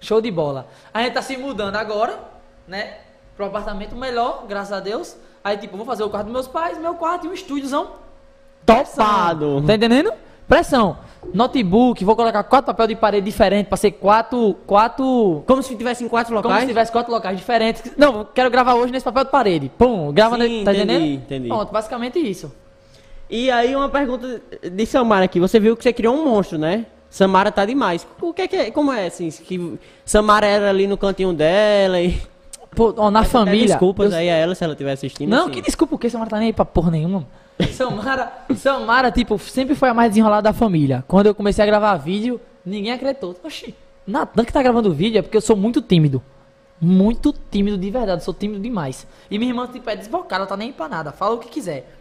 Show 0.00 0.20
de 0.20 0.30
bola. 0.30 0.66
A 0.94 1.02
gente 1.02 1.12
tá 1.12 1.20
se 1.22 1.36
mudando 1.36 1.76
agora, 1.76 2.18
né? 2.66 2.94
Pro 3.36 3.46
apartamento 3.46 3.94
melhor, 3.94 4.44
graças 4.48 4.72
a 4.72 4.80
Deus. 4.80 5.14
Aí, 5.44 5.56
tipo, 5.58 5.76
vou 5.76 5.84
fazer 5.84 6.04
o 6.04 6.08
quarto 6.10 6.26
dos 6.26 6.32
meus 6.32 6.48
pais, 6.48 6.78
meu 6.78 6.94
quarto 6.94 7.26
e 7.26 7.28
um 7.28 7.34
estúdiozão. 7.34 7.92
Topado. 8.64 9.62
Tá 9.66 9.74
entendendo? 9.74 10.12
Pressão. 10.50 10.98
Notebook, 11.32 12.04
vou 12.04 12.16
colocar 12.16 12.42
quatro 12.42 12.66
papéis 12.66 12.88
de 12.88 12.96
parede 12.96 13.24
diferentes 13.24 13.68
pra 13.68 13.76
ser 13.76 13.92
quatro. 13.92 14.56
Quatro. 14.66 15.44
Como 15.46 15.62
se 15.62 15.76
tivesse 15.76 16.02
em 16.02 16.08
quatro 16.08 16.34
Como 16.34 16.42
locais. 16.48 16.62
se 16.62 16.66
tivesse 16.68 16.90
quatro 16.90 17.12
locais 17.12 17.36
diferentes. 17.38 17.92
Não, 17.96 18.24
quero 18.34 18.50
gravar 18.50 18.74
hoje 18.74 18.90
nesse 18.92 19.04
papel 19.04 19.24
de 19.24 19.30
parede. 19.30 19.70
Pum, 19.78 20.12
grava, 20.12 20.36
Sim, 20.36 20.42
ne- 20.42 20.64
tá 20.64 20.72
entendi, 20.72 20.82
entendendo? 20.92 21.22
entendi. 21.22 21.48
Pronto, 21.48 21.70
basicamente 21.72 22.18
isso. 22.18 22.52
E 23.30 23.48
aí 23.50 23.76
uma 23.76 23.88
pergunta 23.88 24.42
de 24.72 24.86
Samara 24.86 25.24
aqui. 25.26 25.38
Você 25.38 25.60
viu 25.60 25.76
que 25.76 25.84
você 25.84 25.92
criou 25.92 26.16
um 26.16 26.24
monstro, 26.24 26.58
né? 26.58 26.86
Samara 27.08 27.52
tá 27.52 27.64
demais. 27.64 28.04
O 28.20 28.32
que 28.32 28.42
é 28.42 28.48
que 28.48 28.56
é? 28.56 28.70
Como 28.72 28.90
é 28.90 29.06
assim? 29.06 29.30
Que 29.30 29.78
Samara 30.04 30.46
era 30.46 30.68
ali 30.68 30.88
no 30.88 30.96
cantinho 30.96 31.32
dela 31.32 32.00
e. 32.00 32.20
Pô, 32.74 32.92
ó, 32.96 33.08
na 33.10 33.22
família. 33.24 33.66
Desculpas 33.68 34.12
eu- 34.12 34.18
aí 34.18 34.28
a 34.30 34.34
ela 34.34 34.54
se 34.54 34.64
ela 34.64 34.72
estiver 34.72 34.92
assistindo. 34.92 35.28
Não, 35.30 35.42
assim. 35.44 35.50
que 35.52 35.60
desculpa 35.62 35.94
o 35.94 35.98
que? 35.98 36.10
Samara 36.10 36.30
tá 36.30 36.38
nem 36.38 36.46
aí 36.48 36.52
pra 36.52 36.64
porra 36.64 36.90
nenhuma. 36.90 37.24
Samara, 37.68 38.32
Samara, 38.56 39.10
tipo, 39.10 39.38
sempre 39.38 39.74
foi 39.74 39.88
a 39.88 39.94
mais 39.94 40.10
desenrolada 40.10 40.42
da 40.42 40.52
família. 40.52 41.04
Quando 41.06 41.26
eu 41.26 41.34
comecei 41.34 41.62
a 41.62 41.66
gravar 41.66 41.96
vídeo, 41.96 42.40
ninguém 42.64 42.92
acreditou. 42.92 43.36
Oxi, 43.42 43.74
Natan 44.06 44.44
que 44.44 44.52
tá 44.52 44.62
gravando 44.62 44.92
vídeo 44.92 45.18
é 45.18 45.22
porque 45.22 45.36
eu 45.36 45.40
sou 45.40 45.56
muito 45.56 45.80
tímido. 45.80 46.22
Muito 46.80 47.34
tímido 47.50 47.76
de 47.76 47.90
verdade, 47.90 48.24
sou 48.24 48.32
tímido 48.32 48.60
demais. 48.60 49.06
E 49.30 49.38
minha 49.38 49.50
irmã, 49.50 49.66
tipo, 49.66 49.88
é 49.90 49.96
desbocada, 49.96 50.42
ela 50.42 50.46
tá 50.46 50.56
nem 50.56 50.72
pra 50.72 50.88
nada, 50.88 51.12
fala 51.12 51.34
o 51.34 51.38
que 51.38 51.48
quiser. 51.48 51.94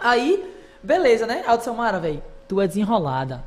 Aí, 0.00 0.44
beleza, 0.82 1.26
né? 1.26 1.44
Disse, 1.46 1.64
Samara, 1.64 1.98
velho, 1.98 2.22
tu 2.46 2.60
é 2.60 2.66
desenrolada. 2.66 3.44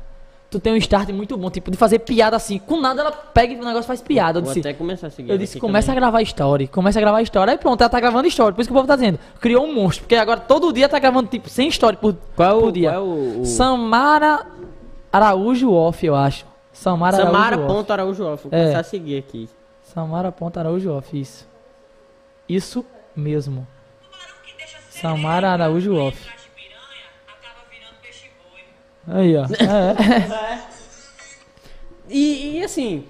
Tu 0.52 0.60
tem 0.60 0.72
um 0.74 0.76
start 0.76 1.08
muito 1.08 1.34
bom, 1.36 1.48
tipo, 1.50 1.70
de 1.70 1.78
fazer 1.78 2.00
piada 2.00 2.36
assim. 2.36 2.58
Com 2.58 2.78
nada 2.78 3.00
ela 3.00 3.10
pega 3.10 3.54
e 3.54 3.56
o 3.56 3.64
negócio 3.64 3.84
faz 3.84 4.02
piada. 4.02 4.38
Eu 4.38 4.42
Vou 4.44 4.52
disse, 4.52 4.60
até 4.68 4.76
começar 4.76 5.06
a 5.06 5.10
seguir. 5.10 5.30
eu 5.30 5.38
disse, 5.38 5.58
começa 5.58 5.90
a 5.90 5.94
gravar 5.94 6.20
story, 6.20 6.68
começa 6.68 6.98
a 6.98 7.02
gravar 7.02 7.22
story. 7.22 7.52
Aí 7.52 7.56
pronto, 7.58 7.80
ela 7.80 7.88
tá 7.88 7.98
gravando 7.98 8.28
story. 8.28 8.54
Por 8.54 8.60
isso 8.60 8.68
que 8.68 8.72
o 8.72 8.76
povo 8.76 8.86
tá 8.86 8.94
dizendo, 8.94 9.18
criou 9.40 9.64
um 9.64 9.72
monstro. 9.74 10.04
Porque 10.04 10.14
agora 10.14 10.40
todo 10.40 10.70
dia 10.70 10.90
tá 10.90 10.98
gravando, 10.98 11.28
tipo, 11.30 11.48
100 11.48 11.68
story 11.68 11.96
por, 11.96 12.14
Qual 12.36 12.50
é 12.50 12.52
o- 12.54 12.60
por 12.60 12.72
dia. 12.72 12.90
qual 12.90 12.96
é 12.96 12.98
o- 13.00 13.40
o- 13.40 13.46
Samara 13.46 14.44
Araújo 15.10 15.72
Off, 15.72 16.04
eu 16.04 16.14
acho. 16.14 16.44
Samara, 16.70 17.16
Samara 17.16 17.38
Araújo 17.56 17.64
Off. 17.64 17.74
ponto 17.74 17.90
Araújo 17.92 18.24
Off. 18.26 18.48
Vou 18.48 18.58
É. 18.58 18.60
começar 18.62 18.80
a 18.80 18.84
seguir 18.84 19.16
aqui. 19.18 19.48
Samara 19.82 20.30
ponto 20.30 20.58
Araújo 20.60 20.92
Off, 20.92 21.18
isso. 21.18 21.48
Isso 22.46 22.84
mesmo. 23.16 23.66
Samara 24.90 25.50
Araújo 25.50 25.94
Off. 25.96 26.28
Aí, 29.06 29.36
ó. 29.36 29.44
É. 29.62 30.72
E, 32.08 32.58
e, 32.58 32.64
assim, 32.64 33.04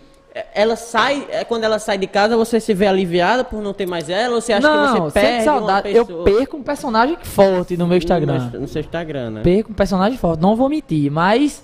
ela 0.54 0.76
sai, 0.76 1.26
é, 1.30 1.44
quando 1.44 1.64
ela 1.64 1.78
sai 1.78 1.98
de 1.98 2.06
casa, 2.06 2.36
você 2.36 2.60
se 2.60 2.72
vê 2.72 2.86
aliviada 2.86 3.42
por 3.44 3.60
não 3.60 3.72
ter 3.72 3.86
mais 3.86 4.08
ela? 4.08 4.36
Ou 4.36 4.40
você 4.40 4.52
acha 4.52 4.68
Não, 4.68 4.94
que 4.94 5.00
você 5.00 5.20
perde 5.20 5.44
saudade. 5.44 5.94
Eu 5.94 6.06
perco 6.06 6.56
um 6.56 6.62
personagem 6.62 7.16
forte 7.22 7.76
no 7.76 7.86
meu 7.86 7.98
Instagram. 7.98 8.50
No, 8.52 8.60
no 8.60 8.68
seu 8.68 8.80
Instagram, 8.80 9.30
né? 9.30 9.40
Perco 9.42 9.72
um 9.72 9.74
personagem 9.74 10.16
forte, 10.18 10.40
não 10.40 10.54
vou 10.54 10.68
mentir, 10.68 11.10
mas, 11.10 11.62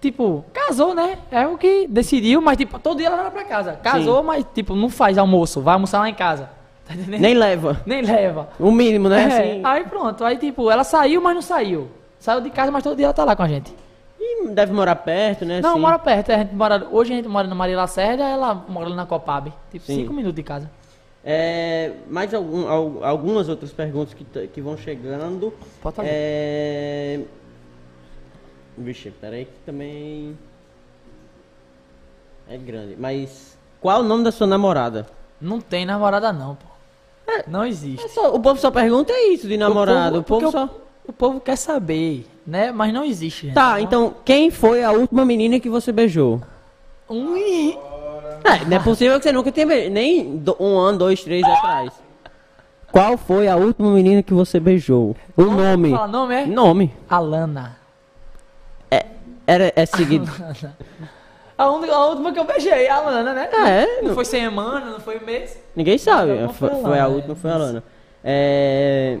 tipo, 0.00 0.44
casou, 0.52 0.94
né? 0.94 1.18
É 1.30 1.46
o 1.46 1.56
que 1.56 1.86
decidiu, 1.88 2.40
mas, 2.40 2.56
tipo, 2.58 2.78
todo 2.78 2.98
dia 2.98 3.06
ela 3.06 3.22
vai 3.22 3.30
pra 3.30 3.44
casa. 3.44 3.72
Casou, 3.82 4.22
mas, 4.22 4.44
tipo, 4.54 4.74
não 4.74 4.88
faz 4.90 5.16
almoço, 5.16 5.60
vai 5.60 5.74
almoçar 5.74 6.00
lá 6.00 6.08
em 6.08 6.14
casa. 6.14 6.50
Tá? 6.86 6.94
Nem 7.06 7.34
leva. 7.34 7.80
Nem 7.86 8.02
leva. 8.02 8.48
O 8.58 8.70
mínimo, 8.70 9.08
né? 9.08 9.22
É, 9.22 9.26
Assim, 9.26 9.60
Aí 9.64 9.84
pronto, 9.84 10.24
aí, 10.24 10.36
tipo, 10.36 10.70
ela 10.70 10.82
saiu, 10.84 11.20
mas 11.22 11.34
não 11.34 11.42
saiu. 11.42 11.88
Saiu 12.20 12.40
de 12.40 12.50
casa, 12.50 12.70
mas 12.70 12.84
todo 12.84 12.94
dia 12.96 13.06
ela 13.06 13.12
tá 13.14 13.24
lá 13.24 13.34
com 13.34 13.42
a 13.42 13.48
gente. 13.48 13.74
e 14.20 14.48
deve 14.50 14.72
morar 14.72 14.94
perto, 14.96 15.44
né? 15.44 15.60
Não, 15.60 15.70
assim. 15.70 15.80
mora 15.80 15.98
perto, 15.98 16.30
a 16.30 16.36
gente 16.38 16.54
mora, 16.54 16.86
hoje 16.92 17.12
a 17.12 17.16
gente 17.16 17.26
mora 17.28 17.48
na 17.48 17.54
Maria 17.54 17.76
Lacerda, 17.76 18.22
ela 18.22 18.54
mora 18.54 18.90
na 18.90 19.06
Copab. 19.06 19.52
Tipo, 19.72 19.84
Sim. 19.86 19.96
cinco 20.02 20.12
minutos 20.12 20.36
de 20.36 20.42
casa. 20.42 20.70
É, 21.24 21.92
mais 22.08 22.32
algum- 22.32 22.66
al- 22.68 23.04
algumas 23.04 23.48
outras 23.48 23.72
perguntas 23.72 24.14
que, 24.14 24.24
que 24.48 24.60
vão 24.60 24.76
chegando. 24.76 25.52
Pode. 25.82 25.96
É... 26.02 27.20
Vixe, 28.78 29.10
peraí 29.10 29.44
que 29.46 29.58
também... 29.66 30.38
É 32.48 32.56
grande. 32.56 32.96
Mas 32.98 33.56
qual 33.80 34.00
o 34.00 34.04
nome 34.04 34.24
da 34.24 34.32
sua 34.32 34.46
namorada? 34.46 35.06
Não 35.40 35.60
tem 35.60 35.84
namorada 35.86 36.32
não, 36.32 36.54
pô. 36.56 36.66
Não 37.46 37.64
existe. 37.64 38.04
É 38.04 38.08
só- 38.08 38.34
o 38.34 38.40
povo 38.40 38.58
só 38.60 38.70
pergunta 38.70 39.12
isso 39.32 39.46
de 39.46 39.56
namorado. 39.56 40.18
O 40.18 40.22
povo, 40.22 40.50
porque 40.50 40.58
só... 40.58 40.68
o 41.10 41.12
povo 41.12 41.40
quer 41.40 41.56
saber, 41.56 42.26
né? 42.46 42.72
Mas 42.72 42.92
não 42.92 43.04
existe. 43.04 43.46
gente. 43.46 43.54
Tá, 43.54 43.80
então 43.80 44.14
quem 44.24 44.50
foi 44.50 44.82
a 44.82 44.90
última 44.92 45.24
menina 45.24 45.60
que 45.60 45.68
você 45.68 45.92
beijou? 45.92 46.40
Ui. 47.08 47.76
É, 48.44 48.64
não 48.64 48.76
é 48.76 48.80
possível 48.80 49.18
que 49.18 49.24
você 49.24 49.32
nunca 49.32 49.52
tenha 49.52 49.66
beijado. 49.66 49.90
Nem 49.92 50.36
do- 50.38 50.56
um 50.58 50.78
ano, 50.78 50.98
dois, 50.98 51.22
três 51.22 51.44
atrás. 51.44 51.92
Qual 52.90 53.16
foi 53.18 53.46
a 53.48 53.56
última 53.56 53.90
menina 53.92 54.22
que 54.22 54.32
você 54.34 54.58
beijou? 54.58 55.14
O 55.36 55.42
nome. 55.44 55.90
Fala 55.90 56.06
nome, 56.08 56.34
é? 56.34 56.46
Nome. 56.46 56.92
Alana. 57.08 57.76
Era, 59.46 59.72
é 59.74 59.84
seguido. 59.84 60.30
A, 61.58 61.68
única, 61.70 61.92
a 61.92 62.06
última 62.06 62.32
que 62.32 62.38
eu 62.38 62.44
beijei, 62.44 62.88
a 62.88 62.96
Alana, 62.96 63.34
né? 63.34 63.48
É, 63.52 64.00
Não 64.00 64.08
não- 64.08 64.14
foi 64.14 64.24
semana, 64.24 64.86
não 64.92 65.00
foi 65.00 65.18
mês. 65.18 65.58
Ninguém 65.74 65.98
sabe. 65.98 66.34
Não, 66.34 66.52
Foi, 66.52 66.68
foi 66.70 66.98
a 66.98 67.08
última, 67.08 67.32
é. 67.32 67.36
foi 67.36 67.50
a 67.50 67.56
Lana. 67.56 67.84
É. 68.22 69.18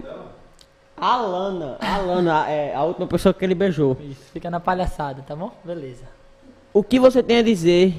A 1.00 1.16
Lana, 1.16 1.76
a 1.80 1.96
Lana, 1.98 2.46
é 2.50 2.74
a 2.74 2.82
última 2.84 3.06
pessoa 3.06 3.32
que 3.32 3.42
ele 3.44 3.54
beijou. 3.54 3.96
Isso, 4.00 4.20
fica 4.32 4.50
na 4.50 4.60
palhaçada, 4.60 5.22
tá 5.26 5.34
bom? 5.34 5.50
Beleza. 5.64 6.04
O 6.74 6.82
que 6.84 7.00
você 7.00 7.22
tem 7.22 7.38
a 7.38 7.42
dizer 7.42 7.94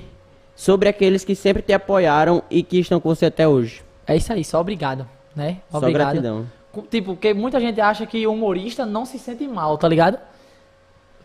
sobre 0.56 0.88
aqueles 0.88 1.26
que 1.26 1.36
sempre 1.36 1.64
te 1.64 1.74
apoiaram 1.74 2.44
e 2.50 2.62
que 2.62 2.80
estão 2.80 3.00
com 3.00 3.10
você 3.10 3.26
até 3.26 3.48
hoje? 3.48 3.84
É 4.06 4.16
isso 4.16 4.32
aí, 4.32 4.44
só 4.44 4.60
obrigado, 4.62 5.08
né? 5.36 5.58
Só 5.72 5.78
Obrigado. 5.80 6.10
gratidão. 6.12 6.46
Com- 6.72 6.84
Tipo, 6.84 7.14
porque 7.14 7.34
muita 7.34 7.60
gente 7.60 7.82
acha 7.82 8.06
que 8.06 8.26
o 8.28 8.32
humorista 8.34 8.86
não 8.86 9.04
se 9.06 9.18
sente 9.18 9.48
mal, 9.48 9.78
tá 9.80 9.88
ligado? 9.88 10.20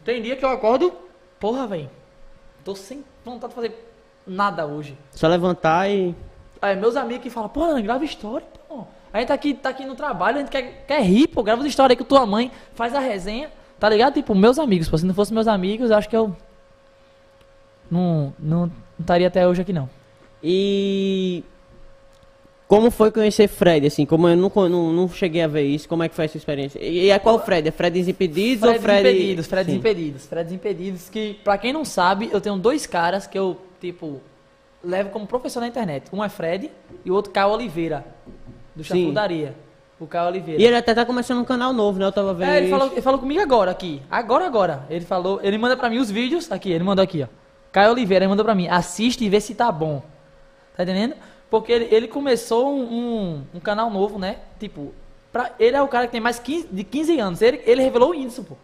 Tem 0.04 0.22
dia 0.22 0.34
que 0.34 0.44
eu 0.44 0.48
acordo, 0.48 0.92
porra, 1.38 1.66
velho. 1.66 1.90
Tô 2.64 2.74
sem 2.74 3.04
vontade 3.24 3.50
de 3.50 3.54
fazer 3.54 3.90
nada 4.26 4.66
hoje. 4.66 4.96
Só 5.12 5.28
levantar 5.28 5.90
e. 5.90 6.14
Aí, 6.60 6.74
meus 6.74 6.96
amigos 6.96 7.22
que 7.22 7.30
falam, 7.30 7.48
pô, 7.50 7.62
Ana, 7.64 7.80
grava 7.82 8.04
história. 8.04 8.46
A 9.16 9.20
gente 9.20 9.28
tá 9.28 9.34
aqui, 9.34 9.54
tá 9.54 9.68
aqui 9.70 9.86
no 9.86 9.94
trabalho, 9.94 10.36
a 10.36 10.40
gente 10.40 10.50
quer, 10.50 10.84
quer 10.86 11.02
rir, 11.02 11.26
pô, 11.28 11.42
grava 11.42 11.66
história 11.66 11.94
aí 11.94 11.96
com 11.96 12.04
tua 12.04 12.26
mãe, 12.26 12.52
faz 12.74 12.94
a 12.94 12.98
resenha, 12.98 13.50
tá 13.80 13.88
ligado? 13.88 14.12
Tipo, 14.12 14.34
meus 14.34 14.58
amigos, 14.58 14.90
pô, 14.90 14.98
se 14.98 15.06
não 15.06 15.14
fosse 15.14 15.32
meus 15.32 15.48
amigos, 15.48 15.90
acho 15.90 16.06
que 16.06 16.14
eu 16.14 16.36
não, 17.90 18.34
não, 18.38 18.70
estaria 19.00 19.26
até 19.26 19.48
hoje 19.48 19.62
aqui, 19.62 19.72
não. 19.72 19.88
E. 20.42 21.42
Como 22.68 22.90
foi 22.90 23.10
conhecer 23.10 23.48
Fred, 23.48 23.86
assim? 23.86 24.04
Como 24.04 24.28
eu 24.28 24.36
não, 24.36 24.50
não, 24.68 24.92
não 24.92 25.08
cheguei 25.08 25.40
a 25.40 25.46
ver 25.46 25.62
isso, 25.62 25.88
como 25.88 26.02
é 26.02 26.10
que 26.10 26.14
foi 26.14 26.26
essa 26.26 26.36
experiência? 26.36 26.78
E, 26.82 27.04
e 27.04 27.10
é 27.10 27.18
qual 27.18 27.42
Fred? 27.42 27.66
É 27.66 27.70
Fred 27.70 27.98
Desimpedidos 27.98 28.64
ou 28.64 28.74
Fred 28.74 28.82
Fred... 28.82 29.08
Impedidos, 29.08 29.46
Fred 29.46 29.70
Sim. 29.70 29.76
Impedidos, 29.78 30.26
Fred 30.26 30.54
Impedidos, 30.54 31.08
que, 31.08 31.34
pra 31.42 31.56
quem 31.56 31.72
não 31.72 31.86
sabe, 31.86 32.28
eu 32.30 32.40
tenho 32.40 32.58
dois 32.58 32.84
caras 32.84 33.26
que 33.26 33.38
eu, 33.38 33.56
tipo, 33.80 34.20
levo 34.84 35.08
como 35.10 35.26
professor 35.26 35.60
na 35.60 35.68
internet. 35.68 36.08
Um 36.12 36.22
é 36.22 36.28
Fred 36.28 36.70
e 37.04 37.10
o 37.10 37.14
outro 37.14 37.30
Caio 37.32 37.52
Oliveira, 37.52 38.04
do 38.76 38.84
Sim. 38.84 39.04
Chafudaria. 39.04 39.54
O 39.98 40.06
Caio 40.06 40.28
Oliveira. 40.28 40.60
E 40.60 40.64
ele 40.64 40.76
até 40.76 40.94
tá 40.94 41.06
começando 41.06 41.38
um 41.38 41.44
canal 41.44 41.72
novo, 41.72 41.98
né? 41.98 42.04
Eu 42.04 42.12
tava 42.12 42.34
vendo 42.34 42.50
É, 42.50 42.58
ele 42.58 42.68
falou, 42.68 42.92
ele 42.92 43.02
falou 43.02 43.18
comigo 43.18 43.40
agora 43.40 43.70
aqui. 43.70 44.02
Agora, 44.10 44.46
agora. 44.46 44.86
Ele 44.90 45.06
falou, 45.06 45.40
ele 45.42 45.56
manda 45.56 45.74
pra 45.74 45.88
mim 45.88 45.98
os 45.98 46.10
vídeos. 46.10 46.52
Aqui, 46.52 46.70
ele 46.70 46.84
mandou 46.84 47.02
aqui, 47.02 47.22
ó. 47.22 47.26
Caio 47.72 47.92
Oliveira, 47.92 48.24
ele 48.24 48.28
mandou 48.28 48.44
pra 48.44 48.54
mim. 48.54 48.68
Assiste 48.68 49.24
e 49.24 49.28
vê 49.30 49.40
se 49.40 49.54
tá 49.54 49.72
bom. 49.72 50.02
Tá 50.76 50.82
entendendo? 50.82 51.14
Porque 51.48 51.72
ele, 51.72 51.88
ele 51.90 52.08
começou 52.08 52.74
um, 52.74 52.82
um, 52.82 53.44
um 53.54 53.60
canal 53.60 53.88
novo, 53.88 54.18
né? 54.18 54.36
Tipo, 54.60 54.94
pra, 55.32 55.52
ele 55.58 55.76
é 55.76 55.82
o 55.82 55.88
cara 55.88 56.06
que 56.06 56.12
tem 56.12 56.20
mais 56.20 56.38
15, 56.38 56.68
de 56.70 56.84
15 56.84 57.18
anos. 57.18 57.42
Ele, 57.42 57.62
ele 57.64 57.82
revelou 57.82 58.10
o 58.10 58.12
Whindersson, 58.12 58.44
pô. 58.44 58.56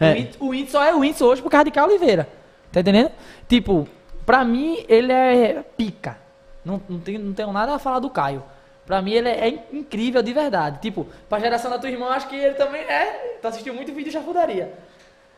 É. 0.00 0.28
O, 0.40 0.48
Whindersson 0.48 0.78
só 0.78 0.84
é 0.84 0.92
o 0.92 0.98
Whindersson 0.98 1.24
hoje 1.26 1.42
por 1.42 1.50
causa 1.50 1.66
de 1.66 1.70
Caio 1.70 1.86
Oliveira. 1.86 2.28
Tá 2.72 2.80
entendendo? 2.80 3.12
Tipo, 3.48 3.86
pra 4.26 4.44
mim, 4.44 4.84
ele 4.88 5.12
é 5.12 5.64
pica. 5.76 6.18
Não, 6.64 6.82
não, 6.88 6.98
tenho, 6.98 7.20
não 7.20 7.32
tenho 7.32 7.52
nada 7.52 7.74
a 7.74 7.78
falar 7.78 8.00
do 8.00 8.10
Caio. 8.10 8.42
Pra 8.88 9.02
mim, 9.02 9.12
ele 9.12 9.28
é, 9.28 9.66
incrível 9.70 10.22
de 10.22 10.32
verdade. 10.32 10.80
Tipo, 10.80 11.06
pra 11.28 11.38
geração 11.38 11.70
da 11.70 11.78
tua 11.78 11.90
irmã, 11.90 12.06
acho 12.06 12.26
que 12.26 12.34
ele 12.34 12.54
também 12.54 12.80
é. 12.80 13.36
Tu 13.38 13.46
assistiu 13.46 13.74
muito 13.74 13.88
vídeo 13.88 14.06
de 14.06 14.12
chafudaria. 14.12 14.72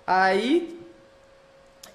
Aí, 0.07 0.81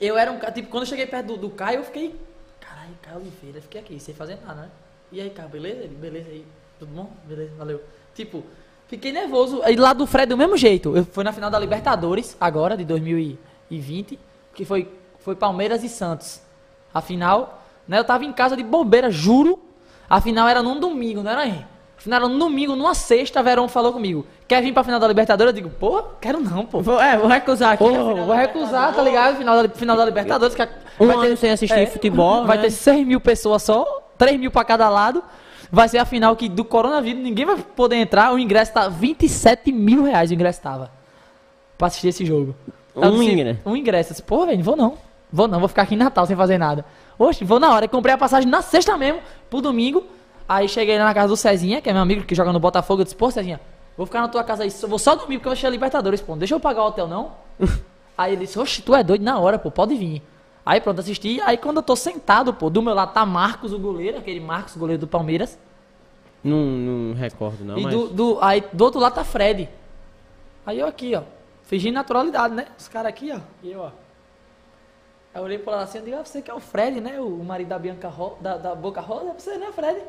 eu 0.02 0.18
era 0.18 0.34
um 0.34 0.38
cara. 0.38 0.52
Tipo, 0.52 0.68
quando 0.68 0.84
eu 0.84 0.90
cheguei 0.90 1.08
perto 1.08 1.28
do, 1.28 1.38
do 1.38 1.50
Caio, 1.50 1.78
eu 1.78 1.84
fiquei. 1.86 2.14
Caralho, 2.60 2.94
Caio 3.02 3.18
Oliveira, 3.20 3.62
fiquei 3.62 3.80
aqui, 3.80 3.98
sem 4.02 4.14
fazer 4.14 4.38
nada, 4.46 4.64
né? 4.64 4.70
E 5.14 5.22
aí, 5.22 5.30
Caio, 5.30 5.48
beleza? 5.48 5.84
Ele, 5.84 5.96
beleza 5.96 6.28
aí. 6.28 6.46
Tudo 6.78 6.94
bom? 6.94 7.10
Beleza, 7.24 7.54
valeu. 7.58 7.82
Tipo, 8.14 8.44
fiquei 8.90 9.14
nervoso. 9.14 9.62
Aí 9.64 9.78
lá 9.78 9.94
do 9.94 10.06
Fred, 10.06 10.28
do 10.28 10.36
mesmo 10.36 10.58
jeito. 10.58 10.94
Eu 10.98 11.06
fui 11.06 11.24
na 11.24 11.32
final 11.32 11.50
da 11.50 11.58
Libertadores, 11.58 12.36
agora, 12.38 12.76
de 12.76 12.84
2020, 12.84 14.20
que 14.54 14.66
foi, 14.66 14.92
foi 15.20 15.38
Palmeiras 15.38 15.86
e 15.86 15.88
Santos. 15.88 16.42
A 16.94 17.00
final, 17.00 17.64
né? 17.88 17.98
Eu 17.98 18.04
tava 18.04 18.26
em 18.26 18.34
casa 18.34 18.58
de 18.58 18.64
bobeira, 18.64 19.10
juro. 19.10 19.64
A 20.10 20.22
final 20.22 20.48
era 20.48 20.62
num 20.62 20.80
domingo, 20.80 21.22
não 21.24 21.32
era 21.32 21.42
aí? 21.42 21.66
Final 21.98 22.20
era 22.20 22.30
num 22.30 22.38
domingo, 22.38 22.76
numa 22.76 22.94
sexta, 22.94 23.42
Verão 23.42 23.68
falou 23.68 23.92
comigo. 23.92 24.26
Quer 24.48 24.62
vir 24.62 24.74
pra 24.74 24.84
final 24.84 25.00
da 25.00 25.08
Libertadores? 25.08 25.50
Eu 25.52 25.56
digo, 25.56 25.70
pô, 25.70 26.04
quero 26.22 26.40
não, 26.40 26.66
pô. 26.66 26.82
Vou, 26.82 27.02
é, 27.02 27.18
vou 27.18 27.28
recusar 27.28 27.74
aqui. 27.74 27.84
Pô, 27.84 27.92
vou 28.16 28.36
recusar, 28.36 28.94
tá 28.94 29.02
ligado? 29.02 29.38
Final 29.38 29.64
da, 29.64 29.70
final 29.70 29.98
da 29.98 30.06
Libertadores. 30.06 30.54
Que 30.54 30.68
Um 31.00 31.08
vai 31.08 31.18
ter- 31.20 31.26
ano 31.28 31.38
sem 31.38 31.52
assistir 31.52 31.88
futebol, 31.88 32.46
Vai 32.46 32.58
né? 32.58 32.64
ter 32.64 32.72
6 32.72 33.08
mil 33.08 33.20
pessoas 33.20 33.64
só, 33.64 33.86
3 34.18 34.40
mil 34.40 34.52
pra 34.52 34.64
cada 34.64 34.88
lado. 34.90 35.24
Vai 35.72 35.90
ser 35.90 35.98
a 35.98 36.06
final 36.06 36.36
que 36.36 36.48
do 36.48 36.64
coronavírus 36.64 37.22
ninguém 37.24 37.46
vai 37.46 37.58
poder 37.58 37.96
entrar. 37.96 38.32
O 38.32 38.38
ingresso 38.38 38.72
tá 38.72 38.88
27 38.88 39.72
mil 39.72 40.04
reais. 40.04 40.30
O 40.30 40.34
ingresso 40.36 40.62
tava. 40.62 40.92
Pra 41.76 41.88
assistir 41.88 42.10
esse 42.10 42.24
jogo. 42.24 42.56
Um 42.96 43.12
disse, 43.20 43.32
ingresso. 43.32 43.60
Um 43.66 43.76
ingresso. 43.76 44.10
Eu 44.10 44.14
disse, 44.14 44.24
Pô, 44.24 44.46
velho, 44.46 44.64
vou 44.64 44.76
não. 44.78 44.94
Vou 45.34 45.48
não, 45.48 45.60
vou 45.60 45.68
ficar 45.68 45.82
aqui 45.82 45.96
em 45.96 45.98
Natal 45.98 46.26
sem 46.28 46.36
fazer 46.36 46.58
nada. 46.60 46.86
Oxe, 47.18 47.44
vou 47.44 47.60
na 47.60 47.74
hora. 47.74 47.86
Eu 47.86 47.90
comprei 47.90 48.14
a 48.14 48.18
passagem 48.18 48.50
na 48.50 48.62
sexta 48.62 48.98
mesmo, 48.98 49.22
pro 49.50 49.62
domingo. 49.62 50.04
Aí 50.48 50.68
cheguei 50.68 50.98
lá 50.98 51.06
na 51.06 51.14
casa 51.14 51.28
do 51.28 51.38
Cezinha, 51.38 51.82
que 51.82 51.90
é 51.90 51.94
meu 51.94 52.02
amigo 52.02 52.24
que 52.24 52.36
joga 52.36 52.54
no 52.54 52.60
Botafogo. 52.60 53.02
Eu 53.02 53.04
disse, 53.04 53.16
pô, 53.16 53.32
Cezinha, 53.32 53.60
vou 53.98 54.06
ficar 54.06 54.22
na 54.22 54.28
tua 54.28 54.44
casa 54.44 54.64
aí. 54.64 54.70
Vou 54.70 55.00
só 55.00 55.16
dormir 55.16 55.38
porque 55.38 55.48
eu 55.48 55.50
vou 55.50 55.54
assistir 55.54 55.68
a 55.68 55.70
Libertadores, 55.70 56.22
pô. 56.22 56.36
Deixa 56.36 56.54
eu 56.54 56.60
pagar 56.60 56.84
o 56.84 56.88
hotel, 56.88 57.08
não? 57.08 57.34
aí 58.18 58.34
ele 58.34 58.46
disse, 58.46 58.60
oxe, 58.60 58.82
tu 58.82 58.94
é 58.94 59.04
doido 59.04 59.24
na 59.24 59.40
hora, 59.40 59.58
pô, 59.58 59.72
pode 59.72 59.96
vir. 59.96 60.22
Aí 60.66 60.82
pronto, 60.82 61.00
assisti. 61.00 61.40
Aí 61.42 61.58
quando 61.58 61.78
eu 61.78 61.84
tô 61.84 61.96
sentado, 61.96 62.54
pô, 62.54 62.70
do 62.70 62.82
meu 62.82 62.94
lado 62.94 63.14
tá 63.14 63.26
Marcos, 63.26 63.72
o 63.72 63.80
goleiro, 63.80 64.18
aquele 64.18 64.40
Marcos, 64.40 64.76
goleiro 64.76 65.00
do 65.00 65.08
Palmeiras. 65.08 65.58
Não, 66.44 66.58
não 66.58 67.16
recordo, 67.16 67.66
não, 67.66 67.78
e 67.78 67.84
mas... 67.84 67.94
do, 67.94 68.08
do, 68.08 68.38
aí 68.40 68.64
do 68.72 68.84
outro 68.84 69.00
lado 69.00 69.16
tá 69.16 69.24
Fred. 69.24 69.68
Aí 70.66 70.80
eu 70.80 70.88
aqui, 70.88 71.16
ó. 71.16 71.24
Fingindo 71.64 71.96
naturalidade, 71.96 72.54
né? 72.54 72.68
Os 72.78 72.88
caras 72.88 73.10
aqui, 73.10 73.32
ó. 73.32 73.40
E 73.64 73.72
eu, 73.72 73.82
ó. 73.82 73.90
Aí 75.36 75.42
eu 75.42 75.44
olhei 75.44 75.58
pro 75.60 75.72
lado 75.72 75.84
assim 75.84 75.98
e 75.98 76.02
digo, 76.02 76.16
ah, 76.18 76.24
você 76.24 76.42
que 76.42 76.50
é 76.50 76.54
o 76.54 76.62
Fred, 76.62 77.02
né? 77.02 77.20
O 77.20 77.44
marido 77.44 77.68
da 77.68 77.78
Bianca 77.78 78.08
Ro 78.08 78.38
da, 78.40 78.56
da 78.56 78.74
Boca 78.74 79.02
Rosa, 79.02 79.34
você, 79.38 79.58
né, 79.58 79.68
Fred? 79.76 80.00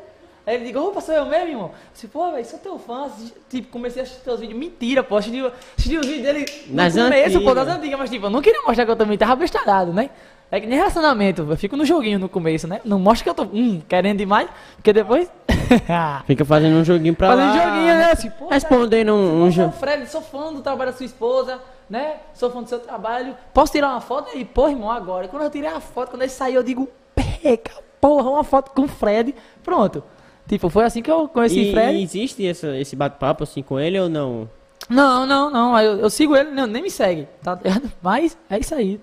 Aí 0.45 0.55
ele 0.55 0.63
digo, 0.63 0.79
opa, 0.79 1.01
sou 1.01 1.13
eu 1.13 1.25
mesmo, 1.25 1.47
irmão. 1.49 1.65
Eu 1.65 1.71
disse, 1.93 2.07
pô, 2.07 2.31
velho, 2.31 2.45
sou 2.45 2.57
teu 2.57 2.79
fã. 2.79 3.11
Tipo, 3.49 3.67
comecei 3.67 4.01
a 4.01 4.03
assistir 4.05 4.23
teus 4.23 4.39
vídeos. 4.39 4.57
Mentira, 4.57 5.03
pô. 5.03 5.17
Assisti, 5.17 5.43
assisti 5.77 5.97
os 5.97 6.07
vídeos 6.07 6.23
dele 6.23 6.45
no 6.67 6.77
Das 6.77 6.93
começo, 6.95 7.41
pô, 7.41 7.53
das 7.53 7.63
antigas. 7.67 7.77
antigas. 7.77 7.99
Mas, 7.99 8.09
tipo, 8.09 8.25
eu 8.27 8.29
não 8.29 8.41
queria 8.41 8.61
mostrar 8.61 8.85
que 8.85 8.91
eu 8.91 8.95
também 8.95 9.17
tava 9.17 9.35
bestalhado, 9.35 9.91
né? 9.91 10.09
É 10.49 10.61
que 10.61 10.65
nem 10.65 10.77
relacionamento. 10.77 11.45
Eu 11.49 11.57
fico 11.57 11.75
no 11.75 11.83
joguinho 11.83 12.17
no 12.19 12.29
começo, 12.29 12.65
né? 12.65 12.79
Não 12.85 12.97
mostra 12.97 13.25
que 13.25 13.29
eu 13.29 13.33
tô, 13.33 13.43
hum, 13.53 13.81
querendo 13.89 14.19
demais. 14.19 14.47
Porque 14.77 14.93
depois... 14.93 15.29
Fica 16.25 16.45
fazendo 16.45 16.77
um 16.77 16.85
joguinho 16.85 17.13
pra 17.13 17.27
Fazendo 17.27 17.49
lá. 17.53 17.63
joguinho, 17.65 17.95
né? 17.97 18.11
Assim, 18.13 18.29
pô, 18.29 18.47
Respondendo 18.47 19.11
um, 19.13 19.43
um 19.43 19.51
jogo. 19.51 19.73
Fred, 19.73 20.07
sou 20.09 20.21
fã 20.21 20.53
do 20.53 20.61
trabalho 20.61 20.91
da 20.91 20.97
sua 20.97 21.05
esposa, 21.05 21.59
né? 21.89 22.17
Sou 22.33 22.49
fã 22.49 22.61
do 22.63 22.69
seu 22.69 22.79
trabalho. 22.79 23.35
Posso 23.53 23.71
tirar 23.71 23.89
uma 23.89 24.01
foto? 24.01 24.35
E, 24.37 24.43
pô, 24.45 24.67
irmão, 24.67 24.91
agora. 24.91 25.25
E 25.25 25.29
quando 25.29 25.43
eu 25.43 25.49
tirei 25.49 25.69
a 25.69 25.79
foto, 25.79 26.09
quando 26.11 26.21
ele 26.21 26.31
saiu, 26.31 26.55
eu 26.55 26.63
digo, 26.63 26.87
peca, 27.15 27.71
porra, 28.01 28.29
uma 28.29 28.43
foto 28.43 28.71
com 28.71 28.83
o 28.83 28.87
Fred. 28.87 29.33
Pronto. 29.63 30.03
Tipo, 30.47 30.69
foi 30.69 30.85
assim 30.85 31.01
que 31.01 31.11
eu 31.11 31.27
conheci 31.27 31.59
E, 31.69 31.71
Fred. 31.73 31.97
e 31.97 32.03
existe 32.03 32.47
essa, 32.47 32.75
esse 32.77 32.95
bate-papo 32.95 33.43
assim 33.43 33.61
com 33.61 33.79
ele 33.79 33.99
ou 33.99 34.07
não? 34.07 34.49
Não, 34.89 35.25
não, 35.25 35.49
não. 35.49 35.79
Eu, 35.79 35.97
eu 35.99 36.09
sigo 36.09 36.35
ele, 36.35 36.51
não, 36.51 36.65
nem 36.65 36.81
me 36.81 36.89
segue, 36.89 37.27
tá 37.43 37.55
ligado? 37.55 37.91
Mas 38.01 38.37
é 38.49 38.57
isso 38.59 38.73
aí. 38.73 38.99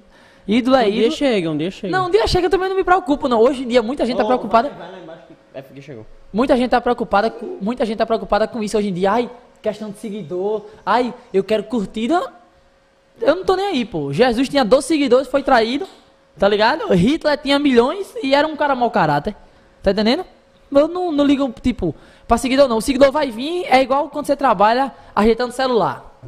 Ídolo 0.47 0.77
é 0.77 0.81
um 0.87 0.91
dia 0.91 1.01
ídolo. 1.01 1.13
chega, 1.17 1.51
um 1.51 1.57
dia 1.57 1.71
chega. 1.71 1.91
Não, 1.97 2.07
um 2.07 2.11
dia 2.11 2.27
chega 2.27 2.47
eu 2.47 2.51
também 2.51 2.69
não 2.69 2.77
me 2.77 2.85
preocupo, 2.85 3.29
não. 3.29 3.41
Hoje 3.41 3.65
em 3.65 3.69
dia 3.69 3.83
muita 3.83 4.05
gente 4.07 4.17
tá 4.17 4.25
Oh, 4.25 4.27
preocupada. 4.27 4.69
Vai, 4.71 4.79
vai 4.79 4.93
lá 4.93 4.99
embaixo 5.03 5.23
que 5.27 5.35
é 5.55 5.63
porque 5.63 5.81
chegou. 5.83 6.07
Muita 6.33 6.57
gente 6.57 6.71
tá 6.71 6.81
preocupada, 6.81 7.31
com, 7.31 7.59
muita 7.61 7.85
gente 7.87 7.97
tá 7.99 8.07
preocupada 8.07 8.47
com 8.49 8.63
isso 8.63 8.77
hoje 8.77 8.89
em 8.89 8.93
dia. 8.95 9.13
Ai, 9.13 9.31
questão 9.63 9.91
de 9.91 9.99
seguidor. 9.99 10.67
Ai, 10.85 11.15
eu 11.33 11.43
quero 11.45 11.65
curtida. 11.65 12.31
Eu 13.21 13.37
não 13.37 13.45
tô 13.45 13.57
nem 13.57 13.67
aí, 13.67 13.85
pô. 13.85 14.13
Jesus 14.13 14.49
tinha 14.49 14.65
12 14.65 14.87
seguidores, 14.87 15.29
foi 15.29 15.43
traído. 15.43 15.87
Tá 16.37 16.49
ligado? 16.49 16.93
Hitler 16.93 17.39
tinha 17.39 17.59
milhões 17.59 18.13
e 18.23 18.35
era 18.35 18.47
um 18.47 18.57
cara 18.57 18.75
mau 18.75 18.91
caráter. 18.91 19.37
Tá 19.83 19.93
entendendo? 19.93 20.25
Eu 20.73 20.89
não, 20.89 21.13
não 21.13 21.25
ligo, 21.25 21.53
tipo, 21.63 21.95
pra 22.27 22.37
seguidor 22.37 22.69
não. 22.69 22.79
O 22.79 22.83
seguidor 22.83 23.13
vai 23.13 23.31
vir, 23.31 23.65
é 23.67 23.81
igual 23.81 24.09
quando 24.09 24.27
você 24.27 24.35
trabalha 24.35 24.93
ajeitando 25.15 25.53
celular. 25.53 26.19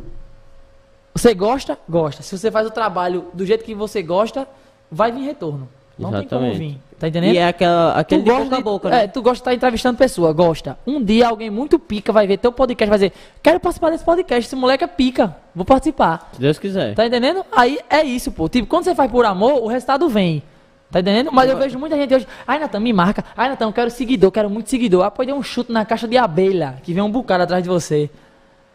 Você 1.12 1.34
gosta? 1.34 1.78
Gosta. 1.88 2.22
Se 2.22 2.38
você 2.38 2.50
faz 2.50 2.66
o 2.66 2.70
trabalho 2.70 3.28
do 3.32 3.44
jeito 3.44 3.64
que 3.64 3.74
você 3.74 4.02
gosta, 4.02 4.46
vai 4.90 5.10
vir 5.10 5.24
retorno. 5.24 5.68
Não 5.98 6.12
tem 6.12 6.28
como 6.28 6.46
Exatamente. 6.46 6.58
vir. 6.58 6.80
Tá 6.98 7.08
entendendo? 7.08 7.34
E 7.34 7.38
é 7.38 7.46
aquela, 7.48 7.92
aquele 7.92 8.22
de 8.22 8.30
boca 8.30 8.54
a 8.54 8.58
de- 8.58 8.64
boca, 8.64 8.88
é, 8.88 8.90
né? 9.02 9.06
tu 9.08 9.20
gosta 9.20 9.34
de 9.34 9.40
estar 9.40 9.54
entrevistando 9.54 9.98
pessoa, 9.98 10.32
gosta. 10.32 10.78
Um 10.86 11.02
dia 11.02 11.28
alguém 11.28 11.50
muito 11.50 11.78
pica 11.78 12.10
vai 12.10 12.26
ver 12.26 12.38
teu 12.38 12.50
podcast, 12.50 12.88
vai 12.88 12.98
dizer, 12.98 13.12
quero 13.42 13.60
participar 13.60 13.90
desse 13.90 14.02
podcast, 14.04 14.46
esse 14.46 14.56
moleque 14.56 14.82
é 14.82 14.86
pica, 14.86 15.36
vou 15.54 15.64
participar. 15.66 16.30
Se 16.32 16.40
Deus 16.40 16.58
quiser. 16.58 16.94
Tá 16.94 17.04
entendendo? 17.06 17.44
Aí 17.52 17.78
é 17.90 18.02
isso, 18.02 18.32
pô. 18.32 18.48
Tipo, 18.48 18.66
quando 18.66 18.84
você 18.84 18.94
faz 18.94 19.10
por 19.10 19.26
amor, 19.26 19.62
o 19.62 19.66
resultado 19.66 20.08
vem. 20.08 20.42
Tá 20.90 21.00
entendendo? 21.00 21.30
Mas 21.32 21.50
eu 21.50 21.58
vejo 21.58 21.78
muita 21.78 21.96
gente 21.96 22.14
hoje, 22.14 22.26
ai 22.46 22.58
Natan, 22.58 22.80
me 22.80 22.92
marca, 22.94 23.22
ai 23.36 23.50
Natan, 23.50 23.66
eu 23.66 23.72
quero 23.74 23.90
seguidor, 23.90 24.30
quero 24.32 24.48
muito 24.48 24.70
seguidor. 24.70 25.04
Ah, 25.04 25.10
pode 25.10 25.30
dar 25.30 25.36
um 25.36 25.42
chute 25.42 25.70
na 25.70 25.84
caixa 25.84 26.08
de 26.08 26.16
abelha, 26.16 26.78
que 26.82 26.94
vem 26.94 27.02
um 27.02 27.10
bocado 27.10 27.42
atrás 27.42 27.62
de 27.62 27.68
você. 27.68 28.08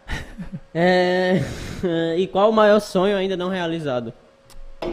É... 0.74 1.42
E 2.18 2.28
qual 2.28 2.50
o 2.50 2.54
maior 2.54 2.80
sonho 2.80 3.18
ainda 3.18 3.36
não 3.36 3.50
realizado? 3.50 4.14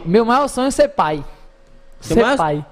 Meu 0.05 0.25
maior 0.25 0.49
sonho 0.49 0.69
é 0.69 0.71
ser 0.71 0.89
pai. 0.89 1.25
Seu 2.01 2.17
ser 2.17 2.23
maior- 2.23 2.37
pai. 2.37 2.65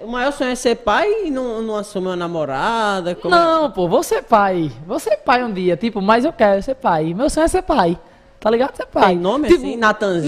O 0.00 0.06
maior 0.08 0.32
sonho 0.32 0.50
é 0.50 0.54
ser 0.54 0.76
pai 0.76 1.26
e 1.26 1.30
não, 1.30 1.62
não 1.62 1.76
assumir 1.76 2.08
uma 2.08 2.16
namorada? 2.16 3.14
Como 3.14 3.34
é? 3.34 3.38
Não, 3.38 3.70
pô, 3.70 3.88
vou 3.88 4.02
ser 4.02 4.22
pai. 4.22 4.70
Vou 4.86 4.98
ser 4.98 5.16
pai 5.18 5.42
um 5.42 5.52
dia, 5.52 5.76
tipo, 5.76 6.02
mas 6.02 6.24
eu 6.24 6.32
quero 6.32 6.62
ser 6.62 6.74
pai. 6.74 7.14
Meu 7.14 7.30
sonho 7.30 7.44
é 7.44 7.48
ser 7.48 7.62
pai. 7.62 7.98
Tá 8.38 8.50
ligado? 8.50 8.76
Ser 8.76 8.86
pai. 8.86 9.08
Tem 9.08 9.18
nome 9.18 9.48
Tipo, 9.48 9.60
assim? 9.60 9.76
Natanzinho? 9.76 10.26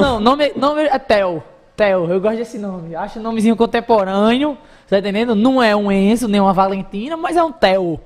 não, 0.00 0.20
nome, 0.20 0.52
nome 0.56 0.82
é 0.82 0.98
Theo. 0.98 1.42
Theo, 1.76 2.10
eu 2.10 2.20
gosto 2.20 2.36
desse 2.36 2.58
nome. 2.58 2.94
Acho 2.94 3.18
um 3.18 3.22
nomezinho 3.22 3.56
contemporâneo. 3.56 4.56
Tá 4.88 4.98
entendendo? 4.98 5.34
Não 5.34 5.62
é 5.62 5.74
um 5.76 5.90
Enzo, 5.92 6.28
nem 6.28 6.40
uma 6.40 6.52
Valentina, 6.52 7.16
mas 7.16 7.36
é 7.36 7.42
um 7.42 7.52
Theo. 7.52 8.00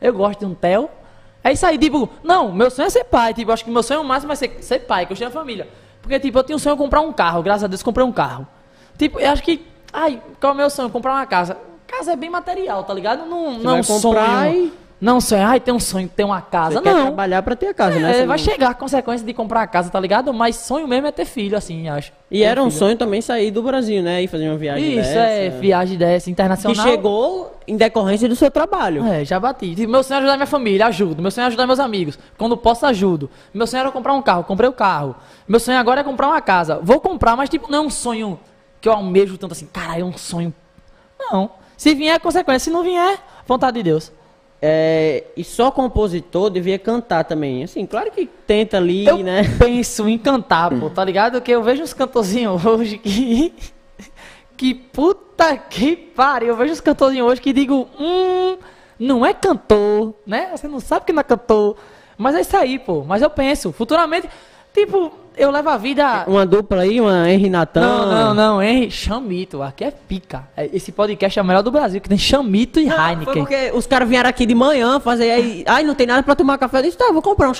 Eu 0.00 0.12
gosto 0.14 0.40
de 0.40 0.46
um 0.46 0.54
Theo. 0.54 0.88
É 1.44 1.52
isso 1.52 1.66
aí, 1.66 1.76
tipo, 1.76 2.08
não, 2.22 2.52
meu 2.52 2.70
sonho 2.70 2.86
é 2.86 2.90
ser 2.90 3.04
pai. 3.04 3.34
Tipo, 3.34 3.50
acho 3.52 3.64
que 3.64 3.70
meu 3.70 3.82
sonho 3.82 4.02
máximo 4.04 4.32
é 4.32 4.36
ser, 4.36 4.56
ser 4.60 4.78
pai, 4.80 5.06
que 5.06 5.12
eu 5.12 5.16
tenho 5.16 5.28
a 5.28 5.32
família. 5.32 5.68
Porque, 6.00 6.18
tipo, 6.20 6.38
eu 6.38 6.42
tinha 6.44 6.56
um 6.56 6.58
sonho 6.58 6.76
de 6.76 6.82
comprar 6.82 7.00
um 7.00 7.12
carro, 7.12 7.42
graças 7.42 7.64
a 7.64 7.66
Deus 7.66 7.82
comprei 7.82 8.06
um 8.06 8.12
carro. 8.12 8.46
Tipo, 8.96 9.18
eu 9.20 9.30
acho 9.30 9.42
que. 9.42 9.60
Ai, 9.92 10.20
qual 10.40 10.52
é 10.52 10.54
o 10.54 10.56
meu 10.56 10.70
sonho? 10.70 10.90
Comprar 10.90 11.12
uma 11.12 11.26
casa. 11.26 11.56
Casa 11.86 12.12
é 12.12 12.16
bem 12.16 12.30
material, 12.30 12.84
tá 12.84 12.94
ligado? 12.94 13.26
Não, 13.26 13.52
não 13.58 13.72
vai 13.74 13.84
comprar 13.84 14.44
sonho. 14.48 14.64
e- 14.66 14.82
Não 14.98 15.20
sonho, 15.20 15.42
ai, 15.44 15.58
tem 15.58 15.74
um 15.74 15.80
sonho 15.80 16.06
de 16.06 16.14
ter 16.14 16.22
uma 16.22 16.40
casa. 16.40 16.76
Você 16.76 16.82
quer 16.82 16.94
não. 16.94 17.02
trabalhar 17.06 17.42
pra 17.42 17.56
ter 17.56 17.66
a 17.66 17.74
casa, 17.74 17.98
né? 17.98 18.10
É, 18.10 18.14
Você 18.14 18.26
vai 18.26 18.38
não- 18.38 18.44
chegar 18.44 18.70
a 18.70 18.74
consequência 18.74 19.26
de 19.26 19.34
comprar 19.34 19.62
a 19.62 19.66
casa, 19.66 19.90
tá 19.90 19.98
ligado? 19.98 20.32
Mas 20.32 20.54
sonho 20.56 20.86
mesmo 20.86 21.08
é 21.08 21.12
ter 21.12 21.24
filho, 21.24 21.56
assim, 21.58 21.88
acho. 21.88 22.12
E 22.30 22.38
Ter 22.38 22.44
era 22.44 22.62
um 22.62 22.66
filho. 22.70 22.78
sonho 22.78 22.96
também 22.96 23.20
sair 23.20 23.50
do 23.50 23.62
Brasil, 23.64 24.00
né? 24.00 24.22
E 24.22 24.28
fazer 24.28 24.48
uma 24.48 24.56
viagem 24.56 24.90
Isso, 24.90 25.08
dessa. 25.08 25.18
é, 25.18 25.50
viagem 25.50 25.98
dessa, 25.98 26.24
Que 26.26 26.30
internacional. 26.30 26.86
chegou 26.86 27.52
em 27.66 27.76
decorrência 27.76 28.28
do 28.28 28.36
seu 28.36 28.48
trabalho. 28.48 29.04
É, 29.04 29.24
já 29.24 29.40
bati. 29.40 29.74
Tipo, 29.74 29.90
Meu 29.90 30.04
sonho 30.04 30.16
é 30.16 30.18
ajudar 30.20 30.36
minha 30.36 30.46
família, 30.46 30.86
ajudo. 30.86 31.20
Meu 31.20 31.32
sonho 31.32 31.44
é 31.44 31.48
ajudar 31.48 31.66
meus 31.66 31.80
amigos. 31.80 32.16
Quando 32.38 32.56
posso, 32.56 32.86
ajudo. 32.86 33.28
Meu 33.52 33.66
sonho 33.66 33.80
era 33.80 33.90
comprar 33.90 34.14
um 34.14 34.22
carro, 34.22 34.44
comprei 34.44 34.70
o 34.70 34.72
carro. 34.72 35.16
Meu 35.48 35.58
sonho 35.58 35.78
agora 35.78 36.00
é 36.00 36.04
comprar 36.04 36.28
uma 36.28 36.40
casa. 36.40 36.78
Vou 36.80 37.00
comprar, 37.00 37.36
mas 37.36 37.50
tipo, 37.50 37.68
não 37.70 37.78
é 37.78 37.82
um 37.82 37.90
sonho 37.90 38.38
que 38.82 38.88
eu 38.88 38.92
almejo 38.92 39.38
tanto 39.38 39.52
assim. 39.52 39.66
Caralho, 39.66 40.02
é 40.02 40.04
um 40.04 40.18
sonho. 40.18 40.52
Não. 41.18 41.52
Se 41.76 41.94
vier, 41.94 42.16
é 42.16 42.18
consequência. 42.18 42.64
Se 42.64 42.70
não 42.70 42.82
vier, 42.82 43.18
vontade 43.46 43.76
de 43.76 43.84
Deus. 43.84 44.12
É, 44.60 45.24
e 45.36 45.42
só 45.42 45.70
compositor 45.70 46.50
devia 46.50 46.78
cantar 46.78 47.24
também. 47.24 47.62
Assim, 47.62 47.86
claro 47.86 48.10
que 48.10 48.26
tenta 48.26 48.76
ali, 48.76 49.06
Eu 49.06 49.18
né? 49.18 49.42
penso 49.58 50.08
em 50.08 50.18
cantar, 50.18 50.70
pô, 50.78 50.90
tá 50.90 51.04
ligado? 51.04 51.40
Que 51.40 51.52
eu 51.52 51.62
vejo 51.62 51.82
uns 51.82 51.94
cantorzinhos 51.94 52.62
hoje 52.66 52.98
que. 52.98 53.54
Que 54.56 54.74
puta 54.74 55.56
que 55.56 55.96
pariu. 55.96 56.48
Eu 56.48 56.56
vejo 56.56 56.72
uns 56.72 56.80
cantorzinhos 56.80 57.26
hoje 57.26 57.40
que 57.40 57.52
digo, 57.52 57.88
hum. 57.98 58.58
não 58.98 59.24
é 59.24 59.32
cantor, 59.32 60.14
né? 60.26 60.50
Você 60.56 60.66
não 60.68 60.80
sabe 60.80 61.06
que 61.06 61.12
não 61.12 61.20
é 61.20 61.24
cantor. 61.24 61.76
Mas 62.18 62.34
é 62.34 62.40
isso 62.40 62.56
aí, 62.56 62.78
pô. 62.78 63.02
Mas 63.04 63.22
eu 63.22 63.30
penso, 63.30 63.72
futuramente, 63.72 64.28
tipo, 64.72 65.12
eu 65.36 65.50
levo 65.50 65.68
a 65.70 65.76
vida. 65.76 66.24
Uma 66.26 66.44
dupla 66.46 66.82
aí, 66.82 67.00
uma 67.00 67.28
Henry 67.30 67.48
Natan. 67.50 67.80
Não, 67.80 68.06
não, 68.10 68.34
não, 68.34 68.62
Henry, 68.62 68.90
Chamito, 68.90 69.62
aqui 69.62 69.84
é 69.84 69.90
pica. 69.90 70.48
É, 70.56 70.68
Esse 70.72 70.92
podcast 70.92 71.38
é 71.38 71.42
o 71.42 71.44
melhor 71.44 71.62
do 71.62 71.70
Brasil, 71.70 72.00
que 72.00 72.08
tem 72.08 72.18
Chamito 72.18 72.78
e 72.80 72.86
Não, 72.86 72.96
foi 72.96 73.04
Heineken. 73.10 73.34
porque 73.44 73.72
os 73.74 73.86
caras 73.86 74.08
vieram 74.08 74.28
aqui 74.28 74.44
de 74.46 74.54
manhã 74.54 75.00
fazer 75.00 75.30
aí. 75.30 75.64
Ai, 75.66 75.82
não 75.84 75.94
tem 75.94 76.06
nada 76.06 76.22
pra 76.22 76.34
tomar 76.34 76.58
café. 76.58 76.78
Eu 76.78 76.82
disse, 76.82 76.96
tá, 76.98 77.10
vou 77.12 77.22
comprar 77.22 77.48
um 77.48 77.54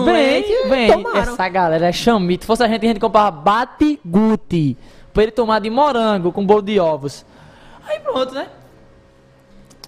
um 0.00 0.04
Bem, 0.04 0.44
e 0.46 0.68
bem, 0.68 0.92
tomaram. 0.92 1.18
essa 1.32 1.48
galera 1.48 1.86
é 1.88 1.92
chamito. 1.92 2.44
Se 2.44 2.46
fosse 2.46 2.62
a 2.62 2.68
gente, 2.68 2.84
a 2.84 2.88
gente 2.88 3.00
comprava 3.00 3.30
bate 3.30 3.98
guti 4.04 4.76
pra 5.12 5.22
ele 5.24 5.32
tomar 5.32 5.58
de 5.60 5.70
morango 5.70 6.30
com 6.32 6.44
bolo 6.44 6.62
de 6.62 6.78
ovos. 6.78 7.24
Aí 7.88 7.98
pronto, 8.00 8.34
né? 8.34 8.46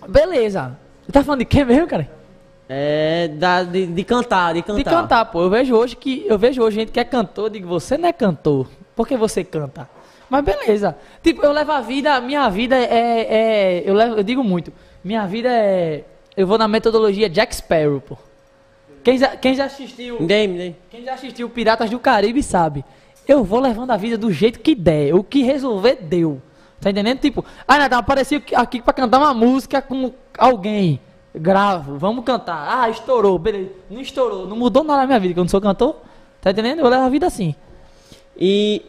Beleza. 0.08 0.76
Tá 1.12 1.22
falando 1.22 1.40
de 1.40 1.44
quê 1.44 1.64
mesmo, 1.64 1.86
cara? 1.86 2.08
É, 2.72 3.26
da, 3.26 3.64
de, 3.64 3.84
de 3.84 4.04
cantar, 4.04 4.54
de 4.54 4.62
cantar. 4.62 4.78
De 4.78 4.84
cantar, 4.84 5.24
pô. 5.24 5.42
Eu 5.42 5.50
vejo 5.50 5.74
hoje 5.74 5.96
que 5.96 6.24
eu 6.28 6.38
vejo 6.38 6.62
hoje 6.62 6.76
gente 6.76 6.92
que 6.92 7.00
é 7.00 7.04
cantor, 7.04 7.46
eu 7.46 7.50
digo, 7.50 7.66
você 7.66 7.98
não 7.98 8.08
é 8.08 8.12
cantor. 8.12 8.68
Por 8.94 9.08
que 9.08 9.16
você 9.16 9.42
canta? 9.42 9.90
Mas 10.28 10.44
beleza. 10.44 10.96
Tipo, 11.20 11.44
eu 11.44 11.50
levo 11.50 11.72
a 11.72 11.80
vida, 11.80 12.20
minha 12.20 12.48
vida 12.48 12.76
é, 12.76 13.26
é 13.28 13.82
eu, 13.84 13.92
levo, 13.92 14.14
eu 14.14 14.22
digo 14.22 14.44
muito, 14.44 14.72
minha 15.02 15.26
vida 15.26 15.48
é 15.48 16.04
eu 16.36 16.46
vou 16.46 16.56
na 16.56 16.68
metodologia 16.68 17.28
Jack 17.28 17.56
Sparrow, 17.56 18.00
pô. 18.00 18.16
Quem 19.02 19.18
já, 19.18 19.36
quem 19.36 19.52
já 19.52 19.64
assistiu 19.64 20.20
Me 20.20 20.26
dei, 20.28 20.46
me 20.46 20.56
dei. 20.56 20.76
Quem 20.90 21.02
já 21.02 21.14
assistiu 21.14 21.50
Piratas 21.50 21.90
do 21.90 21.98
Caribe 21.98 22.40
sabe. 22.40 22.84
Eu 23.26 23.42
vou 23.42 23.58
levando 23.58 23.90
a 23.90 23.96
vida 23.96 24.16
do 24.16 24.30
jeito 24.30 24.60
que 24.60 24.76
der. 24.76 25.12
O 25.12 25.24
que 25.24 25.42
resolver, 25.42 25.96
deu. 26.02 26.40
Tá 26.80 26.90
entendendo? 26.90 27.18
Tipo, 27.18 27.44
ah, 27.66 27.78
Natal, 27.78 27.98
apareci 27.98 28.40
aqui 28.54 28.80
pra 28.80 28.94
cantar 28.94 29.18
uma 29.18 29.34
música 29.34 29.82
com 29.82 30.12
alguém. 30.38 31.00
Gravo, 31.34 31.96
vamos 31.96 32.24
cantar. 32.24 32.66
Ah, 32.82 32.90
estourou, 32.90 33.38
beleza. 33.38 33.70
Não 33.88 34.00
estourou, 34.00 34.48
não 34.48 34.56
mudou 34.56 34.82
nada 34.82 35.02
na 35.02 35.06
minha 35.06 35.20
vida, 35.20 35.34
que 35.34 35.40
eu 35.40 35.44
não 35.44 35.48
sou 35.48 35.60
cantor. 35.60 35.96
Tá 36.40 36.50
entendendo? 36.50 36.80
Eu 36.80 36.88
levo 36.88 37.04
a 37.04 37.08
vida 37.08 37.26
assim. 37.26 37.54
E. 38.36 38.82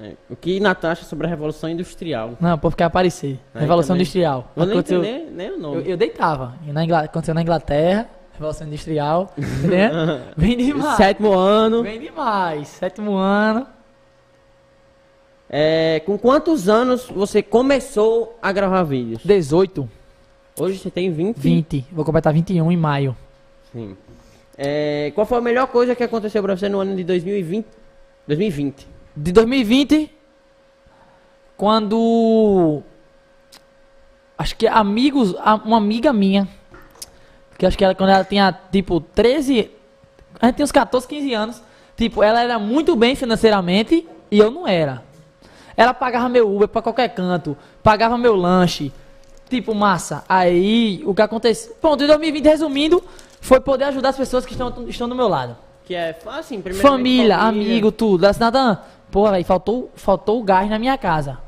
é, 0.00 0.12
o 0.30 0.36
que 0.36 0.58
Natan 0.60 0.92
acha 0.92 1.04
sobre 1.04 1.26
a 1.26 1.30
Revolução 1.30 1.68
Industrial? 1.68 2.30
Não, 2.40 2.56
por 2.58 2.70
ficar 2.70 2.86
aparecer. 2.86 3.38
Aí 3.54 3.62
Revolução 3.62 3.94
também. 3.94 4.02
Industrial. 4.02 4.50
Eu 4.56 4.66
nem 4.66 4.78
entendi 4.78 5.30
nem 5.32 5.50
o 5.50 5.52
eu, 5.54 5.58
nome. 5.58 5.82
eu 5.90 5.96
deitava. 5.96 6.54
E 6.66 6.72
na 6.72 6.84
Ingla- 6.84 7.00
Aconteceu 7.00 7.34
na 7.34 7.42
Inglaterra, 7.42 8.08
Revolução 8.32 8.66
Industrial. 8.66 9.34
Entendeu? 9.36 10.20
Bem 10.36 10.56
demais. 10.56 10.96
Sétimo 10.96 11.32
ano. 11.32 11.82
Bem 11.82 12.00
demais. 12.00 12.68
Sétimo 12.68 13.16
ano. 13.16 13.66
É, 15.50 16.00
com 16.06 16.16
quantos 16.18 16.68
anos 16.68 17.06
você 17.06 17.42
começou 17.42 18.38
a 18.40 18.50
gravar 18.50 18.82
vídeos? 18.84 19.20
18, 19.24 19.88
Hoje 20.58 20.78
você 20.78 20.90
tem 20.90 21.10
20? 21.10 21.36
20. 21.36 21.86
Vou 21.90 22.04
completar 22.04 22.32
21 22.32 22.70
em 22.70 22.76
maio. 22.76 23.16
Sim. 23.72 23.96
É, 24.56 25.10
qual 25.14 25.26
foi 25.26 25.38
a 25.38 25.40
melhor 25.40 25.66
coisa 25.66 25.96
que 25.96 26.02
aconteceu 26.04 26.40
pra 26.42 26.56
você 26.56 26.68
no 26.68 26.78
ano 26.78 26.94
de 26.94 27.02
2020? 27.02 27.66
2020. 28.28 28.86
De 29.16 29.32
2020, 29.32 30.10
quando. 31.56 32.82
Acho 34.38 34.56
que 34.56 34.66
amigos. 34.66 35.34
Uma 35.64 35.78
amiga 35.78 36.12
minha. 36.12 36.48
Que 37.58 37.66
acho 37.66 37.76
que 37.76 37.84
ela, 37.84 37.94
quando 37.94 38.10
ela 38.10 38.24
tinha 38.24 38.56
tipo 38.70 39.00
13. 39.00 39.70
A 40.40 40.46
gente 40.46 40.56
tem 40.56 40.64
uns 40.64 40.72
14, 40.72 41.06
15 41.06 41.34
anos. 41.34 41.62
Tipo, 41.96 42.22
ela 42.22 42.42
era 42.42 42.58
muito 42.58 42.96
bem 42.96 43.14
financeiramente 43.14 44.06
e 44.30 44.38
eu 44.38 44.50
não 44.50 44.66
era. 44.66 45.02
Ela 45.76 45.92
pagava 45.94 46.28
meu 46.28 46.52
Uber 46.54 46.68
pra 46.68 46.82
qualquer 46.82 47.08
canto, 47.08 47.56
pagava 47.82 48.16
meu 48.16 48.34
lanche. 48.36 48.92
Tipo, 49.54 49.72
massa. 49.72 50.24
Aí, 50.28 51.00
o 51.06 51.14
que 51.14 51.22
aconteceu? 51.22 51.76
Pronto, 51.80 52.02
em 52.02 52.08
2020, 52.08 52.44
resumindo, 52.44 53.00
foi 53.40 53.60
poder 53.60 53.84
ajudar 53.84 54.08
as 54.08 54.16
pessoas 54.16 54.44
que 54.44 54.50
estão, 54.50 54.84
estão 54.88 55.08
do 55.08 55.14
meu 55.14 55.28
lado. 55.28 55.56
Que 55.84 55.94
é, 55.94 56.18
assim, 56.26 56.60
primeiro. 56.60 56.84
Família, 56.88 57.36
amigo, 57.36 57.92
tudo. 57.92 58.24
Assim, 58.24 58.40
Natan, 58.40 58.80
porra, 59.12 59.30
velho, 59.30 59.44
faltou, 59.44 59.92
faltou 59.94 60.40
o 60.40 60.42
gás 60.42 60.68
na 60.68 60.76
minha 60.76 60.98
casa. 60.98 61.38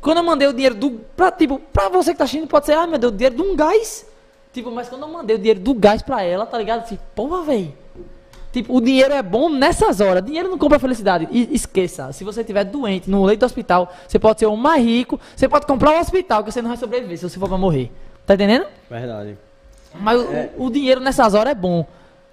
Quando 0.00 0.18
eu 0.18 0.22
mandei 0.22 0.46
o 0.46 0.52
dinheiro 0.52 0.76
do. 0.76 0.92
Pra, 1.16 1.32
tipo, 1.32 1.58
pra 1.72 1.88
você 1.88 2.12
que 2.12 2.18
tá 2.18 2.22
assistindo, 2.22 2.46
pode 2.46 2.66
ser, 2.66 2.74
ah, 2.74 2.86
meu 2.86 2.96
Deus, 2.96 3.12
o 3.12 3.16
dinheiro 3.16 3.34
de 3.34 3.42
um 3.42 3.56
gás. 3.56 4.06
Tipo, 4.52 4.70
mas 4.70 4.88
quando 4.88 5.02
eu 5.02 5.08
mandei 5.08 5.34
o 5.34 5.38
dinheiro 5.40 5.58
do 5.58 5.74
gás 5.74 6.02
pra 6.02 6.22
ela, 6.22 6.46
tá 6.46 6.56
ligado? 6.58 6.82
Assim, 6.84 6.98
porra, 7.16 7.42
velho. 7.42 7.74
Tipo, 8.52 8.76
o 8.76 8.80
dinheiro 8.80 9.14
é 9.14 9.22
bom 9.22 9.48
nessas 9.48 10.00
horas. 10.00 10.24
Dinheiro 10.24 10.48
não 10.48 10.58
compra 10.58 10.78
felicidade. 10.78 11.28
E 11.30 11.54
esqueça, 11.54 12.12
se 12.12 12.24
você 12.24 12.40
estiver 12.40 12.64
doente 12.64 13.08
no 13.08 13.24
leito 13.24 13.40
do 13.40 13.46
hospital, 13.46 13.92
você 14.06 14.18
pode 14.18 14.40
ser 14.40 14.46
o 14.46 14.56
mais 14.56 14.84
rico, 14.84 15.20
você 15.36 15.48
pode 15.48 15.66
comprar 15.66 15.92
um 15.92 16.00
hospital 16.00 16.42
que 16.42 16.50
você 16.50 16.60
não 16.60 16.68
vai 16.68 16.76
sobreviver 16.76 17.16
se 17.16 17.28
você 17.28 17.38
for 17.38 17.48
pra 17.48 17.58
morrer. 17.58 17.90
Tá 18.26 18.34
entendendo? 18.34 18.66
Verdade. 18.88 19.36
Mas 19.94 20.20
o, 20.20 20.64
o 20.66 20.70
dinheiro 20.70 21.00
nessas 21.00 21.34
horas 21.34 21.52
é 21.52 21.54
bom. 21.54 21.86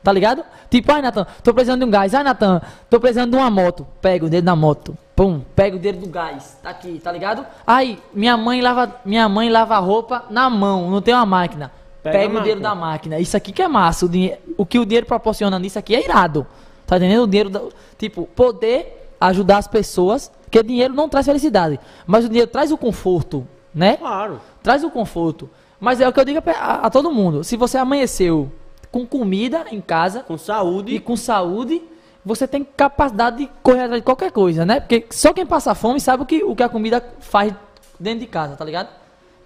Tá 0.04 0.12
ligado? 0.12 0.44
Tipo, 0.70 0.92
ai, 0.92 1.02
Natan, 1.02 1.28
tô 1.44 1.54
precisando 1.54 1.80
de 1.82 1.86
um 1.86 1.92
gás. 1.92 2.14
Ai, 2.14 2.24
Natan, 2.24 2.62
tô 2.90 3.00
precisando 3.00 3.32
de 3.32 3.38
uma 3.38 3.50
moto. 3.50 3.86
Pega 4.02 4.26
o 4.26 4.30
dinheiro 4.30 4.46
da 4.46 4.56
moto. 4.56 4.98
Pum, 5.16 5.42
pega 5.56 5.76
o 5.76 5.80
dinheiro 5.80 5.98
do 5.98 6.08
gás. 6.08 6.58
Tá 6.62 6.70
aqui, 6.70 7.00
tá 7.04 7.12
ligado? 7.12 7.46
Ai, 7.66 8.00
minha 8.14 8.38
mãe 8.38 8.62
lava, 8.62 8.96
minha 9.04 9.28
mãe 9.28 9.50
lava 9.50 9.78
roupa 9.80 10.26
na 10.30 10.50
mão, 10.50 10.90
não 10.90 11.02
tem 11.02 11.14
uma 11.14 11.26
máquina. 11.26 11.72
Pega 12.04 12.18
Pega, 12.20 12.38
o 12.38 12.40
dinheiro 12.40 12.62
da 12.62 12.74
máquina. 12.76 13.20
Isso 13.20 13.36
aqui 13.36 13.52
que 13.52 13.62
é 13.62 13.68
massa. 13.68 14.06
O, 14.06 14.10
dinhe- 14.10 14.36
o 14.58 14.66
que 14.66 14.80
o 14.80 14.86
dinheiro 14.86 15.06
proporciona 15.06 15.58
nisso 15.60 15.78
aqui 15.80 15.96
é 15.96 16.04
irado. 16.04 16.46
Tá 16.86 16.98
entendendo? 16.98 17.24
O 17.24 17.28
dinheiro, 17.28 17.50
da- 17.50 17.62
tipo, 17.98 18.28
poder 18.36 19.12
ajudar 19.20 19.58
as 19.58 19.68
pessoas. 19.68 20.32
Porque 20.44 20.64
dinheiro 20.64 20.94
não 20.94 21.10
traz 21.10 21.26
felicidade. 21.26 21.80
Mas 22.06 22.24
o 22.26 22.30
dinheiro 22.30 22.50
traz 22.50 22.72
o 22.72 22.78
conforto, 22.78 23.46
né? 23.74 23.98
Claro. 23.98 24.40
Traz 24.64 24.84
o 24.84 24.90
conforto. 24.90 25.50
Mas 25.80 26.00
é 26.00 26.08
o 26.08 26.14
que 26.14 26.20
eu 26.20 26.26
digo 26.26 26.40
a, 26.46 26.52
a- 26.52 26.76
a 26.88 26.90
todo 26.90 27.12
mundo. 27.12 27.44
Se 27.44 27.58
você 27.58 27.78
amanheceu 27.78 28.50
com 28.92 29.06
comida 29.06 29.66
em 29.72 29.82
casa 29.82 30.22
Com 30.22 30.36
e 30.36 30.40
saúde. 30.40 31.00
com 31.00 31.18
saúde, 31.18 31.82
você 32.24 32.48
tem 32.48 32.64
capacidade 32.64 33.38
de 33.38 33.50
correr 33.62 33.82
atrás 33.82 34.02
de 34.02 34.06
qualquer 34.06 34.32
coisa, 34.32 34.66
né? 34.66 34.80
Porque 34.80 35.06
só 35.12 35.34
quem 35.34 35.46
passa 35.46 35.76
fome 35.76 36.00
sabe 36.00 36.24
o 36.24 36.26
que, 36.26 36.44
o 36.44 36.56
que 36.56 36.64
a 36.64 36.70
comida 36.70 37.04
faz 37.20 37.54
dentro 38.00 38.22
de 38.22 38.28
casa, 38.28 38.56
tá 38.56 38.64
ligado? 38.64 38.88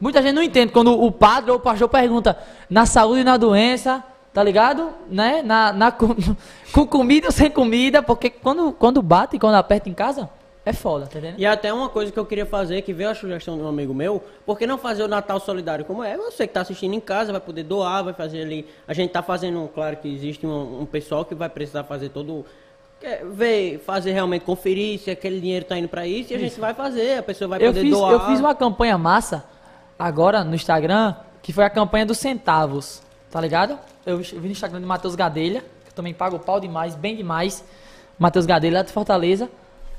Muita 0.01 0.19
gente 0.19 0.33
não 0.33 0.41
entende 0.41 0.73
quando 0.73 0.99
o 0.99 1.11
padre 1.11 1.51
ou 1.51 1.57
o 1.57 1.59
pastor 1.59 1.87
pergunta 1.87 2.35
na 2.67 2.87
saúde 2.87 3.21
e 3.21 3.23
na 3.23 3.37
doença, 3.37 4.03
tá 4.33 4.43
ligado? 4.43 4.89
Né? 5.07 5.43
Na, 5.43 5.71
na, 5.71 5.91
com, 5.91 6.15
com 6.73 6.87
comida 6.87 7.27
ou 7.27 7.31
sem 7.31 7.51
comida, 7.51 8.01
porque 8.01 8.31
quando, 8.31 8.73
quando 8.73 8.99
bate, 9.03 9.37
quando 9.37 9.53
aperta 9.53 9.87
em 9.87 9.93
casa, 9.93 10.27
é 10.65 10.73
foda, 10.73 11.05
tá 11.05 11.19
entendendo? 11.19 11.39
E 11.39 11.45
até 11.45 11.71
uma 11.71 11.87
coisa 11.87 12.11
que 12.11 12.17
eu 12.17 12.25
queria 12.25 12.47
fazer, 12.47 12.81
que 12.81 12.91
veio 12.91 13.11
a 13.11 13.15
sugestão 13.15 13.57
de 13.57 13.63
um 13.63 13.67
amigo 13.67 13.93
meu, 13.93 14.23
por 14.43 14.57
que 14.57 14.65
não 14.65 14.79
fazer 14.79 15.03
o 15.03 15.07
Natal 15.07 15.39
Solidário 15.39 15.85
como 15.85 16.03
é? 16.03 16.17
Você 16.17 16.47
que 16.47 16.49
está 16.49 16.61
assistindo 16.61 16.95
em 16.95 16.99
casa 16.99 17.31
vai 17.31 17.41
poder 17.41 17.63
doar, 17.63 18.03
vai 18.03 18.13
fazer 18.13 18.41
ali. 18.41 18.67
A 18.87 18.93
gente 18.95 19.11
tá 19.11 19.21
fazendo, 19.21 19.69
claro 19.71 19.97
que 19.97 20.11
existe 20.11 20.47
um, 20.47 20.81
um 20.81 20.85
pessoal 20.85 21.23
que 21.23 21.35
vai 21.35 21.49
precisar 21.49 21.83
fazer 21.83 22.09
todo. 22.09 22.43
quer 22.99 23.23
ver, 23.25 23.77
fazer 23.85 24.13
realmente, 24.13 24.45
conferir 24.45 24.99
se 24.99 25.11
aquele 25.11 25.39
dinheiro 25.39 25.65
tá 25.65 25.77
indo 25.77 25.87
para 25.87 26.07
isso, 26.07 26.33
e 26.33 26.35
a 26.35 26.39
gente 26.39 26.59
vai 26.59 26.73
fazer, 26.73 27.19
a 27.19 27.23
pessoa 27.23 27.47
vai 27.47 27.61
eu 27.61 27.67
poder 27.67 27.81
fiz, 27.81 27.91
doar. 27.91 28.13
eu 28.13 28.19
fiz 28.21 28.39
uma 28.39 28.55
campanha 28.55 28.97
massa 28.97 29.43
agora 30.01 30.43
no 30.43 30.55
Instagram, 30.55 31.15
que 31.41 31.53
foi 31.53 31.63
a 31.63 31.69
campanha 31.69 32.05
dos 32.05 32.17
centavos, 32.17 33.01
tá 33.29 33.39
ligado? 33.39 33.77
Eu 34.05 34.17
vi 34.17 34.39
no 34.39 34.47
Instagram 34.47 34.79
de 34.79 34.85
Matheus 34.85 35.15
Gadelha, 35.15 35.63
que 35.85 35.93
também 35.93 36.13
paga 36.13 36.35
o 36.35 36.39
pau 36.39 36.59
demais, 36.59 36.95
bem 36.95 37.15
demais. 37.15 37.63
Matheus 38.17 38.45
Gadelha 38.45 38.79
lá 38.79 38.83
de 38.83 38.91
Fortaleza. 38.91 39.49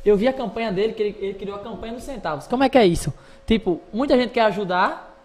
Eu 0.04 0.16
vi 0.16 0.26
a 0.26 0.32
campanha 0.32 0.72
dele, 0.72 0.92
que 0.92 1.02
ele, 1.02 1.18
ele 1.20 1.34
criou 1.34 1.56
a 1.56 1.60
campanha 1.60 1.94
dos 1.94 2.02
centavos. 2.02 2.48
Como 2.48 2.64
é 2.64 2.68
que 2.68 2.76
é 2.76 2.84
isso? 2.84 3.14
Tipo, 3.46 3.80
muita 3.92 4.16
gente 4.16 4.30
quer 4.30 4.42
ajudar, 4.42 5.16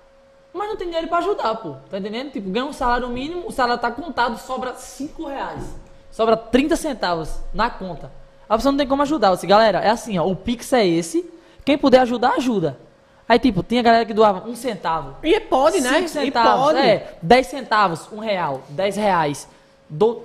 mas 0.54 0.70
não 0.70 0.78
tem 0.78 0.88
dinheiro 0.88 1.08
pra 1.08 1.18
ajudar, 1.18 1.56
pô. 1.56 1.76
Tá 1.90 1.98
entendendo? 1.98 2.32
Tipo, 2.32 2.50
ganha 2.52 2.66
um 2.66 2.74
salário 2.74 3.10
mínimo, 3.10 3.48
o 3.48 3.52
salário 3.52 3.82
tá 3.82 3.90
contado, 3.90 4.38
sobra 4.38 4.76
5 4.76 5.28
reais. 5.28 5.76
Sobra 6.12 6.38
30 6.38 6.76
centavos 6.76 7.40
na 7.52 7.70
conta. 7.70 8.12
A 8.48 8.56
pessoa 8.56 8.72
não 8.72 8.78
tem 8.78 8.88
como 8.88 9.02
ajudar. 9.02 9.30
Eu 9.30 9.34
disse, 9.34 9.48
galera, 9.48 9.80
é 9.80 9.90
assim, 9.90 10.20
ó, 10.20 10.28
o 10.28 10.36
Pix 10.36 10.72
é 10.74 10.86
esse. 10.86 11.28
Quem 11.66 11.78
puder 11.78 12.02
ajudar, 12.02 12.34
ajuda. 12.34 12.78
Aí, 13.30 13.38
tipo, 13.40 13.62
tinha 13.62 13.82
galera 13.82 14.06
que 14.06 14.14
doava 14.14 14.48
um 14.48 14.56
centavo. 14.56 15.16
E 15.22 15.40
pode, 15.42 15.82
né? 15.82 15.90
Cinco 15.96 16.06
E 16.06 16.10
centavos, 16.10 16.66
pode. 16.66 16.80
é. 16.80 17.14
10 17.22 17.48
centavos, 17.48 18.08
um 18.12 18.20
real, 18.20 18.62
10 18.70 18.96
reais, 18.96 19.48
do, 19.90 20.22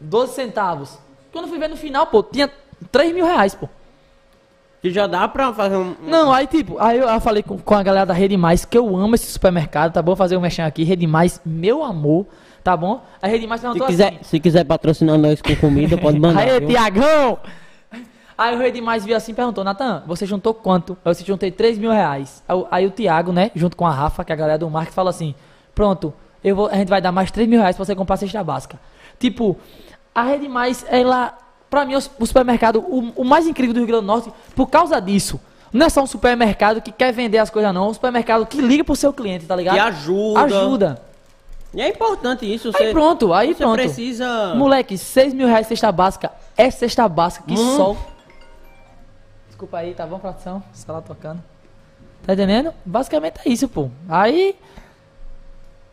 12 0.00 0.34
centavos. 0.34 0.98
Quando 1.32 1.44
eu 1.44 1.48
fui 1.50 1.58
ver 1.58 1.68
no 1.68 1.76
final, 1.76 2.06
pô, 2.06 2.22
tinha 2.22 2.50
3 2.90 3.14
mil 3.14 3.24
reais, 3.24 3.54
pô. 3.54 3.68
Que 4.80 4.90
já 4.90 5.06
dá 5.06 5.28
pra 5.28 5.52
fazer 5.54 5.76
um. 5.76 5.94
Não, 6.02 6.32
aí 6.32 6.48
tipo, 6.48 6.76
aí 6.80 6.98
eu, 6.98 7.08
eu 7.08 7.20
falei 7.20 7.40
com, 7.44 7.56
com 7.56 7.74
a 7.74 7.82
galera 7.84 8.04
da 8.06 8.12
Rede 8.14 8.36
Mais 8.36 8.64
que 8.64 8.76
eu 8.76 8.96
amo 8.96 9.14
esse 9.14 9.26
supermercado, 9.26 9.92
tá 9.92 10.02
bom? 10.02 10.16
Fazer 10.16 10.36
um 10.36 10.40
mexão 10.40 10.66
aqui, 10.66 10.82
Rede 10.82 11.06
Mais, 11.06 11.40
meu 11.46 11.84
amor, 11.84 12.26
tá 12.64 12.76
bom? 12.76 13.00
A 13.22 13.28
Rede 13.28 13.46
Mais 13.46 13.60
Se 13.60 13.66
perguntou 13.66 13.86
quiser, 13.86 14.08
assim. 14.14 14.18
se 14.24 14.40
quiser 14.40 14.64
patrocinar 14.64 15.16
nós 15.16 15.40
com 15.40 15.54
comida, 15.54 15.96
pode 15.96 16.18
mandar. 16.20 16.40
Aí, 16.40 16.58
viu? 16.58 16.68
Tiagão! 16.70 17.38
Aí 18.42 18.56
o 18.56 18.58
Rede 18.58 18.80
Mais 18.80 19.04
viu 19.04 19.16
assim 19.16 19.32
e 19.32 19.34
perguntou, 19.34 19.62
Natan, 19.62 20.02
você 20.06 20.26
juntou 20.26 20.52
quanto? 20.52 20.96
Eu 21.04 21.12
disse, 21.12 21.24
juntei 21.24 21.50
3 21.50 21.78
mil 21.78 21.90
reais. 21.92 22.42
Aí, 22.48 22.56
o- 22.56 22.66
aí 22.70 22.86
o 22.86 22.90
Tiago, 22.90 23.30
né, 23.32 23.50
junto 23.54 23.76
com 23.76 23.86
a 23.86 23.90
Rafa, 23.90 24.24
que 24.24 24.32
é 24.32 24.34
a 24.34 24.36
galera 24.36 24.58
do 24.58 24.68
marketing, 24.68 24.94
fala 24.94 25.10
assim, 25.10 25.34
pronto, 25.74 26.12
eu 26.42 26.56
vou, 26.56 26.66
a 26.66 26.74
gente 26.74 26.88
vai 26.88 27.00
dar 27.00 27.12
mais 27.12 27.30
3 27.30 27.48
mil 27.48 27.60
reais 27.60 27.76
pra 27.76 27.84
você 27.84 27.94
comprar 27.94 28.14
a 28.14 28.16
cesta 28.18 28.42
básica. 28.42 28.80
Tipo, 29.18 29.56
a 30.14 30.22
Rede 30.24 30.48
Mais, 30.48 30.84
ela, 30.88 31.38
pra 31.70 31.84
mim, 31.84 31.94
o, 31.94 31.98
o 32.18 32.26
supermercado, 32.26 32.80
o, 32.80 33.12
o 33.16 33.24
mais 33.24 33.46
incrível 33.46 33.74
do 33.74 33.78
Rio 33.78 33.86
Grande 33.86 34.02
do 34.02 34.06
Norte, 34.06 34.32
por 34.56 34.68
causa 34.68 35.00
disso. 35.00 35.40
Não 35.72 35.86
é 35.86 35.88
só 35.88 36.02
um 36.02 36.06
supermercado 36.06 36.82
que 36.82 36.90
quer 36.90 37.12
vender 37.12 37.38
as 37.38 37.48
coisas, 37.48 37.72
não. 37.72 37.84
É 37.86 37.88
um 37.90 37.94
supermercado 37.94 38.44
que 38.44 38.60
liga 38.60 38.82
pro 38.84 38.94
seu 38.96 39.12
cliente, 39.12 39.46
tá 39.46 39.54
ligado? 39.56 39.74
Que 39.74 39.80
ajuda. 39.80 40.40
Ajuda. 40.40 41.02
E 41.72 41.80
é 41.80 41.88
importante 41.88 42.44
isso. 42.52 42.68
Aí 42.74 42.86
Você, 42.86 42.90
pronto, 42.92 43.32
aí 43.32 43.54
você 43.54 43.62
pronto. 43.62 43.74
precisa. 43.76 44.54
Moleque, 44.54 44.98
6 44.98 45.32
mil 45.32 45.46
reais 45.46 45.66
cesta 45.66 45.90
básica. 45.90 46.30
É 46.58 46.70
cesta 46.70 47.08
básica, 47.08 47.44
que 47.46 47.54
Hum. 47.54 47.76
Desculpa 49.62 49.78
aí, 49.78 49.94
tá 49.94 50.04
bom, 50.04 50.18
produção? 50.18 50.60
Está 50.74 50.92
lá 50.92 51.00
tocando. 51.00 51.40
Tá 52.26 52.32
entendendo? 52.32 52.74
Basicamente 52.84 53.36
é 53.46 53.48
isso, 53.48 53.68
pô. 53.68 53.90
Aí. 54.08 54.56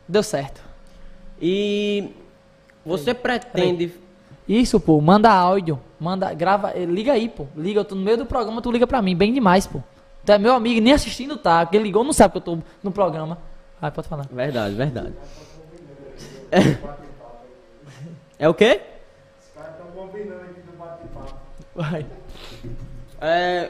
Deu 0.07 0.23
certo. 0.23 0.59
E 1.39 2.11
você 2.83 3.13
pretende. 3.13 3.93
Isso, 4.47 4.79
pô, 4.79 4.99
manda 4.99 5.31
áudio, 5.31 5.79
manda, 5.99 6.33
grava, 6.33 6.71
eh, 6.71 6.83
liga 6.83 7.13
aí, 7.13 7.29
pô. 7.29 7.45
Liga, 7.55 7.81
eu 7.81 7.85
tô 7.85 7.93
no 7.93 8.01
meio 8.01 8.17
do 8.17 8.25
programa, 8.25 8.59
tu 8.59 8.71
liga 8.71 8.87
pra 8.87 9.03
mim, 9.03 9.15
bem 9.15 9.31
demais, 9.31 9.67
pô. 9.67 9.83
Tu 10.25 10.31
é 10.31 10.39
meu 10.39 10.55
amigo, 10.55 10.81
nem 10.81 10.93
assistindo 10.93 11.37
tá. 11.37 11.63
Quem 11.67 11.79
ligou 11.79 12.03
não 12.03 12.11
sabe 12.11 12.31
que 12.31 12.37
eu 12.39 12.41
tô 12.41 12.57
no 12.81 12.91
programa. 12.91 13.37
Vai, 13.79 13.91
pode 13.91 14.07
falar. 14.07 14.25
Verdade, 14.31 14.73
verdade. 14.73 15.13
É, 16.51 16.59
é 18.45 18.49
o 18.49 18.53
quê? 18.55 18.81
Vai. 21.75 22.18
É, 23.21 23.69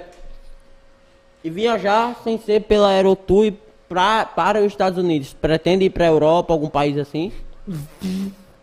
e 1.43 1.50
viajar 1.50 2.16
sem 2.24 2.38
ser 2.38 2.62
pela 2.62 2.89
Aerotour 2.89 3.45
e 3.45 3.52
pra, 3.88 4.26
para 4.26 4.60
os 4.60 4.68
Estados 4.68 4.97
Unidos. 5.00 5.34
Pretende 5.34 5.86
ir 5.86 5.89
pra 5.89 6.06
Europa, 6.06 6.54
algum 6.54 6.70
país 6.70 6.97
assim? 6.97 7.32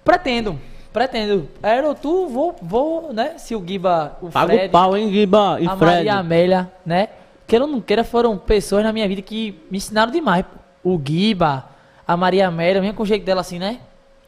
Pretendo, 0.05 0.59
pretendo. 0.93 1.49
Aerotu, 1.62 2.28
vou, 2.28 2.55
vou, 2.62 3.12
né? 3.12 3.39
Se 3.39 3.55
o 3.57 3.64
Giba, 3.66 4.16
o 4.22 4.30
Paga 4.30 4.53
Fred, 4.53 4.68
o 4.68 4.70
pau, 4.70 4.97
hein, 4.97 5.11
Giba 5.11 5.59
e 5.61 5.66
a 5.66 5.76
Fred? 5.76 5.95
Maria 5.97 6.14
Amélia, 6.14 6.72
né? 6.84 7.09
Queira 7.47 7.64
ou 7.64 7.70
não 7.70 7.80
queira, 7.80 8.05
foram 8.05 8.37
pessoas 8.37 8.84
na 8.84 8.93
minha 8.93 9.07
vida 9.09 9.22
que 9.22 9.61
me 9.70 9.78
ensinaram 9.78 10.12
demais. 10.12 10.45
O 10.84 11.01
Giba, 11.05 11.64
a 12.07 12.16
Maria 12.16 12.49
Amélia, 12.49 12.80
vinha 12.80 12.93
com 12.93 13.03
o 13.03 13.07
jeito 13.07 13.24
dela 13.24 13.41
assim, 13.41 13.59
né? 13.59 13.78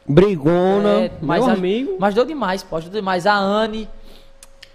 Brigona, 0.07 0.89
É, 1.01 1.11
mas, 1.21 1.43
meu 1.43 1.53
a- 1.53 1.55
amigo. 1.55 1.95
mas 1.99 2.15
deu 2.15 2.25
demais, 2.25 2.63
pô, 2.63 2.77
ajudou 2.77 2.99
demais. 2.99 3.27
A 3.27 3.35
Anne, 3.35 3.87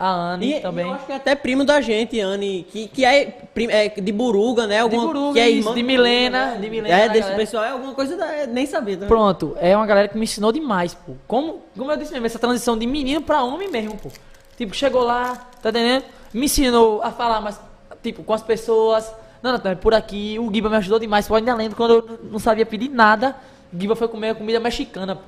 a 0.04 0.34
Anne 0.34 0.54
E, 0.56 0.60
também. 0.60 0.84
e 0.86 0.88
eu 0.88 0.94
acho 0.94 1.06
que 1.06 1.12
é 1.12 1.16
até 1.16 1.34
primo 1.34 1.64
da 1.64 1.80
gente, 1.80 2.20
Anne, 2.20 2.66
que, 2.70 2.88
que 2.88 3.04
é, 3.04 3.38
é 3.70 3.88
de 3.88 4.12
Buruga, 4.12 4.66
né? 4.66 4.76
De 4.76 4.80
Alguma, 4.80 5.06
Buruga, 5.06 5.32
que 5.34 5.40
é 5.40 5.48
isso, 5.48 5.60
irmã 5.68 5.74
de 5.74 5.82
Milena, 5.82 6.56
de 6.60 6.68
Milena. 6.70 6.94
É, 6.94 7.08
desse 7.08 7.20
galera. 7.20 7.36
pessoal, 7.36 7.64
é 7.64 7.70
alguma 7.70 7.94
coisa, 7.94 8.16
da, 8.16 8.26
é, 8.26 8.46
nem 8.46 8.66
sabia. 8.66 8.94
Também. 8.96 9.08
Pronto, 9.08 9.56
é 9.60 9.76
uma 9.76 9.86
galera 9.86 10.08
que 10.08 10.16
me 10.18 10.24
ensinou 10.24 10.52
demais, 10.52 10.94
pô. 10.94 11.12
Como, 11.26 11.62
como 11.76 11.90
eu 11.90 11.96
disse 11.96 12.12
mesmo, 12.12 12.26
essa 12.26 12.38
transição 12.38 12.76
de 12.76 12.86
menino 12.86 13.22
pra 13.22 13.42
homem 13.42 13.70
mesmo, 13.70 13.96
pô. 13.96 14.10
Tipo, 14.56 14.74
chegou 14.74 15.02
lá, 15.02 15.48
tá 15.62 15.70
entendendo? 15.70 16.04
Me 16.32 16.46
ensinou 16.46 17.02
a 17.02 17.10
falar 17.10 17.40
mais, 17.40 17.58
tipo, 18.02 18.22
com 18.22 18.32
as 18.32 18.42
pessoas. 18.42 19.10
Não, 19.42 19.52
não, 19.52 19.70
é 19.70 19.74
por 19.74 19.94
aqui. 19.94 20.38
O 20.38 20.52
Giba 20.52 20.70
me 20.70 20.76
ajudou 20.76 20.98
demais. 20.98 21.26
Pô, 21.28 21.34
ainda 21.34 21.54
lembro 21.54 21.76
quando 21.76 21.94
eu 21.94 22.18
não 22.30 22.38
sabia 22.38 22.64
pedir 22.64 22.88
nada. 22.88 23.36
O 23.72 23.78
Giba 23.80 23.94
foi 23.96 24.08
comer 24.08 24.34
comida 24.34 24.60
mexicana, 24.60 25.16
pô. 25.16 25.22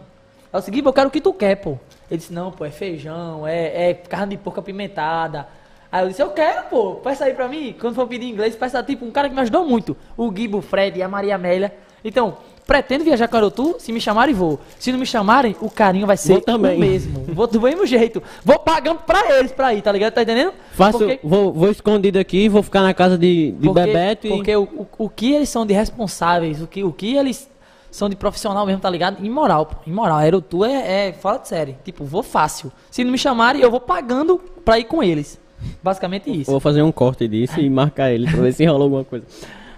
Eu 0.53 0.61
disse, 0.61 0.73
Giba, 0.73 0.89
eu 0.91 0.93
quero 0.93 1.09
o 1.09 1.11
que 1.11 1.21
tu 1.21 1.33
quer, 1.33 1.57
pô. 1.57 1.79
Ele 2.11 2.19
disse, 2.19 2.33
não, 2.33 2.51
pô, 2.51 2.65
é 2.65 2.71
feijão, 2.71 3.47
é, 3.47 3.91
é 3.91 3.95
carne 3.95 4.37
de 4.37 4.43
porco 4.43 4.61
apimentada. 4.61 5.47
Aí 5.91 6.05
eu 6.05 6.09
disse, 6.09 6.23
eu 6.23 6.31
quero, 6.31 6.65
pô, 6.65 6.95
peça 6.97 7.25
aí 7.25 7.35
pra 7.35 7.49
mim. 7.49 7.75
Quando 7.81 7.95
for 7.95 8.07
pedir 8.07 8.27
inglês, 8.27 8.55
peça, 8.57 8.83
tipo, 8.83 9.05
um 9.05 9.11
cara 9.11 9.29
que 9.29 9.35
me 9.35 9.41
ajudou 9.41 9.67
muito. 9.67 9.97
O 10.17 10.33
Giba, 10.35 10.59
o 10.59 10.63
Fred 10.63 10.99
e 10.99 11.03
a 11.03 11.09
Maria 11.09 11.35
Amélia. 11.35 11.75
Então, 12.05 12.37
pretendo 12.67 13.05
viajar 13.05 13.29
com 13.29 13.37
a 13.37 13.39
Aerotu, 13.39 13.77
se 13.79 13.93
me 13.93 14.01
chamarem, 14.01 14.35
vou. 14.35 14.61
Se 14.79 14.93
não 14.93 14.99
me 14.99 15.07
chamarem, 15.07 15.57
o 15.61 15.71
carinho 15.71 16.07
vai 16.07 16.17
ser 16.17 16.35
Vou 16.35 16.41
também. 16.43 16.77
o 16.77 16.81
mesmo. 16.81 17.25
Vou 17.29 17.47
do 17.47 17.61
mesmo 17.61 17.87
jeito. 17.87 18.23
Vou 18.45 18.59
pagando 18.59 19.01
pra 19.01 19.37
eles 19.39 19.53
pra 19.53 19.75
ir, 19.75 19.83
tá 19.83 19.91
ligado? 19.93 20.13
Tá 20.15 20.23
entendendo? 20.23 20.53
Faço, 20.73 20.99
Porque- 20.99 21.21
vou, 21.23 21.53
vou 21.53 21.71
escondido 21.71 22.19
aqui, 22.19 22.49
vou 22.49 22.63
ficar 22.63 22.83
na 22.83 22.93
casa 22.95 23.17
de, 23.17 23.53
de 23.53 23.67
porque, 23.67 23.81
Bebeto 23.81 24.27
e... 24.27 24.31
Porque 24.31 24.57
o, 24.57 24.63
o, 24.65 24.87
o 24.99 25.09
que 25.09 25.33
eles 25.33 25.49
são 25.49 25.65
de 25.67 25.73
responsáveis, 25.73 26.61
o 26.61 26.67
que, 26.67 26.85
o 26.85 26.93
que 26.93 27.17
eles 27.17 27.49
são 27.97 28.11
de 28.11 28.17
profissional 28.17 28.67
mesmo, 28.67 28.81
tá 28.81 28.91
ligado? 28.91 29.25
Imoral, 29.25 29.67
pô. 29.67 29.77
Imoral. 29.87 30.19
Aerotu 30.19 30.65
é, 30.65 31.09
é 31.09 31.13
fora 31.15 31.39
de 31.39 31.49
série. 31.49 31.77
Tipo, 31.83 32.05
vou 32.05 32.23
fácil. 32.23 32.71
Se 32.91 33.03
não 33.03 33.11
me 33.11 33.17
chamarem, 33.17 33.63
eu 33.63 33.71
vou 33.71 33.81
pagando 33.81 34.39
pra 34.65 34.79
ir 34.79 34.85
com 34.85 35.03
eles. 35.03 35.41
Basicamente 35.83 36.31
isso. 36.31 36.51
Vou 36.51 36.61
fazer 36.61 36.83
um 36.83 36.93
corte 36.93 37.27
disso 37.27 37.59
e 37.59 37.71
marcar 37.71 38.11
ele 38.11 38.31
pra 38.31 38.43
ver 38.43 38.53
se 38.53 38.67
rola 38.67 38.85
alguma 38.85 39.03
coisa. 39.03 39.25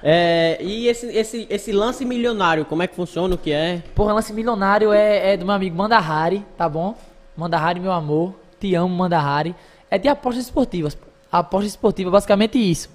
É, 0.02 0.58
e 0.60 0.88
esse, 0.88 1.06
esse, 1.06 1.46
esse 1.48 1.72
lance 1.72 2.04
milionário, 2.04 2.64
como 2.64 2.82
é 2.82 2.86
que 2.86 2.94
funciona, 2.94 3.34
o 3.34 3.38
que 3.38 3.52
é? 3.52 3.82
Porra, 3.94 4.12
lance 4.12 4.32
milionário 4.32 4.92
é, 4.92 5.34
é 5.34 5.36
do 5.36 5.44
meu 5.44 5.54
amigo 5.54 5.76
Mandahari, 5.76 6.44
tá 6.56 6.68
bom? 6.68 6.96
Mandahari, 7.36 7.78
meu 7.78 7.92
amor. 7.92 8.34
Te 8.58 8.74
amo, 8.74 8.92
Mandahari. 8.94 9.54
É 9.88 9.96
de 9.96 10.08
apostas 10.08 10.44
esportivas. 10.44 10.98
Aposta 11.30 11.68
esportiva, 11.68 12.10
basicamente 12.10 12.58
isso. 12.58 12.90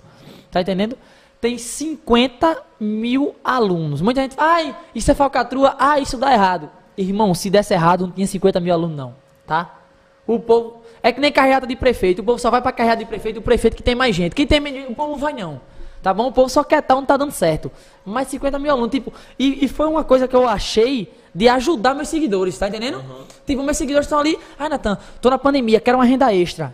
Tá 0.52 0.60
entendendo? 0.60 0.98
Tem 1.44 1.58
50 1.58 2.58
mil 2.80 3.36
alunos. 3.44 4.00
Muita 4.00 4.22
gente 4.22 4.34
fala, 4.34 4.54
ai, 4.54 4.76
isso 4.96 5.12
é 5.12 5.14
falcatrua, 5.14 5.76
ah, 5.78 6.00
isso 6.00 6.16
dá 6.16 6.32
errado. 6.32 6.70
Irmão, 6.98 7.36
se 7.36 7.50
desse 7.50 7.74
errado, 7.74 8.06
não 8.06 8.14
tinha 8.14 8.26
50 8.26 8.62
mil 8.62 8.74
alunos, 8.74 8.96
não. 8.96 9.14
Tá? 9.46 9.78
O 10.26 10.40
povo. 10.40 10.78
É 11.04 11.12
que 11.12 11.20
nem 11.20 11.34
carreata 11.34 11.68
de 11.68 11.76
prefeito. 11.76 12.20
O 12.20 12.24
povo 12.24 12.40
só 12.40 12.50
vai 12.50 12.62
pra 12.62 12.72
carreata 12.72 13.00
de 13.00 13.06
prefeito, 13.06 13.40
o 13.40 13.42
prefeito 13.42 13.76
que 13.76 13.84
tem 13.84 13.94
mais 13.94 14.16
gente. 14.16 14.34
Quem 14.34 14.48
tem 14.48 14.62
menos 14.62 14.80
gente, 14.80 14.94
o 14.94 14.96
povo 14.96 15.12
não 15.12 15.18
vai, 15.18 15.34
não. 15.34 15.60
Tá 16.02 16.14
bom? 16.14 16.28
O 16.28 16.32
povo 16.32 16.48
só 16.48 16.64
quer 16.64 16.80
estar 16.80 16.96
onde 16.96 17.08
tá 17.08 17.18
dando 17.18 17.34
certo. 17.34 17.70
Mas 18.06 18.30
50 18.30 18.58
mil 18.58 18.72
alunos, 18.72 18.92
tipo. 18.92 19.12
E, 19.38 19.66
e 19.66 19.68
foi 19.68 19.88
uma 19.88 20.06
coisa 20.06 20.30
que 20.30 20.36
eu 20.38 20.48
achei 20.48 21.14
de 21.36 21.50
ajudar 21.50 21.94
meus 21.94 22.08
seguidores, 22.08 22.58
tá 22.58 22.70
entendendo? 22.70 23.04
Tipo, 23.46 23.64
meus 23.64 23.76
seguidores 23.76 24.06
estão 24.06 24.20
ali. 24.20 24.40
Ai, 24.58 24.70
Natan, 24.70 24.98
tô 25.20 25.30
na 25.30 25.38
pandemia, 25.38 25.82
quero 25.82 25.98
uma 25.98 26.06
renda 26.06 26.34
extra. 26.34 26.74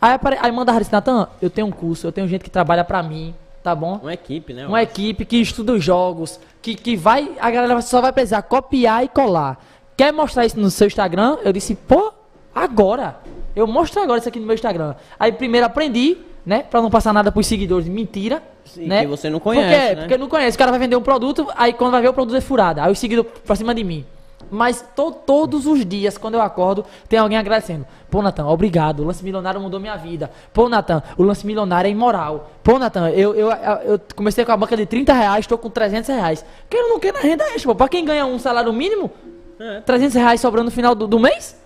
Aí, 0.00 0.14
apare... 0.14 0.38
aí 0.40 0.50
manda 0.50 0.72
a 0.72 0.74
Harris, 0.74 0.90
Natan, 0.90 1.28
eu 1.42 1.50
tenho 1.50 1.66
um 1.66 1.72
curso, 1.72 2.06
eu 2.06 2.12
tenho 2.12 2.26
gente 2.26 2.42
que 2.42 2.48
trabalha 2.48 2.82
pra 2.82 3.02
mim, 3.02 3.34
tá 3.66 3.74
bom? 3.74 3.98
Uma 4.00 4.14
equipe, 4.14 4.52
né? 4.52 4.64
Uma 4.64 4.80
equipe 4.80 5.24
que 5.24 5.38
estuda 5.38 5.72
os 5.72 5.82
jogos, 5.82 6.38
que, 6.62 6.76
que 6.76 6.94
vai. 6.94 7.32
A 7.40 7.50
galera 7.50 7.82
só 7.82 8.00
vai 8.00 8.12
precisar 8.12 8.42
copiar 8.42 9.04
e 9.04 9.08
colar. 9.08 9.60
Quer 9.96 10.12
mostrar 10.12 10.46
isso 10.46 10.56
no 10.60 10.70
seu 10.70 10.86
Instagram? 10.86 11.38
Eu 11.42 11.52
disse, 11.52 11.74
pô, 11.74 12.12
agora. 12.54 13.18
Eu 13.56 13.66
mostro 13.66 14.00
agora 14.00 14.20
isso 14.20 14.28
aqui 14.28 14.38
no 14.38 14.46
meu 14.46 14.54
Instagram. 14.54 14.94
Aí 15.18 15.32
primeiro 15.32 15.66
aprendi, 15.66 16.16
né? 16.44 16.62
Pra 16.62 16.80
não 16.80 16.90
passar 16.90 17.12
nada 17.12 17.32
pros 17.32 17.48
seguidores. 17.48 17.88
Mentira. 17.88 18.40
Sim, 18.64 18.86
né? 18.86 19.00
que 19.00 19.08
você 19.08 19.28
não 19.28 19.40
conhece, 19.40 19.66
Porque, 19.68 19.94
né? 19.94 20.00
porque 20.02 20.18
não 20.18 20.28
conhece. 20.28 20.54
O 20.54 20.58
cara 20.58 20.70
vai 20.70 20.78
vender 20.78 20.94
um 20.94 21.02
produto, 21.02 21.48
aí 21.56 21.72
quando 21.72 21.90
vai 21.90 22.02
ver 22.02 22.10
o 22.10 22.14
produto 22.14 22.36
é 22.36 22.40
furado. 22.40 22.80
Aí 22.80 22.92
os 22.92 23.00
seguidores 23.00 23.32
pra 23.44 23.56
cima 23.56 23.74
de 23.74 23.82
mim. 23.82 24.04
Mas 24.50 24.84
to- 24.94 25.10
todos 25.12 25.66
os 25.66 25.84
dias, 25.84 26.16
quando 26.16 26.34
eu 26.34 26.40
acordo, 26.42 26.84
tem 27.08 27.18
alguém 27.18 27.36
agradecendo. 27.38 27.86
Pô, 28.10 28.22
Natan, 28.22 28.46
obrigado. 28.46 29.00
O 29.00 29.04
lance 29.04 29.22
milionário 29.24 29.60
mudou 29.60 29.80
minha 29.80 29.96
vida. 29.96 30.30
Pô, 30.52 30.68
Natan, 30.68 31.02
o 31.16 31.22
lance 31.22 31.46
milionário 31.46 31.88
é 31.88 31.90
imoral. 31.90 32.50
Pô, 32.62 32.78
Natan, 32.78 33.10
eu, 33.10 33.34
eu, 33.34 33.50
eu 33.50 34.00
comecei 34.14 34.44
com 34.44 34.52
a 34.52 34.56
banca 34.56 34.76
de 34.76 34.86
30 34.86 35.12
reais, 35.12 35.46
tô 35.46 35.56
com 35.58 35.68
300 35.70 36.08
reais. 36.08 36.44
Quero 36.70 36.84
ou 36.84 36.90
não 36.90 37.00
quero 37.00 37.16
na 37.16 37.22
renda 37.22 37.44
extra, 37.44 37.62
pô. 37.70 37.74
Pra 37.74 37.88
quem 37.88 38.04
ganha 38.04 38.24
um 38.26 38.38
salário 38.38 38.72
mínimo, 38.72 39.10
É. 39.58 39.80
300 39.80 40.14
reais 40.14 40.40
sobrando 40.40 40.66
no 40.66 40.70
final 40.70 40.94
do, 40.94 41.06
do 41.08 41.18
mês? 41.18 41.56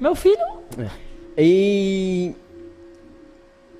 Meu 0.00 0.14
filho, 0.14 0.38
E 1.36 2.34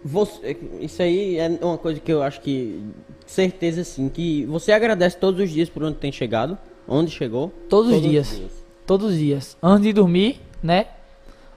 você, 0.05 0.57
isso 0.81 1.03
aí 1.03 1.37
é 1.39 1.59
uma 1.63 1.77
coisa 1.79 2.01
que 2.01 2.11
eu 2.13 2.23
acho 2.23 2.41
que 2.41 2.83
certeza 3.27 3.85
sim, 3.85 4.09
que 4.09 4.45
você 4.47 4.73
agradece 4.73 5.17
todos 5.17 5.41
os 5.41 5.51
dias 5.51 5.69
por 5.69 5.83
onde 5.85 5.97
tem 5.97 6.11
chegado, 6.11 6.57
onde 6.87 7.11
chegou. 7.11 7.53
Todos 7.69 7.93
os 7.93 8.01
dias. 8.03 8.41
Todos 8.87 9.13
os 9.13 9.19
dias. 9.19 9.57
Antes 9.63 9.85
de 9.85 9.93
dormir, 9.93 10.41
né? 10.63 10.87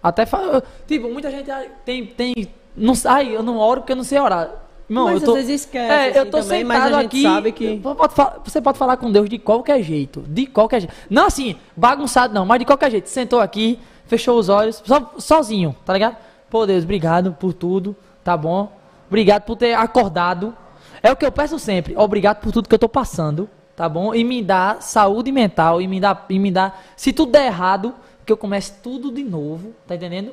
Até 0.02 0.26
fa... 0.26 0.62
Tipo, 0.88 1.10
muita 1.10 1.32
gente 1.32 1.50
tem. 1.86 2.06
tem 2.06 2.34
não, 2.76 2.94
ai, 3.06 3.36
eu 3.36 3.42
não 3.44 3.58
oro 3.58 3.82
porque 3.82 3.94
eu 3.94 3.96
não 3.98 4.04
sei 4.04 4.20
orar. 4.20 4.50
Irmão, 4.90 5.06
Mas 5.06 5.22
eu 5.22 5.26
tô, 5.28 5.32
às 5.32 5.38
vezes 5.46 5.62
esquece, 5.62 5.92
É, 5.92 6.08
eu 6.18 6.22
assim, 6.24 6.32
tô 6.32 6.38
também, 6.40 6.60
sentado 6.62 6.68
mas 6.68 6.84
a 6.84 7.02
gente 7.02 7.06
aqui. 7.06 7.22
sabe 7.24 7.52
que- 7.54 7.82
Você 8.44 8.62
pode, 8.62 8.78
falar 8.78 8.98
com 8.98 9.12
Deus 9.12 9.30
de 9.30 9.40
qualquer 9.40 9.82
jeito. 9.82 10.22
De 10.28 10.46
qualquer 10.46 10.82
jeito. 10.82 10.94
Não 11.10 11.28
assim, 11.28 11.56
bagunçado 11.76 12.34
não, 12.34 12.46
mas 12.46 12.60
de 12.60 12.66
qualquer 12.66 12.92
jeito. 12.92 13.08
Sentou 13.10 13.40
aqui, 13.40 13.80
fechou 14.06 14.38
os 14.38 14.50
olhos, 14.50 14.84
só, 14.86 15.14
sozinho, 15.18 15.74
tá 15.86 15.94
ligado? 15.94 16.18
Pô, 16.50 16.66
Deus, 16.66 16.84
obrigado 16.84 17.34
por 17.40 17.54
tudo, 17.54 17.96
tá 18.24 18.36
bom? 18.36 18.72
Obrigado 19.08 19.44
por 19.44 19.56
ter 19.56 19.74
acordado. 19.74 20.54
É 21.02 21.12
o 21.12 21.16
que 21.16 21.26
eu 21.26 21.32
peço 21.32 21.58
sempre. 21.58 21.96
Obrigado 21.98 22.42
por 22.42 22.52
tudo 22.52 22.68
que 22.68 22.76
eu 22.76 22.80
tô 22.80 22.90
passando, 22.90 23.50
tá 23.76 23.88
bom? 23.90 24.14
E 24.14 24.24
me 24.24 24.42
dá 24.42 24.78
saúde 24.80 25.32
mental 25.32 25.82
e 25.82 25.88
me 25.88 26.00
dá, 26.00 26.26
e 26.30 26.40
me 26.40 26.52
dá. 26.52 26.74
Se 26.96 27.12
tudo 27.14 27.32
der 27.32 27.46
errado, 27.48 27.94
que 28.26 28.32
eu 28.32 28.38
comece 28.38 28.74
tudo 28.82 29.12
de 29.12 29.24
novo, 29.24 29.74
tá 29.88 29.96
entendendo? 29.96 30.32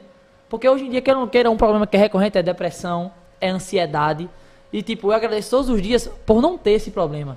Porque 0.49 0.69
hoje 0.69 0.85
em 0.87 0.91
dia, 0.91 1.01
queira 1.01 1.19
ou 1.19 1.25
não 1.25 1.31
queira, 1.31 1.51
um 1.51 1.57
problema 1.57 1.87
que 1.87 1.97
é 1.97 2.01
recorrente 2.01 2.37
é 2.37 2.43
depressão, 2.43 3.13
é 3.41 3.49
ansiedade. 3.49 4.29
E 4.73 4.83
tipo, 4.83 5.09
eu 5.09 5.13
agradeço 5.13 5.51
todos 5.51 5.69
os 5.69 5.81
dias 5.81 6.11
por 6.27 6.41
não 6.43 6.59
ter 6.59 6.73
esse 6.73 6.91
problema. 6.91 7.37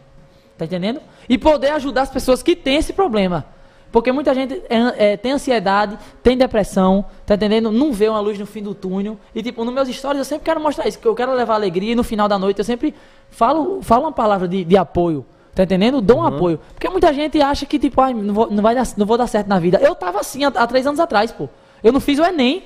Tá 0.58 0.66
entendendo? 0.66 1.02
E 1.28 1.38
poder 1.38 1.70
ajudar 1.70 2.04
as 2.04 2.10
pessoas 2.10 2.44
que 2.44 2.56
têm 2.56 2.78
esse 2.78 2.94
problema. 2.94 3.46
Porque 3.92 4.12
muita 4.12 4.34
gente 4.34 4.60
é- 4.70 5.12
é, 5.14 5.18
tem 5.18 5.32
ansiedade, 5.34 5.98
tem 6.24 6.36
depressão, 6.36 7.06
tá 7.28 7.36
entendendo? 7.36 7.72
Não 7.72 7.94
vê 7.94 8.10
uma 8.10 8.20
luz 8.20 8.40
no 8.40 8.46
fim 8.46 8.62
do 8.64 8.74
túnel. 8.74 9.20
E 9.36 9.44
tipo, 9.44 9.64
nos 9.64 9.74
meus 9.74 9.88
stories 9.90 10.18
eu 10.18 10.26
sempre 10.26 10.46
quero 10.46 10.60
mostrar 10.60 10.88
isso, 10.88 10.98
que 10.98 11.08
eu 11.08 11.14
quero 11.14 11.32
levar 11.34 11.54
alegria 11.56 11.92
e 11.92 11.96
no 11.96 12.04
final 12.04 12.28
da 12.28 12.40
noite 12.40 12.58
eu 12.58 12.66
sempre 12.66 12.96
falo, 13.30 13.84
falo 13.84 14.04
uma 14.06 14.12
palavra 14.12 14.48
de, 14.48 14.64
de 14.64 14.76
apoio. 14.76 15.24
Tá 15.56 15.64
entendendo? 15.64 16.02
Dou 16.02 16.18
um 16.18 16.24
apoio. 16.26 16.60
Porque 16.74 16.90
muita 16.90 17.14
gente 17.14 17.40
acha 17.42 17.66
que, 17.66 17.78
tipo, 17.78 18.02
ai, 18.02 18.14
não 18.14 18.34
vou, 18.34 18.50
não 18.50 18.64
vai 18.64 18.74
dar, 18.74 18.88
não 18.98 19.06
vou 19.06 19.18
dar 19.18 19.28
certo 19.28 19.48
na 19.48 19.60
vida. 19.60 19.78
Eu 19.80 19.94
tava 19.94 20.20
assim 20.20 20.44
há, 20.44 20.48
há 20.48 20.66
três 20.66 20.88
anos 20.88 21.00
atrás, 21.00 21.32
pô. 21.32 21.48
Eu 21.84 21.92
não 21.92 22.00
fiz 22.00 22.18
o 22.18 22.24
Enem. 22.26 22.64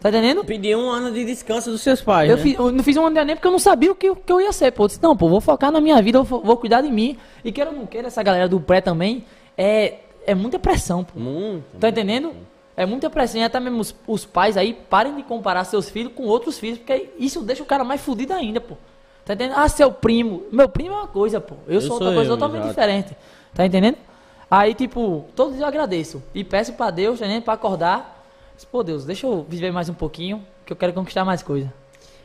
Tá 0.00 0.10
entendendo? 0.10 0.44
Pedir 0.44 0.76
um 0.76 0.88
ano 0.90 1.10
de 1.10 1.24
descanso 1.24 1.70
dos 1.70 1.80
seus 1.80 2.00
pais. 2.02 2.30
Eu, 2.30 2.36
né? 2.36 2.42
fiz- 2.42 2.54
eu 2.58 2.70
não 2.70 2.84
fiz 2.84 2.96
um 2.96 3.06
ano 3.06 3.14
de 3.14 3.20
Enem 3.22 3.34
porque 3.36 3.48
eu 3.48 3.52
não 3.52 3.58
sabia 3.58 3.90
o 3.90 3.94
que, 3.94 4.10
o 4.10 4.14
que 4.16 4.30
eu 4.30 4.40
ia 4.40 4.52
ser, 4.52 4.70
pô. 4.70 4.84
Eu 4.84 4.88
disse, 4.88 5.02
não, 5.02 5.16
pô, 5.16 5.28
vou 5.28 5.40
focar 5.40 5.72
na 5.72 5.80
minha 5.80 6.00
vida, 6.02 6.22
vou, 6.22 6.40
vou 6.42 6.56
cuidar 6.56 6.82
de 6.82 6.90
mim. 6.90 7.16
E 7.44 7.50
queira 7.50 7.70
ou 7.70 7.76
não 7.76 7.86
queira, 7.86 8.06
essa 8.08 8.22
galera 8.22 8.46
do 8.48 8.60
pré 8.60 8.80
também, 8.80 9.24
é, 9.56 9.94
é 10.26 10.34
muita 10.34 10.58
pressão, 10.58 11.02
pô. 11.02 11.18
Muito. 11.18 11.64
Tá 11.80 11.88
entendendo? 11.88 12.32
É 12.76 12.84
muita 12.86 13.08
pressão. 13.10 13.40
E 13.40 13.44
até 13.44 13.58
mesmo 13.58 13.80
os, 13.80 13.94
os 14.06 14.24
pais 14.26 14.56
aí 14.56 14.74
parem 14.74 15.16
de 15.16 15.22
comparar 15.22 15.64
seus 15.64 15.88
filhos 15.88 16.12
com 16.14 16.24
outros 16.24 16.58
filhos, 16.58 16.78
porque 16.78 17.10
isso 17.18 17.40
deixa 17.40 17.62
o 17.62 17.66
cara 17.66 17.82
mais 17.82 18.00
fudido 18.00 18.32
ainda, 18.34 18.60
pô. 18.60 18.76
Tá 19.24 19.34
entendendo? 19.34 19.56
Ah, 19.56 19.68
seu 19.68 19.90
primo. 19.90 20.42
Meu 20.52 20.68
primo 20.68 20.94
é 20.94 20.98
uma 20.98 21.06
coisa, 21.08 21.40
pô. 21.40 21.54
Eu, 21.66 21.74
Eu 21.74 21.80
sou 21.80 21.90
sou 21.90 21.98
outra 21.98 22.14
coisa 22.14 22.30
eu, 22.30 22.36
totalmente 22.36 22.62
exato. 22.64 22.74
diferente. 22.74 23.16
Tá 23.54 23.64
entendendo? 23.64 23.96
Aí, 24.50 24.74
tipo, 24.74 25.24
todos 25.34 25.58
eu 25.58 25.66
agradeço. 25.66 26.22
E 26.34 26.44
peço 26.44 26.74
pra 26.74 26.90
Deus, 26.90 27.18
tá 27.18 27.24
entendendo? 27.26 27.44
Pra 27.44 27.54
acordar. 27.54 28.26
Diz, 28.54 28.64
Pô, 28.64 28.82
Deus, 28.82 29.04
deixa 29.04 29.26
eu 29.26 29.44
viver 29.48 29.72
mais 29.72 29.88
um 29.88 29.94
pouquinho, 29.94 30.44
que 30.66 30.72
eu 30.72 30.76
quero 30.76 30.92
conquistar 30.92 31.24
mais 31.24 31.42
coisa. 31.42 31.72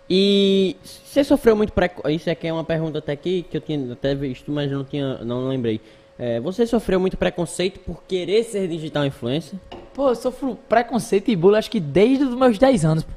E 0.10 0.76
você 0.84 1.24
sofreu 1.24 1.56
muito 1.56 1.72
preconceito. 1.72 2.16
Isso 2.16 2.30
aqui 2.30 2.48
é 2.48 2.54
uma 2.54 2.64
pergunta 2.64 2.98
até 3.00 3.12
aqui 3.14 3.44
que 3.50 3.58
eu 3.58 3.62
tinha 3.62 3.94
até 3.94 4.14
visto, 4.14 4.52
mas 4.52 4.72
não 4.72 4.84
tinha, 4.84 5.20
não 5.20 5.48
lembrei. 5.48 5.80
É, 6.18 6.40
você 6.40 6.66
sofreu 6.68 7.00
muito 7.00 7.16
preconceito 7.16 7.80
por 7.80 8.04
querer 8.04 8.44
ser 8.44 8.68
digital 8.68 9.06
influencer? 9.06 9.58
Pô, 9.94 10.10
eu 10.10 10.16
sofro 10.16 10.58
preconceito 10.68 11.30
e 11.30 11.36
bullying 11.36 11.58
acho 11.60 11.72
que 11.72 11.80
desde 11.80 12.26
os 12.26 12.36
meus 12.36 12.58
10 12.58 12.84
anos. 12.86 13.04
Pô. 13.04 13.12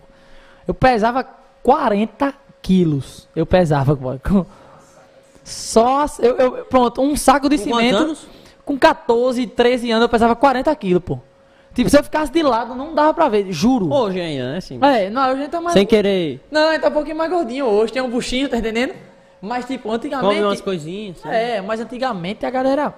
Eu 0.69 0.75
pesava 0.75 1.25
40 1.63 2.33
quilos. 2.63 3.29
Eu 3.35 3.45
pesava, 3.45 3.97
com- 3.97 4.47
Só. 5.45 6.07
Eu, 6.21 6.37
eu- 6.37 6.53
pronto, 6.67 7.03
um 7.03 7.17
saco 7.17 7.49
de 7.49 7.59
Com 7.59 7.65
cimento. 7.65 8.17
Com 8.65 8.79
14, 8.79 9.47
13 9.47 9.91
anos 9.91 10.03
eu 10.05 10.09
pesava 10.09 10.37
40 10.37 10.75
quilos, 10.77 11.03
pô. 11.05 11.19
Tipo, 11.75 11.89
se 11.91 11.99
eu 11.99 12.05
ficasse 12.05 12.31
de 12.31 12.43
lado, 12.43 12.75
não 12.75 12.95
dava 12.95 13.13
pra 13.15 13.29
ver, 13.29 13.51
juro. 13.51 13.93
Hoje 13.93 14.21
ainda, 14.21 14.53
né? 14.53 14.59
Assim, 14.59 14.79
É, 14.83 15.09
não, 15.11 15.33
hoje 15.33 15.49
tá 15.49 15.61
mais. 15.61 15.73
sem 15.73 15.87
querer. 15.87 16.41
Não, 16.51 16.69
ele 16.71 16.79
tá 16.79 16.89
um 16.89 16.93
pouquinho 16.93 17.17
mais 17.17 17.31
gordinho 17.31 17.65
hoje, 17.67 17.93
tem 17.93 18.03
um 18.03 18.11
buchinho, 18.11 18.49
tá 18.49 18.59
entendendo? 18.59 18.95
Mas, 19.41 19.65
tipo, 19.65 19.91
antigamente. 19.91 20.35
Come 20.35 20.45
umas 20.47 20.61
coisinhas. 20.61 21.17
assim. 21.19 21.29
É, 21.35 21.61
mas 21.61 21.81
antigamente 21.81 22.47
a 22.47 22.51
galera. 22.51 22.95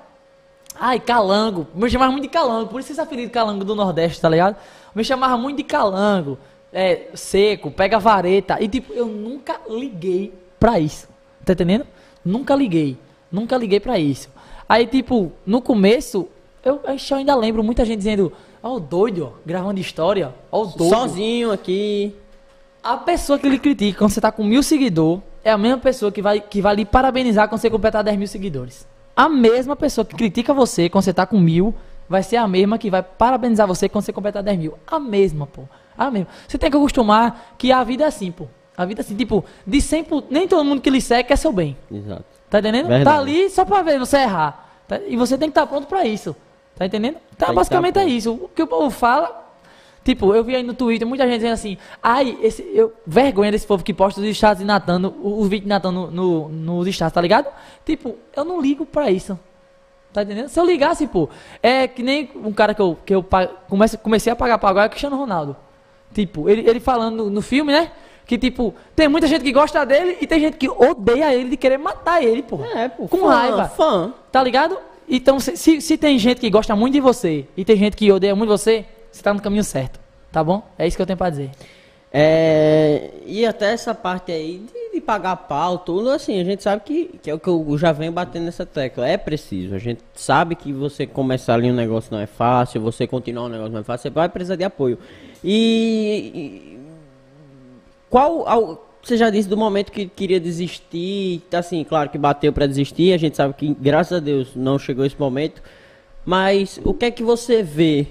Ai, 0.78 0.98
calango. 0.98 1.66
Me 1.74 1.88
chamava 1.88 2.10
muito 2.10 2.24
de 2.24 2.28
calango. 2.28 2.68
Por 2.68 2.80
isso 2.80 2.90
esse 2.92 3.00
apelido 3.00 3.30
calango 3.30 3.64
do 3.64 3.74
Nordeste, 3.76 4.20
tá 4.20 4.28
ligado? 4.28 4.56
Me 4.94 5.04
chamava 5.04 5.38
muito 5.38 5.56
de 5.58 5.62
calango. 5.64 6.36
É, 6.74 7.06
seco, 7.14 7.70
pega 7.70 8.00
vareta. 8.00 8.60
E 8.60 8.68
tipo, 8.68 8.92
eu 8.92 9.06
nunca 9.06 9.60
liguei 9.70 10.34
pra 10.58 10.80
isso. 10.80 11.08
Tá 11.44 11.52
entendendo? 11.52 11.86
Nunca 12.24 12.56
liguei. 12.56 12.98
Nunca 13.30 13.56
liguei 13.56 13.78
pra 13.78 13.96
isso. 13.98 14.28
Aí, 14.68 14.86
tipo, 14.86 15.30
no 15.46 15.62
começo, 15.62 16.28
eu, 16.64 16.80
eu 16.84 17.16
ainda 17.16 17.36
lembro 17.36 17.62
muita 17.62 17.84
gente 17.84 17.98
dizendo: 17.98 18.32
Ó, 18.62 18.76
o 18.76 18.80
doido, 18.80 19.32
ó, 19.32 19.38
gravando 19.46 19.78
história. 19.78 20.34
Ó, 20.50 20.62
o 20.62 20.66
doido. 20.66 20.90
Sozinho 20.90 21.52
aqui. 21.52 22.14
A 22.82 22.96
pessoa 22.96 23.38
que 23.38 23.48
lhe 23.48 23.58
critica 23.58 23.98
quando 23.98 24.10
você 24.10 24.20
tá 24.20 24.32
com 24.32 24.42
mil 24.42 24.62
seguidores 24.62 25.22
é 25.44 25.50
a 25.50 25.58
mesma 25.58 25.78
pessoa 25.78 26.10
que 26.10 26.22
vai, 26.22 26.40
que 26.40 26.60
vai 26.60 26.74
lhe 26.74 26.84
parabenizar 26.84 27.48
quando 27.48 27.60
você 27.60 27.70
completar 27.70 28.02
10 28.02 28.16
mil 28.16 28.26
seguidores. 28.26 28.86
A 29.14 29.28
mesma 29.28 29.76
pessoa 29.76 30.04
que 30.04 30.16
critica 30.16 30.52
você 30.52 30.88
quando 30.88 31.04
você 31.04 31.12
tá 31.12 31.26
com 31.26 31.38
mil 31.38 31.74
vai 32.08 32.22
ser 32.22 32.36
a 32.36 32.48
mesma 32.48 32.78
que 32.78 32.90
vai 32.90 33.02
parabenizar 33.02 33.66
você 33.66 33.88
quando 33.88 34.04
você 34.04 34.12
completar 34.12 34.42
10 34.42 34.58
mil. 34.58 34.74
A 34.86 34.98
mesma, 34.98 35.46
pô. 35.46 35.62
A 35.96 36.10
mesma. 36.10 36.28
Você 36.48 36.58
tem 36.58 36.70
que 36.70 36.76
acostumar 36.76 37.54
que 37.58 37.70
a 37.72 37.82
vida 37.84 38.04
é 38.04 38.06
assim, 38.06 38.30
pô. 38.32 38.46
A 38.76 38.84
vida 38.84 39.00
é 39.00 39.02
assim, 39.02 39.14
tipo, 39.16 39.44
de 39.66 39.80
100 39.80 40.04
por... 40.04 40.24
Nem 40.30 40.48
todo 40.48 40.64
mundo 40.64 40.80
que 40.80 40.90
lhe 40.90 41.00
segue 41.00 41.28
quer 41.28 41.36
seu 41.36 41.52
bem. 41.52 41.76
Exato. 41.90 42.24
Tá 42.50 42.58
entendendo? 42.58 42.88
Verdade. 42.88 43.04
Tá 43.04 43.18
ali 43.18 43.48
só 43.50 43.64
pra 43.64 43.82
ver 43.82 43.98
você 43.98 44.18
errar. 44.18 44.68
tá? 44.88 44.98
E 45.06 45.16
você 45.16 45.38
tem 45.38 45.48
que 45.48 45.52
estar 45.52 45.66
pronto 45.66 45.86
pra 45.86 46.04
isso. 46.04 46.34
Tá 46.76 46.84
entendendo? 46.86 47.16
Então, 47.34 47.46
Tem 47.46 47.48
que 47.48 47.54
basicamente 47.54 47.94
tá 47.94 48.02
é 48.02 48.06
isso. 48.06 48.32
O 48.32 48.48
que 48.48 48.62
o 48.62 48.66
povo 48.66 48.90
fala. 48.90 49.42
Tipo, 50.04 50.34
eu 50.34 50.44
vi 50.44 50.54
aí 50.54 50.62
no 50.62 50.74
Twitter 50.74 51.06
muita 51.08 51.24
gente 51.26 51.36
dizendo 51.36 51.54
assim: 51.54 51.78
ai, 52.02 52.36
esse, 52.42 52.62
eu, 52.74 52.92
vergonha 53.06 53.50
desse 53.50 53.66
povo 53.66 53.82
que 53.82 53.94
posta 53.94 54.20
os 54.20 54.26
estados 54.26 54.58
de 54.58 54.64
Natan, 54.66 54.98
no- 54.98 55.14
o, 55.22 55.40
o 55.40 55.44
vídeo 55.44 55.62
de 55.62 55.68
Natan 55.68 55.92
no, 55.92 56.10
no, 56.10 56.48
nos 56.50 56.86
estados, 56.88 57.14
tá 57.14 57.20
ligado? 57.20 57.46
Tipo, 57.86 58.16
eu 58.36 58.44
não 58.44 58.60
ligo 58.60 58.84
pra 58.84 59.10
isso. 59.10 59.38
Tá 60.12 60.22
entendendo? 60.22 60.48
Se 60.48 60.60
eu 60.60 60.66
ligasse, 60.66 61.06
pô, 61.06 61.28
é 61.62 61.88
que 61.88 62.02
nem 62.02 62.30
um 62.36 62.52
cara 62.52 62.74
que 62.74 62.82
eu, 62.82 62.98
que 63.06 63.14
eu 63.14 63.24
comece, 63.68 63.96
comecei 63.96 64.32
a 64.32 64.36
pagar 64.36 64.58
pau 64.58 64.68
agora 64.70 64.86
é 64.86 64.88
o 64.88 64.90
Cristiano 64.90 65.16
Ronaldo. 65.16 65.56
Tipo, 66.14 66.48
ele, 66.48 66.68
ele 66.68 66.80
falando 66.80 67.28
no, 67.28 67.42
filme, 67.42 67.72
né? 67.72 67.90
Que, 68.24 68.38
tipo, 68.38 68.74
tem 68.94 69.08
muita 69.08 69.26
gente 69.26 69.42
que 69.42 69.52
gosta 69.52 69.84
dele 69.84 70.16
e 70.20 70.26
tem 70.26 70.40
gente 70.40 70.56
que 70.56 70.68
odeia 70.68 71.34
ele 71.34 71.50
de 71.50 71.56
querer 71.56 71.76
matar 71.76 72.22
ele, 72.22 72.42
pô. 72.42 72.64
É, 72.64 72.88
pô. 72.88 73.08
Com 73.08 73.18
fã, 73.18 73.28
raiva. 73.28 73.64
Fã. 73.68 74.14
Tá 74.30 74.42
ligado? 74.42 74.78
Então, 75.08 75.38
se, 75.40 75.56
se, 75.56 75.80
se 75.80 75.98
tem 75.98 76.18
gente 76.18 76.40
que 76.40 76.48
gosta 76.48 76.74
muito 76.74 76.94
de 76.94 77.00
você 77.00 77.46
e 77.56 77.64
tem 77.64 77.76
gente 77.76 77.96
que 77.96 78.10
odeia 78.10 78.34
muito 78.34 78.48
você, 78.48 78.86
você 79.10 79.22
tá 79.22 79.34
no 79.34 79.42
caminho 79.42 79.64
certo. 79.64 80.00
Tá 80.32 80.42
bom? 80.42 80.62
É 80.78 80.86
isso 80.86 80.96
que 80.96 81.02
eu 81.02 81.06
tenho 81.06 81.16
pra 81.16 81.30
dizer. 81.30 81.50
É, 82.16 83.10
e 83.26 83.44
até 83.44 83.72
essa 83.72 83.92
parte 83.92 84.30
aí 84.30 84.62
de, 84.72 84.92
de 84.94 85.00
pagar 85.00 85.34
pau, 85.34 85.78
tudo 85.78 86.10
assim, 86.10 86.40
a 86.40 86.44
gente 86.44 86.62
sabe 86.62 86.82
que, 86.84 87.06
que 87.20 87.28
é 87.28 87.34
o 87.34 87.40
que 87.40 87.48
eu 87.48 87.76
já 87.76 87.90
venho 87.90 88.12
batendo 88.12 88.44
nessa 88.44 88.64
tecla. 88.64 89.08
É 89.08 89.16
preciso. 89.16 89.74
A 89.74 89.78
gente 89.78 90.00
sabe 90.14 90.54
que 90.54 90.72
você 90.72 91.08
começar 91.08 91.54
ali 91.54 91.68
um 91.72 91.74
negócio 91.74 92.14
não 92.14 92.20
é 92.20 92.26
fácil, 92.26 92.80
você 92.80 93.04
continuar 93.04 93.46
um 93.46 93.48
negócio 93.48 93.72
não 93.72 93.80
é 93.80 93.82
fácil, 93.82 94.02
você 94.04 94.10
vai 94.10 94.28
precisar 94.28 94.54
de 94.54 94.62
apoio. 94.62 94.96
E. 95.42 96.78
qual. 98.08 98.46
ao- 98.46 98.90
você 99.02 99.18
já 99.18 99.28
disse 99.28 99.46
do 99.48 99.56
momento 99.56 99.92
que 99.92 100.06
queria 100.06 100.40
desistir, 100.40 101.42
tá 101.50 101.58
assim, 101.58 101.84
claro 101.84 102.08
que 102.08 102.16
bateu 102.16 102.50
pra 102.54 102.64
desistir, 102.66 103.12
a 103.12 103.18
gente 103.18 103.36
sabe 103.36 103.52
que, 103.52 103.74
graças 103.78 104.16
a 104.16 104.20
Deus, 104.20 104.56
não 104.56 104.78
chegou 104.78 105.04
esse 105.04 105.18
momento. 105.18 105.60
Mas 106.24 106.80
o 106.82 106.94
que 106.94 107.04
é 107.04 107.10
que 107.10 107.22
você 107.22 107.62
vê 107.62 108.06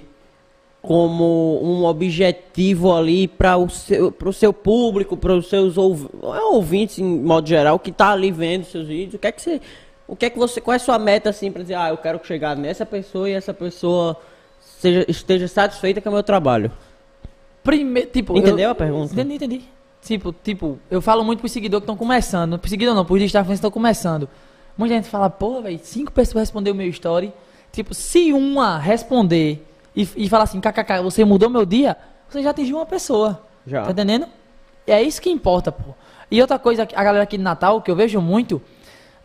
como 0.86 1.60
um 1.62 1.84
objetivo 1.86 2.92
ali 2.94 3.26
para 3.26 3.56
o 3.56 3.70
seu, 3.70 4.12
pro 4.12 4.32
seu 4.32 4.52
público, 4.52 5.16
para 5.16 5.32
os 5.34 5.48
seus 5.48 5.78
ouv- 5.78 6.10
é, 6.22 6.40
ouvintes 6.42 6.98
em 6.98 7.04
modo 7.20 7.48
geral 7.48 7.78
que 7.78 7.90
tá 7.90 8.10
ali 8.10 8.30
vendo 8.30 8.64
seus 8.64 8.86
vídeos. 8.86 9.14
O 9.14 9.18
que 9.18 9.26
é 9.26 9.32
que 9.32 9.40
você, 9.40 9.60
o 10.06 10.14
que 10.14 10.26
é 10.26 10.30
que 10.30 10.38
você, 10.38 10.60
qual 10.60 10.74
é 10.74 10.76
a 10.76 10.78
sua 10.78 10.98
meta 10.98 11.30
assim 11.30 11.50
para 11.50 11.62
dizer, 11.62 11.74
ah, 11.74 11.88
eu 11.88 11.96
quero 11.96 12.20
chegar 12.24 12.54
nessa 12.54 12.84
pessoa 12.84 13.28
e 13.28 13.32
essa 13.32 13.54
pessoa 13.54 14.14
seja, 14.60 15.06
esteja 15.08 15.48
satisfeita 15.48 16.00
com 16.02 16.10
o 16.10 16.12
meu 16.12 16.22
trabalho. 16.22 16.70
Primeiro, 17.62 18.10
tipo. 18.10 18.36
Entendeu 18.36 18.66
eu- 18.66 18.70
a 18.70 18.74
pergunta? 18.74 19.12
Entendi, 19.14 19.34
entendi. 19.36 19.62
Tipo, 20.02 20.34
tipo, 20.44 20.78
eu 20.90 21.00
falo 21.00 21.24
muito 21.24 21.38
pros 21.40 21.50
seguidores 21.50 21.80
que 21.80 21.84
estão 21.90 21.96
começando. 21.96 22.58
Pros 22.58 22.68
seguidores 22.70 22.94
não, 22.94 23.06
pros 23.06 23.18
digitais 23.20 23.46
que 23.46 23.52
estão 23.54 23.70
começando. 23.70 24.28
Muita 24.76 24.94
gente 24.96 25.08
fala, 25.08 25.30
pô, 25.30 25.62
velho, 25.62 25.80
cinco 25.82 26.12
pessoas 26.12 26.42
responderam 26.42 26.74
o 26.74 26.78
meu 26.78 26.88
story. 26.88 27.32
Tipo, 27.72 27.94
se 27.94 28.32
uma 28.34 28.76
responder 28.78 29.64
e, 29.94 30.08
e 30.16 30.28
falar 30.28 30.44
assim, 30.44 30.60
kkk, 30.60 31.02
você 31.02 31.24
mudou 31.24 31.48
meu 31.48 31.64
dia, 31.64 31.96
você 32.28 32.42
já 32.42 32.50
atingiu 32.50 32.76
uma 32.76 32.86
pessoa. 32.86 33.42
Já. 33.66 33.84
Tá 33.84 33.90
entendendo? 33.92 34.26
É 34.86 35.02
isso 35.02 35.20
que 35.20 35.30
importa, 35.30 35.72
pô. 35.72 35.94
E 36.30 36.40
outra 36.40 36.58
coisa, 36.58 36.82
a 36.82 37.04
galera 37.04 37.24
aqui 37.24 37.36
de 37.36 37.42
Natal, 37.42 37.80
que 37.80 37.90
eu 37.90 37.96
vejo 37.96 38.20
muito, 38.20 38.60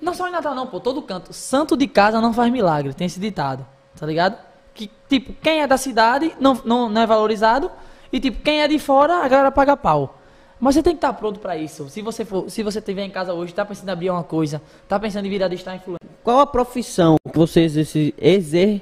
não 0.02 0.14
só 0.14 0.28
em 0.28 0.32
Natal 0.32 0.56
não, 0.56 0.68
pô, 0.68 0.80
todo 0.80 1.02
canto. 1.02 1.34
Santo 1.34 1.76
de 1.76 1.88
casa 1.88 2.22
não 2.22 2.34
faz 2.34 2.52
milagre, 2.52 2.94
tem 2.94 3.08
esse 3.08 3.20
ditado, 3.20 3.66
tá 4.00 4.06
ligado? 4.06 4.38
Que, 4.74 4.90
tipo, 5.10 5.34
quem 5.42 5.62
é 5.62 5.68
da 5.68 5.78
cidade 5.78 6.34
não, 6.40 6.60
não, 6.64 6.90
não 6.90 7.02
é 7.02 7.06
valorizado, 7.06 7.70
e 8.12 8.20
tipo, 8.20 8.42
quem 8.42 8.62
é 8.62 8.68
de 8.68 8.80
fora, 8.80 9.24
a 9.24 9.28
galera 9.28 9.52
paga 9.52 9.76
pau. 9.76 10.16
Mas 10.60 10.76
você 10.76 10.84
tem 10.84 10.94
que 10.94 10.98
estar 10.98 11.14
pronto 11.14 11.40
pra 11.40 11.56
isso. 11.56 11.90
Se 11.90 12.02
você 12.02 12.26
for, 12.26 12.50
se 12.50 12.62
você 12.64 12.80
estiver 12.80 13.04
em 13.04 13.10
casa 13.10 13.34
hoje, 13.34 13.54
tá 13.54 13.64
pensando 13.64 13.88
em 13.88 13.92
abrir 13.92 14.10
uma 14.10 14.24
coisa, 14.24 14.62
tá 14.88 15.00
pensando 15.00 15.26
em 15.26 15.30
virar 15.30 15.48
digital 15.48 15.76
influencer, 15.76 16.10
Qual 16.22 16.40
a 16.40 16.46
profissão 16.46 17.16
que 17.32 17.38
você 17.38 17.62
exerce, 17.62 18.14
exer, 18.18 18.82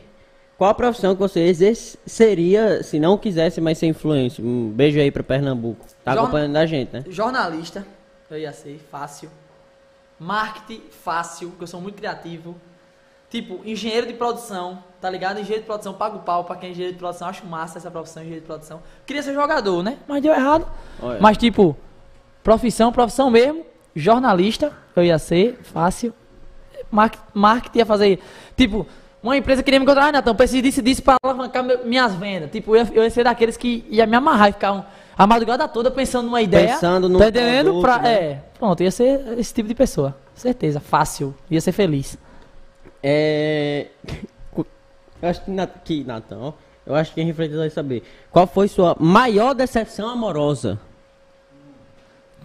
qual 0.57 0.69
a 0.69 0.73
profissão 0.73 1.13
que 1.13 1.19
você 1.19 1.41
exerceria 1.41 2.81
se 2.83 2.99
não 2.99 3.17
quisesse 3.17 3.61
mais 3.61 3.77
ser 3.77 3.87
influencer? 3.87 4.43
Um 4.43 4.69
beijo 4.69 4.99
aí 4.99 5.11
para 5.11 5.23
Pernambuco. 5.23 5.85
Tá 6.03 6.11
Jorna- 6.13 6.21
acompanhando 6.23 6.55
a 6.57 6.65
gente, 6.65 6.93
né? 6.93 7.03
jornalista, 7.09 7.85
eu 8.29 8.37
ia 8.39 8.51
ser 8.51 8.79
fácil. 8.91 9.29
Marketing, 10.19 10.81
fácil, 11.03 11.49
porque 11.49 11.63
eu 11.63 11.67
sou 11.67 11.79
muito 11.79 11.95
criativo. 11.95 12.55
Tipo, 13.29 13.59
engenheiro 13.65 14.07
de 14.07 14.13
produção, 14.13 14.81
tá 15.01 15.09
ligado? 15.09 15.37
Engenheiro 15.39 15.61
de 15.61 15.67
produção, 15.67 15.93
pago 15.93 16.19
pau 16.19 16.45
pra 16.45 16.55
quem 16.55 16.69
é 16.69 16.71
engenheiro 16.71 16.93
de 16.93 16.99
produção. 16.99 17.27
Acho 17.27 17.45
massa 17.45 17.77
essa 17.77 17.91
profissão, 17.91 18.23
engenheiro 18.23 18.41
de 18.41 18.47
produção. 18.47 18.81
Queria 19.05 19.21
ser 19.21 19.33
jogador, 19.33 19.83
né? 19.83 19.97
Mas 20.07 20.23
deu 20.23 20.33
errado. 20.33 20.65
Olha. 21.01 21.19
Mas, 21.21 21.37
tipo, 21.37 21.75
profissão, 22.41 22.91
profissão 22.91 23.29
mesmo. 23.29 23.65
Jornalista, 23.95 24.71
eu 24.95 25.03
ia 25.03 25.19
ser 25.19 25.59
fácil. 25.61 26.13
Market- 26.89 27.21
Marketing 27.33 27.79
ia 27.79 27.85
fazer. 27.85 28.19
Tipo, 28.55 28.87
uma 29.27 29.37
empresa 29.37 29.61
queria 29.63 29.79
me 29.79 29.85
contratar, 29.85 30.09
ah, 30.09 30.13
Natão, 30.13 30.35
preciso 30.35 30.61
disso 30.61 30.81
disso 30.81 31.03
pra 31.03 31.15
alavancar 31.23 31.63
minhas 31.85 32.13
vendas. 32.15 32.49
Tipo, 32.51 32.75
eu 32.75 32.83
ia, 32.85 32.91
eu 32.93 33.03
ia 33.03 33.09
ser 33.09 33.23
daqueles 33.23 33.55
que 33.57 33.85
ia 33.89 34.05
me 34.05 34.15
amarrar 34.15 34.49
e 34.49 34.53
ficar 34.53 34.73
um- 34.73 34.83
a 35.17 35.25
madrugada 35.27 35.67
toda 35.67 35.89
pensando 35.89 36.25
numa 36.25 36.41
ideia. 36.41 36.73
Pensando 36.73 37.09
num 37.09 37.17
Tá 37.19 37.27
entendendo? 37.29 37.65
produto, 37.65 37.81
Pra- 37.81 37.99
né? 37.99 38.13
É, 38.13 38.39
pronto, 38.59 38.83
ia 38.83 38.91
ser 38.91 39.37
esse 39.39 39.53
tipo 39.53 39.67
de 39.67 39.75
pessoa. 39.75 40.15
Certeza, 40.35 40.79
fácil. 40.79 41.33
Ia 41.49 41.59
ser 41.61 41.71
feliz. 41.71 42.17
É. 43.01 43.87
Eu 45.19 45.29
acho 45.29 45.41
que, 45.43 45.51
que 45.83 46.03
Natan, 46.03 46.37
ó, 46.39 46.53
eu 46.85 46.93
acho 46.93 47.11
que 47.11 47.19
a 47.19 47.25
refletido 47.25 47.57
vai 47.57 47.71
saber. 47.71 48.03
Qual 48.31 48.45
foi 48.45 48.67
sua 48.67 48.95
maior 48.99 49.55
decepção 49.55 50.07
amorosa? 50.07 50.79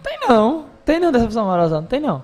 Tem 0.01 0.17
não. 0.27 0.65
Tem 0.83 0.99
não 0.99 1.11
decepção 1.11 1.43
amorosa, 1.43 1.79
não 1.79 1.87
tem 1.87 1.99
não. 1.99 2.23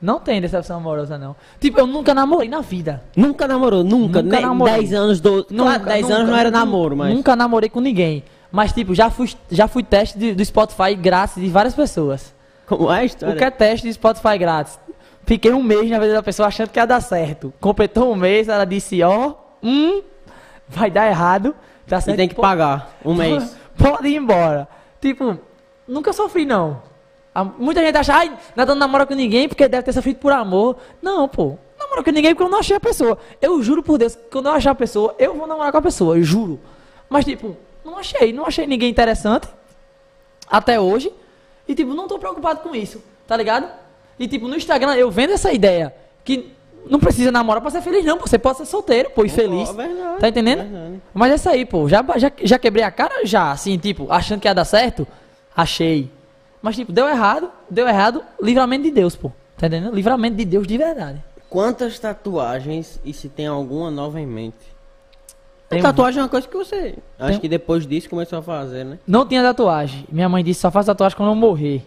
Não 0.00 0.18
tem 0.18 0.40
decepção 0.40 0.78
amorosa, 0.78 1.18
não. 1.18 1.36
Tipo, 1.60 1.80
eu 1.80 1.86
nunca 1.86 2.14
namorei 2.14 2.48
na 2.48 2.60
vida. 2.60 3.02
Nunca 3.14 3.46
namorou, 3.46 3.84
nunca, 3.84 4.22
Nunca 4.22 4.40
namorei. 4.40 4.74
10 4.76 4.92
anos 4.94 5.20
do. 5.20 5.44
Claro, 5.44 5.84
10 5.84 6.10
anos 6.10 6.28
não 6.28 6.36
era 6.36 6.50
nunca- 6.50 6.58
namoro, 6.58 6.96
mas. 6.96 7.14
Nunca 7.14 7.36
namorei 7.36 7.68
com 7.68 7.80
ninguém. 7.80 8.24
Mas, 8.50 8.72
tipo, 8.72 8.94
já 8.94 9.10
fui, 9.10 9.30
já 9.50 9.68
fui 9.68 9.82
teste 9.82 10.18
de- 10.18 10.34
do 10.34 10.44
Spotify 10.44 10.94
grátis 10.94 11.36
de 11.42 11.48
várias 11.48 11.74
pessoas. 11.74 12.34
Como 12.66 12.90
é 12.90 13.00
a 13.00 13.02
O 13.02 13.04
história? 13.04 13.36
que 13.36 13.44
é 13.44 13.50
teste 13.50 13.86
de 13.86 13.92
Spotify 13.92 14.38
grátis? 14.38 14.78
Fiquei 15.26 15.52
um 15.52 15.62
mês 15.62 15.88
na 15.90 15.98
vida 15.98 16.14
da 16.14 16.22
pessoa 16.22 16.48
achando 16.48 16.70
que 16.70 16.78
ia 16.78 16.86
dar 16.86 17.00
certo. 17.00 17.52
Completou 17.60 18.10
um 18.12 18.16
mês, 18.16 18.48
ela 18.48 18.64
disse, 18.64 19.02
ó, 19.02 19.34
hum, 19.62 20.02
vai 20.68 20.90
dar 20.90 21.06
errado. 21.08 21.54
Tá 21.86 21.98
E 21.98 22.02
certo? 22.02 22.16
tem 22.16 22.28
que 22.28 22.34
pagar 22.34 22.96
um 23.04 23.12
mês. 23.14 23.54
Pode 23.76 24.08
ir 24.08 24.16
embora. 24.16 24.66
Tipo, 25.00 25.38
nunca 25.86 26.12
sofri, 26.12 26.44
não. 26.46 26.80
Muita 27.58 27.80
gente 27.80 27.96
acha, 27.96 28.14
ai, 28.14 28.36
Natan 28.56 28.72
não 28.74 28.80
namora 28.80 29.06
com 29.06 29.14
ninguém 29.14 29.48
porque 29.48 29.68
deve 29.68 29.84
ter 29.84 29.92
sofrido 29.92 30.18
por 30.18 30.32
amor. 30.32 30.76
Não, 31.00 31.28
pô. 31.28 31.56
Não 31.78 31.86
namoro 31.86 32.02
com 32.04 32.10
ninguém 32.10 32.34
porque 32.34 32.42
eu 32.44 32.50
não 32.50 32.58
achei 32.58 32.76
a 32.76 32.80
pessoa. 32.80 33.16
Eu 33.40 33.62
juro 33.62 33.82
por 33.82 33.98
Deus 33.98 34.18
quando 34.30 34.46
eu 34.46 34.52
achar 34.52 34.72
a 34.72 34.74
pessoa, 34.74 35.14
eu 35.18 35.34
vou 35.34 35.46
namorar 35.46 35.70
com 35.72 35.78
a 35.78 35.82
pessoa, 35.82 36.16
eu 36.16 36.22
juro. 36.24 36.58
Mas, 37.08 37.24
tipo, 37.24 37.56
não 37.84 37.96
achei. 37.98 38.32
Não 38.32 38.46
achei 38.46 38.66
ninguém 38.66 38.90
interessante. 38.90 39.48
Até 40.48 40.80
hoje. 40.80 41.12
E, 41.68 41.74
tipo, 41.74 41.94
não 41.94 42.08
tô 42.08 42.18
preocupado 42.18 42.60
com 42.60 42.74
isso. 42.74 43.00
Tá 43.26 43.36
ligado? 43.36 43.68
E, 44.18 44.26
tipo, 44.26 44.48
no 44.48 44.56
Instagram 44.56 44.94
eu 44.96 45.10
vendo 45.10 45.32
essa 45.32 45.52
ideia 45.52 45.94
que 46.24 46.52
não 46.86 46.98
precisa 46.98 47.30
namorar 47.30 47.60
pra 47.62 47.70
ser 47.70 47.80
feliz, 47.80 48.04
não. 48.04 48.18
Você 48.18 48.38
pode 48.38 48.58
ser 48.58 48.66
solteiro, 48.66 49.10
pô, 49.10 49.24
e 49.24 49.28
feliz. 49.28 49.68
Pô, 49.68 49.74
verdade, 49.76 50.18
Tá 50.20 50.28
entendendo? 50.28 50.62
verdade. 50.62 51.02
Mas 51.14 51.32
é 51.32 51.34
isso 51.36 51.48
aí, 51.48 51.64
pô. 51.64 51.88
Já, 51.88 52.04
já, 52.16 52.32
já 52.42 52.58
quebrei 52.58 52.82
a 52.84 52.90
cara? 52.90 53.24
Já, 53.24 53.52
assim, 53.52 53.78
tipo, 53.78 54.10
achando 54.10 54.40
que 54.40 54.48
ia 54.48 54.54
dar 54.54 54.64
certo? 54.64 55.06
Achei. 55.56 56.10
Mas, 56.62 56.76
tipo, 56.76 56.92
deu 56.92 57.08
errado, 57.08 57.50
deu 57.70 57.88
errado, 57.88 58.22
livramento 58.40 58.84
de 58.84 58.90
Deus, 58.90 59.16
pô. 59.16 59.30
Tá 59.56 59.66
entendendo? 59.66 59.94
Livramento 59.94 60.36
de 60.36 60.44
Deus 60.44 60.66
de 60.66 60.76
verdade. 60.76 61.22
Quantas 61.48 61.98
tatuagens 61.98 63.00
e 63.04 63.12
se 63.12 63.28
tem 63.28 63.46
alguma 63.46 63.90
nova 63.90 64.20
em 64.20 64.26
mente? 64.26 64.56
Tem 65.68 65.80
tatuagem 65.80 66.20
é 66.20 66.22
uma 66.24 66.28
coisa 66.28 66.48
que 66.48 66.56
você. 66.56 66.96
Acho 67.18 67.32
Tem- 67.32 67.40
que 67.40 67.48
depois 67.48 67.86
disso 67.86 68.08
começou 68.10 68.38
a 68.40 68.42
fazer, 68.42 68.84
né? 68.84 68.98
Não 69.06 69.24
tinha 69.26 69.42
tatuagem. 69.42 70.04
Minha 70.10 70.28
mãe 70.28 70.42
disse, 70.42 70.60
só 70.60 70.70
faz 70.70 70.86
tatuagem 70.86 71.16
quando 71.16 71.28
eu 71.30 71.34
morrer. 71.36 71.86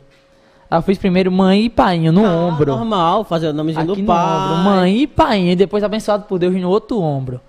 Aí 0.72 0.78
eu 0.78 0.82
fiz 0.82 0.98
primeiro 0.98 1.32
mãe 1.32 1.66
e 1.66 1.70
painho 1.70 2.12
no 2.12 2.26
Ah, 2.26 2.30
ombro. 2.32 2.72
Normal, 2.76 3.24
fazer 3.26 3.48
o 3.50 3.54
nomezinho 3.54 3.84
Aqui 3.84 3.96
do 3.96 4.02
no 4.02 4.08
pai. 4.08 4.38
ombro, 4.52 4.58
mãe 4.64 4.98
e 5.02 5.08
painho. 5.08 5.52
E 5.52 5.56
depois 5.56 5.84
abençoado 5.84 6.24
por 6.24 6.40
Deus 6.40 6.54
no 6.56 6.70
outro 6.70 7.00
ombro. 7.00 7.40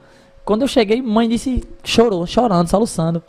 Quando 0.44 0.62
eu 0.62 0.68
cheguei, 0.68 1.00
mãe 1.00 1.28
disse, 1.28 1.62
chorou, 1.84 2.26
chorando, 2.26 2.68
soluçando. 2.68 3.22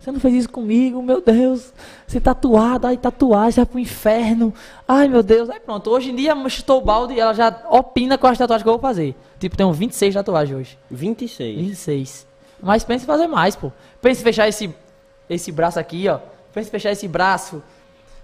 Você 0.00 0.10
não 0.10 0.18
fez 0.18 0.34
isso 0.34 0.48
comigo, 0.48 1.02
meu 1.02 1.20
Deus. 1.20 1.74
Você 2.06 2.18
tatuado, 2.18 2.86
ai, 2.86 2.96
tatuagem, 2.96 3.56
vai 3.56 3.66
pro 3.66 3.78
inferno. 3.78 4.52
Ai, 4.88 5.08
meu 5.08 5.22
Deus. 5.22 5.50
Aí 5.50 5.60
pronto, 5.60 5.90
hoje 5.90 6.10
em 6.10 6.16
dia 6.16 6.34
chutou 6.48 6.78
o 6.78 6.80
balde 6.80 7.12
e 7.12 7.20
ela 7.20 7.34
já 7.34 7.54
opina 7.68 8.16
com 8.16 8.26
as 8.26 8.38
tatuagens 8.38 8.62
que 8.62 8.68
eu 8.68 8.72
vou 8.72 8.80
fazer. 8.80 9.14
Tipo, 9.38 9.58
tenho 9.58 9.70
26 9.70 10.14
tatuagens 10.14 10.58
hoje. 10.58 10.78
26. 10.90 11.56
26. 11.58 12.26
Mas 12.62 12.82
pense 12.82 13.04
em 13.04 13.06
fazer 13.06 13.26
mais, 13.26 13.54
pô. 13.54 13.70
Pense 14.00 14.22
em 14.22 14.24
fechar 14.24 14.48
esse, 14.48 14.74
esse 15.28 15.52
braço 15.52 15.78
aqui, 15.78 16.08
ó. 16.08 16.18
Pense 16.52 16.68
em 16.68 16.70
fechar 16.70 16.92
esse 16.92 17.06
braço. 17.06 17.62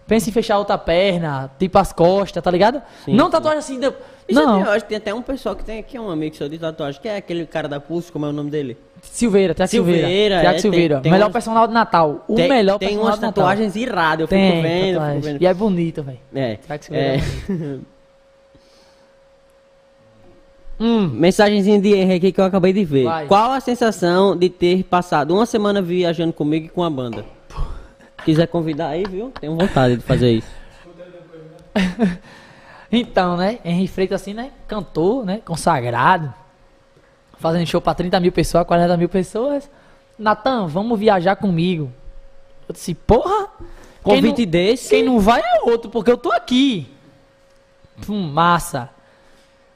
Pense 0.06 0.30
em 0.30 0.32
fechar 0.32 0.58
outra 0.58 0.78
perna, 0.78 1.50
tipo 1.58 1.76
as 1.78 1.92
costas, 1.92 2.42
tá 2.42 2.50
ligado? 2.50 2.80
Sim, 3.04 3.14
não 3.14 3.26
sim. 3.26 3.32
tatuagem 3.32 3.58
assim. 3.58 3.80
De... 3.80 3.92
Isso 4.26 4.40
Não, 4.40 4.60
eu 4.60 4.70
acho 4.70 4.84
que 4.84 4.88
tem 4.88 4.98
até 4.98 5.12
um 5.12 5.20
pessoal 5.20 5.54
que 5.54 5.64
tem 5.64 5.78
aqui, 5.78 5.98
um 5.98 6.08
amigo 6.08 6.34
seu 6.36 6.48
de 6.48 6.58
tatuagem, 6.58 7.00
que 7.02 7.08
é 7.08 7.16
aquele 7.16 7.44
cara 7.44 7.68
da 7.68 7.78
Pulse, 7.78 8.10
como 8.10 8.24
é 8.24 8.30
o 8.30 8.32
nome 8.32 8.50
dele? 8.50 8.78
Silveira, 9.10 9.54
Tiago 9.54 9.70
Silveira. 9.70 10.00
Silveira, 10.06 10.40
Tiago 10.40 10.56
é, 10.56 10.58
Silveira. 10.60 10.94
tem- 10.96 11.02
tem 11.02 11.12
melhor 11.12 11.26
umas- 11.26 11.32
personal 11.32 11.66
de 11.66 11.74
Natal. 11.74 12.24
O 12.28 12.34
tem, 12.34 12.48
melhor 12.48 12.78
Tem 12.78 12.88
personal 12.88 13.06
umas 13.08 13.14
de 13.16 13.22
Natal. 13.22 13.44
tatuagens 13.44 13.76
iradas, 13.76 14.20
eu 14.20 14.28
fico 14.28 14.40
Tem, 14.40 14.62
vendo, 14.62 15.00
fico 15.00 15.20
vendo. 15.20 15.42
E 15.42 15.46
é 15.46 15.54
bonito, 15.54 16.02
velho. 16.02 16.18
É. 16.34 16.56
Tiago 16.56 16.84
Silveira 16.84 17.06
é 17.08 17.16
é. 17.16 17.78
Hum, 20.78 21.08
Mensagenzinha 21.08 21.80
de 21.80 22.02
aqui 22.12 22.30
que 22.32 22.40
eu 22.40 22.44
acabei 22.44 22.72
de 22.72 22.84
ver. 22.84 23.04
Vai. 23.04 23.26
Qual 23.26 23.50
a 23.52 23.60
sensação 23.60 24.36
de 24.36 24.50
ter 24.50 24.84
passado 24.84 25.34
uma 25.34 25.46
semana 25.46 25.80
viajando 25.80 26.32
comigo 26.34 26.66
e 26.66 26.68
com 26.68 26.84
a 26.84 26.90
banda? 26.90 27.24
Quiser 28.24 28.46
convidar 28.48 28.88
aí, 28.88 29.04
viu? 29.08 29.32
Tenho 29.40 29.56
vontade 29.56 29.96
de 29.96 30.02
fazer 30.02 30.32
isso. 30.32 30.48
Então, 32.92 33.36
né? 33.36 33.58
Henry 33.64 33.88
Freitas, 33.88 34.22
assim, 34.22 34.32
né? 34.32 34.52
Cantor, 34.68 35.26
né? 35.26 35.40
Consagrado. 35.44 36.32
Fazendo 37.46 37.66
show 37.66 37.80
pra 37.80 37.94
30 37.94 38.18
mil 38.20 38.32
pessoas, 38.32 38.66
40 38.66 38.96
mil 38.96 39.08
pessoas. 39.08 39.70
Natan, 40.18 40.66
vamos 40.66 40.98
viajar 40.98 41.36
comigo. 41.36 41.92
Eu 42.68 42.72
disse, 42.72 42.94
porra! 42.94 43.48
quem 44.04 44.16
Convite 44.16 44.44
não- 44.44 44.50
desse. 44.50 44.88
Quem 44.90 45.04
não 45.04 45.20
vai 45.20 45.40
é 45.40 45.60
outro, 45.70 45.90
porque 45.90 46.10
eu 46.10 46.16
tô 46.16 46.32
aqui. 46.32 46.90
Hum, 48.08 48.30
massa. 48.30 48.90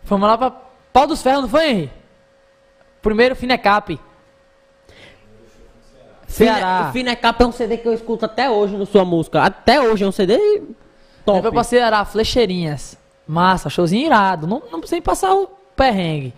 Fomos 0.04 0.28
lá 0.28 0.36
pra 0.36 0.50
Pau 0.92 1.06
dos 1.06 1.22
Ferros, 1.22 1.42
não 1.42 1.48
foi, 1.48 1.68
Henry? 1.70 1.90
Primeiro 3.02 3.36
Finecap. 3.36 3.98
Ceará. 6.26 6.90
Fine- 6.92 7.04
Finecap 7.04 7.42
é 7.42 7.46
um 7.46 7.52
CD 7.52 7.76
que 7.76 7.88
eu 7.88 7.92
escuto 7.94 8.24
até 8.24 8.48
hoje 8.50 8.76
no 8.76 8.86
sua 8.86 9.04
música. 9.04 9.42
Até 9.42 9.80
hoje 9.80 10.04
é 10.04 10.06
um 10.06 10.12
CD 10.12 10.38
top. 11.24 11.36
Levou 11.38 11.52
pra 11.52 11.64
Ceará, 11.64 12.04
Flecheirinhas. 12.04 12.96
Massa, 13.26 13.68
showzinho 13.68 14.06
irado. 14.06 14.46
Não, 14.46 14.62
não 14.70 14.80
precisa 14.80 15.00
passar 15.02 15.34
o 15.34 15.48
perrengue. 15.76 16.32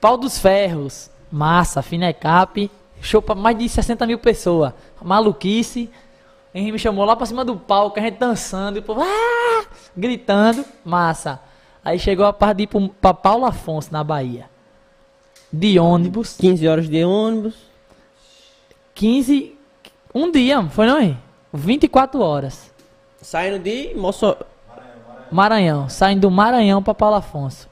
Pau 0.00 0.16
dos 0.16 0.38
Ferros. 0.38 1.10
Massa, 1.30 1.82
Finecap. 1.82 2.70
Show 3.00 3.22
pra 3.22 3.34
mais 3.34 3.56
de 3.58 3.68
60 3.68 4.06
mil 4.06 4.18
pessoas. 4.18 4.72
Maluquice. 5.02 5.90
Henry 6.54 6.72
me 6.72 6.78
chamou 6.78 7.04
lá 7.04 7.14
pra 7.14 7.26
cima 7.26 7.44
do 7.44 7.56
palco, 7.56 7.98
a 7.98 8.02
gente 8.02 8.18
dançando, 8.18 8.76
e 8.76 8.80
o 8.80 8.82
povo 8.82 9.02
ah! 9.02 9.64
gritando. 9.96 10.64
Massa. 10.84 11.40
Aí 11.84 11.98
chegou 11.98 12.26
a 12.26 12.32
parte 12.32 12.58
de 12.58 12.62
ir 12.64 12.66
pro- 12.66 12.88
pra 12.88 13.14
Paulo 13.14 13.46
Afonso, 13.46 13.92
na 13.92 14.02
Bahia. 14.02 14.50
De 15.52 15.78
ônibus. 15.78 16.36
15 16.36 16.66
horas 16.68 16.88
de 16.88 17.04
ônibus. 17.04 17.54
15. 18.94 19.56
Um 20.14 20.30
dia, 20.30 20.62
foi 20.70 20.86
não, 20.86 21.00
Henry? 21.00 21.16
24 21.54 22.20
horas. 22.20 22.70
Saindo 23.22 23.58
de 23.58 23.94
Moço... 23.94 24.36
Maranhão, 25.30 25.88
saindo 25.88 26.22
do 26.22 26.30
Maranhão 26.30 26.82
pra 26.82 26.92
Paulo 26.94 27.14
Afonso. 27.16 27.68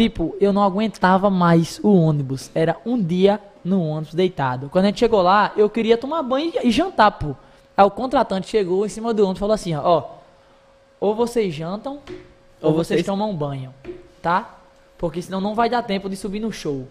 Tipo, 0.00 0.34
eu 0.40 0.50
não 0.50 0.62
aguentava 0.62 1.28
mais 1.28 1.78
o 1.82 1.92
ônibus. 1.94 2.50
Era 2.54 2.74
um 2.86 2.98
dia 2.98 3.38
no 3.62 3.82
ônibus 3.84 4.14
deitado. 4.14 4.70
Quando 4.70 4.86
a 4.86 4.88
gente 4.88 4.98
chegou 4.98 5.20
lá, 5.20 5.52
eu 5.58 5.68
queria 5.68 5.98
tomar 5.98 6.22
banho 6.22 6.50
e, 6.64 6.70
jantar, 6.70 7.10
pô. 7.10 7.36
Aí 7.76 7.84
o 7.84 7.90
contratante 7.90 8.48
chegou 8.48 8.86
em 8.86 8.88
cima 8.88 9.12
do 9.12 9.22
ônibus 9.24 9.36
e 9.36 9.40
falou 9.40 9.52
assim, 9.54 9.74
ó, 9.74 10.04
ou 10.98 11.14
vocês 11.14 11.52
jantam, 11.52 11.98
ou, 12.62 12.70
Ou 12.70 12.72
vocês 12.72 13.00
vocês- 13.00 13.04
tomam 13.06 13.36
banho, 13.36 13.74
tá? 14.22 14.54
Porque 14.96 15.20
senão 15.20 15.38
não 15.38 15.54
vai 15.54 15.68
dar 15.68 15.82
tempo 15.82 16.08
de 16.08 16.16
subir 16.16 16.40
no 16.40 16.50
show. 16.50 16.88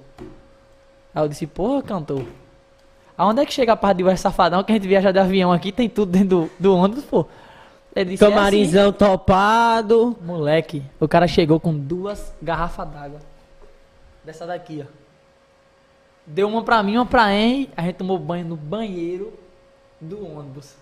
Aí 1.15 1.23
eu 1.23 1.27
disse, 1.27 1.47
porra, 1.47 1.81
cantor. 1.81 2.23
Aonde 3.17 3.41
é 3.41 3.45
que 3.47 3.51
chega 3.51 3.73
a 3.73 3.75
parte 3.75 4.03
de 4.03 4.17
Safadão 4.17 4.63
que 4.63 4.71
a 4.71 4.75
gente 4.75 4.87
viaja 4.87 5.11
de 5.11 5.17
avião 5.17 5.51
aqui, 5.51 5.71
tem 5.71 5.89
tudo 5.89 6.11
dentro 6.11 6.27
do, 6.27 6.49
do 6.59 6.75
ônibus, 6.75 7.05
pô? 7.05 7.25
Ele 7.95 8.11
disse, 8.11 8.23
"É 8.23 8.27
assim." 8.27 8.35
Camarinzão 8.35 8.91
topado. 8.91 10.17
Moleque, 10.21 10.83
o 10.99 11.07
cara 11.07 11.27
chegou 11.27 11.59
com 11.59 11.73
duas 11.77 12.33
garrafas 12.41 12.87
d'água. 12.87 13.19
Dessa 14.23 14.45
daqui, 14.45 14.85
ó. 14.85 14.91
Deu 16.25 16.47
uma 16.47 16.63
pra 16.63 16.83
mim, 16.83 16.97
uma 16.97 17.05
pra 17.05 17.33
Henry. 17.33 17.69
A 17.75 17.81
gente 17.81 17.95
tomou 17.95 18.19
banho 18.19 18.45
no 18.45 18.55
banheiro 18.55 19.33
do 19.99 20.23
ônibus. 20.25 20.75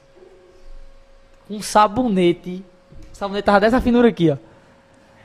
Com 1.48 1.56
um 1.56 1.62
sabonete. 1.62 2.66
O 3.14 3.16
sabonete 3.16 3.46
tava 3.46 3.62
dessa 3.62 3.80
finura 3.80 4.10
aqui, 4.10 4.30
ó. 4.30 4.38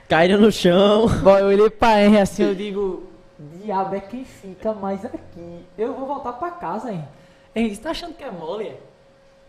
Caíram 0.09 0.41
no 0.41 0.53
chão. 0.53 1.09
Bom, 1.23 1.37
eu 1.37 1.47
olhei 1.47 1.71
pra 1.71 2.01
Henry 2.01 2.19
assim, 2.19 2.45
eu 2.45 2.55
digo... 2.55 3.11
Diabo 3.39 3.97
é 3.97 4.01
quem 4.01 4.25
fica 4.25 4.73
mais 4.73 5.05
aqui. 5.05 5.65
Eu 5.77 5.95
vou 5.95 6.07
voltar 6.07 6.35
pra 6.35 6.51
casa, 6.53 6.93
Henry. 6.93 7.05
Henry, 7.57 7.75
você 7.75 7.83
tá 7.83 7.91
achando 7.91 8.15
que 8.15 8.23
é 8.23 8.31
mole, 8.31 8.69
é? 8.69 8.77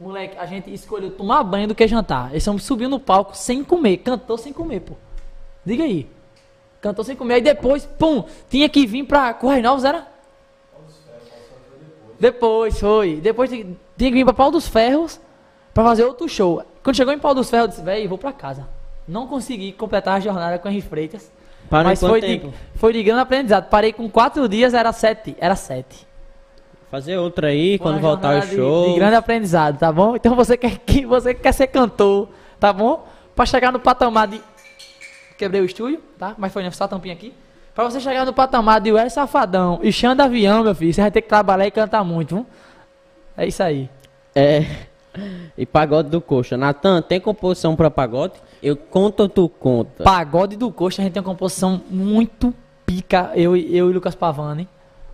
Moleque, 0.04 0.38
a 0.38 0.46
gente 0.46 0.72
escolheu 0.74 1.12
tomar 1.12 1.42
banho 1.44 1.70
do 1.70 1.74
que 1.74 1.88
jantar. 1.88 2.30
Eles 2.32 2.44
estamos 2.44 2.64
subindo 2.64 2.92
no 2.92 3.00
palco 3.00 3.36
sem 3.36 3.64
comer. 3.64 3.98
Cantou 3.98 4.38
sem 4.38 4.52
comer, 4.52 4.82
pô. 4.82 4.96
Diga 5.66 5.86
aí. 5.86 6.10
Cantou 6.82 7.06
sem 7.06 7.16
comer. 7.16 7.36
Aí 7.36 7.42
depois, 7.42 7.86
pum, 7.86 8.26
tinha 8.50 8.68
que 8.68 8.86
vir 8.86 9.06
pra 9.06 9.34
Correio 9.34 9.64
Novos, 9.64 9.86
era? 9.86 10.06
Depois, 12.20 12.78
foi. 12.78 13.16
Depois 13.22 13.50
tinha 13.50 13.66
que 13.98 14.12
vir 14.12 14.26
pra 14.26 14.34
Pau 14.34 14.52
dos 14.52 14.68
Ferros 14.68 15.22
pra 15.74 15.86
fazer 15.86 16.04
outro 16.04 16.28
show. 16.28 16.62
Quando 16.84 16.98
chegou 16.98 17.14
em 17.14 17.20
Pau 17.20 17.34
dos 17.34 17.50
Ferros, 17.50 17.66
eu 17.66 17.70
disse, 17.70 17.82
velho, 17.82 18.10
vou 18.10 18.18
pra 18.18 18.34
casa. 18.34 18.68
Não 19.08 19.26
consegui 19.26 19.72
completar 19.72 20.18
a 20.18 20.20
jornada 20.20 20.60
com 20.60 20.68
Henry 20.68 20.82
Freitas. 20.82 21.32
Parou 21.70 21.90
mas 21.90 22.02
foi 22.02 22.20
de, 22.20 22.50
foi 22.76 22.92
de 22.92 23.02
grande 23.02 23.22
aprendizado. 23.22 23.70
Parei 23.70 23.94
com 23.94 24.10
quatro 24.10 24.50
dias, 24.50 24.74
era 24.74 24.92
sete. 24.92 25.34
Era 25.40 25.56
sete. 25.56 26.06
Fazer 26.94 27.18
outra 27.18 27.48
aí, 27.48 27.72
uma 27.72 27.80
quando 27.80 28.00
voltar 28.00 28.28
o 28.28 28.32
jornada 28.34 28.46
de- 28.52 28.56
show. 28.56 28.90
De, 28.90 28.96
grande 29.00 29.16
aprendizado, 29.16 29.80
tá 29.80 29.92
bom? 29.92 30.16
Então 30.16 30.36
você 30.36 30.56
quer 30.56 30.78
que 30.78 31.04
você 31.08 31.34
quer 31.34 31.52
ser 31.52 31.66
cantor, 31.66 32.30
tá 32.60 32.72
bom? 32.72 33.08
Pra 33.36 33.48
chegar 33.48 33.72
no 33.72 33.80
patamar 33.80 34.28
de 34.28 34.40
quebrei 35.36 35.60
o 35.60 35.66
estúdio, 35.66 36.00
tá? 36.20 36.36
Mas 36.38 36.54
foi 36.54 36.70
só 36.70 36.84
a 36.84 36.88
tampinha 36.88 37.16
aqui. 37.16 37.34
Pra 37.74 37.84
você 37.84 38.00
chegar 38.00 38.28
no 38.28 38.32
patamar 38.32 38.80
de 38.80 38.92
Ué 38.92 39.10
Safadão 39.10 39.80
e 39.82 39.92
Xanda 39.92 40.26
Avião, 40.26 40.64
meu 40.64 40.76
filho, 40.76 40.94
você 40.94 41.02
vai 41.02 41.10
ter 41.10 41.24
que 41.24 41.28
trabalhar 41.30 41.66
e 41.66 41.72
cantar 41.72 42.04
muito, 42.04 42.36
viu? 42.36 42.46
É 43.36 43.48
isso 43.48 43.64
aí. 43.64 43.90
É. 44.36 44.64
E 45.58 45.66
pagode 45.66 46.10
do 46.10 46.22
coxa. 46.22 46.56
Natan, 46.56 47.02
tem 47.02 47.20
composição 47.20 47.76
pra 47.76 47.90
pagode? 47.90 48.34
Eu 48.62 48.76
conto 48.78 49.22
ou 49.22 49.30
tu 49.30 49.50
conta? 49.50 50.04
Pagode 50.04 50.56
do 50.56 50.72
Coxa, 50.72 51.02
a 51.02 51.06
gente 51.06 51.14
tem 51.14 51.22
uma 51.24 51.30
composição 51.32 51.82
muito 51.90 52.54
pica, 52.86 53.32
eu, 53.34 53.58
eu 53.58 53.90
e 53.90 53.94
Lucas 53.94 54.14
Pavani. 54.14 54.68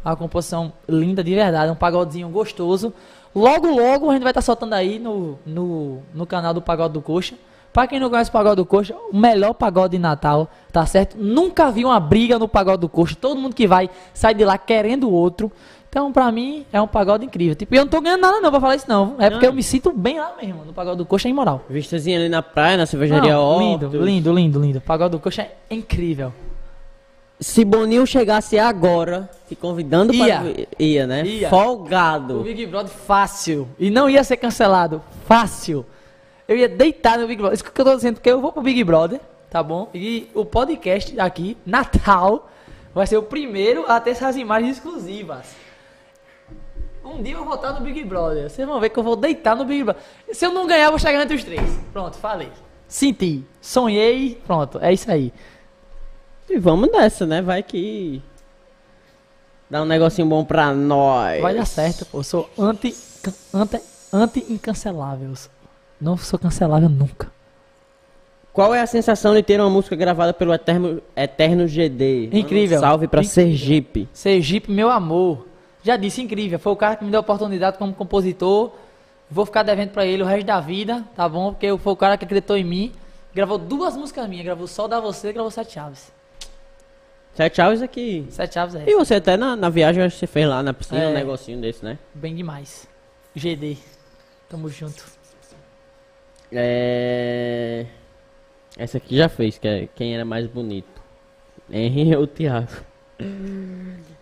Uma 0.04 0.16
composição 0.16 0.72
linda 0.88 1.24
de 1.24 1.36
verdade, 1.36 1.72
um 1.72 1.76
pagodezinho 1.76 2.30
gostoso. 2.30 2.94
Logo, 3.36 3.68
logo 3.68 4.10
a 4.10 4.14
gente 4.14 4.24
vai 4.24 4.32
estar 4.32 4.42
soltando 4.42 4.74
aí 4.74 4.98
no, 4.98 5.38
no, 5.46 6.00
no 6.14 6.26
canal 6.26 6.54
do 6.54 6.62
Pagode 6.62 6.94
do 6.94 7.02
Coxa. 7.02 7.36
Pra 7.72 7.86
quem 7.86 8.00
não 8.00 8.10
conhece 8.10 8.30
o 8.30 8.34
Pagode 8.34 8.56
do 8.56 8.66
Coxa, 8.66 8.96
o 9.12 9.16
melhor 9.16 9.54
pagode 9.54 9.92
de 9.92 10.00
Natal, 10.00 10.50
tá 10.72 10.86
certo? 10.86 11.16
Nunca 11.20 11.70
vi 11.70 11.86
uma 11.86 12.00
briga 12.00 12.40
no 12.40 12.48
Pagode 12.48 12.82
do 12.82 12.90
Coxa. 12.90 13.16
Todo 13.20 13.40
mundo 13.40 13.54
que 13.54 13.68
vai 13.68 13.90
sai 14.14 14.34
de 14.34 14.44
lá 14.44 14.58
querendo 14.58 15.08
o 15.08 15.12
outro. 15.12 15.52
Então, 15.88 16.12
pra 16.12 16.32
mim, 16.32 16.66
é 16.72 16.80
um 16.80 16.88
pagode 16.88 17.26
incrível. 17.26 17.56
Tipo, 17.56 17.74
eu 17.74 17.82
não 17.82 17.88
tô 17.90 18.00
ganhando 18.00 18.22
nada 18.22 18.40
não 18.40 18.52
pra 18.52 18.60
falar 18.60 18.76
isso 18.76 18.86
não. 18.88 19.16
É 19.18 19.28
porque 19.30 19.48
Não. 19.48 19.52
eu 19.52 19.56
me 19.56 19.64
sinto 19.64 19.92
bem 19.92 20.20
lá 20.20 20.34
mesmo. 20.40 20.64
No 20.64 20.72
Pagode 20.72 20.98
do 20.98 21.06
Coxa 21.06 21.28
é 21.28 21.32
imoral. 21.32 21.64
Vistazinha 21.68 22.20
ali 22.20 22.30
na 22.30 22.44
praia, 22.44 22.78
na 22.78 22.86
cervejaria 22.86 23.34
lindo, 23.58 23.88
lindo, 23.88 24.32
lindo, 24.32 24.60
lindo. 24.62 24.78
O 24.78 24.82
Pagode 24.82 25.12
do 25.14 25.20
Coxa 25.20 25.42
é 25.42 25.56
incrível. 25.72 26.32
Se 27.40 27.64
Boninho 27.64 28.06
chegasse 28.06 28.60
agora, 28.60 29.30
te 29.48 29.56
convidando 29.56 30.14
Ia. 30.14 30.40
para... 30.40 30.68
Ia, 30.78 31.08
né? 31.08 31.26
Ia. 31.26 31.48
O 31.48 31.50
Folgado. 31.50 32.42
Big 32.42 32.66
Brother 32.66 32.92
fácil. 32.92 33.70
E 33.80 33.90
não 33.90 34.10
ia 34.10 34.24
ser 34.24 34.36
cancelado. 34.38 35.02
Fácil. 35.26 35.86
Eu 36.46 36.58
ia 36.58 36.68
deitar 36.68 37.18
no 37.18 37.28
Big 37.28 37.38
Brother. 37.38 37.56
Isso 37.56 37.64
que 37.64 37.80
eu 37.80 37.86
tô 37.86 37.96
dizendo, 37.96 38.16
porque 38.16 38.30
eu 38.30 38.42
vou 38.42 38.52
pro 38.52 38.62
Big 38.62 38.84
Brother, 38.84 39.22
tá 39.50 39.64
bom? 39.64 39.90
E 39.94 40.30
o 40.34 40.44
podcast 40.44 41.18
aqui, 41.18 41.56
Natal, 41.66 42.50
vai 42.94 43.08
ser 43.08 43.18
o 43.18 43.24
primeiro 43.24 43.86
a 43.90 44.02
ter 44.02 44.12
essas 44.12 44.36
imagens 44.36 44.78
exclusivas. 44.78 45.56
Um 47.06 47.24
dia 47.24 47.36
eu 47.36 47.46
vou 47.46 47.56
estar 47.56 47.72
no 47.72 47.80
Big 47.80 48.04
Brother. 48.04 48.50
Vocês 48.50 48.68
vão 48.68 48.82
ver 48.82 48.90
que 48.90 49.00
eu 49.00 49.04
vou 49.04 49.16
deitar 49.16 49.56
no 49.56 49.64
Big 49.64 49.86
Brother. 49.86 50.02
Se 50.34 50.46
eu 50.46 50.52
não 50.52 50.68
ganhar, 50.68 50.86
eu 50.86 50.92
vou 50.92 51.00
chegar 51.00 51.22
entre 51.22 51.38
os 51.38 51.44
três. 51.44 51.80
Pronto, 51.94 52.18
falei. 52.18 52.50
Senti. 52.86 53.46
Sonhei. 53.62 54.42
Pronto, 54.46 54.78
é 54.82 54.92
isso 54.92 55.10
aí. 55.10 55.32
E 56.50 56.58
vamos 56.58 56.92
nessa, 56.92 57.26
né? 57.26 57.42
Vai 57.42 57.62
que... 57.62 58.22
Dá 59.70 59.84
um 59.84 59.86
negocinho 59.86 60.28
bom 60.28 60.44
pra 60.44 60.74
nós. 60.74 61.42
Vai 61.42 61.54
dar 61.54 61.66
certo, 61.66 62.06
pô. 62.06 62.20
Eu 62.20 62.24
sou 62.24 62.50
anti, 62.58 62.96
anti, 63.54 63.80
anti-incancelável. 64.12 65.34
Não 66.02 66.18
sou 66.18 66.40
cancelável 66.40 66.90
nunca. 66.90 67.32
Qual 68.52 68.74
é 68.74 68.82
a 68.82 68.88
sensação 68.88 69.36
de 69.36 69.44
ter 69.44 69.60
uma 69.62 69.70
música 69.70 69.96
gravada 69.96 70.34
pelo 70.34 70.52
Eterno, 70.54 71.02
Eterno 71.16 71.68
GD? 71.68 72.30
Incrível. 72.34 72.80
salve 72.80 73.08
pra 73.08 73.22
Incrível. 73.22 73.34
Sergipe. 73.34 74.10
Sergipe, 74.12 74.72
meu 74.72 74.90
amor. 74.90 75.46
Já 75.84 75.96
disse, 75.96 76.22
incrível. 76.22 76.58
Foi 76.58 76.74
o 76.74 76.76
cara 76.76 76.96
que 76.96 77.06
me 77.06 77.12
deu 77.12 77.20
a 77.20 77.22
oportunidade 77.22 77.78
como 77.78 77.94
compositor. 77.94 78.72
Vou 79.30 79.46
ficar 79.46 79.62
devendo 79.62 79.92
pra 79.92 80.04
ele 80.06 80.24
o 80.24 80.26
resto 80.26 80.48
da 80.48 80.60
vida, 80.60 81.06
tá 81.16 81.30
bom? 81.30 81.52
Porque 81.52 81.78
foi 81.78 81.94
o 81.94 81.96
cara 81.96 82.18
que 82.18 82.26
acreditou 82.26 82.58
em 82.58 82.64
mim. 82.64 82.92
Gravou 83.36 83.60
duas 83.60 83.96
músicas 83.96 84.28
minhas. 84.28 84.46
Gravou 84.46 84.66
Sol 84.66 84.88
da 84.88 85.00
Você 85.00 85.30
e 85.30 85.34
gravou 85.34 85.52
Sete 85.52 85.74
Chaves. 85.74 86.19
Sete 87.40 87.56
Chaves 87.56 87.82
aqui. 87.82 88.26
Sete 88.30 88.54
Chaves 88.54 88.76
é 88.76 88.84
E 88.86 88.94
você 88.98 89.16
até 89.16 89.38
na, 89.38 89.56
na 89.56 89.70
viagem, 89.70 90.04
acho 90.04 90.16
que 90.16 90.20
você 90.20 90.28
fez 90.28 90.46
lá 90.46 90.62
na 90.62 90.74
piscina 90.74 91.00
um 91.00 91.12
É. 91.12 91.14
negocinho 91.14 91.62
desse, 91.62 91.86
né? 91.86 91.98
bem 92.14 92.36
demais. 92.36 92.86
GD. 93.34 93.78
Tamo 94.50 94.68
junto. 94.68 95.06
É... 96.52 97.86
Essa 98.78 98.98
aqui 98.98 99.16
já 99.16 99.30
fez, 99.30 99.58
que 99.58 99.66
é 99.66 99.88
quem 99.96 100.14
era 100.16 100.26
mais 100.26 100.48
bonito. 100.48 101.02
Henry 101.72 102.14
ou 102.14 102.28
Thiago? 102.28 102.74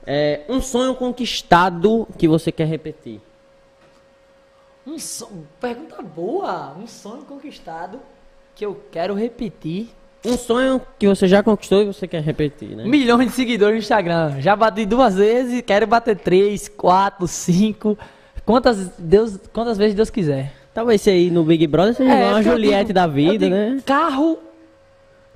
É, 0.06 0.42
um 0.48 0.62
sonho 0.62 0.94
conquistado 0.94 2.08
que 2.20 2.28
você 2.28 2.52
quer 2.52 2.68
repetir. 2.68 3.20
Um 4.86 5.00
sonho. 5.00 5.48
Pergunta 5.60 6.04
boa. 6.04 6.76
Um 6.78 6.86
sonho 6.86 7.24
conquistado 7.24 8.00
que 8.54 8.64
eu 8.64 8.80
quero 8.92 9.16
repetir. 9.16 9.90
Um 10.28 10.38
sonho 10.38 10.82
que 11.00 11.08
você 11.08 11.28
já 11.28 11.42
conquistou 11.42 11.82
e 11.82 11.86
você 11.86 12.08
quer 12.08 12.22
repetir, 12.22 12.70
né? 12.76 12.84
Milhões 12.86 13.28
de 13.28 13.34
seguidores 13.34 13.74
no 13.76 13.80
Instagram. 13.80 14.40
Já 14.40 14.56
bati 14.56 14.86
duas 14.86 15.16
vezes, 15.16 15.62
quero 15.66 15.88
bater 15.88 16.16
três, 16.18 16.68
quatro, 16.68 17.28
cinco. 17.28 17.98
Quantas, 18.46 18.92
Deus, 18.98 19.38
quantas 19.54 19.78
vezes 19.78 19.94
Deus 19.96 20.10
quiser. 20.10 20.54
Talvez 20.74 21.02
você 21.02 21.10
aí 21.12 21.32
no 21.32 21.44
Big 21.44 21.66
Brother 21.68 21.94
seja 21.96 22.12
É, 22.14 22.30
uma 22.30 22.42
Juliette 22.44 22.86
digo- 22.88 22.94
da 22.94 23.08
vida, 23.08 23.46
digo, 23.46 23.56
né? 23.56 23.80
Carro, 23.86 24.38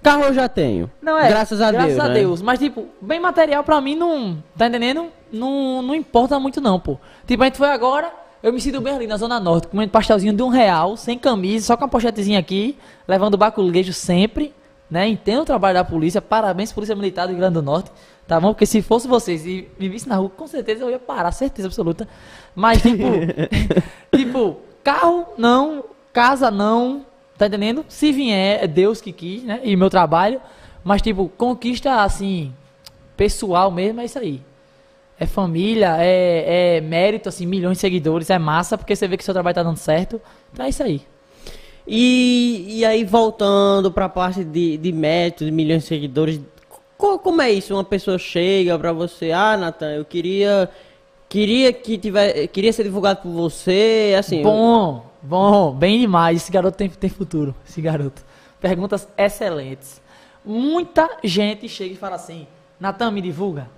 Carro 0.03 0.23
eu 0.26 0.34
já 0.34 0.47
tenho. 0.49 0.89
não 1.01 1.18
é. 1.18 1.27
Graças 1.30 1.61
a 1.61 1.72
graças 1.72 1.93
Deus. 1.93 1.99
a 2.05 2.07
né? 2.09 2.13
Deus. 2.15 2.41
Mas, 2.41 2.59
tipo, 2.59 2.85
bem 3.01 3.19
material 3.19 3.63
pra 3.63 3.80
mim 3.81 3.95
não. 3.95 4.43
Tá 4.57 4.68
entendendo? 4.68 5.07
Não, 5.31 5.81
não 5.81 5.93
importa 5.95 6.39
muito, 6.39 6.59
não, 6.59 6.80
pô. 6.80 6.97
Tipo, 7.27 7.43
a 7.43 7.45
gente 7.47 7.57
foi 7.57 7.69
agora. 7.69 8.11
Eu 8.43 8.51
me 8.51 8.59
sinto 8.59 8.81
bem 8.81 8.95
ali 8.95 9.05
na 9.05 9.18
Zona 9.18 9.39
Norte, 9.39 9.68
comendo 9.68 9.91
pastelzinho 9.91 10.34
de 10.34 10.41
um 10.41 10.47
real, 10.47 10.97
sem 10.97 11.15
camisa, 11.19 11.68
só 11.68 11.77
com 11.77 11.85
a 11.85 11.88
pochetezinha 11.88 12.39
aqui, 12.39 12.76
levando 13.07 13.38
baculejo 13.38 13.93
sempre, 13.93 14.51
né? 14.91 15.07
Entendo 15.07 15.43
o 15.43 15.45
trabalho 15.45 15.76
da 15.76 15.85
polícia, 15.85 16.22
parabéns, 16.22 16.73
Polícia 16.73 16.93
Militar 16.93 17.26
do 17.26 17.30
Rio 17.30 17.39
Grande 17.39 17.53
do 17.53 17.61
Norte, 17.61 17.89
tá 18.27 18.38
bom? 18.38 18.49
Porque 18.49 18.65
se 18.65 18.81
fosse 18.81 19.07
vocês 19.07 19.45
e 19.45 19.69
me 19.80 19.97
na 20.05 20.18
rua, 20.18 20.30
com 20.30 20.45
certeza 20.45 20.84
eu 20.84 20.89
ia 20.89 20.99
parar, 20.99 21.31
certeza 21.31 21.69
absoluta. 21.69 22.05
Mas, 22.53 22.81
tipo, 22.81 23.05
tipo, 24.13 24.57
carro 24.84 25.27
não, 25.38 25.85
casa 26.11 26.51
não, 26.51 27.05
tá 27.38 27.47
entendendo? 27.47 27.85
Se 27.88 28.11
vier, 28.11 28.61
é 28.61 28.68
Deus 28.68 28.99
que 28.99 29.13
quis, 29.13 29.43
né? 29.43 29.61
E 29.63 29.77
meu 29.77 29.89
trabalho, 29.89 30.41
mas, 30.84 31.01
tipo, 31.01 31.30
conquista, 31.38 32.03
assim, 32.03 32.53
pessoal 33.15 33.72
mesmo, 33.72 34.01
é 34.01 34.05
isso 34.05 34.19
aí. 34.19 34.41
É 35.18 35.26
família, 35.26 35.95
é, 35.99 36.77
é 36.77 36.81
mérito, 36.81 37.30
assim, 37.30 37.45
milhões 37.45 37.77
de 37.77 37.81
seguidores, 37.81 38.30
é 38.30 38.38
massa, 38.38 38.77
porque 38.77 38.93
você 38.93 39.07
vê 39.07 39.15
que 39.15 39.23
seu 39.23 39.34
trabalho 39.34 39.55
tá 39.55 39.63
dando 39.63 39.77
certo. 39.77 40.19
Então 40.51 40.65
é 40.65 40.69
isso 40.69 40.84
aí. 40.84 41.01
E, 41.93 42.77
e 42.80 42.85
aí, 42.85 43.03
voltando 43.03 43.91
pra 43.91 44.07
parte 44.07 44.45
de, 44.45 44.77
de 44.77 44.91
método, 44.93 45.45
de 45.49 45.51
milhões 45.51 45.81
de 45.84 45.89
seguidores, 45.89 46.39
co- 46.97 47.19
como 47.19 47.41
é 47.41 47.51
isso? 47.51 47.73
Uma 47.73 47.84
pessoa 47.84 48.18
chega 48.18 48.80
pra 48.80 48.93
você, 48.93 49.34
ah, 49.34 49.57
Natan, 49.57 49.91
eu 49.91 50.05
queria. 50.05 50.69
Queria 51.27 51.72
que 51.73 51.97
tiver, 51.97 52.47
queria 52.47 52.72
ser 52.72 52.84
divulgado 52.84 53.22
por 53.22 53.30
você, 53.31 54.15
assim. 54.18 54.41
Bom, 54.41 55.05
bom, 55.22 55.73
bem 55.73 55.99
demais. 55.99 56.41
Esse 56.43 56.51
garoto 56.51 56.77
tem, 56.77 56.89
tem 56.89 57.09
futuro, 57.09 57.53
esse 57.68 57.81
garoto. 57.81 58.22
Perguntas 58.61 59.07
excelentes. 59.18 60.01
Muita 60.45 61.09
gente 61.23 61.68
chega 61.68 61.93
e 61.93 61.97
fala 61.97 62.15
assim, 62.15 62.47
Natan, 62.80 63.11
me 63.11 63.22
divulga, 63.22 63.69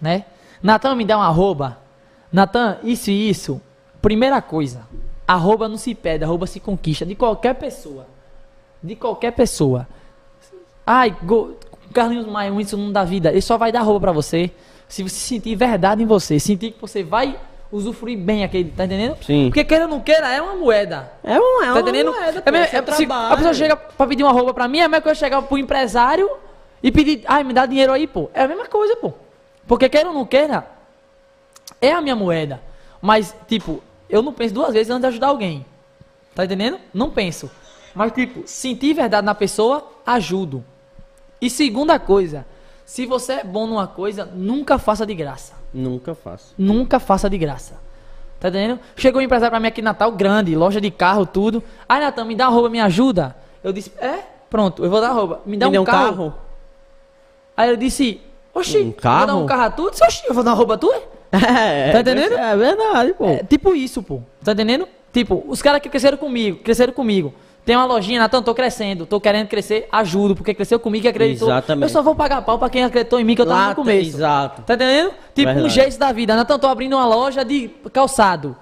né? 0.00 0.24
Natan, 0.62 0.94
me 0.96 1.04
dá 1.04 1.16
um 1.18 1.22
arroba. 1.22 1.78
Natan, 2.32 2.78
isso 2.84 3.10
e 3.10 3.28
isso. 3.28 3.60
Primeira 4.00 4.40
coisa, 4.42 4.86
arroba 5.26 5.68
não 5.68 5.76
se 5.76 5.94
pede, 5.94 6.24
arroba 6.24 6.46
se 6.46 6.60
conquista, 6.60 7.04
de 7.06 7.14
qualquer 7.14 7.54
pessoa. 7.54 8.06
De 8.82 8.96
qualquer 8.96 9.32
pessoa. 9.32 9.86
Ai, 10.86 11.14
go... 11.22 11.56
Carlinhos 11.92 12.26
Maia, 12.26 12.50
isso 12.60 12.76
não 12.76 12.90
dá 12.90 13.04
vida. 13.04 13.30
Ele 13.30 13.40
só 13.42 13.58
vai 13.58 13.70
dar 13.70 13.80
arroba 13.80 14.00
pra 14.00 14.12
você 14.12 14.50
se 14.88 15.02
você 15.02 15.14
sentir 15.16 15.54
verdade 15.54 16.02
em 16.02 16.06
você. 16.06 16.40
Sentir 16.40 16.72
que 16.72 16.80
você 16.80 17.02
vai 17.02 17.38
usufruir 17.70 18.18
bem 18.18 18.44
aquele, 18.44 18.70
tá 18.70 18.84
entendendo? 18.84 19.16
Sim. 19.22 19.46
Porque 19.48 19.62
queira 19.64 19.84
ou 19.84 19.90
não 19.90 20.00
queira, 20.00 20.28
é 20.28 20.40
uma 20.42 20.54
moeda. 20.56 21.12
É 21.22 21.38
um, 21.38 21.62
é 21.62 21.66
Tá 21.66 21.72
uma 21.72 21.80
entendendo? 21.80 22.10
moeda, 22.12 22.38
É 22.38 22.40
pô, 22.42 22.50
mesmo- 22.50 22.64
é- 22.76 22.80
se 22.94 23.06
trabalho. 23.06 23.32
a 23.32 23.36
pessoa 23.36 23.54
chega 23.54 23.76
pra 23.76 24.06
pedir 24.06 24.22
uma 24.22 24.32
roupa 24.32 24.52
pra 24.54 24.66
mim, 24.68 24.78
é 24.78 24.84
a 24.84 24.88
mesma 24.88 25.02
coisa 25.02 25.18
chegar 25.18 25.40
pro 25.42 25.56
empresário 25.58 26.30
e 26.82 26.90
pedir, 26.90 27.22
ai, 27.26 27.44
me 27.44 27.52
dá 27.52 27.64
dinheiro 27.66 27.92
aí, 27.92 28.06
pô. 28.06 28.30
É 28.34 28.42
a 28.42 28.48
mesma 28.48 28.66
coisa, 28.66 28.96
pô. 28.96 29.12
Porque 29.66 29.88
queira 29.88 30.08
ou 30.08 30.14
não 30.14 30.24
queira, 30.26 30.66
é 31.80 31.92
a 31.92 32.00
minha 32.00 32.16
moeda. 32.16 32.60
Mas, 33.00 33.34
tipo, 33.48 33.82
eu 34.12 34.22
não 34.22 34.32
penso 34.32 34.52
duas 34.54 34.72
vezes 34.74 34.90
antes 34.90 35.00
de 35.00 35.06
ajudar 35.08 35.28
alguém. 35.28 35.64
Tá 36.34 36.44
entendendo? 36.44 36.78
Não 36.92 37.10
penso. 37.10 37.50
Mas, 37.94 38.12
tipo, 38.12 38.42
sentir 38.46 38.92
verdade 38.94 39.24
na 39.24 39.34
pessoa, 39.34 39.86
ajudo. 40.06 40.62
E 41.40 41.50
segunda 41.50 41.98
coisa, 41.98 42.46
se 42.84 43.06
você 43.06 43.32
é 43.34 43.44
bom 43.44 43.66
numa 43.66 43.86
coisa, 43.86 44.24
nunca 44.24 44.78
faça 44.78 45.04
de 45.04 45.14
graça. 45.14 45.54
Nunca 45.72 46.14
faço. 46.14 46.54
Nunca 46.56 47.00
faça 47.00 47.28
de 47.28 47.36
graça. 47.38 47.74
Tá 48.38 48.48
entendendo? 48.48 48.80
Chegou 48.96 49.20
um 49.20 49.24
empresário 49.24 49.50
pra 49.50 49.60
mim 49.60 49.68
aqui 49.68 49.80
em 49.80 49.84
Natal, 49.84 50.12
grande, 50.12 50.54
loja 50.54 50.80
de 50.80 50.90
carro, 50.90 51.24
tudo. 51.24 51.62
Ai, 51.88 52.00
Natan, 52.00 52.24
me 52.24 52.34
dá 52.34 52.48
uma 52.48 52.54
roupa, 52.54 52.68
me 52.68 52.80
ajuda. 52.80 53.36
Eu 53.64 53.72
disse, 53.72 53.92
é? 53.98 54.20
Pronto, 54.50 54.84
eu 54.84 54.90
vou 54.90 55.00
dar 55.00 55.08
a 55.08 55.12
roupa. 55.12 55.40
Me 55.46 55.56
dá 55.56 55.66
Me 55.66 55.70
um, 55.70 55.72
deu 55.72 55.84
carro. 55.84 56.34
Aí 57.56 57.70
eu 57.70 57.76
disse, 57.76 58.20
oxi, 58.54 58.78
Um 58.78 58.84
vou 58.84 58.92
dar 58.92 59.00
carro? 59.00 59.38
um 59.42 59.46
carro 59.46 59.62
a 59.62 59.70
tu? 59.70 59.84
Eu 59.84 59.90
disse, 59.90 60.04
oxi, 60.04 60.22
eu 60.26 60.34
vou 60.34 60.42
dar 60.44 60.50
uma 60.50 60.56
roupa 60.56 60.74
a 60.74 60.78
tu? 60.78 60.92
É, 61.32 61.90
Tá 61.92 62.00
entendendo? 62.00 62.34
É 62.34 62.56
verdade, 62.56 63.14
pô. 63.14 63.26
É, 63.26 63.42
tipo 63.42 63.74
isso, 63.74 64.02
pô. 64.02 64.20
Tá 64.44 64.52
entendendo? 64.52 64.86
Tipo, 65.12 65.42
os 65.48 65.60
caras 65.62 65.80
que 65.80 65.88
cresceram 65.88 66.16
comigo, 66.18 66.58
cresceram 66.58 66.92
comigo. 66.92 67.34
Tem 67.64 67.76
uma 67.76 67.84
lojinha, 67.84 68.18
Natan, 68.18 68.42
tô 68.42 68.54
crescendo, 68.54 69.06
tô 69.06 69.20
querendo 69.20 69.46
crescer, 69.46 69.86
ajudo, 69.92 70.34
porque 70.34 70.52
cresceu 70.52 70.80
comigo 70.80 71.06
e 71.06 71.08
acreditou. 71.08 71.46
Exatamente. 71.48 71.84
Eu 71.84 71.88
só 71.90 72.02
vou 72.02 72.14
pagar 72.14 72.42
pau 72.42 72.58
pra 72.58 72.68
quem 72.68 72.82
acreditou 72.82 73.20
em 73.20 73.24
mim 73.24 73.36
que 73.36 73.42
eu 73.42 73.46
tava 73.46 73.68
no 73.68 73.74
começo. 73.76 74.16
Exato. 74.16 74.62
Tá 74.62 74.74
entendendo? 74.74 75.12
Tipo 75.34 75.50
um 75.50 75.54
Verdade. 75.54 75.74
jeito 75.74 75.98
da 75.98 76.10
vida. 76.10 76.34
Natan, 76.34 76.58
tô 76.58 76.66
abrindo 76.66 76.94
uma 76.96 77.06
loja 77.06 77.44
de 77.44 77.68
calçado. 77.92 78.56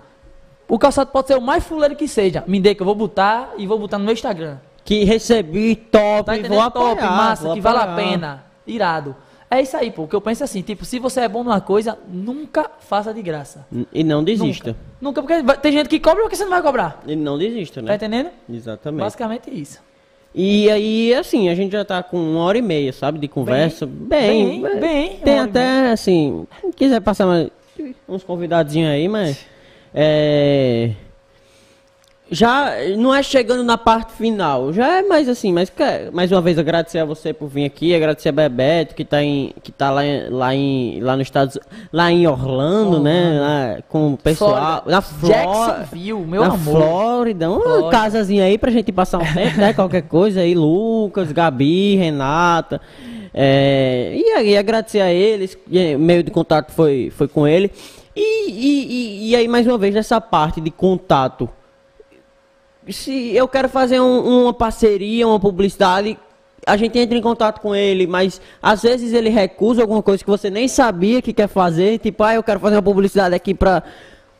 O 0.68 0.78
calçado 0.78 1.10
pode 1.10 1.28
ser 1.28 1.38
o 1.38 1.40
mais 1.40 1.64
fuleiro 1.64 1.96
que 1.96 2.06
seja. 2.06 2.44
Me 2.46 2.60
dê 2.60 2.74
que 2.74 2.82
eu 2.82 2.84
vou 2.86 2.94
botar 2.94 3.50
e 3.56 3.66
vou 3.66 3.78
botar 3.78 3.96
no 3.98 4.04
meu 4.04 4.12
Instagram. 4.12 4.58
Que 4.84 5.02
recebi 5.04 5.76
top, 5.76 6.24
Tá 6.24 6.48
vou 6.48 6.60
apoiar, 6.60 6.96
Top, 6.96 7.02
massa, 7.02 7.44
vou 7.44 7.54
que 7.54 7.60
vale 7.60 7.78
a 7.78 7.82
apoiar. 7.84 7.96
pena. 7.96 8.44
Irado. 8.66 9.16
É 9.50 9.60
isso 9.60 9.76
aí, 9.76 9.90
pô. 9.90 10.04
O 10.04 10.08
que 10.08 10.14
eu 10.14 10.20
penso 10.20 10.42
é 10.42 10.44
assim, 10.44 10.62
tipo, 10.62 10.84
se 10.84 10.98
você 11.00 11.20
é 11.22 11.28
bom 11.28 11.42
numa 11.42 11.60
coisa, 11.60 11.98
nunca 12.08 12.70
faça 12.78 13.12
de 13.12 13.20
graça. 13.20 13.66
E 13.92 14.04
não 14.04 14.22
desista. 14.22 14.76
Nunca, 15.00 15.20
porque 15.20 15.42
vai- 15.42 15.58
tem 15.58 15.72
gente 15.72 15.88
que 15.88 15.98
cobra 15.98 16.22
porque 16.22 16.36
você 16.36 16.44
não 16.44 16.50
vai 16.50 16.62
cobrar. 16.62 17.02
E 17.06 17.16
não 17.16 17.36
desista, 17.36 17.80
Tá 17.80 17.88
né? 17.88 17.94
entendendo? 17.96 18.30
Exatamente. 18.48 19.00
Basicamente 19.00 19.50
isso. 19.50 19.80
E 20.32 20.70
aí, 20.70 21.12
assim, 21.14 21.48
a 21.48 21.54
gente 21.56 21.72
já 21.72 21.84
tá 21.84 22.00
com 22.00 22.16
uma 22.16 22.44
hora 22.44 22.56
e 22.58 22.62
meia, 22.62 22.92
sabe, 22.92 23.18
de 23.18 23.26
conversa. 23.26 23.84
Bem, 23.86 24.62
bem, 24.62 24.78
bem, 24.80 25.16
Tem 25.16 25.34
hora 25.40 25.46
e 25.46 25.50
até, 25.50 25.90
assim, 25.90 26.46
quem 26.60 26.70
quiser 26.70 27.00
passar 27.00 27.26
mais, 27.26 27.48
uns 28.08 28.22
convidadinhos 28.22 28.90
aí, 28.92 29.08
mas. 29.08 29.44
É. 29.92 30.92
Já 32.30 32.72
não 32.96 33.12
é 33.12 33.22
chegando 33.24 33.64
na 33.64 33.76
parte 33.76 34.12
final, 34.12 34.72
já 34.72 34.98
é 34.98 35.02
mais 35.02 35.28
assim, 35.28 35.52
mas 35.52 35.68
quer, 35.68 36.12
mais 36.12 36.30
uma 36.30 36.40
vez 36.40 36.58
agradecer 36.58 37.00
a 37.00 37.04
você 37.04 37.32
por 37.32 37.48
vir 37.48 37.64
aqui, 37.64 37.92
agradecer 37.92 38.28
a 38.28 38.32
Bebeto 38.32 38.94
que 38.94 39.04
tá 39.04 39.20
em 39.20 39.52
que 39.62 39.72
tá 39.72 39.90
lá 39.90 40.06
em, 40.06 40.28
lá 40.28 40.54
em 40.54 41.00
lá 41.00 41.16
nos 41.16 41.26
Estados 41.26 41.58
lá 41.92 42.10
em 42.12 42.28
Orlando, 42.28 43.00
né, 43.00 43.38
lá 43.40 43.82
com 43.88 44.12
o 44.12 44.16
pessoal, 44.16 44.54
Flórida. 44.54 44.90
na 44.90 45.00
Flórida, 45.00 45.42
Jacksonville, 45.42 46.26
meu 46.26 46.42
na 46.42 46.54
amor. 46.54 46.76
Flórida, 46.82 47.50
uma 47.50 47.60
Flórida. 47.60 47.90
casazinha 47.90 48.44
aí 48.44 48.56
pra 48.56 48.70
gente 48.70 48.92
passar 48.92 49.18
um 49.18 49.34
tempo, 49.34 49.58
né? 49.58 49.72
Qualquer 49.74 50.02
coisa 50.02 50.40
aí, 50.40 50.54
Lucas, 50.54 51.32
Gabi, 51.32 51.96
Renata. 51.96 52.80
É, 53.34 54.12
e 54.16 54.30
aí 54.32 54.56
agradecer 54.56 55.00
a 55.00 55.12
eles, 55.12 55.58
meio 55.98 56.22
de 56.22 56.30
contato 56.30 56.70
foi, 56.72 57.10
foi 57.10 57.26
com 57.26 57.46
ele. 57.46 57.70
E, 58.14 58.50
e, 58.50 58.86
e, 58.86 59.30
e 59.30 59.36
aí, 59.36 59.48
mais 59.48 59.66
uma 59.66 59.78
vez, 59.78 59.94
nessa 59.94 60.20
parte 60.20 60.60
de 60.60 60.70
contato. 60.70 61.48
Se 62.90 63.34
eu 63.34 63.46
quero 63.48 63.68
fazer 63.68 64.00
um- 64.00 64.42
uma 64.42 64.52
parceria, 64.52 65.26
uma 65.26 65.38
publicidade, 65.40 66.18
a 66.66 66.76
gente 66.76 66.98
entra 66.98 67.16
em 67.16 67.22
contato 67.22 67.60
com 67.60 67.74
ele, 67.74 68.06
mas 68.06 68.40
às 68.62 68.82
vezes 68.82 69.12
ele 69.12 69.28
recusa 69.28 69.80
alguma 69.82 70.02
coisa 70.02 70.22
que 70.22 70.30
você 70.30 70.50
nem 70.50 70.68
sabia 70.68 71.22
que 71.22 71.32
quer 71.32 71.48
fazer. 71.48 71.98
Tipo, 71.98 72.22
ah, 72.24 72.34
eu 72.34 72.42
quero 72.42 72.60
fazer 72.60 72.76
uma 72.76 72.82
publicidade 72.82 73.34
aqui 73.34 73.54
pra. 73.54 73.82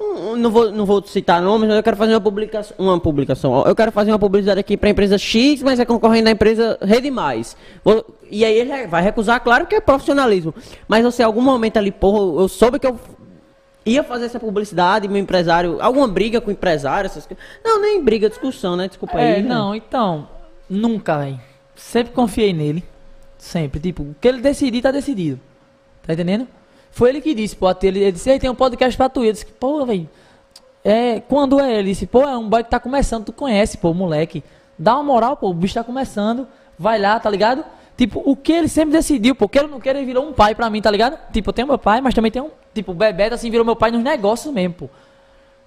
um- 0.03 0.31
um- 0.33 0.37
Não 0.37 0.51
vou, 0.51 0.73
não 0.73 0.87
vou 0.87 1.03
citar 1.07 1.43
nomes, 1.43 1.69
mas 1.69 1.77
eu 1.77 1.83
quero 1.83 1.97
fazer 1.97 2.15
uma 2.15 2.21
publicação. 2.21 2.75
Uma 2.79 2.99
publicação. 2.99 3.63
Eu 3.67 3.77
quero 3.77 3.93
fazer 3.93 4.11
uma 4.11 4.19
publicidade 4.19 4.59
aqui 4.59 4.75
pra 4.77 4.89
empresa 4.89 5.19
X, 5.19 5.63
mas 5.63 5.79
é 5.79 5.85
concorrendo 5.85 6.25
da 6.25 6.31
empresa 6.31 6.79
Rede 6.81 7.11
Mais. 7.11 7.55
Vou- 7.85 8.05
e 8.31 8.43
aí 8.45 8.55
ele 8.59 8.87
vai 8.87 9.03
recusar, 9.03 9.43
claro 9.45 9.67
que 9.67 9.75
é 9.75 9.81
profissionalismo. 9.81 10.55
Mas 10.89 11.05
você, 11.05 11.23
em 11.23 11.27
algum 11.27 11.43
momento 11.43 11.77
ali, 11.77 11.91
porra, 11.93 12.41
eu 12.43 12.49
soube 12.49 12.79
que 12.79 12.87
eu 12.87 12.99
ia 13.85 14.03
fazer 14.05 14.27
essa 14.27 14.39
publicidade, 14.41 15.09
meu 15.09 15.17
empresário, 15.19 15.79
alguma 15.81 16.07
briga 16.09 16.41
com 16.41 16.49
o 16.49 16.53
empresário, 16.53 17.07
essas 17.07 17.27
coisas. 17.27 17.43
Não, 17.65 17.81
nem 17.81 18.03
briga, 18.03 18.29
discussão, 18.29 18.77
né? 18.77 18.89
Desculpa 18.89 19.19
É, 19.21 19.37
aí. 19.37 19.43
né? 19.43 19.49
não, 19.49 19.75
então, 19.75 20.29
nunca, 20.69 21.19
velho. 21.19 21.41
Sempre 21.75 22.13
confiei 22.13 22.53
nele. 22.53 22.85
Sempre. 23.39 23.81
Tipo, 23.81 24.03
o 24.03 24.15
que 24.21 24.29
ele 24.29 24.41
decidir, 24.41 24.83
tá 24.83 24.91
decidido. 24.91 25.41
Tá 26.07 26.13
entendendo? 26.13 26.47
Foi 26.91 27.09
ele 27.09 27.21
que 27.21 27.35
disse, 27.35 27.57
pô, 27.57 27.71
ele, 27.83 28.01
ele 28.01 28.13
disse, 28.13 28.39
tem 28.39 28.51
um 28.51 28.55
podcast 28.55 28.97
pra 28.97 29.09
tu. 29.09 29.25
Eu 29.25 29.33
disse, 29.33 29.47
pô, 29.47 29.85
velho. 29.87 30.09
É, 30.85 31.21
quando 31.21 31.61
é? 31.61 31.79
Ele 31.79 31.91
disse, 31.91 32.07
pô, 32.07 32.23
é 32.23 32.37
um 32.37 32.49
boy 32.49 32.63
que 32.65 32.71
tá 32.71 32.81
começando, 32.81 33.25
tu 33.27 33.33
conhece, 33.33 33.79
pô, 33.79 33.93
moleque. 33.95 34.43
Dá 34.79 34.95
uma 34.95 35.03
moral, 35.05 35.37
pô, 35.37 35.51
o 35.51 35.55
bicho 35.55 35.75
tá 35.75 35.85
começando. 35.85 36.47
Vai 36.79 36.99
lá, 36.99 37.19
tá 37.21 37.29
ligado? 37.31 37.65
Tipo, 37.97 38.23
o 38.25 38.35
que 38.35 38.53
ele 38.53 38.69
sempre 38.69 38.93
decidiu, 38.93 39.35
pô, 39.35 39.47
que 39.49 39.59
ele 39.59 39.69
não 39.69 39.79
quer, 39.79 39.95
ele 39.95 40.07
virou 40.07 40.27
um 40.27 40.33
pai 40.33 40.55
pra 40.55 40.71
mim, 40.71 40.81
tá 40.81 40.91
ligado? 40.91 41.19
Tipo, 41.33 41.51
eu 41.51 41.53
tenho 41.53 41.69
meu 41.69 41.79
pai, 41.79 42.01
mas 42.01 42.15
também 42.15 42.31
tem 42.31 42.41
um. 42.41 42.51
Tipo, 42.75 42.93
o 42.93 42.95
Bebeto, 42.95 43.35
assim, 43.35 43.51
virou 43.51 43.65
meu 43.65 43.77
pai 43.77 43.91
nos 43.91 44.03
negócios 44.03 44.53
mesmo, 44.53 44.75
pô. 44.75 44.89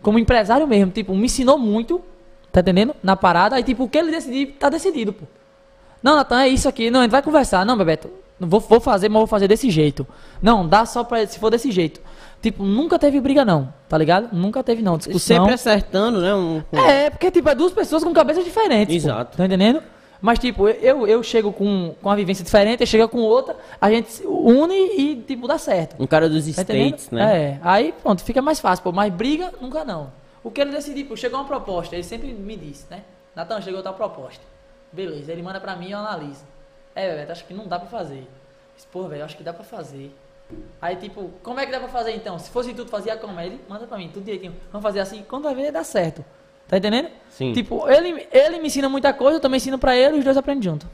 Como 0.02 0.20
empresário 0.20 0.68
mesmo, 0.68 0.92
tipo, 0.92 1.14
me 1.16 1.26
ensinou 1.26 1.58
muito, 1.58 2.02
tá 2.52 2.60
entendendo? 2.62 2.96
Na 3.02 3.16
parada, 3.16 3.56
aí, 3.56 3.64
tipo, 3.64 3.84
o 3.84 3.90
que 3.90 3.98
ele 3.98 4.12
decidir, 4.12 4.48
tá 4.60 4.70
decidido, 4.70 5.14
pô. 5.14 5.26
Não, 6.02 6.16
Natan, 6.16 6.42
é 6.42 6.50
isso 6.50 6.68
aqui. 6.68 6.92
Não, 6.92 7.00
a 7.00 7.04
gente 7.04 7.12
vai 7.12 7.22
conversar. 7.22 7.66
Não, 7.66 7.78
Bebeto, 7.78 8.10
vou, 8.40 8.60
vou 8.60 8.80
fazer, 8.82 9.08
mas 9.10 9.20
vou 9.20 9.28
fazer 9.28 9.48
desse 9.48 9.70
jeito. 9.70 10.06
Não, 10.42 10.68
dá 10.68 10.86
só 10.86 11.04
pra 11.04 11.26
se 11.26 11.40
for 11.40 11.50
desse 11.50 11.72
jeito. 11.72 12.02
Tipo, 12.42 12.64
nunca 12.64 13.00
teve 13.00 13.22
briga, 13.22 13.46
não, 13.46 13.74
tá 13.88 13.98
ligado? 13.98 14.36
Nunca 14.36 14.62
teve, 14.62 14.82
não. 14.82 14.98
Discussão. 14.98 15.38
Sempre 15.38 15.54
acertando, 15.54 16.20
né? 16.20 16.36
Um, 16.36 16.62
É, 16.74 17.10
porque, 17.10 17.32
tipo, 17.32 17.48
é 17.48 17.56
duas 17.56 17.72
pessoas 17.72 18.04
com 18.04 18.12
cabeças 18.12 18.44
diferentes. 18.44 19.02
pô. 19.02 19.10
Exato. 19.10 19.38
Tá 19.38 19.46
entendendo? 19.46 19.82
Mas, 20.24 20.40
tipo, 20.40 20.70
eu, 20.70 21.06
eu 21.06 21.22
chego 21.22 21.52
com, 21.52 21.94
com 22.02 22.08
uma 22.08 22.16
vivência 22.16 22.45
diferente, 22.45 22.80
ele 22.80 22.90
chega 22.90 23.10
com 23.10 23.18
outra, 23.18 23.58
a 23.82 23.91
gente 23.91 24.10
se 24.10 24.26
une 24.26 24.74
e, 24.74 25.18
tipo, 25.18 25.50
dá 25.50 25.58
certo. 25.58 26.02
um 26.02 26.08
cara 26.08 26.30
dos 26.30 26.45
Tá 26.45 26.62
entendendo? 26.62 26.98
States, 26.98 27.10
né? 27.10 27.38
É, 27.38 27.60
aí 27.62 27.91
pronto, 28.02 28.24
fica 28.24 28.41
mais 28.41 28.58
fácil, 28.58 28.86
pô. 28.86 28.94
Mas 28.94 29.12
briga, 29.12 29.54
nunca 29.60 29.84
não. 29.84 30.14
O 30.41 30.50
que 30.50 30.62
ele 30.62 30.72
decidir, 30.72 31.04
pô, 31.04 31.18
chegou 31.18 31.38
uma 31.38 31.45
proposta, 31.45 31.94
ele 31.94 32.06
sempre 32.06 32.30
me 32.30 32.56
disse, 32.56 32.86
né? 32.90 33.04
Natan, 33.36 33.60
chegou 33.60 33.84
tal 33.84 33.95
proposta. 33.95 34.41
Beleza, 34.94 35.30
ele 35.30 35.41
manda 35.44 35.60
pra 35.60 35.76
mim 35.76 35.90
e 35.90 35.91
eu 35.91 36.00
analiso. 36.00 36.45
É, 36.95 37.10
Bebeto, 37.10 37.34
acho 37.34 37.44
que 37.45 37.54
não 37.54 37.68
dá 37.68 37.78
pra 37.78 37.90
fazer. 37.90 38.26
Pô, 38.94 39.10
velho, 39.10 39.26
acho 39.26 39.36
que 39.36 39.44
dá 39.44 39.52
pra 39.52 39.66
fazer. 39.66 40.16
Aí, 40.82 40.95
tipo, 40.95 41.32
como 41.44 41.60
é 41.60 41.66
que 41.66 41.72
dá 41.74 41.80
pra 41.80 41.90
fazer 41.90 42.16
então? 42.16 42.40
Se 42.40 42.50
fosse 42.50 42.74
tudo, 42.74 42.90
fazia 42.90 43.18
como? 43.18 43.38
Aí 43.38 43.48
ele 43.48 43.62
manda 43.68 43.86
pra 43.86 43.98
mim, 43.98 44.10
tudo 44.14 44.24
direitinho. 44.24 44.56
Vamos 44.72 44.84
fazer 44.84 45.02
assim, 45.02 45.22
quando 45.28 45.44
vai 45.44 45.54
ver, 45.56 45.70
dá 45.74 45.84
certo. 45.84 46.24
Tá 46.74 46.78
entendendo? 46.78 47.10
Sim. 47.30 47.54
Tipo, 47.54 47.88
ele, 47.88 48.26
ele 48.32 48.58
me 48.60 48.66
ensina 48.66 48.90
muita 48.90 49.14
coisa, 49.14 49.38
eu 49.38 49.40
também 49.40 49.58
ensino 49.58 49.78
pra 49.78 49.95
ele, 49.95 50.18
os 50.18 50.24
dois 50.24 50.36
aprendem 50.38 50.64
junto. 50.64 50.88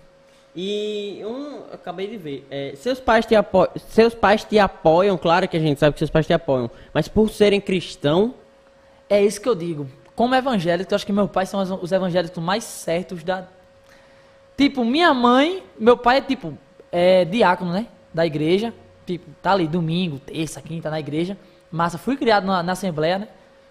E 0.54 1.22
um, 1.24 1.62
acabei 1.72 2.08
de 2.08 2.18
ver, 2.18 2.46
é, 2.52 2.74
seus 2.76 3.00
pais 3.00 3.26
te 3.26 3.34
apoiam, 3.34 3.70
seus 3.90 4.14
pais 4.14 4.44
te 4.44 4.60
apoiam, 4.60 5.18
claro 5.18 5.48
que 5.48 5.56
a 5.56 5.60
gente 5.60 5.80
sabe 5.80 5.94
que 5.94 6.00
seus 6.00 6.10
pais 6.10 6.26
te 6.28 6.34
apoiam, 6.34 6.70
mas 6.94 7.08
por 7.08 7.30
serem 7.30 7.62
cristão, 7.62 8.34
É 9.12 9.24
isso 9.24 9.40
que 9.42 9.48
eu 9.50 9.56
digo. 9.56 9.88
Como 10.16 10.36
evangélico, 10.36 10.92
eu 10.94 10.96
acho 10.96 11.06
que 11.06 11.12
meus 11.14 11.32
pais 11.32 11.50
são 11.50 11.60
os- 11.62 11.72
os 11.72 11.92
evangélicos 11.92 12.44
mais 12.44 12.64
certos 12.64 13.24
da. 13.24 13.48
Tipo, 14.58 14.84
minha 14.86 15.14
mãe, 15.14 15.64
meu 15.80 15.98
pai 15.98 16.18
é 16.18 16.22
tipo, 16.22 16.56
é 16.92 17.26
diácono, 17.26 17.72
né? 17.72 17.88
Da 18.14 18.26
igreja. 18.26 18.72
Tipo, 19.08 19.26
tá 19.42 19.54
ali 19.54 19.68
domingo, 19.68 20.20
terça, 20.20 20.62
quinta 20.62 20.90
na 20.92 21.00
igreja. 21.00 21.38
Massa, 21.72 21.98
fui 21.98 22.16
criado 22.18 22.46
na, 22.46 22.62
na 22.62 22.74
Assembleia, 22.74 23.18
né? 23.20 23.28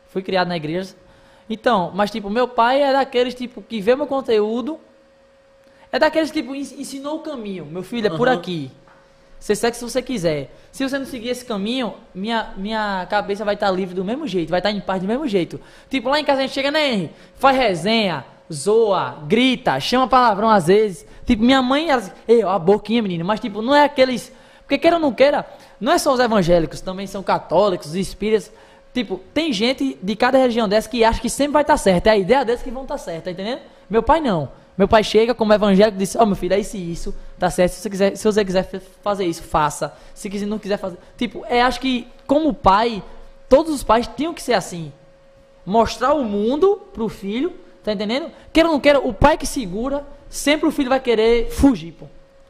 Fui 0.09 0.23
criado 0.23 0.49
na 0.49 0.57
igreja. 0.57 0.95
Então, 1.49 1.91
mas 1.95 2.11
tipo, 2.11 2.29
meu 2.29 2.47
pai 2.47 2.83
é 2.83 2.93
daqueles 2.93 3.35
tipo 3.35 3.63
que 3.63 3.81
vê 3.81 3.95
meu 3.97 4.07
conteúdo. 4.07 4.79
É 5.91 5.99
daqueles 5.99 6.31
tipo, 6.31 6.55
ens- 6.55 6.73
ensinou 6.73 7.17
o 7.17 7.21
caminho. 7.21 7.65
Meu 7.65 7.83
filho, 7.83 8.07
é 8.07 8.11
por 8.11 8.29
Aham. 8.29 8.37
aqui. 8.37 8.71
Você 9.41 9.55
segue 9.55 9.77
se 9.77 9.83
você 9.85 10.03
quiser. 10.03 10.51
Se 10.73 10.87
você 10.87 10.99
não 10.99 11.07
seguir 11.07 11.29
esse 11.31 11.45
caminho, 11.45 11.95
minha, 12.15 12.53
minha 12.57 13.07
cabeça 13.09 13.45
vai 13.45 13.55
estar 13.55 13.71
livre 13.71 13.95
do 13.95 14.05
mesmo 14.05 14.27
jeito, 14.27 14.51
vai 14.51 14.59
estar 14.59 14.71
em 14.71 14.81
paz 14.81 15.01
do 15.01 15.09
mesmo 15.09 15.27
jeito. 15.29 15.61
Tipo, 15.89 16.11
lá 16.11 16.21
em 16.21 16.25
casa 16.25 16.41
a 16.41 16.43
gente 16.43 16.53
chega, 16.53 16.71
né, 16.71 16.93
Henry? 16.93 17.11
Faz 17.37 17.57
resenha, 17.57 18.25
zoa, 18.53 19.19
grita, 19.27 19.79
chama 19.81 20.09
palavrão 20.09 20.51
às 20.51 20.67
vezes. 20.67 21.07
Tipo, 21.25 21.43
minha 21.45 21.63
mãe, 21.63 21.89
ela 21.89 22.01
diz, 22.03 22.13
ei, 22.27 22.45
ó, 22.45 22.51
a 22.51 22.59
boquinha, 22.59 23.01
menino. 23.01 23.25
Mas, 23.25 23.39
tipo, 23.41 23.63
não 23.63 23.75
é 23.75 23.85
aqueles. 23.85 24.33
Porque 24.63 24.77
queira 24.77 24.97
ou 24.97 25.01
não 25.03 25.13
queira, 25.13 25.47
não 25.81 25.93
é 25.93 25.99
só 25.99 26.13
os 26.13 26.21
evangélicos, 26.21 26.81
também 26.83 27.07
são 27.07 27.23
católicos, 27.23 27.95
espíritas. 27.95 28.53
Tipo, 28.99 29.21
tem 29.33 29.53
gente 29.53 29.97
de 30.03 30.17
cada 30.17 30.39
região 30.39 30.69
dessa 30.69 30.89
que 30.89 31.05
acha 31.05 31.21
que 31.21 31.31
sempre 31.31 31.53
vai 31.53 31.63
estar 31.63 31.77
certo. 31.77 32.07
É 32.09 32.11
a 32.11 32.17
ideia 32.17 32.45
deles 32.45 32.63
que 32.63 32.71
vão 32.71 32.83
estar 32.83 32.99
certo, 32.99 33.25
tá 33.25 33.31
entendendo? 33.31 33.61
Meu 33.89 34.03
pai 34.03 34.21
não. 34.21 34.49
Meu 34.77 34.89
pai 34.89 35.03
chega 35.05 35.35
como 35.35 35.53
evangélico 35.53 35.97
e 35.97 35.99
diz: 35.99 36.17
Ó, 36.17 36.25
meu 36.27 36.35
filho, 36.37 36.55
é 36.55 36.59
isso 36.59 36.77
e 36.77 36.93
isso, 36.93 37.15
tá 37.39 37.49
certo. 37.51 37.73
Se 37.73 37.81
você, 37.83 37.91
quiser, 37.91 38.17
se 38.17 38.25
você 38.25 38.45
quiser 38.45 38.63
fa- 38.65 38.81
fazer 39.03 39.25
isso, 39.25 39.43
faça. 39.43 39.93
Se 40.15 40.29
quiser, 40.29 40.47
não 40.47 40.59
quiser 40.59 40.79
fazer. 40.79 40.99
Tipo, 41.17 41.45
é, 41.49 41.63
acho 41.63 41.81
que 41.81 42.07
como 42.27 42.53
pai, 42.55 43.03
todos 43.49 43.73
os 43.75 43.83
pais 43.85 44.09
tinham 44.17 44.35
que 44.35 44.43
ser 44.43 44.55
assim. 44.55 44.93
Mostrar 45.67 46.15
o 46.15 46.25
mundo 46.25 46.81
pro 46.93 47.09
filho, 47.09 47.53
tá 47.85 47.93
entendendo? 47.93 48.31
Queira 48.53 48.69
ou 48.69 48.73
não 48.75 48.81
queira, 48.81 49.01
o 49.01 49.13
pai 49.13 49.37
que 49.37 49.47
segura, 49.47 50.05
sempre 50.31 50.67
o 50.69 50.73
filho 50.73 50.89
vai 50.89 51.01
querer 51.01 51.51
fugir, 51.51 51.93
pô. 51.93 52.07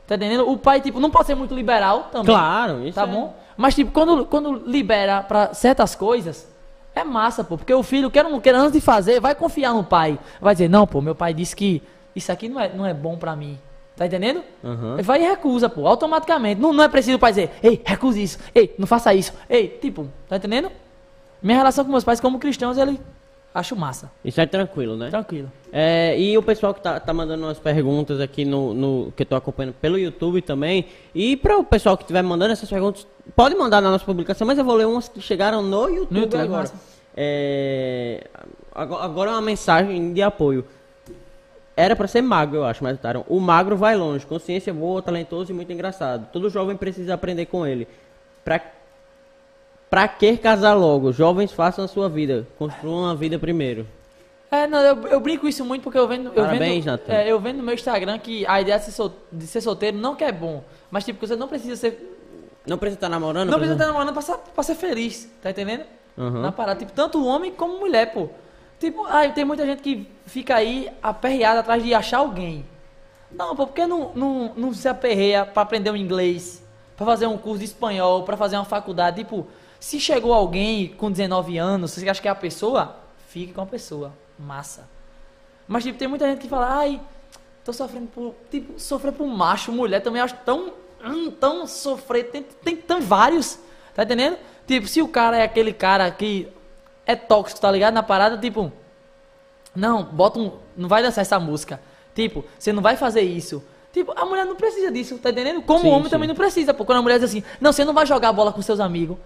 Tá 0.06 0.14
entendendo? 0.14 0.48
O 0.48 0.56
pai, 0.56 0.80
tipo, 0.80 1.00
não 1.00 1.10
pode 1.10 1.26
ser 1.26 1.34
muito 1.34 1.54
liberal 1.54 2.08
também. 2.12 2.26
claro, 2.34 2.86
isso 2.86 2.94
Tá 2.94 3.02
é- 3.02 3.06
bom? 3.06 3.34
Mas, 3.58 3.74
tipo, 3.74 3.90
quando, 3.90 4.24
quando 4.24 4.62
libera 4.64 5.20
pra 5.20 5.52
certas 5.52 5.96
coisas, 5.96 6.46
é 6.94 7.02
massa, 7.02 7.42
pô. 7.42 7.58
Porque 7.58 7.74
o 7.74 7.82
filho, 7.82 8.08
quer 8.08 8.24
ou 8.24 8.30
não 8.30 8.40
quer, 8.40 8.54
antes 8.54 8.72
de 8.72 8.80
fazer, 8.80 9.20
vai 9.20 9.34
confiar 9.34 9.74
no 9.74 9.82
pai. 9.82 10.16
Vai 10.40 10.54
dizer, 10.54 10.70
não, 10.70 10.86
pô, 10.86 11.00
meu 11.00 11.14
pai 11.14 11.34
disse 11.34 11.56
que 11.56 11.82
isso 12.14 12.30
aqui 12.30 12.48
não 12.48 12.60
é, 12.60 12.72
não 12.72 12.86
é 12.86 12.94
bom 12.94 13.18
pra 13.18 13.34
mim. 13.34 13.58
Tá 13.96 14.06
entendendo? 14.06 14.44
Ele 14.94 15.02
Vai 15.02 15.20
e 15.24 15.28
recusa, 15.28 15.68
pô, 15.68 15.88
automaticamente. 15.88 16.60
Não, 16.60 16.72
não 16.72 16.84
é 16.84 16.88
preciso 16.88 17.16
o 17.16 17.18
pai 17.18 17.32
dizer, 17.32 17.50
ei, 17.60 17.82
recuse 17.84 18.22
isso. 18.22 18.38
Ei, 18.54 18.72
não 18.78 18.86
faça 18.86 19.12
isso. 19.12 19.32
Ei, 19.50 19.66
tipo, 19.66 20.08
tá 20.28 20.36
entendendo? 20.36 20.70
Minha 21.42 21.58
relação 21.58 21.84
com 21.84 21.90
meus 21.90 22.04
pais 22.04 22.20
como 22.20 22.38
cristãos, 22.38 22.78
ele 22.78 23.00
acho 23.58 23.76
massa. 23.76 24.10
Isso 24.24 24.40
é 24.40 24.46
tranquilo, 24.46 24.96
né? 24.96 25.10
Tranquilo. 25.10 25.50
É, 25.72 26.18
e 26.18 26.36
o 26.38 26.42
pessoal 26.42 26.72
que 26.72 26.80
tá, 26.80 26.98
tá 26.98 27.12
mandando 27.12 27.44
umas 27.44 27.58
perguntas 27.58 28.20
aqui 28.20 28.44
no, 28.44 28.72
no- 28.72 29.12
que 29.16 29.22
eu 29.22 29.26
tô 29.26 29.36
acompanhando 29.36 29.74
pelo 29.74 29.98
YouTube 29.98 30.40
também. 30.40 30.86
E 31.14 31.36
para 31.36 31.58
o 31.58 31.64
pessoal 31.64 31.96
que 31.96 32.04
estiver 32.04 32.22
mandando 32.22 32.52
essas 32.52 32.68
perguntas, 32.70 33.06
pode 33.36 33.54
mandar 33.54 33.80
na 33.80 33.90
nossa 33.90 34.04
publicação, 34.04 34.46
mas 34.46 34.58
eu 34.58 34.64
vou 34.64 34.74
ler 34.74 34.86
umas 34.86 35.08
que 35.08 35.20
chegaram 35.20 35.60
no 35.62 35.88
YouTube, 35.88 36.14
No 36.14 36.18
YouTube, 36.20 36.40
agora. 36.40 36.70
É, 37.16 38.26
agora. 38.74 39.30
Uma 39.32 39.42
mensagem 39.42 40.12
de 40.12 40.22
apoio. 40.22 40.64
Era 41.76 41.94
para 41.94 42.08
ser 42.08 42.22
magro, 42.22 42.56
eu 42.56 42.64
acho, 42.64 42.82
mas 42.82 42.96
botaram. 42.96 43.24
O 43.28 43.38
magro 43.38 43.76
vai 43.76 43.94
longe, 43.96 44.26
consciência 44.26 44.72
boa, 44.74 45.00
talentoso 45.02 45.52
e 45.52 45.54
muito 45.54 45.72
engraçado. 45.72 46.26
Todo 46.32 46.50
jovem 46.50 46.76
precisa 46.76 47.14
aprender 47.14 47.46
com 47.46 47.64
ele. 47.66 47.86
Pra, 48.44 48.60
pra 49.90 50.06
que 50.08 50.36
casar 50.36 50.74
logo? 50.74 51.12
Jovens 51.12 51.52
façam 51.52 51.84
a 51.84 51.88
sua 51.88 52.08
vida. 52.08 52.46
Construam 52.58 53.06
a 53.06 53.14
vida 53.14 53.38
primeiro. 53.38 53.86
É, 54.50 54.66
não, 54.66 54.78
eu, 54.80 55.06
eu 55.08 55.20
brinco 55.20 55.46
isso 55.46 55.64
muito 55.64 55.82
porque 55.82 55.98
eu 55.98 56.08
vendo. 56.08 56.28
Eu 56.28 56.44
Parabéns, 56.44 56.84
vendo, 56.84 56.92
Nathan. 56.92 57.12
é, 57.12 57.30
eu 57.30 57.38
vendo 57.38 57.58
no 57.58 57.62
meu 57.62 57.74
Instagram 57.74 58.18
que 58.18 58.46
a 58.46 58.60
ideia 58.60 58.78
de 58.78 58.84
ser, 58.86 58.92
sol- 58.92 59.12
de 59.30 59.46
ser 59.46 59.60
solteiro 59.60 59.96
não 59.98 60.14
que 60.14 60.24
é 60.24 60.32
bom. 60.32 60.62
Mas, 60.90 61.04
tipo, 61.04 61.26
você 61.26 61.36
não 61.36 61.48
precisa 61.48 61.76
ser. 61.76 62.16
Não 62.66 62.78
precisa 62.78 62.96
estar 62.96 63.08
namorando? 63.10 63.50
Não, 63.50 63.58
precisa 63.58 63.74
estar 63.74 63.86
namorando 63.86 64.12
pra, 64.12 64.38
pra 64.38 64.62
ser 64.62 64.74
feliz, 64.74 65.30
tá 65.42 65.50
entendendo? 65.50 65.84
Aham. 66.16 66.40
Na 66.40 66.50
parada. 66.52 66.78
Tipo, 66.78 66.92
tanto 66.92 67.24
homem 67.26 67.52
como 67.52 67.78
mulher, 67.78 68.12
pô. 68.12 68.28
Tipo, 68.80 69.04
ai, 69.06 69.32
tem 69.32 69.44
muita 69.44 69.66
gente 69.66 69.82
que 69.82 70.08
fica 70.24 70.54
aí 70.56 70.88
aperreada 71.02 71.60
atrás 71.60 71.82
de 71.82 71.92
achar 71.92 72.18
alguém. 72.18 72.64
Não, 73.30 73.54
pô, 73.54 73.66
por 73.66 73.74
que 73.74 73.86
não, 73.86 74.12
não, 74.14 74.52
não 74.56 74.72
se 74.72 74.88
aperreia 74.88 75.44
pra 75.44 75.62
aprender 75.62 75.90
um 75.90 75.96
inglês, 75.96 76.64
pra 76.96 77.04
fazer 77.04 77.26
um 77.26 77.36
curso 77.36 77.58
de 77.58 77.66
espanhol, 77.66 78.22
pra 78.22 78.36
fazer 78.36 78.56
uma 78.56 78.64
faculdade? 78.64 79.18
Tipo, 79.18 79.46
se 79.80 80.00
chegou 80.00 80.32
alguém 80.32 80.88
com 80.88 81.10
19 81.10 81.58
anos, 81.58 81.92
você 81.92 82.08
acha 82.08 82.20
que 82.20 82.28
é 82.28 82.30
a 82.30 82.34
pessoa? 82.34 82.96
Fique 83.28 83.52
com 83.52 83.60
a 83.60 83.66
pessoa. 83.66 84.12
Massa. 84.38 84.88
Mas, 85.66 85.84
tipo, 85.84 85.98
tem 85.98 86.08
muita 86.08 86.26
gente 86.26 86.40
que 86.40 86.48
fala, 86.48 86.78
ai, 86.78 87.00
tô 87.64 87.72
sofrendo 87.72 88.06
por. 88.06 88.34
Tipo, 88.50 88.78
sofrer 88.80 89.12
por 89.12 89.26
macho, 89.26 89.70
mulher 89.70 90.00
também 90.00 90.22
acho 90.22 90.34
tão. 90.44 90.72
hum, 91.04 91.30
tão 91.30 91.66
sofrer. 91.66 92.30
Tem, 92.30 92.42
tem, 92.42 92.76
tem 92.76 93.00
vários. 93.00 93.58
Tá 93.94 94.02
entendendo? 94.02 94.38
Tipo, 94.66 94.86
se 94.86 95.02
o 95.02 95.08
cara 95.08 95.36
é 95.36 95.42
aquele 95.42 95.72
cara 95.72 96.10
que 96.10 96.48
é 97.06 97.14
tóxico, 97.14 97.60
tá 97.60 97.70
ligado? 97.70 97.94
Na 97.94 98.02
parada, 98.02 98.38
tipo. 98.38 98.72
Não, 99.74 100.02
bota 100.02 100.38
um. 100.38 100.52
Não 100.76 100.88
vai 100.88 101.02
dançar 101.02 101.22
essa 101.22 101.38
música. 101.38 101.80
Tipo, 102.14 102.44
você 102.58 102.72
não 102.72 102.82
vai 102.82 102.96
fazer 102.96 103.22
isso. 103.22 103.62
Tipo, 103.92 104.12
a 104.16 104.24
mulher 104.24 104.44
não 104.44 104.56
precisa 104.56 104.90
disso, 104.90 105.18
tá 105.18 105.30
entendendo? 105.30 105.62
Como 105.62 105.80
Sim, 105.80 105.88
o 105.88 105.90
homem 105.90 106.04
sim. 106.04 106.10
também 106.10 106.28
não 106.28 106.34
precisa, 106.34 106.74
pô. 106.74 106.84
Quando 106.84 106.98
a 106.98 107.02
mulher 107.02 107.18
diz 107.18 107.30
assim, 107.30 107.42
não, 107.60 107.72
você 107.72 107.84
não 107.84 107.94
vai 107.94 108.06
jogar 108.06 108.32
bola 108.32 108.52
com 108.52 108.60
seus 108.60 108.80
amigos. 108.80 109.16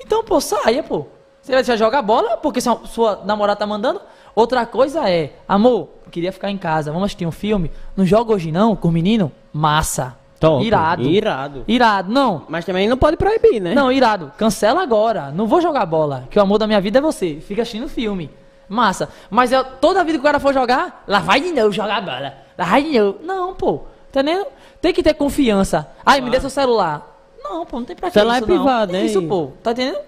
Então, 0.00 0.22
pô, 0.24 0.40
saia, 0.40 0.82
pô. 0.82 1.06
Você 1.42 1.62
vai 1.62 1.78
jogar 1.78 2.02
bola 2.02 2.36
porque 2.36 2.60
sua, 2.60 2.80
sua 2.84 3.22
namorada 3.24 3.58
tá 3.58 3.66
mandando. 3.66 4.00
Outra 4.34 4.66
coisa 4.66 5.08
é, 5.08 5.32
amor, 5.48 5.88
queria 6.10 6.30
ficar 6.32 6.50
em 6.50 6.58
casa, 6.58 6.92
vamos 6.92 7.06
assistir 7.06 7.26
um 7.26 7.32
filme. 7.32 7.70
Não 7.96 8.04
joga 8.04 8.34
hoje 8.34 8.52
não 8.52 8.76
com 8.76 8.88
o 8.88 8.92
menino? 8.92 9.32
Massa. 9.52 10.16
Top. 10.38 10.64
Irado. 10.64 11.02
Irado. 11.02 11.64
Irado. 11.66 12.12
Não, 12.12 12.44
Mas 12.48 12.64
também 12.64 12.86
não 12.88 12.96
pode 12.96 13.16
proibir, 13.16 13.60
né? 13.60 13.74
não, 13.74 13.90
irado. 13.90 14.32
Cancela 14.36 14.82
agora. 14.82 15.32
Não 15.32 15.46
vou 15.46 15.60
jogar 15.60 15.84
bola. 15.86 16.28
Que 16.30 16.38
o 16.38 16.42
amor 16.42 16.58
da 16.58 16.66
minha 16.66 16.80
vida 16.80 16.98
é 16.98 17.02
você. 17.02 17.40
Fica 17.40 17.62
assistindo 17.62 17.88
filme. 17.88 18.30
Massa. 18.68 19.08
Mas 19.30 19.50
eu, 19.50 19.64
toda 19.64 20.04
vida 20.04 20.18
que 20.18 20.20
o 20.20 20.24
cara 20.24 20.38
for 20.38 20.52
jogar, 20.54 21.02
lá 21.08 21.18
vai 21.18 21.40
de 21.40 21.50
novo 21.50 21.72
jogar 21.72 22.00
bola. 22.02 22.34
Lá 22.56 22.64
vai 22.64 22.82
de 22.82 23.00
novo. 23.00 23.18
Não, 23.24 23.54
pô. 23.54 23.78
Tá 24.12 24.20
entendendo? 24.20 24.46
Tem 24.80 24.92
que 24.92 25.02
ter 25.02 25.14
confiança. 25.14 25.90
Ai, 26.04 26.20
me 26.20 26.30
dê 26.30 26.38
seu 26.38 26.50
celular. 26.50 27.17
Não, 27.42 27.64
pô, 27.66 27.78
não 27.78 27.86
tem 27.86 27.96
pra 27.96 28.08
que 28.08 28.14
Celular 28.14 28.36
isso, 28.36 28.44
é 28.44 28.46
privado, 28.46 28.92
não. 28.92 28.98
hein? 29.00 29.06
Isso, 29.06 29.22
pô. 29.22 29.52
Tá 29.62 29.72
entendendo? 29.72 29.98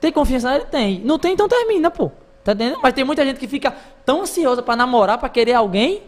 Tem 0.00 0.12
confiança 0.12 0.50
nele, 0.52 0.64
tem. 0.66 1.00
Não 1.00 1.18
tem, 1.18 1.32
então 1.32 1.48
termina, 1.48 1.90
pô. 1.90 2.10
Tá 2.44 2.52
entendendo? 2.52 2.78
Mas 2.82 2.94
tem 2.94 3.04
muita 3.04 3.24
gente 3.24 3.38
que 3.38 3.48
fica 3.48 3.74
tão 4.04 4.22
ansiosa 4.22 4.62
pra 4.62 4.74
namorar, 4.76 5.18
pra 5.18 5.28
querer 5.28 5.54
alguém, 5.54 6.02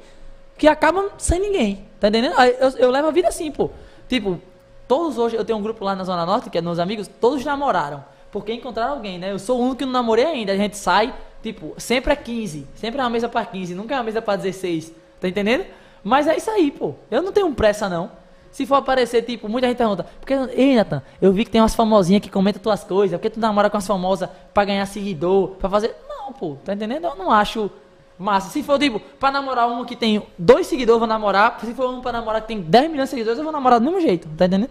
que 0.56 0.66
acaba 0.68 1.10
sem 1.18 1.40
ninguém. 1.40 1.84
Tá 1.98 2.08
entendendo? 2.08 2.34
Eu, 2.40 2.70
eu 2.78 2.90
levo 2.90 3.08
a 3.08 3.10
vida 3.10 3.28
assim, 3.28 3.50
pô. 3.50 3.70
Tipo, 4.08 4.40
todos 4.88 5.18
hoje, 5.18 5.36
eu 5.36 5.44
tenho 5.44 5.58
um 5.58 5.62
grupo 5.62 5.84
lá 5.84 5.94
na 5.94 6.04
Zona 6.04 6.24
Norte, 6.24 6.48
que 6.50 6.56
é 6.58 6.62
meus 6.62 6.78
amigos, 6.78 7.08
todos 7.20 7.44
namoraram. 7.44 8.02
Porque 8.32 8.52
encontraram 8.52 8.92
alguém, 8.94 9.18
né? 9.18 9.32
Eu 9.32 9.38
sou 9.38 9.58
o 9.58 9.62
único 9.62 9.76
que 9.78 9.84
não 9.84 9.92
namorei 9.92 10.24
ainda. 10.24 10.52
A 10.52 10.56
gente 10.56 10.76
sai, 10.78 11.12
tipo, 11.42 11.74
sempre 11.76 12.12
é 12.12 12.16
15. 12.16 12.66
Sempre 12.76 13.00
é 13.00 13.04
uma 13.04 13.10
mesa 13.10 13.28
pra 13.28 13.44
15, 13.44 13.74
nunca 13.74 13.94
é 13.94 13.98
uma 13.98 14.04
mesa 14.04 14.22
pra 14.22 14.36
16. 14.36 14.92
Tá 15.20 15.28
entendendo? 15.28 15.66
Mas 16.02 16.28
é 16.28 16.36
isso 16.36 16.48
aí, 16.50 16.70
pô. 16.70 16.94
Eu 17.10 17.22
não 17.22 17.32
tenho 17.32 17.52
pressa, 17.52 17.88
não. 17.88 18.10
Se 18.50 18.66
for 18.66 18.76
aparecer, 18.76 19.22
tipo, 19.22 19.48
muita 19.48 19.68
gente 19.68 19.76
pergunta, 19.76 20.04
porque, 20.18 20.34
ei, 20.54 20.74
Nathan, 20.74 21.02
eu 21.22 21.32
vi 21.32 21.44
que 21.44 21.50
tem 21.50 21.60
umas 21.60 21.74
famosinhas 21.74 22.20
que 22.20 22.28
comentam 22.28 22.60
tuas 22.60 22.82
coisas, 22.82 23.16
por 23.18 23.22
que 23.22 23.30
tu 23.30 23.40
namora 23.40 23.70
com 23.70 23.76
as 23.76 23.86
famosas 23.86 24.28
pra 24.52 24.64
ganhar 24.64 24.84
seguidor, 24.86 25.50
pra 25.50 25.70
fazer. 25.70 25.94
Não, 26.08 26.32
pô, 26.32 26.56
tá 26.64 26.74
entendendo? 26.74 27.04
Eu 27.04 27.14
não 27.14 27.30
acho 27.30 27.70
massa. 28.18 28.50
Se 28.50 28.62
for, 28.62 28.78
tipo, 28.78 29.00
pra 29.18 29.30
namorar 29.30 29.68
uma 29.68 29.84
que 29.84 29.96
tem 29.96 30.22
dois 30.36 30.66
seguidores, 30.66 30.96
eu 30.96 30.98
vou 30.98 31.08
namorar. 31.08 31.58
Se 31.60 31.72
for 31.74 31.88
um 31.90 32.00
pra 32.00 32.12
namorar 32.12 32.42
que 32.42 32.48
tem 32.48 32.60
10 32.60 32.90
milhões 32.90 33.08
de 33.08 33.10
seguidores, 33.10 33.38
eu 33.38 33.44
vou 33.44 33.52
namorar 33.52 33.78
do 33.78 33.84
mesmo 33.86 34.00
jeito, 34.00 34.28
tá 34.36 34.46
entendendo? 34.46 34.70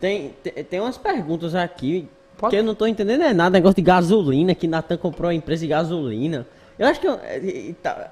Tem, 0.00 0.34
tem, 0.42 0.52
tem 0.64 0.80
umas 0.80 0.98
perguntas 0.98 1.54
aqui 1.54 2.08
Pode? 2.36 2.50
que 2.50 2.56
eu 2.56 2.64
não 2.64 2.74
tô 2.74 2.86
entendendo 2.86 3.22
é 3.22 3.32
nada. 3.32 3.50
Negócio 3.50 3.76
de 3.76 3.82
gasolina, 3.82 4.54
que 4.54 4.66
Natan 4.66 4.96
comprou 4.96 5.30
a 5.30 5.34
empresa 5.34 5.62
de 5.62 5.68
gasolina. 5.68 6.46
Eu 6.78 6.86
acho 6.88 7.00
que... 7.00 7.06
Eu, 7.06 7.14
é, 7.22 7.40
tá, 7.82 8.10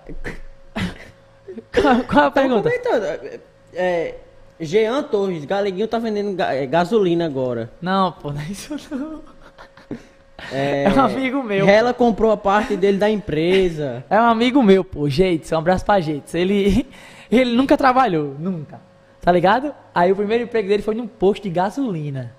Qual, 1.81 2.05
qual 2.05 2.25
a 2.27 2.31
pergunta? 2.31 2.71
é, 3.75 4.15
Jean 4.61 5.03
Torres, 5.03 5.45
Galeguinho 5.45 5.89
tá 5.89 5.99
vendendo 5.99 6.35
ga- 6.37 6.55
é, 6.55 6.67
gasolina 6.67 7.25
agora. 7.27 7.71
Não, 7.83 8.13
pô, 8.13 8.33
não 8.33 8.41
é 8.41 8.45
isso 8.45 8.77
não. 8.91 9.21
É, 10.53 10.85
É 10.87 10.91
um 10.95 11.01
amigo 11.01 11.43
meu. 11.43 11.69
Ela 11.69 11.93
comprou 11.93 12.31
a 12.31 12.37
parte 12.37 12.77
dele 12.77 12.99
da 12.99 13.11
empresa. 13.11 14.05
É 14.11 14.21
um 14.21 14.25
amigo 14.25 14.63
meu, 14.63 14.85
pô, 14.85 15.09
Jeits, 15.09 15.51
um 15.53 15.59
abraço 15.59 15.85
pra 15.85 16.01
Jeits. 16.01 16.35
Ele, 16.35 16.87
ele 17.31 17.55
nunca 17.57 17.77
trabalhou, 17.77 18.35
nunca. 18.39 18.81
Tá 19.21 19.33
ligado? 19.33 19.75
Aí 19.95 20.13
o 20.13 20.17
primeiro 20.17 20.45
emprego 20.45 20.69
dele 20.69 20.83
foi 20.83 20.95
num 20.95 21.07
posto 21.07 21.43
de 21.45 21.51
gasolina. 21.51 22.33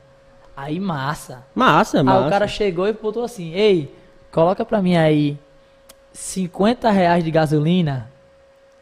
Aí 0.55 0.79
massa. 0.79 1.43
Massa, 1.53 1.97
Aí 1.97 2.03
massa. 2.03 2.27
o 2.27 2.29
cara 2.29 2.47
chegou 2.47 2.87
e 2.87 2.93
botou 2.93 3.23
assim, 3.23 3.51
ei, 3.53 3.93
coloca 4.31 4.63
pra 4.63 4.81
mim 4.81 4.95
aí 4.95 5.37
50 6.13 6.89
reais 6.91 7.23
de 7.23 7.31
gasolina. 7.31 8.09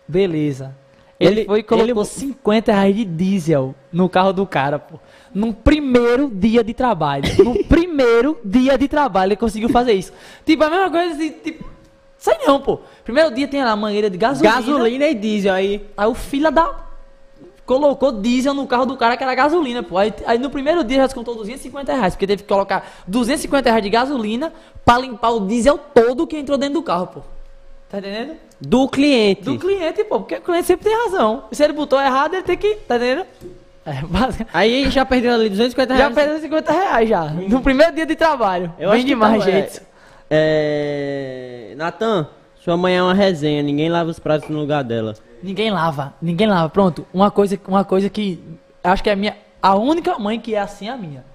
Beleza. 0.07 0.75
Ele, 1.19 1.41
Ele- 1.41 1.45
foi 1.45 1.59
e 1.59 1.63
colocou 1.63 2.01
ele- 2.03 2.05
50 2.05 2.71
reais 2.71 2.95
de 2.95 3.05
diesel 3.05 3.75
no 3.91 4.09
carro 4.09 4.33
do 4.33 4.45
cara, 4.45 4.79
pô. 4.79 4.99
Num 5.33 5.53
primeiro 5.53 6.29
dia 6.29 6.63
de 6.63 6.73
trabalho. 6.73 7.23
no 7.43 7.63
primeiro 7.65 8.37
dia 8.43 8.77
de 8.77 8.87
trabalho 8.87 9.29
ele 9.29 9.35
conseguiu 9.35 9.69
fazer 9.69 9.93
isso. 9.93 10.11
Tipo, 10.45 10.63
a 10.63 10.69
mesma 10.69 10.89
coisa 10.89 11.13
assim, 11.15 11.29
tipo... 11.31 11.71
Sai 12.17 12.37
não, 12.45 12.59
pô. 12.61 12.79
Primeiro 13.03 13.33
dia 13.35 13.47
tem 13.47 13.63
lá 13.63 13.71
a 13.71 13.75
mangueira 13.75 14.09
de 14.09 14.17
gasolina. 14.17 14.55
Gasolina 14.55 15.05
e 15.07 15.13
diesel 15.15 15.53
aí. 15.53 15.85
Aí 15.97 16.07
o 16.07 16.13
filho 16.13 16.49
da. 16.51 16.73
Colocou 17.65 18.11
diesel 18.13 18.53
no 18.53 18.65
carro 18.67 18.85
do 18.85 18.95
cara 18.97 19.15
que 19.17 19.23
era 19.23 19.33
gasolina, 19.35 19.83
pô. 19.83 19.97
Aí, 19.97 20.13
aí 20.25 20.37
no 20.37 20.49
primeiro 20.49 20.83
dia 20.83 20.97
já 20.97 21.05
descontou 21.05 21.35
250 21.35 21.93
reais, 21.93 22.13
porque 22.13 22.27
teve 22.27 22.43
que 22.43 22.47
colocar 22.47 22.85
250 23.07 23.69
reais 23.69 23.83
de 23.83 23.89
gasolina 23.89 24.53
pra 24.85 24.97
limpar 24.99 25.31
o 25.31 25.41
diesel 25.47 25.77
todo 25.77 26.25
que 26.27 26.37
entrou 26.37 26.57
dentro 26.57 26.75
do 26.75 26.83
carro, 26.83 27.07
pô. 27.07 27.21
Tá 27.89 27.99
entendendo? 27.99 28.35
Do 28.65 28.87
cliente. 28.87 29.41
Do 29.43 29.59
cliente, 29.59 30.03
pô, 30.05 30.19
porque 30.19 30.35
o 30.35 30.41
cliente 30.41 30.67
sempre 30.67 30.85
tem 30.89 31.03
razão. 31.05 31.45
Se 31.51 31.63
ele 31.63 31.73
botou 31.73 31.99
errado, 31.99 32.33
ele 32.35 32.43
tem 32.43 32.55
que. 32.57 32.75
Tá 32.87 32.95
entendendo? 32.95 33.25
É, 33.85 33.93
basicamente. 34.01 34.49
Aí 34.53 34.89
já 34.89 35.05
perdeu 35.05 35.33
ali 35.33 35.49
250 35.49 35.93
Já 35.93 35.97
reais. 35.97 36.15
perdeu 36.15 36.39
50 36.39 36.71
reais 36.71 37.09
já. 37.09 37.25
No 37.25 37.61
primeiro 37.61 37.93
dia 37.93 38.05
de 38.05 38.15
trabalho. 38.15 38.73
Eu 38.79 38.89
Vem 38.91 38.99
acho 38.99 39.05
que 39.05 39.13
demais, 39.13 39.43
tá- 39.43 39.49
é- 39.49 39.53
gente. 39.53 39.81
É... 40.29 41.73
Natan, 41.75 42.27
sua 42.55 42.77
mãe 42.77 42.95
é 42.95 43.03
uma 43.03 43.13
resenha, 43.13 43.61
ninguém 43.61 43.89
lava 43.89 44.09
os 44.09 44.19
pratos 44.19 44.47
no 44.49 44.59
lugar 44.59 44.83
dela. 44.83 45.15
Ninguém 45.41 45.69
lava, 45.69 46.13
ninguém 46.21 46.47
lava. 46.47 46.69
Pronto, 46.69 47.05
uma 47.13 47.29
coisa, 47.29 47.59
uma 47.67 47.83
coisa 47.83 48.09
que 48.09 48.41
acho 48.83 49.03
que 49.03 49.09
é 49.09 49.13
a 49.13 49.15
minha, 49.15 49.35
a 49.61 49.75
única 49.75 50.17
mãe 50.17 50.39
que 50.39 50.55
é 50.55 50.59
assim 50.59 50.87
é 50.87 50.91
a 50.91 50.97
minha. 50.97 51.25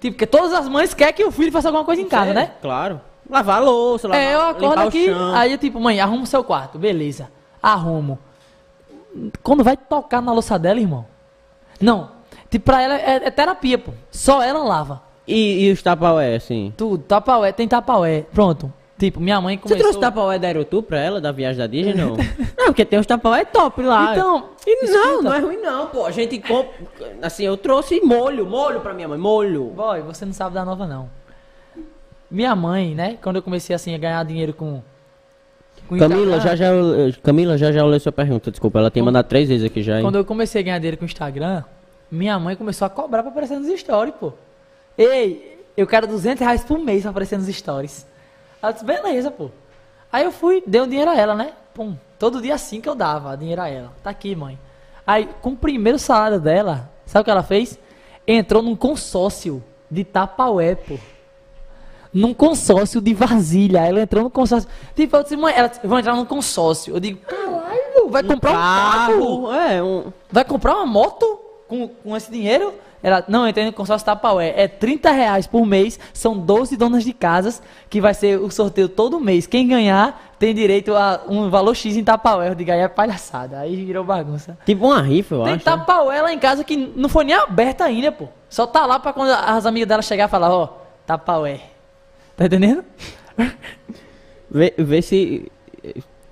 Tipo, 0.00 0.14
porque 0.16 0.26
todas 0.26 0.52
as 0.52 0.68
mães 0.68 0.92
querem 0.92 1.14
que 1.14 1.24
o 1.24 1.30
filho 1.30 1.52
faça 1.52 1.68
alguma 1.68 1.84
coisa 1.84 2.02
em 2.02 2.08
casa, 2.08 2.32
É, 2.32 2.34
né? 2.34 2.50
Claro. 2.60 3.00
Lavar 3.32 3.56
a 3.56 3.60
louça, 3.60 4.06
lavar, 4.08 4.22
É, 4.22 4.34
eu 4.34 4.40
acordo 4.42 4.80
aqui, 4.82 5.08
o 5.10 5.14
chão. 5.14 5.34
aí 5.34 5.52
eu 5.52 5.58
tipo, 5.58 5.80
mãe, 5.80 5.98
arruma 5.98 6.24
o 6.24 6.26
seu 6.26 6.44
quarto, 6.44 6.78
beleza. 6.78 7.30
Arrumo. 7.62 8.18
Quando 9.42 9.64
vai 9.64 9.76
tocar 9.76 10.20
na 10.20 10.32
louça 10.32 10.58
dela, 10.58 10.78
irmão? 10.78 11.06
Não. 11.80 12.10
Tipo, 12.50 12.66
pra 12.66 12.82
ela 12.82 12.94
é, 12.96 13.22
é 13.24 13.30
terapia, 13.30 13.78
pô. 13.78 13.92
Só 14.10 14.42
ela 14.42 14.62
lava. 14.62 15.02
E, 15.26 15.64
e 15.66 15.72
os 15.72 15.82
tapaué, 15.82 16.34
assim? 16.36 16.72
Tudo, 16.76 17.02
tapaué, 17.04 17.52
tem 17.52 17.66
tapaué. 17.66 18.26
Pronto. 18.32 18.72
Tipo, 18.98 19.18
minha 19.20 19.40
mãe 19.40 19.56
Você 19.56 19.62
começou... 19.62 19.78
trouxe 19.82 19.98
tapaué 19.98 20.38
da 20.38 20.46
Aerotu 20.46 20.82
pra 20.82 21.00
ela, 21.00 21.20
da 21.20 21.32
viagem 21.32 21.58
da 21.58 21.66
Disney, 21.66 21.94
não? 21.94 22.16
não, 22.56 22.66
porque 22.66 22.84
tem 22.84 22.98
os 22.98 23.06
tapaué 23.06 23.44
top 23.44 23.82
lá. 23.82 24.12
Então, 24.12 24.50
E 24.66 24.86
não, 24.86 25.04
escuta. 25.10 25.22
não 25.22 25.34
é 25.34 25.38
ruim 25.40 25.56
não, 25.56 25.86
pô. 25.86 26.04
A 26.06 26.10
gente 26.10 26.38
compra... 26.38 26.70
Assim, 27.20 27.44
eu 27.44 27.56
trouxe 27.56 28.00
molho, 28.00 28.46
molho 28.46 28.80
pra 28.80 28.92
minha 28.94 29.08
mãe, 29.08 29.18
molho. 29.18 29.64
Boy, 29.74 30.02
você 30.02 30.24
não 30.24 30.32
sabe 30.32 30.54
da 30.54 30.64
nova, 30.64 30.86
não. 30.86 31.08
Minha 32.32 32.56
mãe, 32.56 32.94
né? 32.94 33.18
Quando 33.22 33.36
eu 33.36 33.42
comecei 33.42 33.76
assim 33.76 33.94
a 33.94 33.98
ganhar 33.98 34.24
dinheiro 34.24 34.54
com. 34.54 34.82
com 35.86 35.98
Camila, 35.98 36.36
Instagram, 36.36 36.40
já 36.40 36.56
já, 36.56 36.66
eu- 36.72 37.12
Camila, 37.22 37.58
já 37.58 37.70
já 37.70 37.80
eu 37.80 37.86
leio 37.86 38.00
sua 38.00 38.10
pergunta, 38.10 38.50
desculpa. 38.50 38.78
Ela 38.78 38.90
tem 38.90 39.02
mandado 39.02 39.26
três 39.26 39.48
vezes 39.50 39.66
aqui 39.66 39.82
já, 39.82 39.96
hein? 39.98 40.02
Quando 40.02 40.16
eu 40.16 40.24
comecei 40.24 40.62
a 40.62 40.64
ganhar 40.64 40.78
dinheiro 40.78 40.96
com 40.96 41.04
o 41.04 41.06
Instagram, 41.06 41.62
minha 42.10 42.38
mãe 42.38 42.56
começou 42.56 42.86
a 42.86 42.88
cobrar 42.90 43.22
pra 43.22 43.30
aparecer 43.30 43.58
nos 43.58 43.68
stories, 43.78 44.14
pô. 44.18 44.32
Ei, 44.96 45.58
eu 45.76 45.86
quero 45.86 46.06
200 46.06 46.40
reais 46.40 46.64
por 46.64 46.78
mês 46.78 47.02
pra 47.02 47.10
aparecer 47.10 47.38
nos 47.38 47.46
stories. 47.54 48.06
Ela 48.62 48.72
disse, 48.72 48.84
beleza, 48.84 49.30
pô. 49.30 49.50
Aí 50.10 50.24
eu 50.24 50.32
fui, 50.32 50.62
dei 50.66 50.80
um 50.80 50.88
dinheiro 50.88 51.10
a 51.10 51.16
ela, 51.16 51.34
né? 51.34 51.52
Pum, 51.74 51.94
todo 52.18 52.40
dia 52.40 52.54
assim 52.54 52.80
que 52.80 52.88
eu 52.88 52.94
dava 52.94 53.36
dinheiro 53.36 53.60
a 53.60 53.68
ela. 53.68 53.92
Tá 54.02 54.08
aqui, 54.10 54.34
mãe. 54.34 54.58
Aí, 55.06 55.28
com 55.42 55.50
o 55.50 55.56
primeiro 55.56 55.98
salário 55.98 56.38
dela, 56.40 56.88
sabe 57.04 57.22
o 57.22 57.24
que 57.24 57.30
ela 57.30 57.42
fez? 57.42 57.78
Entrou 58.26 58.62
num 58.62 58.76
consórcio 58.76 59.62
de 59.90 60.04
Tapaué, 60.04 60.74
pô. 60.74 60.96
Num 62.12 62.34
consórcio 62.34 63.00
de 63.00 63.14
vasilha. 63.14 63.80
Ela 63.86 64.02
entrou 64.02 64.24
no 64.24 64.30
consórcio. 64.30 64.68
Tipo, 64.94 65.16
eu 65.16 65.22
disse, 65.22 65.36
mãe, 65.36 65.54
ela 65.56 65.68
disse, 65.68 65.80
vou 65.86 65.98
entrar 65.98 66.14
num 66.14 66.24
consórcio. 66.24 66.94
Eu 66.94 67.00
digo, 67.00 67.18
caralho, 67.20 68.08
vai 68.10 68.22
comprar 68.22 68.50
um 68.50 68.54
carro. 68.54 69.52
É, 69.52 69.82
um... 69.82 70.12
Vai 70.30 70.44
comprar 70.44 70.74
uma 70.76 70.86
moto 70.86 71.40
com, 71.66 71.88
com 71.88 72.16
esse 72.16 72.30
dinheiro? 72.30 72.74
Ela, 73.02 73.24
não, 73.26 73.42
eu 73.42 73.48
entrei 73.48 73.66
no 73.66 73.72
consórcio 73.72 74.06
Tapaué. 74.06 74.54
É 74.56 74.68
30 74.68 75.10
reais 75.10 75.46
por 75.46 75.66
mês, 75.66 75.98
são 76.12 76.38
12 76.38 76.76
donas 76.76 77.02
de 77.02 77.12
casas, 77.12 77.60
que 77.90 78.00
vai 78.00 78.14
ser 78.14 78.38
o 78.38 78.48
sorteio 78.50 78.88
todo 78.88 79.18
mês. 79.18 79.46
Quem 79.46 79.66
ganhar 79.66 80.34
tem 80.38 80.54
direito 80.54 80.94
a 80.94 81.22
um 81.28 81.50
valor 81.50 81.74
X 81.74 81.96
em 81.96 82.04
Tapaué. 82.04 82.50
Eu 82.50 82.54
digo, 82.54 82.70
aí 82.70 82.78
é 82.78 82.88
palhaçada. 82.88 83.58
Aí 83.58 83.84
virou 83.84 84.04
bagunça. 84.04 84.56
Tipo 84.64 84.86
uma 84.86 85.02
rifa, 85.02 85.34
eu 85.34 85.44
Tem 85.44 85.54
acho. 85.54 85.64
Tapaué 85.64 86.22
lá 86.22 86.32
em 86.32 86.38
casa 86.38 86.62
que 86.62 86.76
não 86.76 87.08
foi 87.08 87.24
nem 87.24 87.34
aberta 87.34 87.84
ainda, 87.84 88.12
pô. 88.12 88.28
Só 88.48 88.66
tá 88.66 88.86
lá 88.86 89.00
pra 89.00 89.12
quando 89.12 89.30
as 89.30 89.66
amigas 89.66 89.88
dela 89.88 90.02
chegar 90.02 90.28
e 90.28 90.30
falar, 90.30 90.52
ó, 90.52 90.68
Tapaué. 91.04 91.71
Tá 92.42 92.46
entendendo? 92.46 92.84
Vê, 94.50 94.74
vê 94.76 95.00
se... 95.00 95.50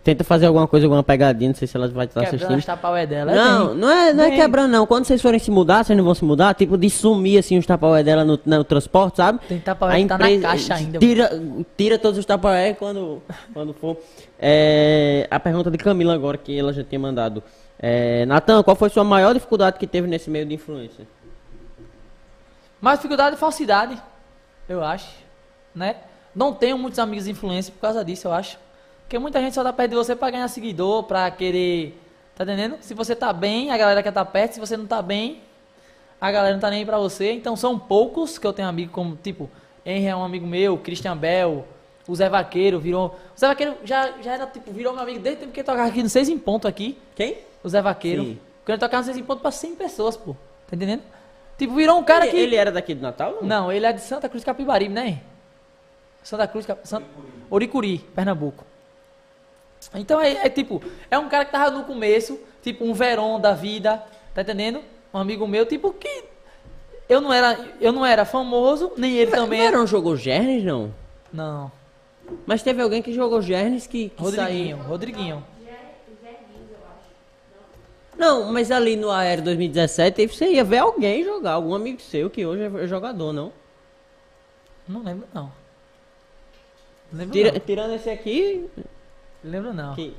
tenta 0.03 0.25
fazer 0.25 0.47
alguma 0.47 0.67
coisa, 0.67 0.87
alguma 0.87 1.03
pegadinha, 1.03 1.51
não 1.51 1.55
sei 1.55 1.69
se 1.69 1.77
ela 1.77 1.89
vai 1.89 2.07
estar 2.07 2.21
Quebrando 2.21 2.37
assistindo. 2.37 2.59
as 2.59 2.65
tapaué 2.67 3.07
dela. 3.07 3.33
Não, 3.33 3.75
não 3.75 3.91
é, 3.91 4.13
não 4.13 4.25
é 4.25 4.31
quebrando, 4.33 4.71
não. 4.73 4.87
Quando 4.87 5.05
vocês 5.05 5.23
forem 5.23 5.39
se 5.39 5.51
mudar, 5.51 5.85
vocês 5.85 5.97
não 5.97 6.05
vão 6.05 6.15
se 6.15 6.25
mudar, 6.25 6.55
tipo, 6.55 6.77
de 6.77 6.91
sumir, 6.91 7.39
assim, 7.39 7.57
os 7.57 7.65
tapaué 7.65 8.03
dela 8.03 8.25
no, 8.25 8.39
no 8.45 8.65
transporte, 8.65 9.19
sabe? 9.19 9.39
Tem 9.47 9.61
tapaué 9.61 10.03
que 10.03 10.09
tá 10.09 10.19
na 10.19 10.41
caixa 10.41 10.75
ainda, 10.75 10.99
Tira, 10.99 11.31
tira 11.77 11.99
todos 11.99 12.19
os 12.19 12.27
tapaué 12.27 12.75
quando, 12.75 13.23
quando 13.55 13.73
for. 13.73 13.97
É, 14.39 15.29
a 15.31 15.39
pergunta 15.39 15.71
de 15.71 15.79
Camila 15.79 16.13
agora, 16.13 16.37
que 16.37 16.59
ela 16.59 16.73
já 16.73 16.83
tinha 16.83 16.99
mandado. 16.99 17.43
É, 17.79 18.27
Natan, 18.27 18.63
qual 18.63 18.77
foi 18.77 18.91
sua 18.91 19.05
maior 19.05 19.33
dificuldade 19.33 19.79
que 19.79 19.87
teve 19.87 20.09
nesse 20.09 20.29
meio 20.29 20.45
de 20.45 20.55
influência? 20.55 21.07
Mas 22.81 22.99
dificuldade 22.99 23.37
é 23.37 23.39
falsidade, 23.39 23.97
eu 24.69 24.83
acho, 24.83 25.09
né? 25.75 25.97
Não 26.35 26.55
tenho 26.55 26.79
muitos 26.79 26.99
amigos 26.99 27.27
influência 27.27 27.73
por 27.73 27.81
causa 27.81 28.05
disso, 28.05 28.29
eu 28.29 28.33
acho. 28.33 28.59
Porque 29.03 29.19
muita 29.19 29.41
gente 29.41 29.55
só 29.55 29.65
tá 29.65 29.73
perto 29.73 29.91
de 29.91 29.97
você 29.97 30.15
pra 30.15 30.31
ganhar 30.31 30.47
seguidor, 30.49 31.03
pra 31.05 31.31
querer. 31.31 31.99
Tá 32.37 32.45
entendendo? 32.45 32.77
Se 32.81 32.95
você 32.95 33.17
tá 33.17 33.33
bem, 33.33 33.71
a 33.71 33.77
galera 33.77 34.03
quer 34.03 34.13
tá 34.13 34.25
perto. 34.25 34.55
Se 34.55 34.61
você 34.61 34.77
não 34.77 34.87
tá 34.87 35.03
bem, 35.03 35.41
a 36.21 36.31
galera 36.31 36.55
não 36.55 36.61
tá 36.61 36.71
nem 36.71 36.81
aí 36.81 36.87
pra 36.87 36.99
você. 36.99 37.33
Então 37.33 37.57
são 37.57 37.79
poucos 37.79 38.39
que 38.39 38.47
eu 38.47 38.53
tenho 38.53 38.69
amigo, 38.69 38.93
como 38.93 39.17
tipo, 39.17 39.51
Henry 39.85 40.07
é 40.07 40.15
um 40.15 40.25
amigo 40.25 40.47
meu, 40.47 40.79
Christian 40.79 41.17
Bell, 41.17 41.67
o 42.07 42.15
Zé 42.15 42.29
Vaqueiro 42.29 42.79
virou. 42.79 43.17
O 43.37 43.41
Zé 43.41 43.49
Vaqueiro 43.49 43.77
já, 43.85 44.13
já 44.21 44.35
era, 44.35 44.47
tipo, 44.47 44.71
virou 44.73 44.93
meu 44.93 45.03
amigo 45.03 45.19
desde 45.19 45.39
o 45.39 45.41
tempo 45.41 45.53
que 45.53 45.61
ele 45.61 45.67
tocava 45.67 45.89
aqui 45.89 46.03
no 46.03 46.09
6 46.09 46.29
em 46.29 46.39
ponto 46.39 46.69
aqui. 46.69 46.99
Quem? 47.15 47.39
O 47.63 47.69
Zé 47.69 47.81
Vaqueiro. 47.81 48.23
Sim. 48.25 48.39
Quando 48.65 48.75
ele 48.75 48.79
tocava 48.79 49.01
no 49.01 49.07
6 49.07 49.17
em 49.17 49.23
ponto 49.25 49.41
pra 49.41 49.51
100 49.51 49.75
pessoas, 49.77 50.17
pô. 50.17 50.37
Tá 50.69 50.77
entendendo? 50.77 51.03
Tipo, 51.59 51.75
virou 51.75 51.99
um 51.99 52.05
cara 52.05 52.25
ele, 52.25 52.33
que. 52.33 52.39
ele 52.39 52.57
era 52.57 52.73
daqui 52.73 52.95
do 52.95 53.03
Natal? 53.03 53.39
Não, 53.43 53.71
ele 53.71 53.85
é 53.85 53.93
de 53.93 54.01
Santa 54.01 54.29
Cruz 54.29 54.45
Capibaribe, 54.45 54.93
né? 54.93 55.21
Santa 56.23 56.47
Cruz. 56.47 56.67
Santa... 56.85 57.07
Oricuri, 57.51 57.99
Pernambuco. 58.15 58.65
Então 59.95 60.21
é, 60.21 60.47
é 60.47 60.49
tipo, 60.49 60.83
é 61.11 61.19
um 61.19 61.29
cara 61.29 61.45
que 61.45 61.53
tava 61.53 61.71
no 61.71 61.85
começo, 61.85 62.39
tipo 62.63 62.85
um 62.85 62.93
Verón 62.93 63.41
da 63.41 63.55
vida, 63.55 64.03
tá 64.35 64.43
entendendo? 64.43 64.83
Um 65.13 65.19
amigo 65.19 65.47
meu, 65.47 65.65
tipo 65.65 65.93
que 65.93 66.25
eu 67.09 67.21
não 67.21 67.33
era, 67.33 67.59
eu 67.81 67.91
não 67.91 68.05
era 68.05 68.25
famoso, 68.25 68.93
nem 68.97 69.17
ele 69.17 69.31
também 69.31 69.61
era. 69.61 69.71
Verão 69.71 69.87
jogou 69.87 70.17
Gernes, 70.17 70.63
não? 70.63 70.95
Não. 71.33 71.73
Mas 72.47 72.63
teve 72.63 72.81
alguém 72.81 73.03
que 73.03 73.13
jogou 73.13 73.43
Gernes 73.43 73.87
que, 73.87 74.11
que 74.11 74.23
Rodriguinho, 74.23 74.77
saiu. 74.77 74.89
Rodriguinho. 74.89 75.45
Não, 78.17 78.53
mas 78.53 78.71
ali 78.71 78.97
no 78.97 79.11
Aéreo 79.11 79.43
2017 79.45 80.29
você 80.29 80.53
ia 80.53 80.63
ver 80.63 80.79
alguém 80.79 81.25
jogar, 81.25 81.53
algum 81.53 81.75
amigo 81.75 82.03
seu 82.03 82.29
que 82.29 82.45
hoje 82.45 82.71
é 82.85 82.87
jogador, 82.87 83.33
não? 83.33 83.51
Não 84.87 85.03
lembro 85.03 85.27
não. 85.33 85.51
Não 87.13 87.19
lembro 87.21 87.33
Tira- 87.33 87.53
não. 87.53 87.61
tirando 87.61 87.95
esse 87.95 88.11
aqui, 88.11 88.67
Lembro 89.43 89.73
não. 89.73 89.95
que 89.95 90.15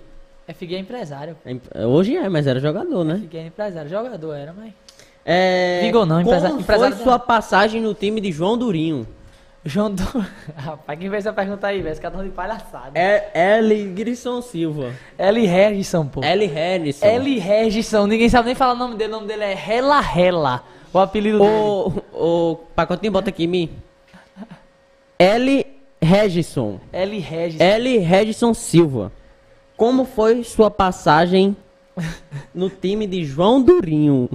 É 0.47 0.53
Figuei 0.53 0.79
empresário. 0.79 1.37
é- 1.73 1.85
hoje 1.85 2.15
é, 2.17 2.27
mas 2.27 2.47
era 2.47 2.59
jogador, 2.59 3.03
né? 3.03 3.15
Figuei 3.19 3.45
empresário, 3.45 3.89
jogador 3.89 4.33
era, 4.33 4.53
mas 4.53 4.73
É, 5.23 5.81
Vingou 5.83 6.05
não, 6.05 6.23
como 6.23 6.35
empresa- 6.35 6.49
empresário 6.59 6.95
foi 6.95 7.05
não. 7.05 7.11
sua 7.11 7.19
passagem 7.19 7.79
no 7.81 7.93
time 7.93 8.19
de 8.19 8.31
João 8.31 8.57
Durinho? 8.57 9.07
João 9.63 9.93
do... 9.93 10.01
Rapaz, 10.57 10.97
quem 10.99 11.07
fez 11.11 11.23
essa 11.23 11.31
pergunta 11.31 11.67
aí, 11.67 11.79
velho? 11.83 11.91
Esse 11.91 12.01
cara 12.01 12.17
tá 12.17 12.23
de 12.23 12.29
palhaçada. 12.31 12.97
É 12.99 13.29
L. 13.59 13.85
Grisson 13.93 14.41
Silva. 14.41 14.91
L. 15.19 15.45
Regison, 15.45 16.07
pô. 16.07 16.23
L. 16.23 16.47
Harrison. 16.47 17.05
L. 17.05 17.37
Regison, 17.37 18.07
ninguém 18.07 18.27
sabe 18.27 18.47
nem 18.47 18.55
falar 18.55 18.73
o 18.73 18.77
nome 18.77 18.95
dele, 18.95 19.13
o 19.13 19.15
nome 19.17 19.27
dele 19.27 19.43
é 19.43 19.53
Rela 19.53 19.99
Rela. 20.01 20.63
O 20.91 20.97
apelido 20.97 21.37
dele. 21.37 21.51
O, 21.51 21.93
o 22.11 22.55
pacotinho 22.75 23.11
bota 23.13 23.29
aqui 23.29 23.43
em 23.43 23.47
mim. 23.47 23.69
L. 25.19 25.65
Regison. 26.01 26.79
L. 26.91 27.19
Regison. 27.19 27.63
L. 27.63 27.97
Regison 27.99 28.53
Silva. 28.53 29.11
Como 29.77 30.05
foi 30.05 30.43
sua 30.43 30.71
passagem 30.71 31.55
no 32.53 32.69
time 32.69 33.05
de 33.05 33.23
João 33.23 33.61
Durinho? 33.61 34.29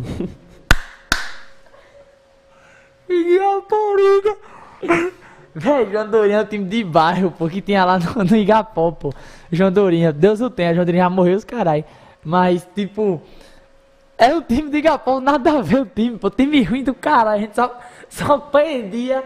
Igaporiga. 3.09 4.37
Velho, 5.55 5.91
João 5.91 6.11
Dourinho 6.11 6.37
é 6.37 6.43
o 6.43 6.47
time 6.47 6.67
de 6.67 6.85
bairro, 6.85 7.31
pô, 7.31 7.49
que 7.49 7.63
tinha 7.63 7.83
lá 7.85 7.99
no, 7.99 8.25
no 8.25 8.37
Igapó, 8.37 8.93
pô. 8.93 9.13
João 9.51 9.73
Dourinho, 9.73 10.13
Deus 10.13 10.41
o 10.41 10.51
tenha, 10.51 10.75
João 10.75 10.85
Dourinho 10.85 11.05
já 11.05 11.11
morreu 11.11 11.37
os 11.37 11.45
carai. 11.45 11.85
Mas, 12.23 12.69
tipo, 12.75 13.23
é 14.19 14.35
o 14.35 14.43
time 14.43 14.69
de 14.71 14.77
Igapó, 14.79 15.19
nada 15.19 15.59
a 15.59 15.63
ver 15.63 15.81
o 15.81 15.87
time, 15.87 16.19
pô. 16.19 16.29
Time 16.29 16.63
ruim 16.63 16.85
do 16.85 16.93
caralho, 16.93 17.39
a 17.39 17.39
gente 17.39 17.55
só, 17.55 17.75
só 18.09 18.39
perdia. 18.39 19.25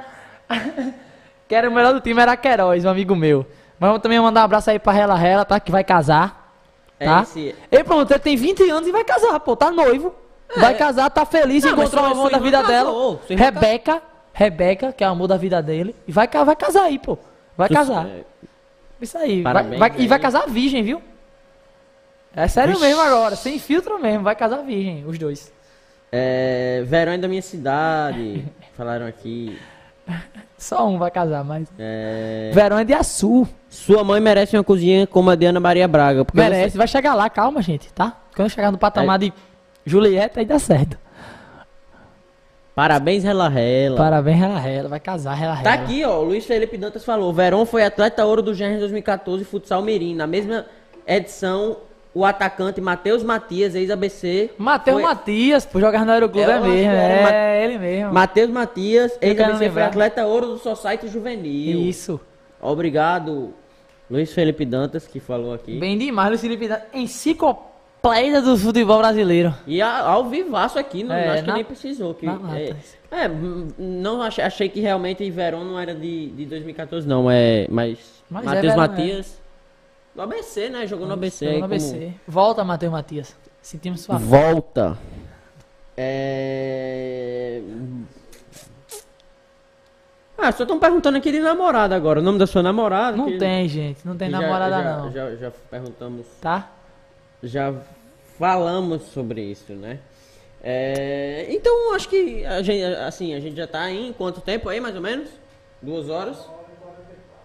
Que 1.51 1.55
era 1.57 1.69
o 1.69 1.75
melhor 1.75 1.93
do 1.93 2.01
time, 2.01 2.23
era 2.23 2.37
Queiroz, 2.37 2.85
um 2.85 2.89
amigo 2.89 3.17
meu. 3.17 3.45
Mas 3.77 3.89
vamos 3.91 4.01
também 4.03 4.21
mandar 4.21 4.43
um 4.43 4.45
abraço 4.45 4.71
aí 4.71 4.79
pra 4.79 4.93
Rela 4.93 5.17
Rela, 5.17 5.45
tá? 5.45 5.59
Que 5.59 5.73
vai 5.73 5.83
casar. 5.83 6.55
É 6.97 7.07
Tá? 7.07 7.23
esse- 7.23 7.57
E 7.73 7.83
pronto, 7.83 8.09
ele 8.13 8.21
tem 8.21 8.37
20 8.37 8.71
anos 8.71 8.89
e 8.89 8.93
vai 8.93 9.03
casar, 9.03 9.41
pô, 9.41 9.57
tá 9.57 9.69
noivo. 9.69 10.15
Vai 10.57 10.75
casar, 10.77 11.11
tá 11.11 11.25
feliz, 11.27 11.65
É. 11.65 11.67
Não, 11.73 11.75
encontrou 11.79 12.05
o 12.05 12.07
amor 12.07 12.31
da 12.31 12.39
vida 12.39 12.63
casou, 12.63 13.19
dela. 13.29 13.37
Rebeca, 13.37 14.01
Rebeca, 14.33 14.93
que 14.93 15.03
é 15.03 15.09
o 15.09 15.11
amor 15.11 15.27
da 15.27 15.37
vida 15.37 15.61
dele. 15.61 15.93
E 16.07 16.13
vai, 16.13 16.29
vai 16.29 16.55
casar 16.55 16.85
aí, 16.85 17.01
pô. 17.01 17.19
Vai 17.57 17.67
Tu- 17.69 17.75
casar. 17.75 18.07
é, 18.07 18.21
Isso 19.01 19.19
aí. 19.19 19.43
Vai- 19.43 19.53
Parabéns 19.55 19.79
vai- 19.81 19.93
e 19.99 20.07
vai 20.07 20.19
casar 20.21 20.47
virgem, 20.49 20.85
viu? 20.85 21.03
É 22.37 22.47
sério 22.47 22.75
Vixe. 22.75 22.87
mesmo 22.87 23.03
agora, 23.03 23.35
sem 23.35 23.59
filtro 23.59 23.99
mesmo. 23.99 24.23
Vai 24.23 24.37
casar 24.37 24.59
virgem, 24.63 25.05
os 25.05 25.19
dois. 25.19 25.53
É, 26.13 26.85
Verão 26.87 27.13
é 27.13 27.19
da 27.19 27.27
minha 27.27 27.43
cidade. 27.43 28.45
Falaram 28.77 29.07
aqui. 29.07 29.59
Só 30.59 30.87
um 30.87 30.99
vai 30.99 31.11
casar, 31.11 31.43
mas. 31.43 31.69
É, 31.79 32.51
Verão 32.53 32.79
é 32.79 32.85
de 32.85 32.93
Açu. 32.93 33.49
Sua 33.69 34.05
mãe 34.05 34.21
merece 34.21 34.57
uma 34.57 34.65
cozinha 34.65 35.07
como 35.07 35.31
a 35.31 35.35
de 35.35 35.47
Ana 35.47 35.59
Maria 35.61 35.89
Braga. 35.89 36.27
Merece. 36.35 36.77
Vai 36.77 36.87
chegar 36.87 37.15
lá, 37.15 37.31
calma, 37.31 37.63
gente, 37.63 37.91
tá? 37.93 38.17
Quando 38.37 38.51
chegar 38.51 38.71
no 38.71 38.77
patamar 38.79 39.19
de 39.19 39.33
Julieta, 39.87 40.41
aí 40.41 40.45
dá 40.47 40.59
certo. 40.59 40.99
você- 40.99 41.11
Parabéns, 42.75 43.25
Rela 43.25 43.49
Rela. 43.49 43.97
Parabéns, 43.97 44.39
Rela 44.39 44.59
Rela. 44.59 44.89
Vai 44.89 45.01
casar, 45.01 45.35
Rela 45.35 45.55
Rela. 45.55 45.65
Tá 45.77 45.83
aqui, 45.83 46.05
ó. 46.05 46.19
O 46.21 46.25
Luiz 46.25 46.45
Felipe 46.47 46.77
Dantas 46.77 47.05
falou. 47.05 47.33
Verão 47.33 47.67
foi 47.67 47.85
atleta 47.85 48.25
ouro 48.25 48.43
do 48.43 48.55
Gernes 48.55 48.81
2014 48.81 49.45
Futsal 49.45 49.83
Mirim. 49.83 50.15
Na 50.15 50.27
mesma 50.27 50.67
edição, 51.07 51.79
o 52.15 52.25
atacante 52.25 52.81
Matheus 52.81 53.23
Matias, 53.23 53.75
ex-ABC. 53.75 54.51
Matheus 54.59 54.95
foi- 54.95 55.03
Matias, 55.03 55.65
por 55.67 55.81
jogar 55.81 56.05
no 56.05 56.13
Aeroclube 56.13 56.49
é 56.51 56.55
acho 56.55 56.67
mesmo. 56.67 56.91
que 56.91 56.97
É, 56.97 57.23
Ma- 57.23 57.65
ele 57.65 57.79
mesmo. 57.79 58.13
Matheus 58.13 58.51
Matias, 58.51 59.19
ex-ABC, 59.21 59.71
foi 59.71 59.83
atleta 59.83 60.27
ouro 60.27 60.47
do 60.47 60.59
Society 60.59 61.07
Juvenil. 61.09 61.81
Isso. 61.81 62.21
Obrigado, 62.61 63.55
Luiz 64.11 64.33
Felipe 64.33 64.65
Dantas, 64.65 65.07
que 65.07 65.21
falou 65.21 65.55
aqui. 65.55 65.79
Bem 65.79 65.97
demais, 65.97 66.29
Luiz 66.31 66.41
Felipe. 66.41 66.67
Dantas. 66.69 66.89
Enciclopédia 66.93 68.43
do 68.43 68.57
futebol 68.59 68.99
brasileiro. 68.99 69.55
E 69.67 69.81
a- 69.81 70.01
ao 70.01 70.29
vivaço 70.29 70.79
aqui, 70.79 71.03
não, 71.05 71.15
É, 71.15 71.29
acho 71.29 71.43
que 71.43 71.49
na- 71.49 71.55
nem 71.55 71.65
precisou. 71.65 72.13
Que, 72.15 72.27
é, 72.27 72.75
é, 73.25 73.31
não 73.79 74.21
achei, 74.23 74.45
achei 74.45 74.69
que 74.69 74.81
realmente 74.81 75.29
Verão 75.31 75.65
não 75.65 75.79
era 75.79 75.95
de, 75.95 76.27
de 76.31 76.45
2014, 76.47 77.07
não. 77.07 77.31
É, 77.31 77.67
mas, 77.71 77.99
Mas 78.29 78.43
é 78.43 78.47
Matheus 78.47 78.63
Verão, 78.63 78.77
Matias. 78.77 79.40
No 80.21 80.25
ABC, 80.25 80.69
né? 80.69 80.87
Jogou 80.87 81.07
no 81.07 81.15
ABC. 81.15 81.47
Jogou 81.47 81.61
no 81.61 81.69
como- 81.69 81.75
ABC. 81.75 82.13
Volta, 82.29 82.63
Matheus 82.63 82.93
Matias. 82.93 83.35
Sentimos 83.63 84.03
sua 84.03 84.21
falta. 84.21 84.27
Volta. 84.53 84.99
É... 85.97 87.63
Ah, 90.37 90.53
só 90.53 90.65
estão 90.65 90.79
perguntando 90.79 91.17
aqui 91.17 91.33
de 91.33 91.41
namorada 91.41 91.97
agora. 91.97 92.21
O 92.21 92.23
nome 92.23 92.39
da 92.39 92.47
sua 92.47 92.63
namorada? 92.63 93.17
Não 93.17 93.27
que- 93.27 93.39
tem, 93.39 93.67
gente. 93.67 94.07
Não 94.07 94.15
tem 94.15 94.31
já- 94.31 94.41
namorada, 94.41 94.83
já, 94.83 94.97
não. 94.99 95.11
Já, 95.13 95.37
já 95.37 95.51
perguntamos 95.71 96.27
Tá? 96.41 96.71
já 97.43 97.73
falamos 98.39 99.03
sobre 99.05 99.41
isso, 99.43 99.73
né? 99.73 100.01
É, 100.63 101.47
então 101.49 101.95
acho 101.95 102.09
que 102.11 102.45
a 102.45 102.61
gente, 102.63 102.85
assim, 102.85 103.35
a 103.35 103.41
gente 103.41 103.57
já 103.57 103.67
tá 103.67 103.91
em 103.91 104.13
quanto 104.13 104.43
tempo 104.43 104.69
aí, 104.69 104.81
mais 104.81 104.95
ou 104.95 105.01
menos? 105.01 105.31
Duas 105.81 106.11
horas? 106.11 106.37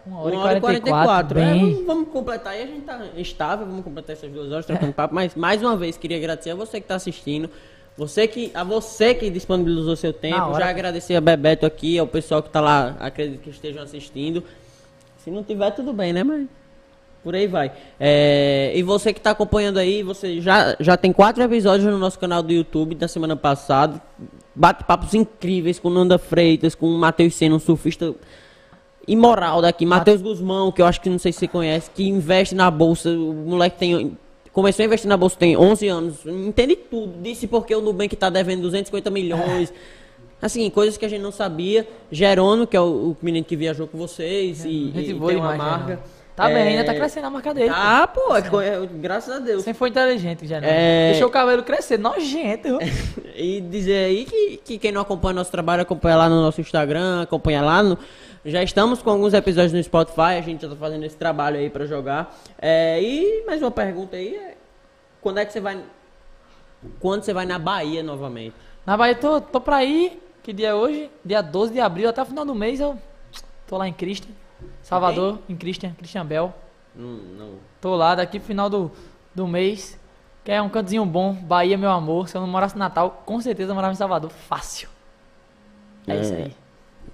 Uma 0.06 0.22
hora, 0.22 0.36
Uma 0.36 0.44
e 0.44 0.48
hora 0.48 0.57
e 0.57 0.61
44. 0.61 1.36
44. 1.36 1.40
É, 1.40 1.44
Bem. 1.44 1.60
vamos, 1.60 1.86
vamos 1.86 2.10
completar 2.10 2.53
aí, 2.53 2.64
a 2.64 2.68
gente 2.68 2.82
tá 2.82 3.02
estável, 3.18 3.65
vamos 3.65 3.84
completar 3.84 4.15
essas 4.15 4.32
duas 4.32 4.52
horas 4.52 4.65
trocando 4.65 4.94
papo. 4.94 5.15
Mas 5.15 5.36
mais 5.36 5.61
uma 5.61 5.76
vez 5.76 5.98
queria 5.98 6.18
agradecer 6.18 6.52
a 6.52 6.56
você 6.56 6.80
que 6.80 6.88
tá 6.88 6.95
assistindo. 6.95 7.49
Você 7.98 8.27
que, 8.27 8.52
a 8.53 8.64
você 8.64 9.15
que 9.15 9.30
disponibilizou 9.30 9.95
seu 9.95 10.11
tempo, 10.11 10.53
já 10.56 10.69
agradecer 10.69 11.15
a 11.15 11.22
Bebeto 11.22 11.65
aqui, 11.65 11.98
ao 11.98 12.06
pessoal 12.06 12.44
que 12.44 12.49
tá 12.49 12.60
lá, 12.60 12.98
acredito 12.99 13.41
que 13.41 13.49
estejam 13.49 13.82
assistindo. 13.82 14.44
Se 15.23 15.32
não 15.32 15.44
tiver, 15.44 15.72
tudo 15.72 15.94
bem, 15.94 16.11
né, 16.11 16.23
mãe? 16.23 16.48
Por 17.23 17.34
aí 17.34 17.48
vai. 17.48 17.72
É, 17.99 18.73
e 18.76 18.84
você 18.84 19.11
que 19.11 19.19
está 19.19 19.32
acompanhando 19.32 19.80
aí, 19.80 20.03
você 20.03 20.40
já, 20.41 20.76
já 20.80 20.95
tem 20.95 21.11
quatro 21.11 21.41
episódios 21.41 21.90
no 21.90 21.98
nosso 21.98 22.19
canal 22.19 22.44
do 22.44 22.52
YouTube 22.53 22.94
da 22.94 23.07
semana 23.07 23.36
passada. 23.36 23.99
Bate-papos 24.53 25.14
incríveis 25.15 25.80
com 25.80 25.90
Nanda 25.90 26.19
Freitas, 26.19 26.76
com 26.76 26.86
o 26.88 26.98
Matheus 26.99 27.34
Senna, 27.34 27.56
um 27.56 27.60
surfista 27.60 28.14
imoral 29.07 29.61
daqui. 29.61 29.86
Matheus 29.86 30.22
Guzmão, 30.22 30.72
que 30.72 30.82
eu 30.82 30.86
acho 30.86 31.02
que 31.02 31.10
não 31.10 31.19
sei 31.19 31.32
se 31.32 31.40
você 31.40 31.48
conhece, 31.48 31.90
que 31.90 32.07
investe 32.07 32.56
na 32.56 32.69
bolsa. 32.69 33.10
O 33.10 33.34
moleque 33.34 33.77
tem. 33.77 34.18
Começou 34.52 34.84
a 34.84 34.86
investir 34.86 35.10
na 35.10 35.18
bolsa 35.18 35.36
tem 35.38 35.57
11 35.57 35.88
anos. 35.88 36.26
Entende 36.26 36.76
tudo. 36.76 37.22
Disse 37.22 37.45
porque 37.45 37.76
o 37.76 37.82
Nubank 37.82 38.14
está 38.14 38.30
devendo 38.30 38.61
250 38.61 39.10
milhões. 39.10 39.73
Assim, 40.41 40.69
coisas 40.69 40.98
que 40.98 41.06
a 41.06 41.10
gente 41.10 41.22
não 41.22 41.32
sabia. 41.32 41.88
Gerono, 42.11 42.65
que 42.65 42.77
é 42.77 42.82
o, 42.82 42.84
o 43.11 43.18
menino 43.22 43.45
que 43.45 43.56
viajou 43.56 43.88
com 43.88 43.98
vocês 43.98 44.64
e, 44.64 44.91
gente 44.91 45.11
e 45.11 45.14
boa 45.14 45.32
tem 45.32 45.40
uma 45.41 45.56
marca. 45.56 45.99
Tá 46.36 46.48
bem, 46.48 46.57
É, 46.57 46.68
ainda 46.68 46.84
tá 46.84 46.94
crescendo 46.94 47.27
a 47.27 47.30
marca 47.30 47.53
dele. 47.53 47.72
Ah, 47.73 48.06
pô, 48.14 48.36
é 48.36 48.40
é- 48.68 48.90
graças 48.95 49.34
a 49.34 49.40
Deus. 49.40 49.64
Sempre 49.64 49.80
foi 49.80 49.90
inteligente, 49.90 50.45
já? 50.45 50.57
É. 50.57 51.11
Deixou 51.11 51.30
o 51.30 51.32
cabelo 51.32 51.64
crescer, 51.64 51.98
nojento. 51.98 52.77
E 53.38 53.60
dizer 53.60 54.06
aí 54.06 54.23
que, 54.23 54.57
que 54.64 54.77
quem 54.77 54.94
não 54.94 55.02
acompanha 55.02 55.34
nosso 55.34 55.52
trabalho, 55.52 55.82
acompanha 55.82 56.15
lá 56.15 56.30
no 56.30 56.41
nosso 56.41 56.61
Instagram, 56.61 57.23
acompanha 57.23 57.61
lá 57.61 57.84
no. 57.84 57.98
Já 58.45 58.61
estamos 58.61 59.01
com 59.01 59.09
alguns 59.09 59.34
episódios 59.34 59.73
no 59.73 59.81
Spotify, 59.84 60.38
a 60.38 60.41
gente 60.41 60.61
já 60.61 60.69
tá 60.69 60.76
fazendo 60.76 61.03
esse 61.03 61.17
trabalho 61.17 61.57
aí 61.57 61.67
pra 61.67 61.85
jogar. 61.88 62.38
É, 62.61 63.01
e 63.01 63.43
mais 63.45 63.59
uma 63.61 63.72
pergunta 63.72 64.15
aí 64.15 64.35
é. 64.35 64.55
Quando 65.19 65.39
é 65.39 65.45
que 65.45 65.51
você 65.51 65.59
vai. 65.59 65.81
Quando 66.99 67.23
você 67.23 67.34
vai 67.34 67.47
na 67.47 67.57
Bahia 67.57 68.03
novamente? 68.03 68.53
Na 68.85 68.95
Bahia, 68.95 69.15
tô, 69.15 69.41
tô 69.41 69.59
pra 69.59 69.84
ir. 69.84 70.22
Que 70.43 70.53
dia 70.53 70.69
é 70.69 70.73
hoje? 70.76 71.09
Dia 71.26 71.41
12 71.41 71.73
de 71.73 71.80
abril, 71.80 72.07
até 72.07 72.22
o 72.22 72.26
final 72.26 72.45
do 72.45 72.53
mês 72.53 72.80
eu 72.80 72.95
tô 73.65 73.77
lá 73.77 73.88
em 73.88 73.93
Christian. 73.93 74.31
Salvador, 74.84 75.39
em 75.49 75.55
Christian, 75.55 75.93
Christian 75.97 76.23
Bell. 76.23 76.53
Não. 76.93 77.07
não. 77.09 77.49
Tô 77.81 77.95
lá 77.95 78.13
daqui 78.13 78.38
pro 78.38 78.47
final 78.47 78.69
do, 78.69 78.91
do 79.34 79.47
mês. 79.47 79.99
Que 80.43 80.51
é 80.51 80.61
um 80.61 80.69
cantozinho 80.69 81.03
bom. 81.03 81.34
Bahia, 81.34 81.76
meu 81.76 81.89
amor. 81.89 82.30
Se 82.30 82.38
eu 82.38 82.41
não 82.41 82.47
morasse 82.47 82.76
no 82.76 82.80
Natal, 82.80 83.23
com 83.26 83.41
certeza 83.41 83.72
eu 83.72 83.76
morava 83.76 83.91
em 83.91 83.97
Salvador. 83.97 84.30
Fácil. 84.30 84.88
É, 86.07 86.15
É. 86.15 86.22
isso 86.22 86.34
aí. 86.35 86.55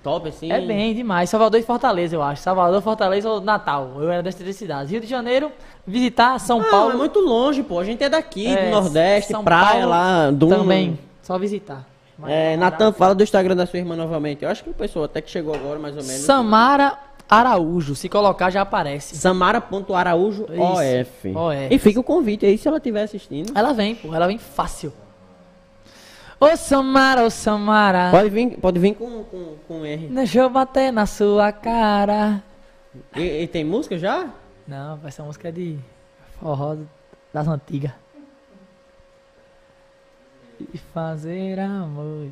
Top 0.04 0.28
assim? 0.28 0.52
É 0.52 0.60
bem 0.62 0.96
demais. 0.96 1.30
Salvador 1.30 1.60
e 1.60 1.64
Fortaleza, 1.64 2.16
eu 2.16 2.24
acho. 2.24 2.42
Salvador, 2.42 2.82
Fortaleza 2.82 3.30
ou 3.30 3.40
Natal. 3.40 3.92
Eu 3.98 4.10
era 4.12 4.24
das 4.24 4.34
três 4.36 4.56
cidades. 4.56 4.92
Rio 4.92 5.00
de 5.00 5.08
Janeiro, 5.08 5.52
visitar 5.86 6.40
São 6.40 6.60
Não, 6.60 6.70
Paulo. 6.72 6.94
é 6.94 6.96
muito 6.96 7.20
longe, 7.20 7.62
pô. 7.62 7.78
A 7.80 7.84
gente 7.84 8.04
é 8.04 8.10
daqui, 8.10 8.48
É, 8.48 8.66
do 8.66 8.72
Nordeste, 8.72 9.32
São 9.32 9.44
praia 9.44 9.72
Paulo 9.82 9.90
lá, 9.90 10.32
Duma. 10.32 10.56
Também. 10.58 10.98
Só 11.22 11.38
visitar. 11.38 11.86
Mas- 12.18 12.32
É, 12.32 12.58
Natan, 12.58 12.92
fala 12.92 13.14
do 13.16 13.24
Instagram 13.24 13.56
da 13.56 13.66
sua 13.66 13.78
irmã 13.80 13.96
novamente. 13.96 14.44
Eu 14.44 14.50
acho 14.50 14.64
que 14.64 14.70
o 14.72 14.74
pessoal 14.74 15.06
até 15.06 15.22
que 15.22 15.30
chegou 15.30 15.54
agora, 15.54 15.78
mais 15.80 15.96
ou 15.96 16.04
menos. 16.04 16.22
Samara 16.22 16.98
Araújo. 17.30 17.96
Se 17.96 18.10
colocar, 18.10 18.50
já 18.50 18.62
aparece. 18.62 19.16
Samara.araújo. 19.16 20.44
OF. 20.46 21.34
OF. 21.36 21.68
E 21.70 21.78
fica 21.80 22.00
o 22.00 22.04
convite 22.04 22.46
aí 22.46 22.58
se 22.58 22.68
ela 22.68 22.78
estiver 22.78 23.04
assistindo. 23.04 23.52
Ela 23.56 23.72
vem, 23.74 23.96
pô. 23.96 24.14
Ela 24.14 24.28
vem 24.28 24.38
fácil. 24.38 24.92
Ô 26.44 26.58
Samara, 26.58 27.24
ô 27.24 27.30
Samara. 27.30 28.10
Pode 28.10 28.30
vir, 28.32 28.58
pode 28.58 28.80
vir 28.80 28.96
com, 28.96 29.24
com, 29.26 29.56
com 29.68 29.86
R. 29.86 30.08
Deixa 30.08 30.40
eu 30.40 30.50
bater 30.50 30.92
na 30.92 31.06
sua 31.06 31.52
cara. 31.52 32.42
E, 33.16 33.44
e 33.44 33.48
tem 33.48 33.64
música 33.64 33.96
já? 33.96 34.28
Não, 34.68 35.00
essa 35.06 35.22
música 35.22 35.50
é 35.50 35.52
de 35.52 35.78
forró 36.40 36.78
das 37.32 37.48
antigas. 37.48 37.92
E 40.74 40.80
fazer 40.92 41.60
amor. 41.60 42.30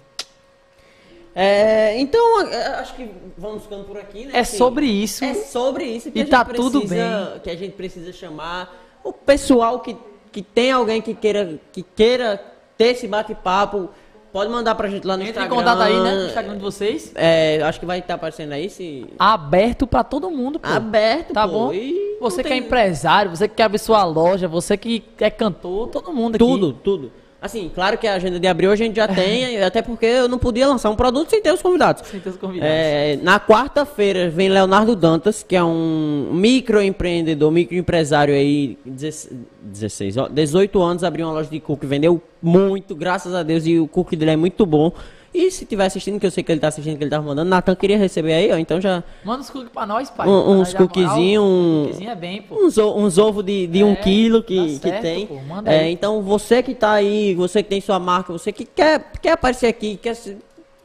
É, 1.36 1.99
então, 1.99 2.41
é, 2.48 2.65
acho 2.80 2.95
que 2.95 3.11
vamos 3.38 3.61
ficando 3.61 3.84
por 3.84 3.98
aqui, 3.99 4.26
né? 4.26 4.31
É 4.34 4.40
Assim, 4.40 4.57
sobre 4.57 4.88
isso. 4.88 5.23
É 5.23 5.36
sobre 5.36 5.84
isso 5.86 6.11
que 6.11 6.18
E 6.18 6.22
a 6.22 6.26
gente 6.26 6.31
tá 6.31 6.44
precisa, 6.44 6.72
tudo 6.72 6.88
bem. 6.88 6.99
que 7.44 7.49
a 7.52 7.56
gente 7.56 7.73
precisa 7.73 8.11
chamar 8.11 8.76
o 9.03 9.14
pessoal 9.14 9.80
que, 9.81 9.95
que 10.31 10.41
tem 10.41 10.72
alguém 10.72 10.99
que 10.99 11.14
queira, 11.14 11.60
que 11.72 11.84
queira 11.84 12.44
ter 12.76 12.88
esse 12.88 13.07
bate-papo. 13.07 13.90
Pode 14.31 14.51
mandar 14.51 14.76
pra 14.76 14.88
gente 14.88 15.06
lá 15.07 15.18
no 15.18 15.23
Entre 15.23 15.39
em 15.39 15.43
Instagram. 15.45 15.57
contato 15.57 15.81
aí, 15.81 15.99
né? 16.03 16.15
No 16.15 16.26
Instagram 16.27 16.56
de 16.56 16.61
vocês. 16.61 17.11
É, 17.15 17.61
acho 17.64 17.80
que 17.80 17.85
vai 17.85 17.97
estar 17.99 18.14
aparecendo 18.14 18.51
aí 18.53 18.69
se 18.69 19.07
Aberto 19.18 19.88
pra 19.88 20.03
todo 20.03 20.30
mundo, 20.30 20.60
pô. 20.60 20.68
aberto, 20.69 21.34
Tá 21.34 21.47
pô, 21.47 21.53
bom? 21.68 21.73
e 21.73 22.18
Você 22.22 22.43
que 22.43 22.47
é 22.49 22.51
tem- 22.51 22.60
empresário, 22.64 23.31
você 23.35 23.47
que 23.47 23.56
quer 23.56 23.64
abrir 23.64 23.80
sua 23.80 24.03
loja, 24.03 24.47
você 24.47 24.77
que 24.77 25.03
é 25.19 25.31
cantor, 25.31 25.88
todo 25.88 26.14
mundo 26.14 26.35
aqui. 26.35 26.45
Tudo, 26.45 26.73
tudo. 26.73 27.11
Assim, 27.41 27.72
claro 27.74 27.98
que 27.98 28.06
a 28.06 28.16
agenda 28.16 28.38
de 28.38 28.48
abril 28.48 28.70
a 28.70 28.76
gente 28.76 28.98
já 28.98 29.07
tem, 29.07 29.60
até 29.64 29.82
porque 29.82 30.06
eu 30.06 30.28
não 30.28 30.38
podia 30.38 30.68
lançar 30.68 30.90
um 30.90 30.95
produto 30.95 31.30
sem 31.30 31.41
ter 31.41 31.53
os 31.53 31.61
convidados. 31.61 32.06
Sem 32.07 32.20
ter 32.20 32.30
os 32.30 32.38
convidados. 32.38 32.70
É, 32.70 33.18
na 33.22 33.40
quarta-feira 33.40 34.30
vem 34.30 34.49
Leonardo 34.49 34.95
Dantas, 34.95 35.41
que 35.41 35.56
é 35.56 35.64
um 35.64 36.30
microempreendedor, 36.34 37.49
microempresário 37.49 38.34
aí, 38.34 38.78
16, 38.86 40.18
ó, 40.18 40.28
18 40.28 40.82
anos, 40.82 41.03
abriu 41.03 41.28
uma 41.28 41.34
loja 41.34 41.49
de 41.49 41.60
cookie, 41.61 41.86
vendeu 41.86 42.22
muito, 42.41 42.94
graças 42.94 43.34
a 43.34 43.41
Deus, 43.41 43.66
e 43.66 43.80
o 43.80 43.88
cookie 43.88 44.18
dele 44.18 44.32
é 44.32 44.38
muito 44.38 44.66
bom. 44.66 44.91
E 45.34 45.51
se 45.51 45.65
tiver 45.65 45.85
assistindo, 45.85 46.19
que 46.19 46.26
eu 46.26 46.31
sei 46.31 46.43
que 46.43 46.51
ele 46.51 46.60
tá 46.60 46.69
assistindo, 46.69 46.97
que 46.97 47.03
ele 47.03 47.10
tava 47.11 47.23
mandando, 47.23 47.49
Natan 47.49 47.76
queria 47.76 47.97
receber 47.97 48.34
aí, 48.34 48.51
ó, 48.51 48.57
então 48.57 48.81
já 48.81 49.03
Manda 49.23 49.41
uns 49.41 49.49
cookies 49.49 49.72
pra 49.72 49.85
nós, 49.85 50.10
pai. 50.10 50.27
Um- 50.27 50.31
uns 50.31 50.57
nós 50.57 50.73
dar 50.73 50.80
moral. 50.80 50.88
cookiezinho, 50.88 51.41
um- 51.43 51.81
Cookiezinho 51.84 52.10
é 52.10 52.15
bem, 52.15 52.41
pô. 52.41 52.56
uns, 52.56 52.77
uns 52.77 53.18
ovos 53.19 53.45
de, 53.45 53.68
de 53.68 53.84
um 53.84 53.91
É, 53.91 53.95
quilo 53.97 54.41
tá 54.41 54.47
que, 54.47 54.65
que 54.65 54.80
certo, 54.80 55.01
tem. 55.03 55.27
pô, 55.27 55.35
manda 55.41 55.72
É, 55.72 55.81
aí. 55.81 55.91
então 55.93 56.22
você 56.23 56.64
que 56.64 56.73
tá 56.73 56.93
aí, 56.93 57.35
você 57.35 57.61
que 57.61 57.69
tem 57.69 57.80
sua 57.81 57.99
marca, 57.99 58.34
você 58.34 58.51
que 58.51 58.65
quer, 58.65 59.11
quer 59.22 59.34
aparecer 59.34 59.68
aqui, 59.68 59.97
quer 59.97 60.18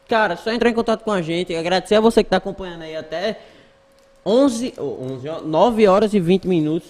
cara, 0.09 0.37
só 0.37 0.53
entrar 0.53 0.69
em 0.69 0.75
contato 0.75 1.03
com 1.05 1.11
a 1.13 1.23
gente. 1.23 1.55
Agradecer 1.55 1.95
a 1.95 2.01
você 2.01 2.23
que 2.23 2.29
tá 2.29 2.37
acompanhando 2.37 2.83
aí 2.83 2.95
até 2.95 3.39
11, 4.27 4.75
ou 4.77 5.03
11 5.13 5.29
ó, 5.29 5.41
9 5.41 5.87
horas 5.87 6.13
e 6.15 6.21
20 6.21 6.47
minutos. 6.47 6.89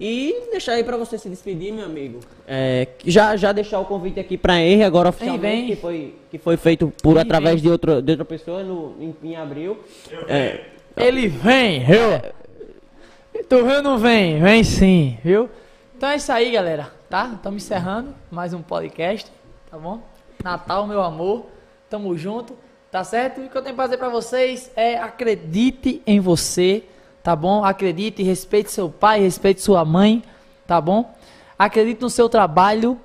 E 0.00 0.48
deixar 0.50 0.72
aí 0.72 0.84
pra 0.84 0.96
você 0.96 1.16
se 1.18 1.28
despedir, 1.28 1.72
meu 1.72 1.84
amigo. 1.84 2.20
É, 2.46 2.88
já, 3.04 3.36
já 3.36 3.52
deixar 3.52 3.78
o 3.78 3.84
convite 3.84 4.18
aqui 4.18 4.36
pra 4.36 4.58
Henry 4.60 4.82
agora 4.82 5.10
oficialmente, 5.10 5.66
vem. 5.66 5.66
que 5.66 5.76
foi, 5.76 6.14
que 6.30 6.38
foi 6.38 6.56
feito 6.56 6.92
por 7.02 7.14
Vem, 7.14 7.22
através 7.22 7.54
vem. 7.56 7.62
de, 7.62 7.68
outra 7.70 8.02
de 8.02 8.10
outra 8.12 8.24
pessoa 8.24 8.62
no, 8.64 8.96
em, 9.00 9.14
em 9.22 9.36
abril. 9.36 9.78
É, 10.26 10.64
Ele 10.96 11.28
vem, 11.28 11.84
viu? 11.84 13.42
Tu 13.48 13.64
viu 13.64 13.82
não 13.82 13.98
vem? 13.98 14.40
Vem 14.40 14.64
sim, 14.64 15.18
viu? 15.22 15.48
Então 15.96 16.08
é 16.10 16.16
isso 16.16 16.32
aí, 16.32 16.50
galera, 16.50 16.90
tá? 17.08 17.30
Estamos 17.36 17.62
encerrando 17.62 18.14
mais 18.30 18.52
um 18.52 18.60
podcast, 18.62 19.30
tá 19.70 19.78
bom? 19.78 20.00
Natal, 20.42 20.86
meu 20.86 21.00
amor, 21.00 21.46
tamo 21.88 22.16
junto, 22.16 22.56
tá 22.90 23.04
certo? 23.04 23.40
E 23.40 23.44
o 23.46 23.48
que 23.50 23.56
eu 23.56 23.62
tenho 23.62 23.76
pra 23.76 23.84
dizer 23.84 23.98
pra 23.98 24.08
vocês 24.08 24.70
é 24.74 24.96
acredite 24.96 26.02
em 26.06 26.18
você, 26.18 26.82
tá 27.22 27.36
bom? 27.36 27.64
Acredite, 27.64 28.22
respeite 28.22 28.70
seu 28.70 28.88
pai, 28.88 29.20
respeite 29.20 29.60
sua 29.60 29.84
mãe, 29.84 30.22
tá 30.66 30.80
bom? 30.80 31.14
Acredite 31.58 32.00
no 32.00 32.10
seu 32.10 32.28
trabalho, 32.28 32.98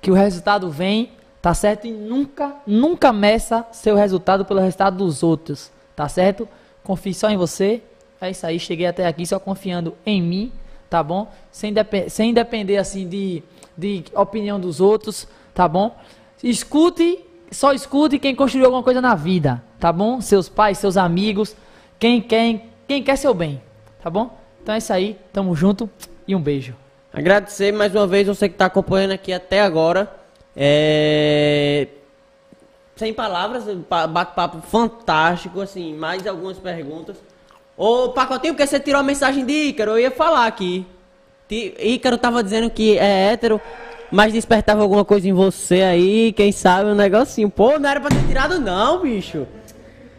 que 0.00 0.10
o 0.10 0.14
resultado 0.14 0.70
vem, 0.70 1.12
tá 1.40 1.54
certo? 1.54 1.86
E 1.86 1.90
nunca, 1.90 2.54
nunca 2.66 3.12
meça 3.12 3.66
seu 3.72 3.96
resultado 3.96 4.44
pelo 4.44 4.60
resultado 4.60 4.98
dos 4.98 5.22
outros, 5.22 5.70
tá 5.96 6.08
certo? 6.08 6.48
Confie 6.82 7.14
só 7.14 7.30
em 7.30 7.36
você. 7.36 7.82
É 8.20 8.30
isso 8.30 8.46
aí, 8.46 8.58
cheguei 8.58 8.86
até 8.86 9.06
aqui 9.06 9.26
só 9.26 9.38
confiando 9.38 9.94
em 10.06 10.22
mim, 10.22 10.52
tá 10.88 11.02
bom? 11.02 11.30
Sem, 11.50 11.72
depe- 11.72 12.08
sem 12.08 12.32
depender 12.32 12.76
assim 12.76 13.08
de, 13.08 13.42
de 13.76 14.04
opinião 14.14 14.58
dos 14.60 14.80
outros, 14.80 15.26
tá 15.54 15.66
bom? 15.66 15.96
Escute, 16.42 17.18
só 17.50 17.72
escute 17.72 18.18
quem 18.18 18.34
construiu 18.34 18.66
alguma 18.66 18.82
coisa 18.82 19.00
na 19.00 19.14
vida, 19.14 19.62
tá 19.80 19.92
bom? 19.92 20.20
Seus 20.20 20.48
pais, 20.48 20.78
seus 20.78 20.96
amigos, 20.96 21.56
quem, 21.98 22.20
quem, 22.20 22.62
quem 22.86 23.02
quer 23.02 23.16
seu 23.16 23.34
bem, 23.34 23.60
tá 24.02 24.08
bom? 24.10 24.36
Então 24.62 24.74
é 24.74 24.78
isso 24.78 24.92
aí, 24.92 25.18
tamo 25.32 25.54
junto 25.54 25.88
e 26.26 26.34
um 26.34 26.40
beijo. 26.40 26.74
Agradecer 27.12 27.72
mais 27.72 27.94
uma 27.94 28.06
vez 28.06 28.26
você 28.26 28.48
que 28.48 28.54
está 28.54 28.66
acompanhando 28.66 29.12
aqui 29.12 29.32
até 29.32 29.60
agora. 29.60 30.10
É, 30.56 31.86
Sem 32.96 33.12
palavras, 33.12 33.64
pa- 33.88 34.06
bate-papo 34.06 34.60
fantástico, 34.62 35.60
assim, 35.60 35.94
mais 35.94 36.26
algumas 36.26 36.58
perguntas. 36.58 37.16
Ô, 37.76 38.10
Pacotinho, 38.10 38.54
porque 38.54 38.66
você 38.66 38.78
tirou 38.78 39.00
a 39.00 39.04
mensagem 39.04 39.44
de 39.44 39.52
Ícaro? 39.52 39.92
Eu 39.92 39.98
ia 39.98 40.10
falar 40.10 40.46
aqui. 40.46 40.86
Ícaro 41.50 42.16
tava 42.16 42.42
dizendo 42.42 42.70
que 42.70 42.96
é 42.98 43.32
hétero, 43.32 43.60
mas 44.10 44.32
despertava 44.32 44.82
alguma 44.82 45.04
coisa 45.04 45.28
em 45.28 45.32
você 45.32 45.82
aí, 45.82 46.32
quem 46.32 46.52
sabe 46.52 46.90
um 46.90 46.94
negocinho. 46.94 47.50
Pô, 47.50 47.78
não 47.78 47.88
era 47.90 48.00
pra 48.00 48.10
ter 48.10 48.26
tirado 48.28 48.60
não, 48.60 49.00
bicho. 49.02 49.46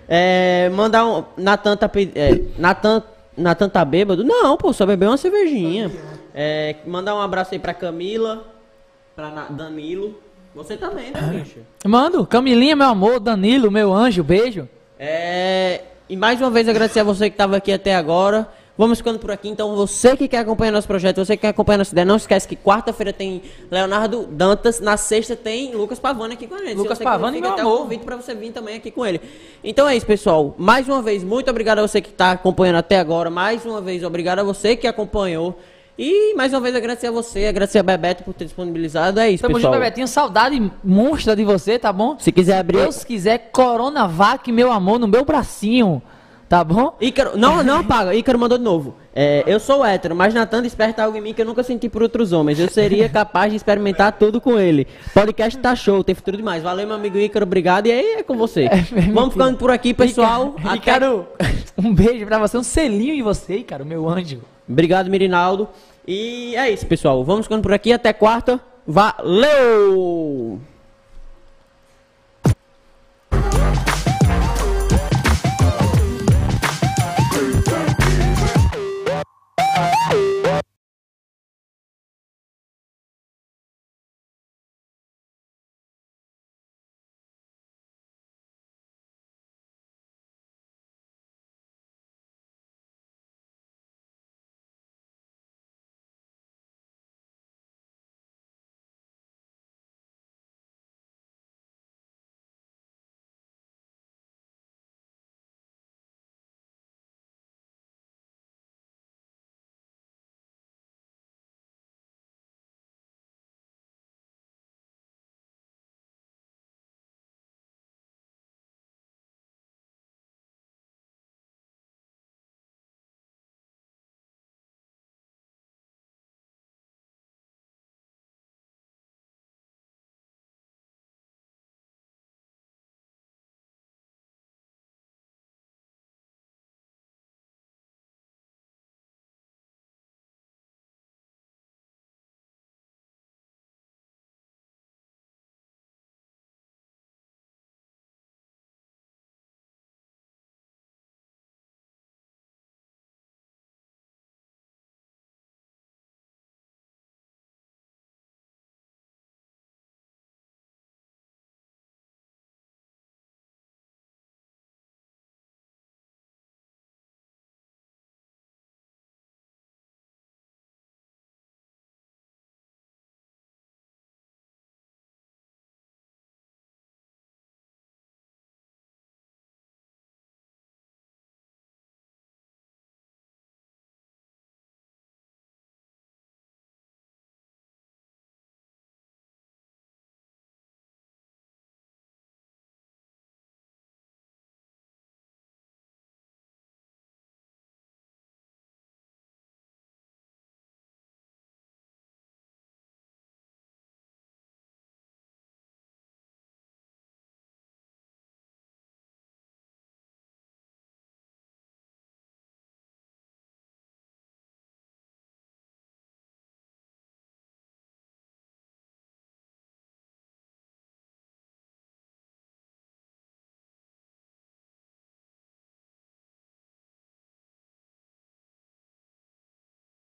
É, 0.08 0.70
mandar 0.74 1.06
um. 1.06 1.24
Natan 1.38 1.76
tá, 1.76 1.90
é, 2.16 2.42
Natan, 2.58 3.04
Natan 3.38 3.70
tá 3.70 3.84
bêbado? 3.84 4.24
Não, 4.24 4.56
pô, 4.58 4.72
só 4.74 4.86
beber 4.86 5.08
uma 5.08 5.18
cervejinha. 5.18 5.92
É, 6.34 6.76
mandar 6.86 7.16
um 7.16 7.22
abraço 7.22 7.54
aí 7.54 7.60
pra 7.60 7.74
Camila, 7.74 8.46
pra 9.16 9.30
Na- 9.30 9.48
Danilo. 9.50 10.20
Você 10.54 10.78
também, 10.78 11.12
né, 11.12 11.20
bicho? 11.34 11.60
Mando, 11.86 12.26
Camilinha, 12.26 12.76
meu 12.76 12.88
amor, 12.88 13.20
Danilo, 13.20 13.70
meu 13.70 13.94
anjo, 13.94 14.24
beijo. 14.24 14.70
É, 14.98 15.82
e 16.08 16.16
mais 16.16 16.40
uma 16.40 16.50
vez 16.50 16.70
agradecer 16.70 17.02
a 17.02 17.04
você 17.04 17.30
que 17.30 17.34
estava 17.34 17.58
aqui 17.58 17.72
até 17.74 17.94
agora. 17.96 18.48
Vamos 18.78 18.98
ficando 18.98 19.18
por 19.20 19.32
aqui. 19.32 19.48
Então, 19.48 19.74
você 19.74 20.18
que 20.18 20.28
quer 20.28 20.40
acompanhar 20.40 20.72
nosso 20.72 20.88
projeto, 20.88 21.24
você 21.24 21.38
que 21.38 21.42
quer 21.42 21.50
acompanhar 21.50 21.78
nossa 21.78 21.94
ideia, 21.94 22.04
não 22.04 22.18
esquece 22.18 22.46
que 22.46 22.58
quarta-feira 22.58 23.14
tem 23.14 23.42
Leonardo 23.72 24.28
Dantas, 24.30 24.82
na 24.82 24.98
sexta 24.98 25.34
tem 25.34 25.74
Lucas 25.74 25.98
Pavani 25.98 26.34
aqui 26.34 26.46
com 26.46 26.56
a 26.56 26.60
gente. 26.60 26.76
Lucas 26.76 26.98
Se 26.98 27.04
Pavani, 27.04 27.38
fica 27.38 27.48
meu 27.48 27.54
até 27.54 27.62
amor. 27.62 27.76
o 27.76 27.78
convite 27.84 28.04
para 28.04 28.18
você 28.18 28.36
vir 28.36 28.52
também 28.52 28.76
aqui 28.76 28.92
com 28.92 29.06
ele. 29.06 29.22
Então 29.64 29.88
é 29.88 29.96
isso, 29.96 30.06
pessoal. 30.06 30.54
Mais 30.58 30.90
uma 30.90 31.02
vez, 31.02 31.24
muito 31.24 31.50
obrigado 31.50 31.80
a 31.80 31.84
você 31.84 32.02
que 32.02 32.10
está 32.10 32.32
acompanhando 32.32 32.76
até 32.76 33.00
agora. 33.00 33.30
Mais 33.30 33.66
uma 33.66 33.80
vez, 33.80 34.04
obrigado 34.04 34.40
a 34.40 34.44
você 34.44 34.76
que 34.76 34.88
acompanhou. 34.88 35.58
E 35.98 36.34
mais 36.36 36.52
uma 36.52 36.60
vez 36.60 36.76
agradecer 36.76 37.08
a 37.08 37.12
você, 37.12 37.46
agradecer 37.46 37.80
a 37.80 37.84
Bebeto 37.84 38.26
por 38.26 38.34
ter 38.34 38.44
disponibilizado. 38.44 39.18
É 39.22 39.30
isso, 39.30 39.42
Tamo 39.44 39.56
pessoal. 39.56 39.72
junto, 39.72 39.82
Bebetinho. 39.82 40.08
Saudade 40.10 40.72
monstra 40.84 41.34
de 41.34 41.46
você, 41.46 41.80
tá 41.80 41.94
bom? 41.94 42.20
Se 42.20 42.34
quiser 42.34 42.58
abrir. 42.58 42.80
Deus 42.80 43.06
quiser, 43.06 43.52
Coronavac, 43.54 44.52
meu 44.52 44.70
amor, 44.70 45.00
no 45.00 45.08
meu 45.08 45.24
bracinho. 45.24 46.02
Tá 46.56 46.64
bom? 46.64 46.96
Ícaro, 47.02 47.38
não, 47.38 47.62
não 47.62 47.80
apaga. 47.80 48.16
Ícaro 48.16 48.40
mandou 48.40 48.58
de 48.58 48.64
novo. 48.64 48.96
É, 49.14 49.44
eu 49.46 49.60
sou 49.60 49.84
hétero, 49.84 50.16
mas 50.16 50.34
Natan 50.34 50.62
desperta 50.62 51.04
algo 51.04 51.18
em 51.18 51.20
mim 51.22 51.34
que 51.34 51.42
eu 51.42 51.46
nunca 51.46 51.64
senti 51.64 51.90
por 51.90 52.02
outros 52.02 52.32
homens. 52.32 52.58
Eu 52.58 52.70
seria 52.70 53.10
capaz 53.10 53.52
de 53.52 53.58
experimentar 53.58 54.14
tudo 54.14 54.40
com 54.40 54.58
ele. 54.58 54.88
Podcast 55.14 55.60
tá 55.60 55.76
show, 55.76 56.02
tem 56.02 56.16
futuro 56.16 56.38
demais. 56.38 56.64
Valeu, 56.64 56.88
meu 56.88 56.96
amigo 56.96 57.18
Ícaro, 57.18 57.44
obrigado. 57.44 57.88
E 57.88 57.92
aí 57.92 58.06
é 58.20 58.24
com 58.24 58.38
você. 58.38 58.70
Vamos 59.14 59.34
ficando 59.34 59.58
por 59.58 59.70
aqui, 59.70 59.94
pessoal. 59.94 60.56
E 60.64 60.68
Até- 60.90 61.06
um 61.78 61.94
beijo 61.94 62.26
pra 62.26 62.40
você, 62.40 62.58
um 62.58 62.64
selinho 62.64 63.14
em 63.14 63.22
você, 63.22 63.62
cara, 63.62 63.84
meu 63.84 64.08
anjo. 64.08 64.40
Obrigado, 64.66 65.10
Mirinaldo. 65.10 65.68
E 66.08 66.56
é 66.56 66.72
isso, 66.72 66.86
pessoal. 66.86 67.22
Vamos 67.26 67.48
ficando 67.48 67.64
por 67.64 67.74
aqui. 67.74 67.92
Até 67.92 68.14
quarta. 68.14 68.62
Valeu! 68.88 70.62